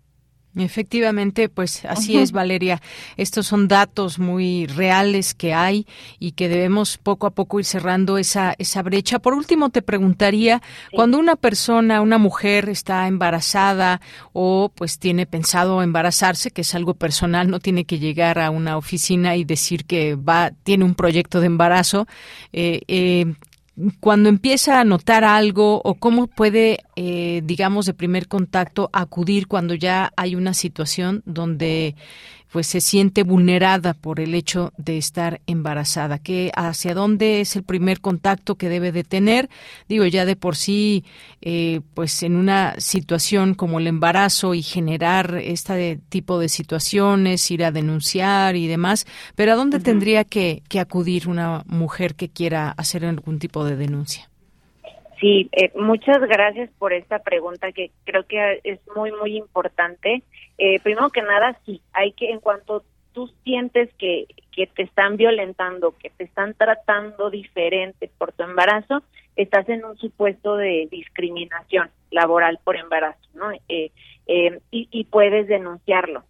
Efectivamente, 0.57 1.49
pues 1.49 1.85
así 1.85 2.17
es, 2.17 2.31
Valeria. 2.31 2.81
Estos 3.17 3.49
son 3.49 3.67
datos 3.67 4.21
muy 4.21 4.67
reales 4.67 5.35
que 5.35 5.53
hay 5.53 5.85
y 6.21 6.33
que 6.33 6.49
debemos 6.49 6.97
poco 6.97 7.27
a 7.27 7.31
poco 7.31 7.59
ir 7.59 7.65
cerrando 7.65 8.19
esa, 8.19 8.55
esa 8.59 8.83
brecha. 8.83 9.19
Por 9.19 9.35
último, 9.35 9.71
te 9.71 9.83
preguntaría, 9.83 10.63
cuando 10.93 11.19
una 11.19 11.35
persona, 11.35 12.01
una 12.01 12.19
mujer 12.19 12.69
está 12.69 13.09
embarazada 13.09 14.01
o 14.33 14.71
pues 14.73 15.01
tiene 15.01 15.27
pensado 15.27 15.83
embarazarse, 15.83 16.53
que 16.53 16.61
es 16.61 16.75
algo 16.77 16.95
personal, 16.95 17.51
no 17.51 17.59
tiene 17.59 17.85
que 17.85 17.99
llegar 17.99 18.39
a 18.39 18.51
una 18.51 18.77
oficina 18.77 19.35
y 19.35 19.45
decir 19.45 19.85
que 19.85 20.15
va, 20.15 20.53
tiene 20.63 20.85
un 20.85 20.95
proyecto 20.95 21.41
de 21.41 21.47
embarazo, 21.47 22.07
eh, 22.53 22.83
eh, 22.87 23.35
cuando 24.01 24.29
empieza 24.29 24.81
a 24.81 24.85
notar 24.85 25.25
algo 25.25 25.81
o 25.83 25.95
cómo 25.95 26.27
puede, 26.29 26.85
eh, 26.97 27.43
digamos, 27.45 27.87
de 27.87 27.95
primer 27.95 28.29
contacto 28.29 28.89
acudir 28.93 29.49
cuando 29.49 29.75
ya 29.75 30.13
hay 30.17 30.37
una 30.37 30.55
situación 30.55 31.23
donde 31.27 31.97
pues 32.55 32.69
se 32.69 32.81
siente 32.81 33.25
vulnerada 33.25 33.95
por 33.95 34.21
el 34.21 34.33
hecho 34.33 34.73
de 34.77 34.97
estar 34.97 35.41
embarazada. 35.49 36.21
¿Qué, 36.21 36.53
¿Hacia 36.55 36.95
dónde 36.95 37.41
es 37.41 37.57
el 37.57 37.65
primer 37.65 38.01
contacto 38.01 38.55
que 38.55 38.69
debe 38.69 38.93
de 38.93 39.03
tener? 39.03 39.49
Digo, 39.89 40.05
ya 40.05 40.25
de 40.25 40.37
por 40.37 40.55
sí, 40.55 41.03
eh, 41.43 41.81
pues 41.95 42.23
en 42.23 42.37
una 42.37 42.79
situación 42.79 43.55
como 43.55 43.81
el 43.81 43.89
embarazo 43.89 44.55
y 44.55 44.63
generar 44.63 45.35
este 45.43 45.99
tipo 46.09 46.39
de 46.39 46.49
situaciones, 46.49 47.51
ir 47.51 47.65
a 47.65 47.73
denunciar 47.73 48.55
y 48.55 48.69
demás, 48.69 49.05
pero 49.35 49.51
¿a 49.51 49.57
dónde 49.57 49.81
tendría 49.81 50.23
que, 50.23 50.63
que 50.69 50.79
acudir 50.79 51.27
una 51.27 51.65
mujer 51.67 52.15
que 52.15 52.29
quiera 52.29 52.71
hacer 52.71 53.05
algún 53.05 53.41
tipo 53.41 53.65
de 53.65 53.75
denuncia? 53.75 54.31
Sí, 55.21 55.49
eh, 55.53 55.73
muchas 55.75 56.21
gracias 56.21 56.71
por 56.79 56.93
esta 56.93 57.19
pregunta 57.19 57.73
que 57.73 57.91
creo 58.05 58.27
que 58.27 58.61
es 58.63 58.79
muy, 58.95 59.11
muy 59.11 59.37
importante. 59.37 60.23
Eh, 60.59 60.81
primero 60.81 61.11
que 61.11 61.23
nada, 61.23 61.59
sí, 61.65 61.81
hay 61.93 62.13
que, 62.13 62.31
en 62.31 62.41
cuanto 62.41 62.85
tú 63.13 63.29
sientes 63.45 63.93
que, 63.95 64.27
que 64.53 64.67
te 64.67 64.83
están 64.83 65.17
violentando, 65.17 65.97
que 65.97 66.11
te 66.11 66.25
están 66.25 66.55
tratando 66.55 67.31
diferente 67.31 68.11
por 68.19 68.33
tu 68.33 68.43
embarazo, 68.45 69.03
estás 69.37 69.69
en 69.69 69.85
un 69.85 69.97
supuesto 69.97 70.57
de 70.57 70.89
discriminación 70.91 71.91
laboral 72.11 72.59
por 72.63 72.77
embarazo, 72.77 73.21
¿no? 73.35 73.51
Eh, 73.69 73.91
y, 74.71 75.05
puedes 75.05 75.49
denunciarlo. 75.49 76.25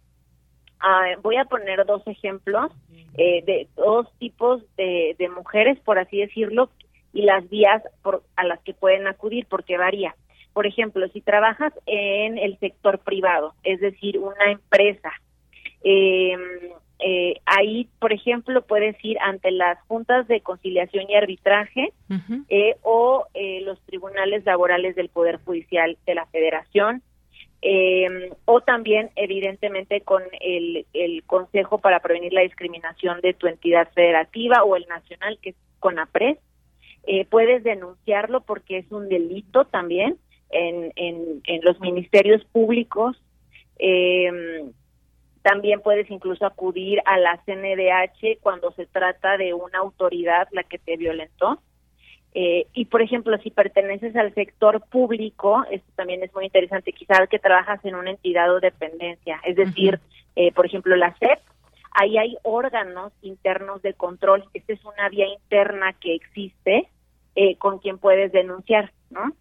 Ah, 0.79 1.15
voy 1.21 1.37
a 1.37 1.45
poner 1.45 1.85
dos 1.85 2.05
ejemplos 2.07 2.71
de 3.15 3.67
dos 3.77 4.11
tipos 4.19 4.61
de, 4.75 5.15
de 5.17 5.29
mujeres, 5.29 5.79
por 5.79 5.97
así 5.97 6.17
decirlo, 6.17 6.69
y 7.15 7.21
las 7.21 7.49
vías 7.49 7.81
por, 8.03 8.23
a 8.35 8.43
las 8.43 8.59
que 8.59 8.73
pueden 8.73 9.07
acudir, 9.07 9.47
porque 9.49 9.77
varía. 9.77 10.15
Por 10.55 10.65
ejemplo, 10.65 11.05
si 11.09 11.19
trabajas 11.19 11.73
en 11.85 12.37
el 12.37 12.57
sector 12.59 12.99
privado, 12.99 13.53
es 13.65 13.81
decir, 13.81 14.17
una 14.17 14.53
empresa, 14.53 15.11
em, 15.83 16.39
eh, 16.99 17.41
ahí, 17.45 17.89
por 17.99 18.13
ejemplo, 18.13 18.61
puedes 18.61 18.95
ir 19.03 19.17
ante 19.19 19.51
las 19.51 19.77
juntas 19.89 20.29
de 20.29 20.39
conciliación 20.39 21.09
y 21.09 21.15
arbitraje 21.15 21.91
eh, 22.47 22.77
o 22.83 23.25
eh, 23.33 23.63
los 23.65 23.81
tribunales 23.81 24.45
laborales 24.45 24.95
del 24.95 25.09
Poder 25.09 25.41
Judicial 25.43 25.97
de 26.05 26.15
la 26.15 26.25
Federación, 26.27 27.01
em, 27.61 28.29
o 28.45 28.61
también, 28.61 29.09
evidentemente, 29.17 29.99
con 29.99 30.23
el, 30.39 30.85
el 30.93 31.21
Consejo 31.23 31.79
para 31.79 31.99
Prevenir 31.99 32.31
la 32.31 32.43
Discriminación 32.43 33.19
de 33.19 33.33
tu 33.33 33.47
entidad 33.47 33.89
federativa 33.91 34.63
o 34.63 34.77
el 34.77 34.85
nacional, 34.87 35.37
que 35.41 35.49
es 35.49 35.55
CONAPRES. 35.81 36.37
Eh, 37.07 37.25
puedes 37.25 37.61
denunciarlo 37.65 38.39
porque 38.39 38.77
es 38.77 38.89
un 38.89 39.09
delito 39.09 39.65
también 39.65 40.17
en, 40.49 40.91
en, 40.95 41.61
los 41.63 41.79
ministerios 41.79 42.43
públicos. 42.45 43.21
Eh, 43.79 44.65
también 45.41 45.81
puedes 45.81 46.09
incluso 46.09 46.45
acudir 46.45 47.01
a 47.05 47.19
la 47.19 47.39
CNDH 47.45 48.39
cuando 48.41 48.71
se 48.71 48.87
trata 48.87 49.37
de 49.37 49.53
una 49.53 49.79
autoridad 49.79 50.47
la 50.51 50.63
que 50.63 50.79
te 50.79 50.97
violentó. 50.97 51.61
Eh, 52.33 52.67
y 52.73 52.85
por 52.85 53.01
ejemplo, 53.01 53.37
si 53.37 53.51
perteneces 53.51 54.15
al 54.15 54.33
sector 54.33 54.83
público, 54.89 55.63
esto 55.69 55.89
también 55.95 56.23
es 56.23 56.33
muy 56.33 56.45
interesante, 56.45 56.91
quizás 56.91 57.29
que 57.29 57.39
trabajas 57.39 57.79
en 57.85 57.95
una 57.95 58.09
entidad 58.09 58.53
o 58.53 58.59
dependencia, 58.59 59.39
es 59.45 59.55
decir, 59.55 59.99
eh, 60.35 60.51
por 60.51 60.65
ejemplo, 60.65 60.95
la 60.95 61.15
SEP, 61.17 61.39
ahí 61.91 62.17
hay 62.17 62.37
órganos 62.43 63.13
internos 63.21 63.81
de 63.81 63.93
control. 63.93 64.43
Esta 64.53 64.73
es 64.73 64.83
una 64.83 65.09
vía 65.09 65.27
interna 65.27 65.93
que 65.93 66.13
existe 66.13 66.89
eh, 67.35 67.55
con 67.57 67.79
quien 67.79 67.99
puedes 67.99 68.31
denunciar, 68.31 68.91
¿no? 69.09 69.31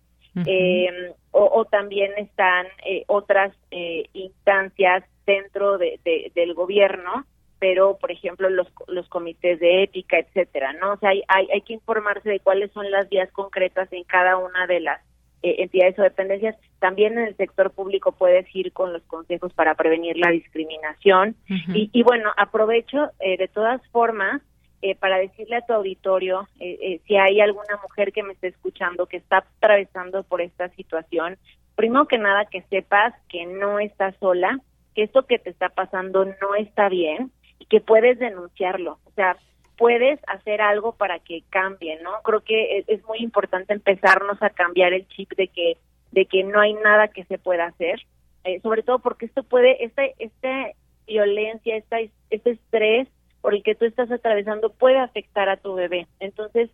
Eh, 0.46 1.12
o, 1.30 1.64
también 1.64 2.12
están 2.16 2.66
eh, 2.84 3.04
otras 3.06 3.54
eh, 3.70 4.08
instancias 4.12 5.04
dentro 5.26 5.78
de, 5.78 5.98
del 6.34 6.54
gobierno, 6.54 7.24
pero 7.58 7.96
por 7.98 8.10
ejemplo 8.10 8.48
los, 8.50 8.68
los 8.88 9.08
comités 9.08 9.58
de 9.60 9.82
ética, 9.84 10.18
etcétera, 10.18 10.72
¿no? 10.74 10.92
O 10.92 10.96
sea, 10.98 11.10
hay, 11.10 11.22
hay, 11.28 11.48
hay 11.52 11.60
que 11.62 11.74
informarse 11.74 12.28
de 12.28 12.40
cuáles 12.40 12.70
son 12.72 12.90
las 12.90 13.08
vías 13.08 13.30
concretas 13.32 13.92
en 13.92 14.04
cada 14.04 14.36
una 14.36 14.66
de 14.66 14.80
las 14.80 15.00
eh, 15.42 15.56
entidades 15.58 15.98
o 15.98 16.02
dependencias. 16.02 16.56
También 16.78 17.18
en 17.18 17.26
el 17.26 17.36
sector 17.36 17.70
público 17.70 18.12
puedes 18.12 18.46
ir 18.54 18.72
con 18.72 18.92
los 18.92 19.02
consejos 19.02 19.52
para 19.54 19.74
prevenir 19.74 20.16
la 20.18 20.30
discriminación. 20.30 21.36
y, 21.48 21.90
y, 21.92 22.02
bueno, 22.02 22.30
aprovecho 22.36 23.10
de 23.20 23.48
todas 23.52 23.80
formas 23.88 24.42
eh, 24.84 24.94
para 24.96 25.16
decirle 25.16 25.56
a 25.56 25.62
tu 25.62 25.72
auditorio, 25.72 26.46
eh, 26.60 26.78
eh, 26.78 27.00
si 27.06 27.16
hay 27.16 27.40
alguna 27.40 27.78
mujer 27.82 28.12
que 28.12 28.22
me 28.22 28.34
esté 28.34 28.48
escuchando 28.48 29.06
que 29.06 29.16
está 29.16 29.38
atravesando 29.38 30.24
por 30.24 30.42
esta 30.42 30.68
situación, 30.76 31.38
primero 31.74 32.06
que 32.06 32.18
nada 32.18 32.44
que 32.44 32.60
sepas 32.68 33.14
que 33.30 33.46
no 33.46 33.78
estás 33.78 34.14
sola, 34.20 34.60
que 34.94 35.04
esto 35.04 35.24
que 35.24 35.38
te 35.38 35.48
está 35.48 35.70
pasando 35.70 36.26
no 36.26 36.54
está 36.58 36.90
bien 36.90 37.32
y 37.58 37.64
que 37.64 37.80
puedes 37.80 38.18
denunciarlo. 38.18 38.98
O 39.06 39.10
sea, 39.12 39.38
puedes 39.78 40.20
hacer 40.26 40.60
algo 40.60 40.92
para 40.92 41.18
que 41.18 41.44
cambie, 41.48 41.98
¿no? 42.02 42.20
Creo 42.22 42.42
que 42.42 42.84
es, 42.86 43.02
muy 43.04 43.20
importante 43.20 43.72
empezarnos 43.72 44.36
a 44.42 44.50
cambiar 44.50 44.92
el 44.92 45.08
chip 45.08 45.32
de 45.34 45.48
que 45.48 45.78
de 46.12 46.26
que 46.26 46.44
no 46.44 46.60
hay 46.60 46.74
nada 46.74 47.08
que 47.08 47.24
se 47.24 47.38
pueda 47.38 47.64
hacer, 47.64 48.02
eh, 48.44 48.60
sobre 48.60 48.82
todo 48.82 48.98
porque 48.98 49.24
esto 49.24 49.44
puede, 49.44 49.82
esta, 49.82 50.02
esta 50.18 50.72
violencia, 51.06 51.74
esta, 51.74 51.96
este 52.28 52.50
estrés 52.50 53.08
por 53.44 53.54
el 53.54 53.62
que 53.62 53.74
tú 53.74 53.84
estás 53.84 54.10
atravesando 54.10 54.70
puede 54.70 54.98
afectar 54.98 55.50
a 55.50 55.58
tu 55.58 55.74
bebé. 55.74 56.06
Entonces, 56.18 56.70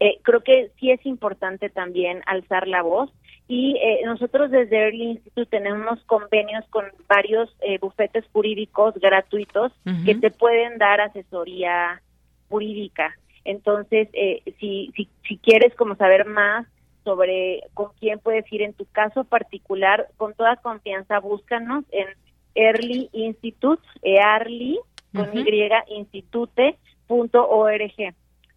eh, 0.00 0.20
creo 0.22 0.40
que 0.40 0.70
sí 0.80 0.90
es 0.90 1.04
importante 1.04 1.68
también 1.68 2.22
alzar 2.24 2.66
la 2.66 2.80
voz 2.80 3.12
y 3.46 3.76
eh, 3.76 4.00
nosotros 4.06 4.50
desde 4.50 4.74
Early 4.74 5.02
Institute 5.02 5.50
tenemos 5.50 6.02
convenios 6.04 6.64
con 6.70 6.86
varios 7.06 7.54
eh, 7.60 7.76
bufetes 7.78 8.24
jurídicos 8.32 8.94
gratuitos 8.94 9.70
que 10.06 10.14
te 10.14 10.30
pueden 10.30 10.78
dar 10.78 11.02
asesoría 11.02 12.00
jurídica. 12.48 13.14
Entonces, 13.44 14.08
eh, 14.14 14.40
si, 14.58 14.90
si, 14.96 15.10
si 15.28 15.36
quieres 15.36 15.74
como 15.74 15.94
saber 15.96 16.24
más 16.24 16.66
sobre 17.04 17.64
con 17.74 17.90
quién 18.00 18.18
puedes 18.18 18.50
ir 18.50 18.62
en 18.62 18.72
tu 18.72 18.86
caso 18.86 19.24
particular, 19.24 20.08
con 20.16 20.32
toda 20.32 20.56
confianza 20.56 21.20
búscanos 21.20 21.84
en 21.92 22.06
Early 22.54 23.10
Institute, 23.12 23.82
EARLY, 24.00 24.80
con 25.16 25.36
Y, 25.36 25.68
institute.org. 25.88 26.74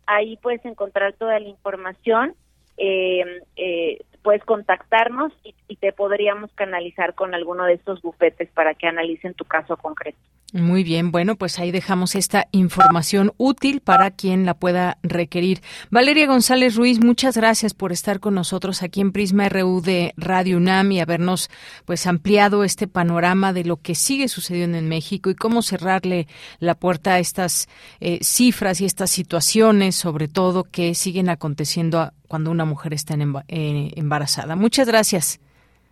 Ahí 0.05 0.37
puedes 0.37 0.65
encontrar 0.65 1.13
toda 1.13 1.39
la 1.39 1.47
información. 1.47 2.35
Eh, 2.77 3.41
eh, 3.55 3.99
puedes 4.21 4.43
contactarnos 4.43 5.33
y, 5.43 5.55
te 5.79 5.93
podríamos 5.93 6.51
canalizar 6.55 7.15
con 7.15 7.33
alguno 7.33 7.63
de 7.63 7.75
estos 7.75 8.01
bufetes 8.01 8.49
para 8.49 8.73
que 8.73 8.85
analicen 8.85 9.33
tu 9.33 9.45
caso 9.45 9.77
concreto. 9.77 10.17
Muy 10.51 10.83
bien, 10.83 11.11
bueno, 11.11 11.37
pues 11.37 11.57
ahí 11.57 11.71
dejamos 11.71 12.15
esta 12.15 12.47
información 12.51 13.31
útil 13.37 13.79
para 13.79 14.11
quien 14.11 14.45
la 14.45 14.55
pueda 14.55 14.97
requerir. 15.03 15.61
Valeria 15.89 16.27
González 16.27 16.75
Ruiz, 16.75 16.99
muchas 16.99 17.37
gracias 17.37 17.73
por 17.73 17.93
estar 17.93 18.19
con 18.19 18.33
nosotros 18.33 18.83
aquí 18.83 18.99
en 18.99 19.13
Prisma 19.13 19.47
RU 19.47 19.79
de 19.79 20.13
Radio 20.17 20.57
UNAM 20.57 20.91
y 20.91 20.99
habernos 20.99 21.49
pues 21.85 22.05
ampliado 22.07 22.65
este 22.65 22.87
panorama 22.87 23.53
de 23.53 23.63
lo 23.63 23.77
que 23.77 23.95
sigue 23.95 24.27
sucediendo 24.27 24.77
en 24.77 24.89
México 24.89 25.29
y 25.29 25.35
cómo 25.35 25.61
cerrarle 25.61 26.27
la 26.59 26.75
puerta 26.75 27.13
a 27.13 27.19
estas 27.19 27.69
eh, 28.01 28.19
cifras 28.21 28.81
y 28.81 28.85
estas 28.85 29.11
situaciones, 29.11 29.95
sobre 29.95 30.27
todo 30.27 30.65
que 30.65 30.93
siguen 30.93 31.29
aconteciendo 31.29 32.11
cuando 32.29 32.51
una 32.51 32.63
mujer 32.63 32.93
está 32.93 33.15
en, 33.15 33.33
eh, 33.49 33.91
embarazada. 33.95 34.55
Muchas 34.55 34.87
gracias. 34.87 35.41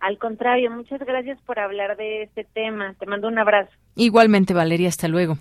Al 0.00 0.16
contrario, 0.18 0.70
muchas 0.70 1.00
gracias 1.00 1.38
por 1.44 1.58
hablar 1.58 1.96
de 1.96 2.22
este 2.22 2.44
tema. 2.44 2.94
Te 2.98 3.04
mando 3.06 3.26
un 3.26 3.38
abrazo. 3.38 3.72
Igualmente, 3.96 4.54
Valeria, 4.54 4.88
hasta 4.88 5.08
luego. 5.08 5.36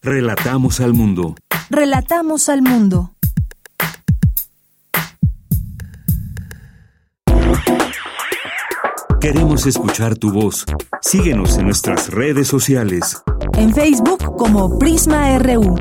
Relatamos 0.00 0.80
al 0.80 0.94
mundo. 0.94 1.36
Relatamos 1.70 2.48
al 2.48 2.62
mundo. 2.62 3.10
Queremos 9.20 9.66
escuchar 9.66 10.16
tu 10.16 10.32
voz. 10.32 10.64
Síguenos 11.02 11.58
en 11.58 11.66
nuestras 11.66 12.10
redes 12.10 12.48
sociales. 12.48 13.22
En 13.56 13.72
Facebook 13.72 14.34
como 14.36 14.78
Prisma 14.78 15.38
RU 15.38 15.76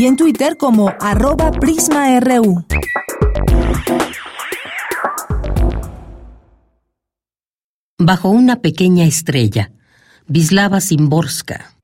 y 0.00 0.06
en 0.06 0.16
Twitter 0.16 0.56
como 0.56 0.94
arroba 0.98 1.50
PrismaRU. 1.50 2.64
Bajo 7.98 8.30
una 8.30 8.62
pequeña 8.62 9.04
estrella, 9.04 9.72
Vislava 10.26 10.80
Simborska. 10.80 11.74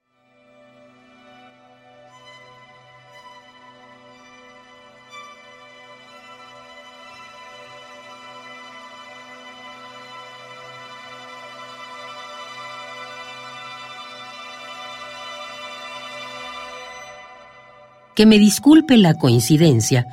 Que 18.16 18.24
me 18.24 18.38
disculpe 18.38 18.96
la 18.96 19.12
coincidencia 19.12 20.06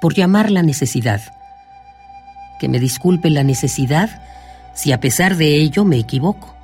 por 0.00 0.14
llamar 0.14 0.50
la 0.50 0.62
necesidad. 0.62 1.20
Que 2.58 2.70
me 2.70 2.80
disculpe 2.80 3.28
la 3.28 3.44
necesidad 3.44 4.22
si 4.72 4.92
a 4.92 4.98
pesar 4.98 5.36
de 5.36 5.56
ello 5.56 5.84
me 5.84 5.98
equivoco. 5.98 6.54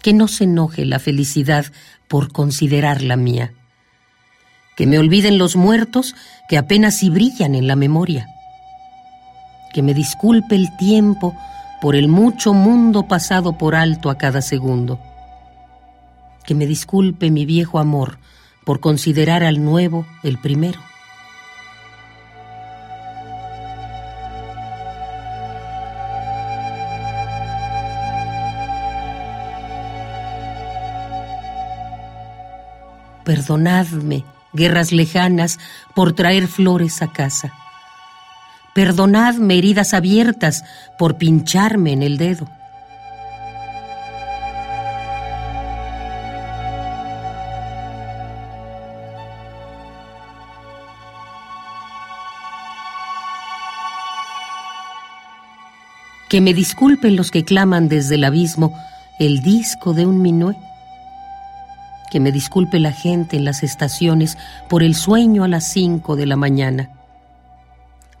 Que 0.00 0.14
no 0.14 0.28
se 0.28 0.44
enoje 0.44 0.86
la 0.86 0.98
felicidad 0.98 1.66
por 2.08 2.32
considerarla 2.32 3.16
mía. 3.16 3.52
Que 4.78 4.86
me 4.86 4.98
olviden 4.98 5.36
los 5.36 5.56
muertos 5.56 6.14
que 6.48 6.56
apenas 6.56 6.96
si 6.96 7.10
brillan 7.10 7.54
en 7.54 7.66
la 7.66 7.76
memoria. 7.76 8.28
Que 9.74 9.82
me 9.82 9.92
disculpe 9.92 10.54
el 10.54 10.74
tiempo 10.78 11.36
por 11.82 11.96
el 11.96 12.08
mucho 12.08 12.54
mundo 12.54 13.08
pasado 13.08 13.58
por 13.58 13.74
alto 13.74 14.08
a 14.08 14.16
cada 14.16 14.40
segundo. 14.40 14.98
Que 16.46 16.54
me 16.54 16.64
disculpe 16.64 17.30
mi 17.30 17.44
viejo 17.44 17.78
amor 17.78 18.18
por 18.70 18.78
considerar 18.78 19.42
al 19.42 19.64
nuevo 19.64 20.06
el 20.22 20.38
primero. 20.38 20.78
Perdonadme, 33.24 34.24
guerras 34.52 34.92
lejanas, 34.92 35.58
por 35.96 36.12
traer 36.12 36.46
flores 36.46 37.02
a 37.02 37.10
casa. 37.10 37.52
Perdonadme, 38.72 39.58
heridas 39.58 39.94
abiertas, 39.94 40.62
por 40.96 41.18
pincharme 41.18 41.92
en 41.92 42.04
el 42.04 42.18
dedo. 42.18 42.48
Que 56.30 56.40
me 56.40 56.54
disculpen 56.54 57.16
los 57.16 57.30
que 57.30 57.44
claman 57.44 57.88
desde 57.88 58.14
el 58.14 58.24
abismo 58.24 58.72
el 59.18 59.42
disco 59.42 59.92
de 59.92 60.06
un 60.06 60.22
minué 60.22 60.56
que 62.10 62.20
me 62.20 62.32
disculpe 62.32 62.78
la 62.78 62.92
gente 62.92 63.36
en 63.36 63.44
las 63.46 63.62
estaciones 63.62 64.36
por 64.68 64.82
el 64.82 64.94
sueño 64.94 65.44
a 65.44 65.48
las 65.48 65.72
cinco 65.72 66.16
de 66.16 66.26
la 66.26 66.36
mañana. 66.36 66.90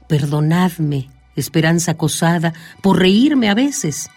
Perdonadme, 0.06 1.10
esperanza 1.36 1.92
acosada, 1.92 2.54
por 2.80 2.98
reírme 3.00 3.50
a 3.50 3.54
veces. 3.54 4.08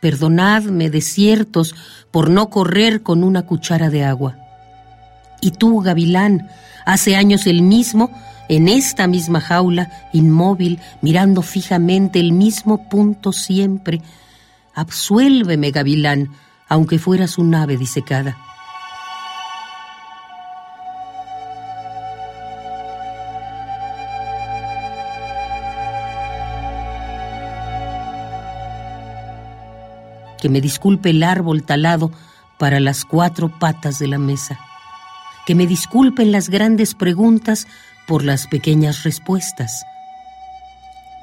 Perdonadme, 0.00 0.90
desiertos, 0.90 1.74
por 2.10 2.28
no 2.28 2.50
correr 2.50 3.02
con 3.02 3.22
una 3.24 3.42
cuchara 3.42 3.88
de 3.88 4.04
agua. 4.04 4.36
Y 5.40 5.52
tú, 5.52 5.80
gavilán, 5.80 6.48
hace 6.84 7.16
años 7.16 7.46
el 7.46 7.62
mismo, 7.62 8.10
en 8.50 8.66
esta 8.66 9.06
misma 9.06 9.40
jaula, 9.40 9.88
inmóvil, 10.12 10.80
mirando 11.02 11.40
fijamente 11.40 12.18
el 12.18 12.32
mismo 12.32 12.88
punto 12.88 13.32
siempre. 13.32 14.02
Absuélveme, 14.74 15.70
gavilán, 15.70 16.30
aunque 16.68 16.98
fueras 16.98 17.38
un 17.38 17.54
ave 17.54 17.76
disecada. 17.76 18.36
Que 30.40 30.48
me 30.48 30.60
disculpe 30.60 31.10
el 31.10 31.22
árbol 31.22 31.62
talado 31.62 32.10
para 32.58 32.80
las 32.80 33.04
cuatro 33.04 33.60
patas 33.60 34.00
de 34.00 34.08
la 34.08 34.18
mesa. 34.18 34.58
Que 35.46 35.54
me 35.54 35.68
disculpen 35.68 36.32
las 36.32 36.48
grandes 36.48 36.96
preguntas 36.96 37.68
por 38.10 38.24
las 38.24 38.48
pequeñas 38.48 39.04
respuestas. 39.04 39.86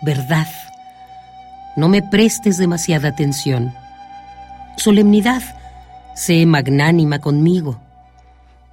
Verdad 0.02 0.48
no 1.76 1.90
me 1.90 2.02
prestes 2.02 2.58
demasiada 2.58 3.10
atención. 3.10 3.74
Solemnidad, 4.78 5.44
sé 6.16 6.46
magnánima 6.46 7.20
conmigo. 7.20 7.82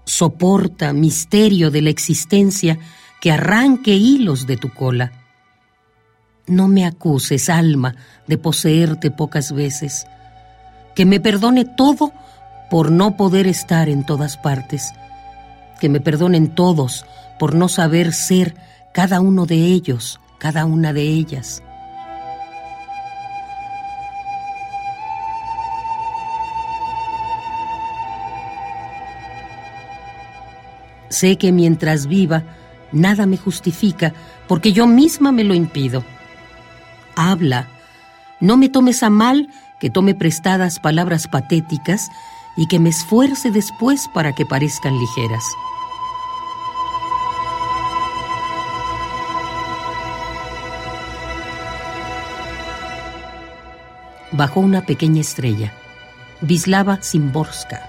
Soporta 0.04 0.92
misterio 0.92 1.72
de 1.72 1.82
la 1.82 1.90
existencia 1.90 2.78
que 3.20 3.32
arranque 3.32 3.94
hilos 3.94 4.46
de 4.46 4.58
tu 4.58 4.72
cola. 4.72 5.10
No 6.46 6.68
me 6.68 6.86
acuses, 6.86 7.50
alma, 7.50 7.96
de 8.28 8.38
poseerte 8.38 9.10
pocas 9.10 9.50
veces. 9.50 10.06
Que 10.94 11.04
me 11.04 11.18
perdone 11.18 11.64
todo 11.64 12.12
por 12.70 12.92
no 12.92 13.16
poder 13.16 13.48
estar 13.48 13.88
en 13.88 14.06
todas 14.06 14.36
partes. 14.36 14.92
Que 15.80 15.88
me 15.88 15.98
perdonen 15.98 16.54
todos 16.54 17.04
por 17.38 17.54
no 17.54 17.68
saber 17.68 18.12
ser 18.12 18.54
cada 18.92 19.20
uno 19.20 19.46
de 19.46 19.56
ellos, 19.56 20.20
cada 20.38 20.64
una 20.64 20.92
de 20.92 21.02
ellas. 21.02 21.62
Sé 31.08 31.38
que 31.38 31.52
mientras 31.52 32.06
viva, 32.06 32.42
nada 32.90 33.26
me 33.26 33.36
justifica, 33.36 34.12
porque 34.48 34.72
yo 34.72 34.86
misma 34.86 35.30
me 35.30 35.44
lo 35.44 35.54
impido. 35.54 36.04
Habla, 37.14 37.68
no 38.40 38.56
me 38.56 38.68
tomes 38.68 39.02
a 39.02 39.10
mal 39.10 39.48
que 39.78 39.90
tome 39.90 40.14
prestadas 40.14 40.80
palabras 40.80 41.28
patéticas 41.28 42.10
y 42.56 42.66
que 42.66 42.80
me 42.80 42.90
esfuerce 42.90 43.50
después 43.50 44.08
para 44.12 44.34
que 44.34 44.44
parezcan 44.44 44.98
ligeras. 44.98 45.44
Bajó 54.36 54.58
una 54.58 54.84
pequeña 54.84 55.20
estrella, 55.20 55.72
Vislava 56.40 57.00
Simborska. 57.00 57.88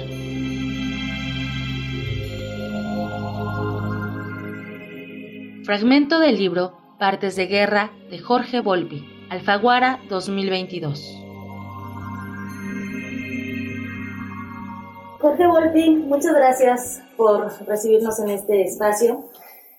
Fragmento 5.65 6.19
del 6.19 6.38
libro 6.38 6.73
Partes 6.99 7.38
de 7.38 7.45
Guerra 7.45 7.94
de 8.10 8.19
Jorge 8.19 8.60
Volpi, 8.60 9.07
Alfaguara 9.30 10.02
2022. 10.10 11.23
Jorge 15.22 15.48
Volpi, 15.48 15.90
muchas 15.95 16.34
gracias 16.34 17.02
por 17.15 17.65
recibirnos 17.65 18.19
en 18.19 18.31
este 18.31 18.64
espacio, 18.64 19.30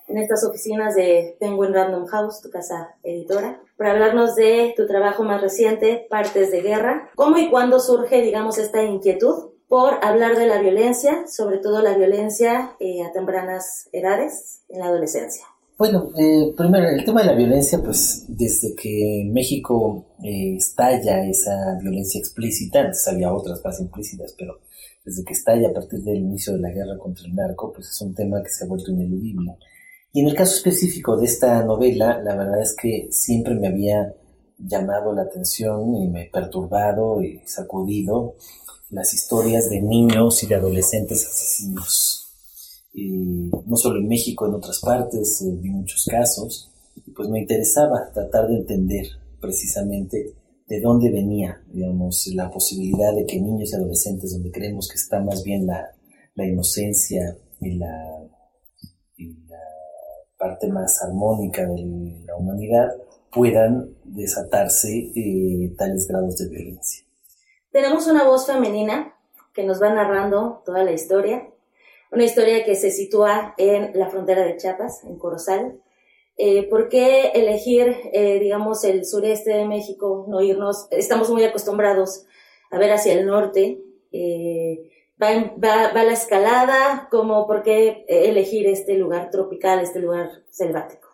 en 0.09 0.17
estas 0.17 0.43
oficinas 0.47 0.95
de 0.95 1.37
Penguin 1.39 1.75
Random 1.75 2.07
House, 2.07 2.41
tu 2.41 2.49
casa 2.49 2.95
editora, 3.03 3.61
para 3.77 3.91
hablarnos 3.91 4.35
de 4.37 4.73
tu 4.75 4.87
trabajo 4.87 5.23
más 5.23 5.43
reciente, 5.43 6.07
Partes 6.09 6.51
de 6.51 6.63
Guerra. 6.63 7.11
¿Cómo 7.15 7.37
y 7.37 7.51
cuándo 7.51 7.79
surge, 7.79 8.23
digamos, 8.23 8.57
esta 8.57 8.83
inquietud 8.83 9.51
por 9.69 10.03
hablar 10.03 10.39
de 10.39 10.47
la 10.47 10.61
violencia, 10.61 11.27
sobre 11.29 11.59
todo 11.59 11.83
la 11.83 11.95
violencia 11.95 12.75
eh, 12.81 13.05
a 13.05 13.13
tempranas 13.13 13.91
edades, 13.93 14.63
en 14.71 14.79
la 14.79 14.87
adolescencia? 14.87 15.45
Bueno, 15.77 16.11
eh, 16.17 16.55
primero, 16.57 16.89
el 16.89 17.05
tema 17.05 17.23
de 17.23 17.27
la 17.27 17.35
violencia, 17.35 17.83
pues 17.83 18.27
desde 18.29 18.77
que 18.77 19.29
México 19.29 20.07
eh, 20.23 20.55
estalla 20.57 21.27
esa 21.29 21.77
violencia 21.83 22.21
explícita, 22.21 22.81
antes 22.81 23.09
había 23.09 23.33
otras 23.35 23.61
más 23.65 23.81
implícitas, 23.81 24.37
pero 24.39 24.61
desde 25.05 25.25
que 25.25 25.33
estalla 25.33 25.71
a 25.71 25.73
partir 25.73 26.01
del 26.05 26.19
inicio 26.19 26.53
de 26.53 26.61
la 26.61 26.71
guerra 26.71 26.97
contra 26.97 27.27
el 27.27 27.35
narco, 27.35 27.73
pues 27.73 27.89
es 27.89 28.01
un 28.03 28.15
tema 28.15 28.41
que 28.41 28.51
se 28.51 28.65
ha 28.65 28.69
vuelto 28.69 28.93
ineludible. 28.93 29.57
Y 30.13 30.21
en 30.21 30.29
el 30.29 30.37
caso 30.37 30.55
específico 30.55 31.17
de 31.17 31.27
esta 31.27 31.65
novela, 31.65 32.23
la 32.23 32.37
verdad 32.37 32.63
es 32.63 32.77
que 32.81 33.09
siempre 33.11 33.57
me 33.57 33.67
había 33.67 34.15
llamado 34.59 35.13
la 35.13 35.23
atención 35.23 35.97
y 35.97 36.07
me 36.07 36.31
perturbado 36.33 37.21
y 37.21 37.41
sacudido 37.47 38.37
las 38.91 39.13
historias 39.13 39.69
de 39.71 39.83
niños 39.83 40.41
y 40.45 40.47
de 40.47 40.55
adolescentes 40.55 41.27
asesinos 41.27 42.24
no 42.95 43.77
solo 43.77 43.99
en 43.99 44.09
México, 44.09 44.47
en 44.47 44.55
otras 44.55 44.81
partes, 44.81 45.43
eh, 45.43 45.57
vi 45.61 45.71
muchos 45.71 46.07
casos, 46.09 46.71
pues 47.15 47.29
me 47.29 47.41
interesaba 47.41 48.11
tratar 48.13 48.49
de 48.49 48.59
entender 48.59 49.07
precisamente 49.41 50.35
de 50.67 50.81
dónde 50.81 51.11
venía, 51.11 51.61
digamos, 51.73 52.27
la 52.35 52.51
posibilidad 52.51 53.15
de 53.15 53.27
que 53.27 53.41
niños 53.41 53.73
y 53.73 53.77
adolescentes, 53.77 54.33
donde 54.33 54.51
creemos 54.51 54.89
que 54.89 54.97
está 54.97 55.21
más 55.21 55.43
bien 55.43 55.67
la, 55.67 55.91
inocencia 56.37 57.37
y 57.61 57.75
la, 57.75 58.21
parte 60.39 60.69
más 60.69 61.03
armónica 61.03 61.63
de 61.63 62.23
la 62.27 62.37
humanidad, 62.37 62.89
puedan 63.33 63.97
desatarse 64.05 65.11
eh, 65.15 65.75
tales 65.77 66.07
grados 66.07 66.37
de 66.37 66.49
violencia. 66.49 67.05
Tenemos 67.71 68.07
una 68.07 68.25
voz 68.25 68.47
femenina 68.47 69.15
que 69.55 69.65
nos 69.65 69.83
va 69.83 69.93
narrando 69.93 70.63
toda 70.67 70.85
la 70.85 70.93
historia 70.93 71.49
una 72.15 72.25
historia 72.25 72.65
que 72.65 72.77
se 72.77 72.91
sitúa 72.91 73.55
en 73.59 73.91
la 73.99 74.09
frontera 74.09 74.45
de 74.45 74.57
Chiapas, 74.57 75.03
en 75.05 75.19
Corozal. 75.19 75.81
Eh, 76.37 76.69
¿Por 76.69 76.89
qué 76.89 77.29
elegir, 77.35 77.95
eh, 78.13 78.39
digamos, 78.41 78.85
el 78.85 79.05
sureste 79.05 79.51
de 79.51 79.67
México, 79.67 80.27
no 80.29 80.41
irnos? 80.41 80.87
Estamos 80.91 81.31
muy 81.31 81.45
acostumbrados 81.45 82.27
a 82.71 82.79
ver 82.79 82.93
hacia 82.93 83.15
el 83.15 83.27
norte. 83.27 83.81
Eh, 84.13 84.91
va, 85.21 85.55
va, 85.63 86.05
la 86.05 86.13
escalada, 86.13 87.09
como 87.11 87.47
por 87.47 87.63
qué 87.63 88.05
elegir 88.09 88.67
este 88.67 88.95
lugar 88.95 89.31
tropical, 89.31 89.81
este 89.81 90.01
lugar 90.01 90.31
selvático? 90.51 91.09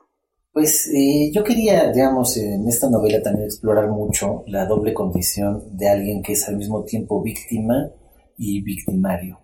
Pues 0.52 0.90
yo 1.32 1.44
quería, 1.44 1.92
digamos, 1.92 2.36
en 2.36 2.66
esta 2.66 2.90
novela 2.90 3.22
también 3.22 3.44
explorar 3.44 3.88
mucho 3.88 4.42
la 4.48 4.66
doble 4.66 4.92
condición 4.92 5.76
de 5.76 5.88
alguien 5.88 6.22
que 6.22 6.32
es 6.32 6.48
al 6.48 6.56
mismo 6.56 6.82
tiempo 6.82 7.22
víctima 7.22 7.92
y 8.36 8.60
victimario 8.62 9.38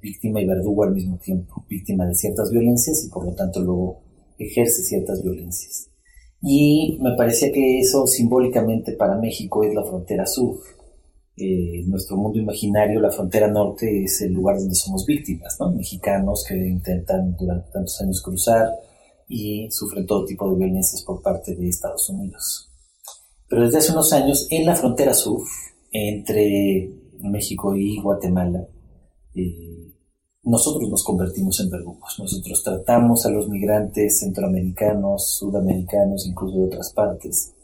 víctima 0.00 0.40
y 0.40 0.46
verdugo 0.46 0.84
al 0.84 0.94
mismo 0.94 1.18
tiempo, 1.18 1.64
víctima 1.68 2.06
de 2.06 2.14
ciertas 2.14 2.50
violencias 2.50 3.04
y 3.04 3.10
por 3.10 3.24
lo 3.24 3.34
tanto 3.34 3.60
luego 3.60 4.00
ejerce 4.38 4.82
ciertas 4.82 5.22
violencias. 5.22 5.88
Y 6.42 6.98
me 7.02 7.14
parecía 7.16 7.52
que 7.52 7.80
eso 7.80 8.06
simbólicamente 8.06 8.92
para 8.92 9.16
México 9.16 9.62
es 9.62 9.74
la 9.74 9.84
frontera 9.84 10.26
sur, 10.26 10.58
eh, 11.36 11.84
nuestro 11.86 12.16
mundo 12.16 12.38
imaginario, 12.38 13.00
la 13.00 13.10
frontera 13.10 13.48
norte 13.48 14.04
es 14.04 14.20
el 14.20 14.32
lugar 14.32 14.58
donde 14.58 14.74
somos 14.74 15.06
víctimas, 15.06 15.56
¿no? 15.58 15.72
Mexicanos 15.72 16.44
que 16.46 16.54
intentan 16.54 17.34
durante 17.36 17.70
tantos 17.70 17.98
años 18.02 18.20
cruzar 18.20 18.68
y 19.26 19.70
sufren 19.70 20.06
todo 20.06 20.26
tipo 20.26 20.50
de 20.50 20.58
violencias 20.58 21.02
por 21.02 21.22
parte 21.22 21.54
de 21.54 21.68
Estados 21.68 22.10
Unidos. 22.10 22.68
Pero 23.48 23.62
desde 23.62 23.78
hace 23.78 23.92
unos 23.92 24.12
años, 24.12 24.48
en 24.50 24.66
la 24.66 24.76
frontera 24.76 25.14
sur, 25.14 25.40
entre 25.92 26.90
México 27.22 27.74
y 27.74 28.00
Guatemala, 28.00 28.68
eh, 29.34 29.89
nosotros 30.42 30.88
nos 30.88 31.04
convertimos 31.04 31.60
en 31.60 31.70
verdugos. 31.70 32.18
Nosotros 32.18 32.62
tratamos 32.62 33.26
a 33.26 33.30
los 33.30 33.48
migrantes 33.48 34.20
centroamericanos, 34.20 35.36
sudamericanos, 35.36 36.26
incluso 36.26 36.58
de 36.58 36.66
otras 36.66 36.92
partes, 36.92 37.54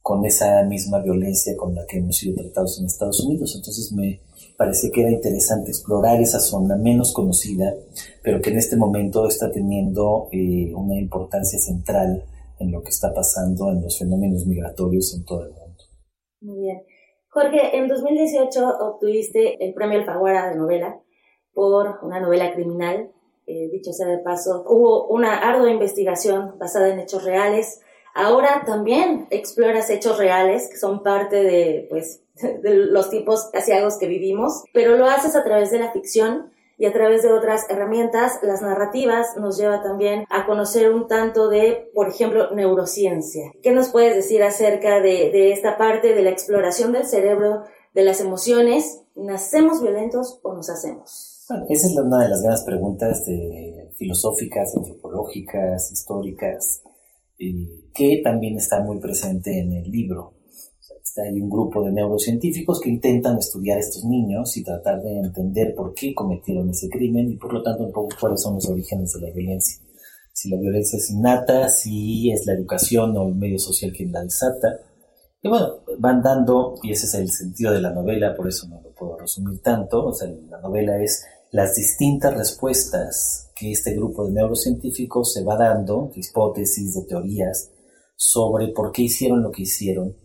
con 0.00 0.24
esa 0.24 0.62
misma 0.64 1.00
violencia 1.00 1.56
con 1.56 1.74
la 1.74 1.84
que 1.86 1.98
hemos 1.98 2.16
sido 2.16 2.36
tratados 2.36 2.78
en 2.78 2.86
Estados 2.86 3.20
Unidos. 3.24 3.54
Entonces 3.56 3.92
me 3.92 4.20
parece 4.56 4.90
que 4.90 5.02
era 5.02 5.10
interesante 5.10 5.70
explorar 5.70 6.20
esa 6.20 6.38
zona 6.38 6.76
menos 6.76 7.12
conocida, 7.12 7.74
pero 8.22 8.40
que 8.40 8.50
en 8.50 8.58
este 8.58 8.76
momento 8.76 9.26
está 9.26 9.50
teniendo 9.50 10.28
eh, 10.32 10.72
una 10.74 10.98
importancia 10.98 11.58
central 11.58 12.24
en 12.58 12.70
lo 12.70 12.82
que 12.82 12.90
está 12.90 13.12
pasando 13.12 13.70
en 13.70 13.82
los 13.82 13.98
fenómenos 13.98 14.46
migratorios 14.46 15.14
en 15.14 15.24
todo 15.24 15.44
el 15.44 15.52
mundo. 15.52 15.84
Muy 16.42 16.60
bien. 16.60 16.82
Jorge, 17.28 17.76
en 17.76 17.88
2018 17.88 18.78
obtuviste 18.80 19.64
el 19.64 19.72
premio 19.72 19.98
Alfaguara 19.98 20.50
de 20.50 20.56
novela 20.56 21.00
por 21.54 21.98
una 22.02 22.20
novela 22.20 22.52
criminal. 22.52 23.10
Eh, 23.46 23.68
dicho 23.72 23.92
sea 23.92 24.06
de 24.06 24.18
paso, 24.18 24.64
hubo 24.68 25.08
una 25.08 25.38
ardua 25.38 25.70
investigación 25.70 26.54
basada 26.58 26.88
en 26.88 27.00
hechos 27.00 27.24
reales 27.24 27.80
Ahora 28.14 28.64
también 28.66 29.26
exploras 29.30 29.90
hechos 29.90 30.18
reales 30.18 30.68
que 30.68 30.76
son 30.76 31.02
parte 31.02 31.36
de, 31.36 31.86
pues, 31.88 32.22
de 32.34 32.74
los 32.74 33.10
tipos 33.10 33.50
asiagos 33.54 33.98
que 33.98 34.06
vivimos, 34.06 34.64
pero 34.72 34.96
lo 34.96 35.06
haces 35.06 35.36
a 35.36 35.44
través 35.44 35.70
de 35.70 35.78
la 35.78 35.92
ficción 35.92 36.52
y 36.76 36.86
a 36.86 36.92
través 36.94 37.22
de 37.22 37.30
otras 37.30 37.68
herramientas, 37.68 38.38
las 38.42 38.62
narrativas 38.62 39.36
nos 39.36 39.58
lleva 39.58 39.82
también 39.82 40.24
a 40.30 40.46
conocer 40.46 40.90
un 40.90 41.08
tanto 41.08 41.50
de, 41.50 41.90
por 41.94 42.08
ejemplo, 42.08 42.52
neurociencia. 42.52 43.52
¿Qué 43.62 43.72
nos 43.72 43.90
puedes 43.90 44.14
decir 44.14 44.42
acerca 44.42 45.00
de, 45.00 45.30
de 45.30 45.52
esta 45.52 45.76
parte 45.76 46.14
de 46.14 46.22
la 46.22 46.30
exploración 46.30 46.92
del 46.92 47.04
cerebro, 47.04 47.64
de 47.92 48.02
las 48.02 48.22
emociones? 48.22 49.02
¿Nacemos 49.14 49.82
violentos 49.82 50.40
o 50.42 50.54
nos 50.54 50.70
hacemos? 50.70 51.29
Bueno, 51.50 51.66
esa 51.68 51.88
es 51.88 51.96
una 51.96 52.22
de 52.22 52.28
las 52.28 52.42
grandes 52.42 52.62
preguntas 52.62 53.26
de, 53.26 53.90
filosóficas, 53.96 54.72
antropológicas, 54.76 55.90
históricas 55.90 56.80
que 57.92 58.20
también 58.22 58.56
está 58.56 58.78
muy 58.84 59.00
presente 59.00 59.58
en 59.58 59.72
el 59.72 59.90
libro. 59.90 60.34
hay 61.16 61.40
un 61.40 61.50
grupo 61.50 61.82
de 61.82 61.90
neurocientíficos 61.90 62.80
que 62.80 62.90
intentan 62.90 63.36
estudiar 63.36 63.78
a 63.78 63.80
estos 63.80 64.04
niños 64.04 64.56
y 64.56 64.62
tratar 64.62 65.02
de 65.02 65.18
entender 65.18 65.74
por 65.74 65.92
qué 65.92 66.14
cometieron 66.14 66.70
ese 66.70 66.88
crimen 66.88 67.32
y 67.32 67.36
por 67.36 67.52
lo 67.52 67.64
tanto 67.64 67.82
un 67.82 67.92
poco 67.92 68.14
cuáles 68.20 68.40
son 68.40 68.54
los 68.54 68.68
orígenes 68.68 69.12
de 69.12 69.20
la 69.20 69.34
violencia. 69.34 69.82
Si 70.32 70.50
la 70.50 70.56
violencia 70.56 70.98
es 70.98 71.10
innata, 71.10 71.68
si 71.68 72.30
es 72.30 72.46
la 72.46 72.52
educación 72.52 73.16
o 73.16 73.26
el 73.26 73.34
medio 73.34 73.58
social 73.58 73.92
quien 73.92 74.12
la 74.12 74.22
desata. 74.22 74.68
Y 75.42 75.48
bueno, 75.48 75.80
van 75.98 76.22
dando, 76.22 76.74
y 76.84 76.92
ese 76.92 77.06
es 77.06 77.14
el 77.14 77.28
sentido 77.28 77.72
de 77.72 77.80
la 77.80 77.90
novela, 77.90 78.36
por 78.36 78.46
eso 78.46 78.68
no 78.68 78.80
lo 78.80 78.92
puedo 78.94 79.18
resumir 79.18 79.60
tanto, 79.62 80.06
o 80.06 80.12
sea, 80.12 80.28
la 80.48 80.60
novela 80.60 81.02
es 81.02 81.24
las 81.52 81.74
distintas 81.74 82.36
respuestas 82.36 83.50
que 83.56 83.72
este 83.72 83.94
grupo 83.94 84.26
de 84.26 84.32
neurocientíficos 84.32 85.32
se 85.32 85.44
va 85.44 85.56
dando, 85.56 86.10
de 86.14 86.20
hipótesis, 86.20 86.94
de 86.94 87.04
teorías, 87.04 87.70
sobre 88.16 88.68
por 88.68 88.92
qué 88.92 89.02
hicieron 89.02 89.42
lo 89.42 89.50
que 89.50 89.62
hicieron, 89.62 90.16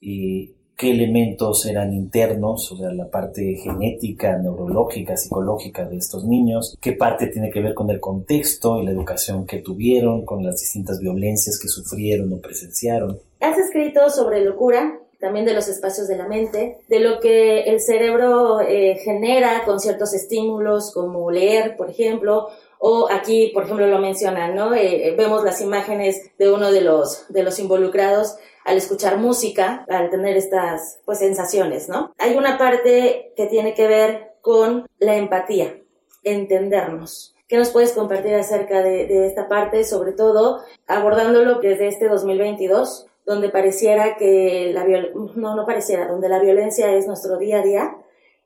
y 0.00 0.56
qué 0.76 0.90
elementos 0.90 1.64
eran 1.66 1.92
internos, 1.92 2.72
o 2.72 2.76
sea, 2.76 2.92
la 2.92 3.08
parte 3.08 3.54
genética, 3.62 4.36
neurológica, 4.38 5.16
psicológica 5.16 5.88
de 5.88 5.96
estos 5.96 6.24
niños, 6.24 6.76
qué 6.80 6.92
parte 6.92 7.28
tiene 7.28 7.50
que 7.50 7.60
ver 7.60 7.74
con 7.74 7.88
el 7.90 8.00
contexto 8.00 8.80
y 8.80 8.84
la 8.84 8.90
educación 8.90 9.46
que 9.46 9.60
tuvieron, 9.60 10.24
con 10.24 10.44
las 10.44 10.58
distintas 10.58 10.98
violencias 10.98 11.58
que 11.60 11.68
sufrieron 11.68 12.32
o 12.32 12.40
presenciaron. 12.40 13.20
Has 13.40 13.58
escrito 13.58 14.10
sobre 14.10 14.44
locura, 14.44 15.01
también 15.22 15.46
de 15.46 15.54
los 15.54 15.68
espacios 15.68 16.08
de 16.08 16.16
la 16.16 16.26
mente, 16.26 16.78
de 16.88 16.98
lo 16.98 17.20
que 17.20 17.60
el 17.62 17.80
cerebro 17.80 18.60
eh, 18.60 18.96
genera 19.04 19.64
con 19.64 19.78
ciertos 19.78 20.12
estímulos 20.14 20.92
como 20.92 21.30
leer, 21.30 21.76
por 21.76 21.88
ejemplo, 21.88 22.48
o 22.80 23.06
aquí, 23.08 23.52
por 23.54 23.62
ejemplo, 23.62 23.86
lo 23.86 24.00
mencionan, 24.00 24.56
¿no? 24.56 24.74
Eh, 24.74 25.06
eh, 25.06 25.14
vemos 25.16 25.44
las 25.44 25.60
imágenes 25.60 26.36
de 26.38 26.52
uno 26.52 26.72
de 26.72 26.80
los, 26.80 27.26
de 27.28 27.44
los 27.44 27.60
involucrados 27.60 28.34
al 28.64 28.76
escuchar 28.76 29.16
música, 29.16 29.86
al 29.88 30.10
tener 30.10 30.36
estas 30.36 30.98
pues, 31.04 31.20
sensaciones, 31.20 31.88
¿no? 31.88 32.12
Hay 32.18 32.34
una 32.36 32.58
parte 32.58 33.32
que 33.36 33.46
tiene 33.46 33.74
que 33.74 33.86
ver 33.86 34.32
con 34.40 34.88
la 34.98 35.14
empatía, 35.14 35.78
entendernos. 36.24 37.36
¿Qué 37.46 37.58
nos 37.58 37.70
puedes 37.70 37.92
compartir 37.92 38.34
acerca 38.34 38.82
de, 38.82 39.06
de 39.06 39.26
esta 39.28 39.46
parte, 39.46 39.84
sobre 39.84 40.10
todo 40.10 40.62
abordándolo 40.88 41.60
desde 41.60 41.86
este 41.86 42.08
2022? 42.08 43.06
Donde 43.24 43.48
pareciera 43.50 44.16
que 44.16 44.72
la 44.72 44.84
no, 44.84 45.56
no 45.56 45.66
pareciera, 45.66 46.08
donde 46.08 46.28
la 46.28 46.40
violencia 46.40 46.92
es 46.94 47.06
nuestro 47.06 47.38
día 47.38 47.60
a 47.60 47.62
día 47.62 47.96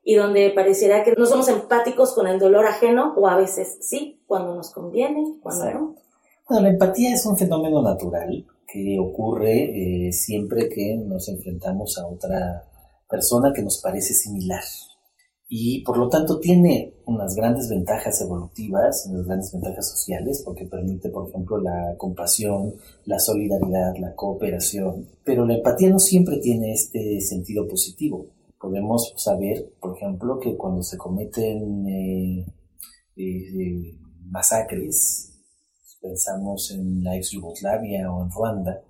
y 0.03 0.15
donde 0.15 0.51
pareciera 0.51 1.03
que 1.03 1.13
no 1.17 1.25
somos 1.25 1.49
empáticos 1.49 2.13
con 2.13 2.27
el 2.27 2.39
dolor 2.39 2.65
ajeno 2.65 3.13
o 3.17 3.27
a 3.27 3.37
veces 3.37 3.77
sí, 3.81 4.21
cuando 4.27 4.55
nos 4.55 4.71
conviene, 4.71 5.37
cuando 5.41 5.71
no. 5.71 5.95
Bueno, 6.47 6.63
la 6.63 6.69
empatía 6.69 7.13
es 7.13 7.25
un 7.25 7.37
fenómeno 7.37 7.81
natural 7.81 8.45
que 8.65 8.97
ocurre 8.99 10.07
eh, 10.07 10.13
siempre 10.13 10.69
que 10.69 10.95
nos 10.95 11.27
enfrentamos 11.27 11.97
a 11.97 12.07
otra 12.07 12.63
persona 13.09 13.51
que 13.53 13.63
nos 13.63 13.81
parece 13.81 14.13
similar 14.13 14.63
y 15.49 15.81
por 15.83 15.97
lo 15.97 16.09
tanto 16.09 16.39
tiene 16.39 16.93
unas 17.05 17.33
grandes 17.35 17.69
ventajas 17.69 18.19
evolutivas, 18.21 19.07
unas 19.09 19.25
grandes 19.25 19.53
ventajas 19.53 19.89
sociales, 19.89 20.41
porque 20.43 20.65
permite, 20.65 21.09
por 21.09 21.29
ejemplo, 21.29 21.57
la 21.57 21.95
compasión, 21.97 22.75
la 23.05 23.17
solidaridad, 23.17 23.95
la 23.97 24.13
cooperación, 24.13 25.07
pero 25.23 25.45
la 25.45 25.55
empatía 25.55 25.89
no 25.89 25.99
siempre 25.99 26.37
tiene 26.37 26.73
este 26.73 27.21
sentido 27.21 27.65
positivo. 27.65 28.27
Podemos 28.59 29.13
saber, 29.15 29.71
por 29.79 29.95
ejemplo, 29.95 30.37
que 30.39 30.57
cuando 30.57 30.83
se 30.83 30.97
cometen 30.97 31.87
eh, 31.87 32.45
eh, 33.15 33.97
masacres, 34.25 35.31
pensamos 36.01 36.71
en 36.71 37.03
la 37.03 37.15
ex 37.15 37.31
Yugoslavia 37.31 38.11
o 38.11 38.23
en 38.23 38.31
Ruanda, 38.31 38.81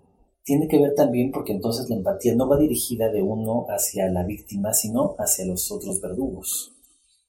tiene 0.48 0.70
que 0.70 0.80
ver 0.80 0.96
también 0.96 1.30
porque 1.30 1.52
entonces 1.52 1.90
la 1.90 1.98
empatía 1.98 2.34
no 2.34 2.48
va 2.48 2.58
dirigida 2.58 3.10
de 3.10 3.22
uno 3.22 3.66
hacia 3.68 4.08
la 4.08 4.24
víctima, 4.24 4.74
sino 4.74 5.14
hacia 5.20 5.46
los 5.46 5.70
otros 5.74 6.00
verdugos. 6.00 6.72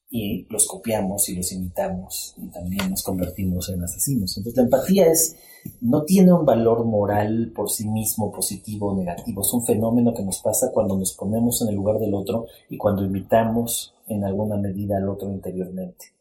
Y 0.08 0.46
los 0.50 0.68
copiamos 0.68 1.28
y 1.28 1.34
los 1.34 1.50
imitamos 1.50 2.36
y 2.38 2.46
también 2.46 2.88
nos 2.88 3.02
convertimos 3.02 3.70
en 3.70 3.82
asesinos. 3.82 4.38
Entonces 4.38 4.56
la 4.56 4.62
empatía 4.62 5.08
es, 5.08 5.34
no 5.80 6.04
tiene 6.04 6.32
un 6.32 6.46
valor 6.46 6.84
moral 6.84 7.50
por 7.56 7.68
sí 7.70 7.88
mismo, 7.88 8.30
positivo 8.30 8.92
o 8.92 8.96
negativo. 8.96 9.42
Es 9.42 9.52
un 9.52 9.66
fenómeno 9.66 10.14
que 10.14 10.22
nos 10.22 10.38
pasa 10.38 10.70
cuando 10.72 10.96
nos 10.96 11.12
ponemos 11.14 11.60
en 11.62 11.70
el 11.70 11.74
lugar 11.74 11.98
del 11.98 12.14
otro 12.14 12.46
y 12.70 12.78
cuando 12.78 13.04
imitamos 13.04 13.96
en 14.06 14.24
alguna 14.24 14.56
medida 14.58 14.96
al 14.96 15.08
otro 15.08 15.28
interiormente. 15.32 16.12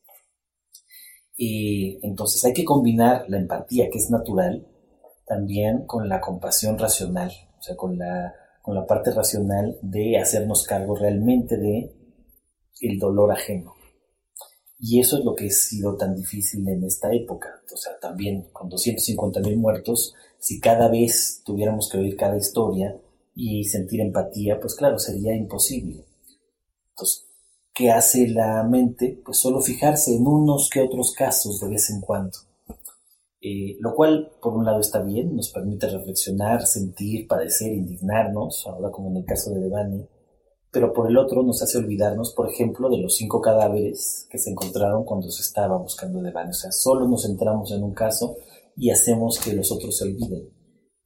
Y 1.38 2.00
entonces 2.02 2.44
hay 2.44 2.54
que 2.54 2.66
combinar 2.66 3.26
la 3.28 3.38
empatía, 3.38 3.88
que 3.92 4.00
es 4.00 4.10
natural, 4.10 4.66
también 5.28 5.86
con 5.86 6.08
la 6.08 6.22
compasión 6.22 6.78
racional, 6.80 7.32
o 7.60 7.62
sea, 7.62 7.76
con 7.76 7.98
la, 7.98 8.34
con 8.62 8.74
la 8.74 8.86
parte 8.88 9.12
racional 9.12 9.78
de 9.82 10.18
hacernos 10.18 10.64
cargo 10.64 10.96
realmente 10.96 11.58
de 11.58 11.94
el 12.82 12.98
dolor 12.98 13.32
ajeno. 13.32 13.76
Y 14.80 15.00
eso 15.00 15.18
es 15.18 15.26
lo 15.26 15.36
que 15.36 15.48
ha 15.48 15.52
sido 15.52 15.98
tan 15.98 16.16
difícil 16.16 16.68
en 16.70 16.84
esta 16.84 17.12
época. 17.12 17.50
O 17.74 17.78
sea, 17.78 18.00
también 18.00 18.48
con 18.54 18.70
250 18.70 19.40
mil 19.42 19.58
muertos, 19.58 20.14
si 20.40 20.60
cada 20.60 20.88
vez 20.88 21.42
tuviéramos 21.44 21.90
que 21.90 21.98
oír 21.98 22.16
cada 22.16 22.38
historia 22.38 22.96
y 23.36 23.64
sentir 23.66 24.02
empatía, 24.02 24.60
pues 24.60 24.76
claro, 24.76 25.00
sería 25.00 25.36
imposible. 25.36 26.06
Entonces, 26.92 27.26
¿qué 27.74 27.92
hace 27.92 28.28
la 28.28 28.64
mente? 28.64 29.20
Pues 29.26 29.40
solo 29.40 29.62
fijarse 29.62 30.16
en 30.16 30.26
unos 30.26 30.70
que 30.70 30.82
otros 30.82 31.12
casos 31.12 31.60
de 31.60 31.70
vez 31.70 31.90
en 31.90 32.02
cuando. 32.02 32.38
Eh, 33.40 33.78
lo 33.80 33.94
cual 33.94 34.32
por 34.42 34.54
un 34.56 34.66
lado 34.66 34.80
está 34.80 35.02
bien, 35.02 35.36
nos 35.36 35.52
permite 35.52 35.88
reflexionar, 35.88 36.66
sentir, 36.66 37.28
padecer, 37.28 37.72
indignarnos, 37.72 38.66
ahora 38.68 38.90
como 38.90 39.12
en 39.12 39.18
el 39.18 39.26
caso 39.26 39.52
de 39.54 39.62
Devani, 39.62 40.08
pero 40.72 40.94
por 40.94 41.10
el 41.10 41.18
otro 41.18 41.44
nos 41.44 41.62
hace 41.62 41.78
olvidarnos, 41.78 42.34
por 42.34 42.50
ejemplo, 42.50 42.90
de 42.90 42.98
los 42.98 43.16
cinco 43.16 43.42
cadáveres 43.42 44.28
que 44.30 44.38
se 44.38 44.52
encontraron 44.52 45.06
cuando 45.06 45.30
se 45.30 45.42
estaba 45.42 45.78
buscando 45.78 46.22
Devani. 46.22 46.50
O 46.50 46.54
sea, 46.54 46.72
solo 46.72 47.08
nos 47.08 47.24
centramos 47.26 47.72
en 47.72 47.84
un 47.84 47.94
caso 47.94 48.38
y 48.76 48.90
hacemos 48.90 49.40
que 49.40 49.54
los 49.54 49.72
otros 49.72 49.98
se 49.98 50.06
olviden. 50.06 50.50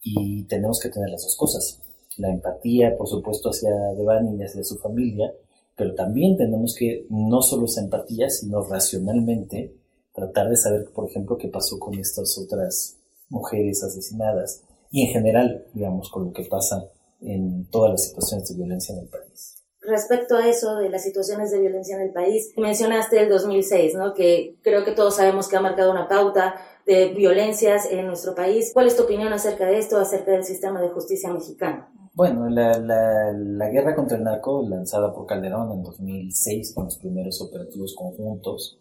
Y 0.02 0.45
tenemos 0.48 0.80
que 0.80 0.90
tener 0.90 1.10
las 1.10 1.24
dos 1.24 1.38
cosas. 1.38 1.82
La 2.18 2.32
empatía, 2.32 2.98
por 2.98 3.08
supuesto, 3.08 3.49
hacia 3.49 3.72
Devani 3.95 4.36
y 4.38 4.44
hacia 4.44 4.64
su 4.64 4.78
familia, 4.78 5.32
pero 5.78 5.94
también 5.94 6.36
tenemos 6.36 6.76
que 6.78 7.06
no 7.10 7.41
solo 7.41 7.66
esa 7.66 7.82
empatía, 7.82 8.30
sino 8.30 8.64
racionalmente 8.64 9.81
tratar 10.14 10.50
de 10.50 10.56
saber, 10.56 10.92
por 10.94 11.10
ejemplo, 11.10 11.38
qué 11.38 11.48
pasó 11.48 11.80
con 11.80 11.94
estas 11.96 12.38
otras 12.38 12.98
mujeres 13.30 13.84
asesinadas 13.84 14.64
y 14.92 15.08
en 15.08 15.14
general, 15.14 15.66
digamos, 15.74 16.10
con 16.10 16.26
lo 16.26 16.34
que 16.34 16.44
pasa 16.44 16.90
en 17.22 17.68
todas 17.70 17.92
las 17.92 18.08
situaciones 18.08 18.50
de 18.50 18.56
violencia 18.56 18.94
en 18.94 19.02
el 19.02 19.08
país. 19.08 19.58
respecto 19.84 20.36
a 20.36 20.48
eso 20.48 20.76
de 20.76 20.90
las 20.90 21.02
situaciones 21.02 21.50
de 21.52 21.60
violencia 21.60 21.96
en 21.96 22.04
el 22.04 22.12
país, 22.12 22.54
mencionaste 22.56 23.20
el 23.20 23.30
2006, 23.30 23.96
¿no? 23.96 24.14
Que 24.14 24.60
creo 24.62 24.86
que 24.86 24.92
todos 24.92 25.16
sabemos 25.16 25.48
que 25.48 25.58
ha 25.58 25.62
marcado 25.62 25.92
una 25.92 26.08
pauta 26.08 26.56
de 26.86 27.14
violencias 27.14 27.88
en 27.90 28.06
nuestro 28.06 28.36
país. 28.36 28.72
¿Cuál 28.74 28.88
es 28.88 28.96
tu 28.96 29.04
opinión 29.04 29.34
acerca 29.34 29.66
de 29.66 29.80
esto, 29.80 29.98
acerca 29.98 30.32
del 30.32 30.44
sistema 30.44 30.82
de 30.82 30.90
justicia 30.90 31.34
mexicano? 31.34 31.88
Bueno, 32.14 32.50
la, 32.50 32.78
la, 32.78 33.32
la, 33.34 33.70
guerra 33.70 33.96
contra 33.96 34.18
el 34.18 34.24
narco, 34.24 34.62
lanzada 34.68 35.14
por 35.14 35.26
Calderón 35.26 35.72
en 35.72 35.82
2006 35.82 36.74
con 36.76 36.86
los 36.86 36.98
primeros 36.98 37.42
operativos 37.42 37.96
conjuntos, 37.96 38.80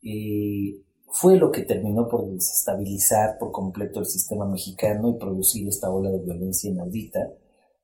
y 0.00 0.82
fue 1.12 1.36
lo 1.36 1.50
que 1.50 1.62
terminó 1.62 2.08
por 2.08 2.30
desestabilizar 2.30 3.38
por 3.38 3.52
completo 3.52 4.00
el 4.00 4.06
sistema 4.06 4.46
mexicano 4.46 5.10
y 5.10 5.18
producir 5.18 5.68
esta 5.68 5.90
ola 5.90 6.10
de 6.10 6.20
violencia 6.20 6.70
inaudita 6.70 7.32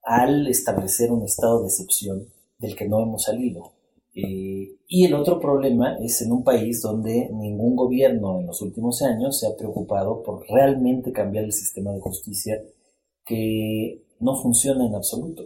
al 0.02 0.46
establecer 0.46 1.10
un 1.10 1.24
estado 1.24 1.62
de 1.62 1.66
excepción 1.66 2.28
del 2.58 2.76
que 2.76 2.88
no 2.88 3.02
hemos 3.02 3.24
salido. 3.24 3.72
Eh, 4.14 4.78
y 4.88 5.04
el 5.04 5.14
otro 5.14 5.40
problema 5.40 5.96
es 5.98 6.22
en 6.22 6.32
un 6.32 6.42
país 6.42 6.80
donde 6.80 7.28
ningún 7.32 7.76
gobierno 7.76 8.40
en 8.40 8.46
los 8.46 8.62
últimos 8.62 9.02
años 9.02 9.38
se 9.38 9.46
ha 9.46 9.56
preocupado 9.56 10.22
por 10.22 10.46
realmente 10.48 11.12
cambiar 11.12 11.44
el 11.44 11.52
sistema 11.52 11.92
de 11.92 12.00
justicia 12.00 12.62
que 13.24 14.06
no 14.20 14.36
funciona 14.40 14.86
en 14.86 14.94
absoluto, 14.94 15.42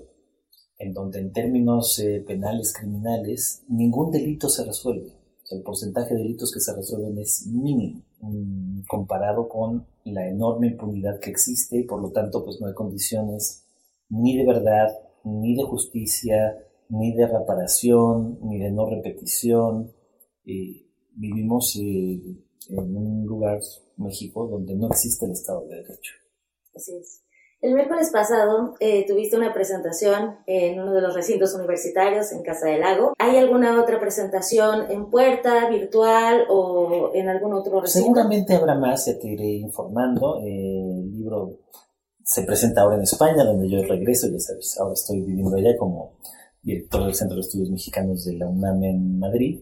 en 0.78 0.92
donde 0.92 1.18
en 1.18 1.32
términos 1.32 1.98
eh, 1.98 2.22
penales 2.24 2.72
criminales 2.72 3.64
ningún 3.68 4.12
delito 4.12 4.48
se 4.48 4.64
resuelve. 4.64 5.19
El 5.51 5.62
porcentaje 5.62 6.14
de 6.14 6.22
delitos 6.22 6.52
que 6.52 6.60
se 6.60 6.74
resuelven 6.74 7.18
es 7.18 7.47
mínimo 7.47 8.02
mm, 8.20 8.82
comparado 8.89 9.48
con 9.48 9.86
la 10.05 10.28
enorme 10.28 10.68
impunidad 10.68 11.18
que 11.20 11.31
existe 11.31 11.78
y 11.78 11.85
por 11.85 12.01
lo 12.01 12.10
tanto 12.10 12.44
pues 12.44 12.60
no 12.60 12.66
hay 12.66 12.74
condiciones 12.74 13.66
ni 14.10 14.36
de 14.36 14.44
verdad, 14.44 14.89
ni 15.24 15.56
de 15.56 15.62
justicia, 15.62 16.59
ni 16.89 17.14
de 17.14 17.27
reparación, 17.27 18.39
ni 18.43 18.59
de 18.59 18.70
no 18.70 18.86
repetición. 18.86 19.93
vivimos 21.14 21.77
eh, 21.77 22.20
en 22.68 22.97
un 22.97 23.27
lugar, 23.27 23.60
México, 23.97 24.48
donde 24.48 24.74
no 24.74 24.89
existe 24.89 25.27
el 25.27 25.32
Estado 25.32 25.66
de 25.66 25.77
Derecho. 25.77 26.14
Así 26.74 26.93
es. 26.97 27.22
El 27.62 27.74
miércoles 27.74 28.09
pasado 28.11 28.74
eh, 28.81 29.05
tuviste 29.07 29.37
una 29.37 29.53
presentación 29.53 30.37
en 30.47 30.81
uno 30.81 30.95
de 30.95 31.03
los 31.03 31.15
recintos 31.15 31.55
universitarios 31.55 32.32
en 32.32 32.43
Casa 32.43 32.66
del 32.66 32.81
Lago. 32.81 33.12
¿Hay 33.19 33.37
alguna 33.37 33.78
otra 33.78 34.01
presentación 34.01 34.91
en 34.91 35.11
puerta, 35.11 35.69
virtual 35.69 36.47
o 36.49 37.11
en 37.12 37.28
algún 37.28 37.53
otro 37.53 37.82
recinto? 37.82 38.07
Seguramente 38.07 38.55
habrá 38.55 38.77
más, 38.77 39.05
ya 39.05 39.19
te 39.19 39.28
iré 39.28 39.45
informando. 39.45 40.41
El 40.43 41.12
libro 41.12 41.59
se 42.24 42.45
presenta 42.45 42.81
ahora 42.81 42.97
en 42.97 43.03
España, 43.03 43.45
donde 43.45 43.69
yo 43.69 43.82
regreso, 43.82 44.28
ya 44.28 44.39
sabes, 44.39 44.78
ahora 44.81 44.95
estoy 44.95 45.20
viviendo 45.20 45.55
allá 45.55 45.77
como 45.77 46.12
director 46.62 47.05
del 47.05 47.15
Centro 47.15 47.35
de 47.35 47.43
Estudios 47.43 47.69
Mexicanos 47.69 48.24
de 48.24 48.39
la 48.39 48.47
UNAM 48.47 48.85
en 48.85 49.19
Madrid. 49.19 49.61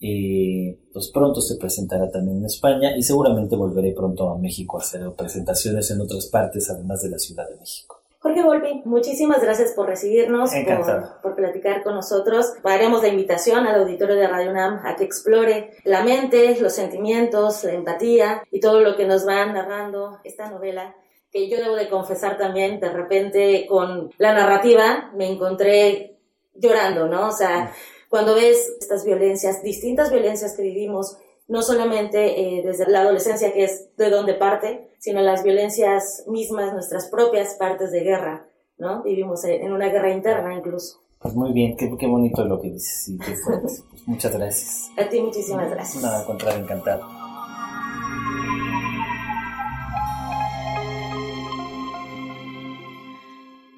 Eh, 0.00 0.78
pues 0.92 1.08
pronto 1.08 1.40
se 1.40 1.56
presentará 1.56 2.10
también 2.10 2.38
en 2.38 2.46
España 2.46 2.96
y 2.96 3.02
seguramente 3.02 3.56
volveré 3.56 3.92
pronto 3.92 4.30
a 4.30 4.38
México 4.38 4.78
a 4.78 4.80
hacer 4.80 5.10
presentaciones 5.16 5.90
en 5.90 6.00
otras 6.00 6.26
partes, 6.26 6.68
además 6.70 7.02
de 7.02 7.10
la 7.10 7.18
Ciudad 7.18 7.48
de 7.48 7.56
México. 7.56 8.02
Jorge 8.18 8.42
Volpi, 8.42 8.82
muchísimas 8.84 9.40
gracias 9.40 9.72
por 9.72 9.86
recibirnos, 9.86 10.50
por, 10.50 11.20
por, 11.22 11.36
platicar 11.36 11.84
con 11.84 11.94
nosotros. 11.94 12.54
Haremos 12.64 13.02
la 13.02 13.08
invitación 13.08 13.66
al 13.66 13.82
auditorio 13.82 14.16
de 14.16 14.26
Radio 14.26 14.50
UNAM 14.50 14.80
a 14.84 14.96
que 14.96 15.04
explore 15.04 15.70
la 15.84 16.02
mente, 16.02 16.58
los 16.60 16.72
sentimientos, 16.72 17.62
la 17.62 17.72
empatía 17.72 18.42
y 18.50 18.58
todo 18.58 18.80
lo 18.80 18.96
que 18.96 19.06
nos 19.06 19.26
va 19.26 19.46
narrando 19.46 20.18
esta 20.24 20.50
novela 20.50 20.96
que 21.30 21.48
yo 21.48 21.58
debo 21.58 21.76
de 21.76 21.88
confesar 21.88 22.38
también, 22.38 22.80
de 22.80 22.90
repente 22.90 23.66
con 23.68 24.10
la 24.18 24.32
narrativa 24.32 25.12
me 25.14 25.30
encontré 25.30 26.18
llorando, 26.54 27.06
¿no? 27.08 27.28
O 27.28 27.32
sea, 27.32 27.72
cuando 28.16 28.34
ves 28.34 28.72
estas 28.80 29.04
violencias, 29.04 29.62
distintas 29.62 30.10
violencias 30.10 30.56
que 30.56 30.62
vivimos, 30.62 31.18
no 31.48 31.60
solamente 31.60 32.40
eh, 32.40 32.62
desde 32.64 32.90
la 32.90 33.02
adolescencia, 33.02 33.52
que 33.52 33.64
es 33.64 33.94
de 33.98 34.08
donde 34.08 34.32
parte, 34.32 34.88
sino 34.98 35.20
las 35.20 35.44
violencias 35.44 36.24
mismas, 36.26 36.72
nuestras 36.72 37.10
propias 37.10 37.56
partes 37.56 37.92
de 37.92 38.00
guerra, 38.00 38.48
¿no? 38.78 39.02
Vivimos 39.02 39.44
en 39.44 39.70
una 39.70 39.90
guerra 39.90 40.14
interna 40.14 40.54
incluso. 40.54 41.02
Pues 41.18 41.34
muy 41.34 41.52
bien, 41.52 41.76
qué, 41.76 41.94
qué 41.98 42.06
bonito 42.06 42.42
lo 42.46 42.58
que 42.58 42.70
dices. 42.70 43.12
Pues 43.60 43.84
muchas 44.06 44.32
gracias. 44.32 44.90
A 44.96 45.06
ti 45.10 45.20
muchísimas 45.20 45.70
gracias. 45.70 46.02
Nada, 46.02 46.20
al 46.20 46.24
contrario, 46.24 46.62
encantado. 46.62 47.06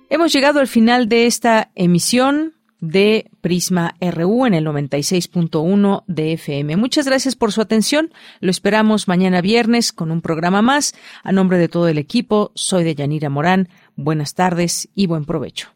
Hemos 0.09 0.33
llegado 0.33 0.61
al 0.61 0.69
final 0.69 1.09
de 1.09 1.27
esta 1.27 1.73
emisión 1.75 2.55
de 2.81 3.31
Prisma 3.41 3.95
RU 4.01 4.47
en 4.47 4.55
el 4.55 4.67
96.1 4.67 6.05
de 6.07 6.33
FM. 6.35 6.77
Muchas 6.77 7.07
gracias 7.07 7.37
por 7.37 7.53
su 7.53 7.61
atención. 7.61 8.13
Lo 8.41 8.51
esperamos 8.51 9.09
mañana 9.09 9.41
viernes 9.41 9.93
con 9.93 10.11
un 10.11 10.21
programa 10.21 10.63
más. 10.63 10.95
A 11.23 11.33
nombre 11.33 11.59
de 11.59 11.69
todo 11.69 11.89
el 11.89 11.99
equipo, 11.99 12.53
soy 12.55 12.85
de 12.85 12.95
Yanira 12.95 13.31
Morán. 13.31 13.69
Buenas 13.97 14.35
tardes 14.35 14.89
y 14.95 15.07
buen 15.07 15.25
provecho. 15.25 15.71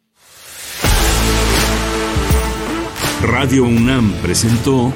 Radio 3.22 3.64
UNAM 3.64 4.12
presentó 4.22 4.92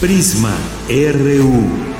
Prisma 0.00 0.56
RU. 0.88 1.90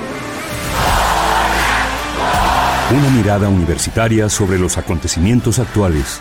Una 2.92 3.10
mirada 3.10 3.48
universitaria 3.48 4.28
sobre 4.28 4.58
los 4.58 4.76
acontecimientos 4.76 5.60
actuales. 5.60 6.20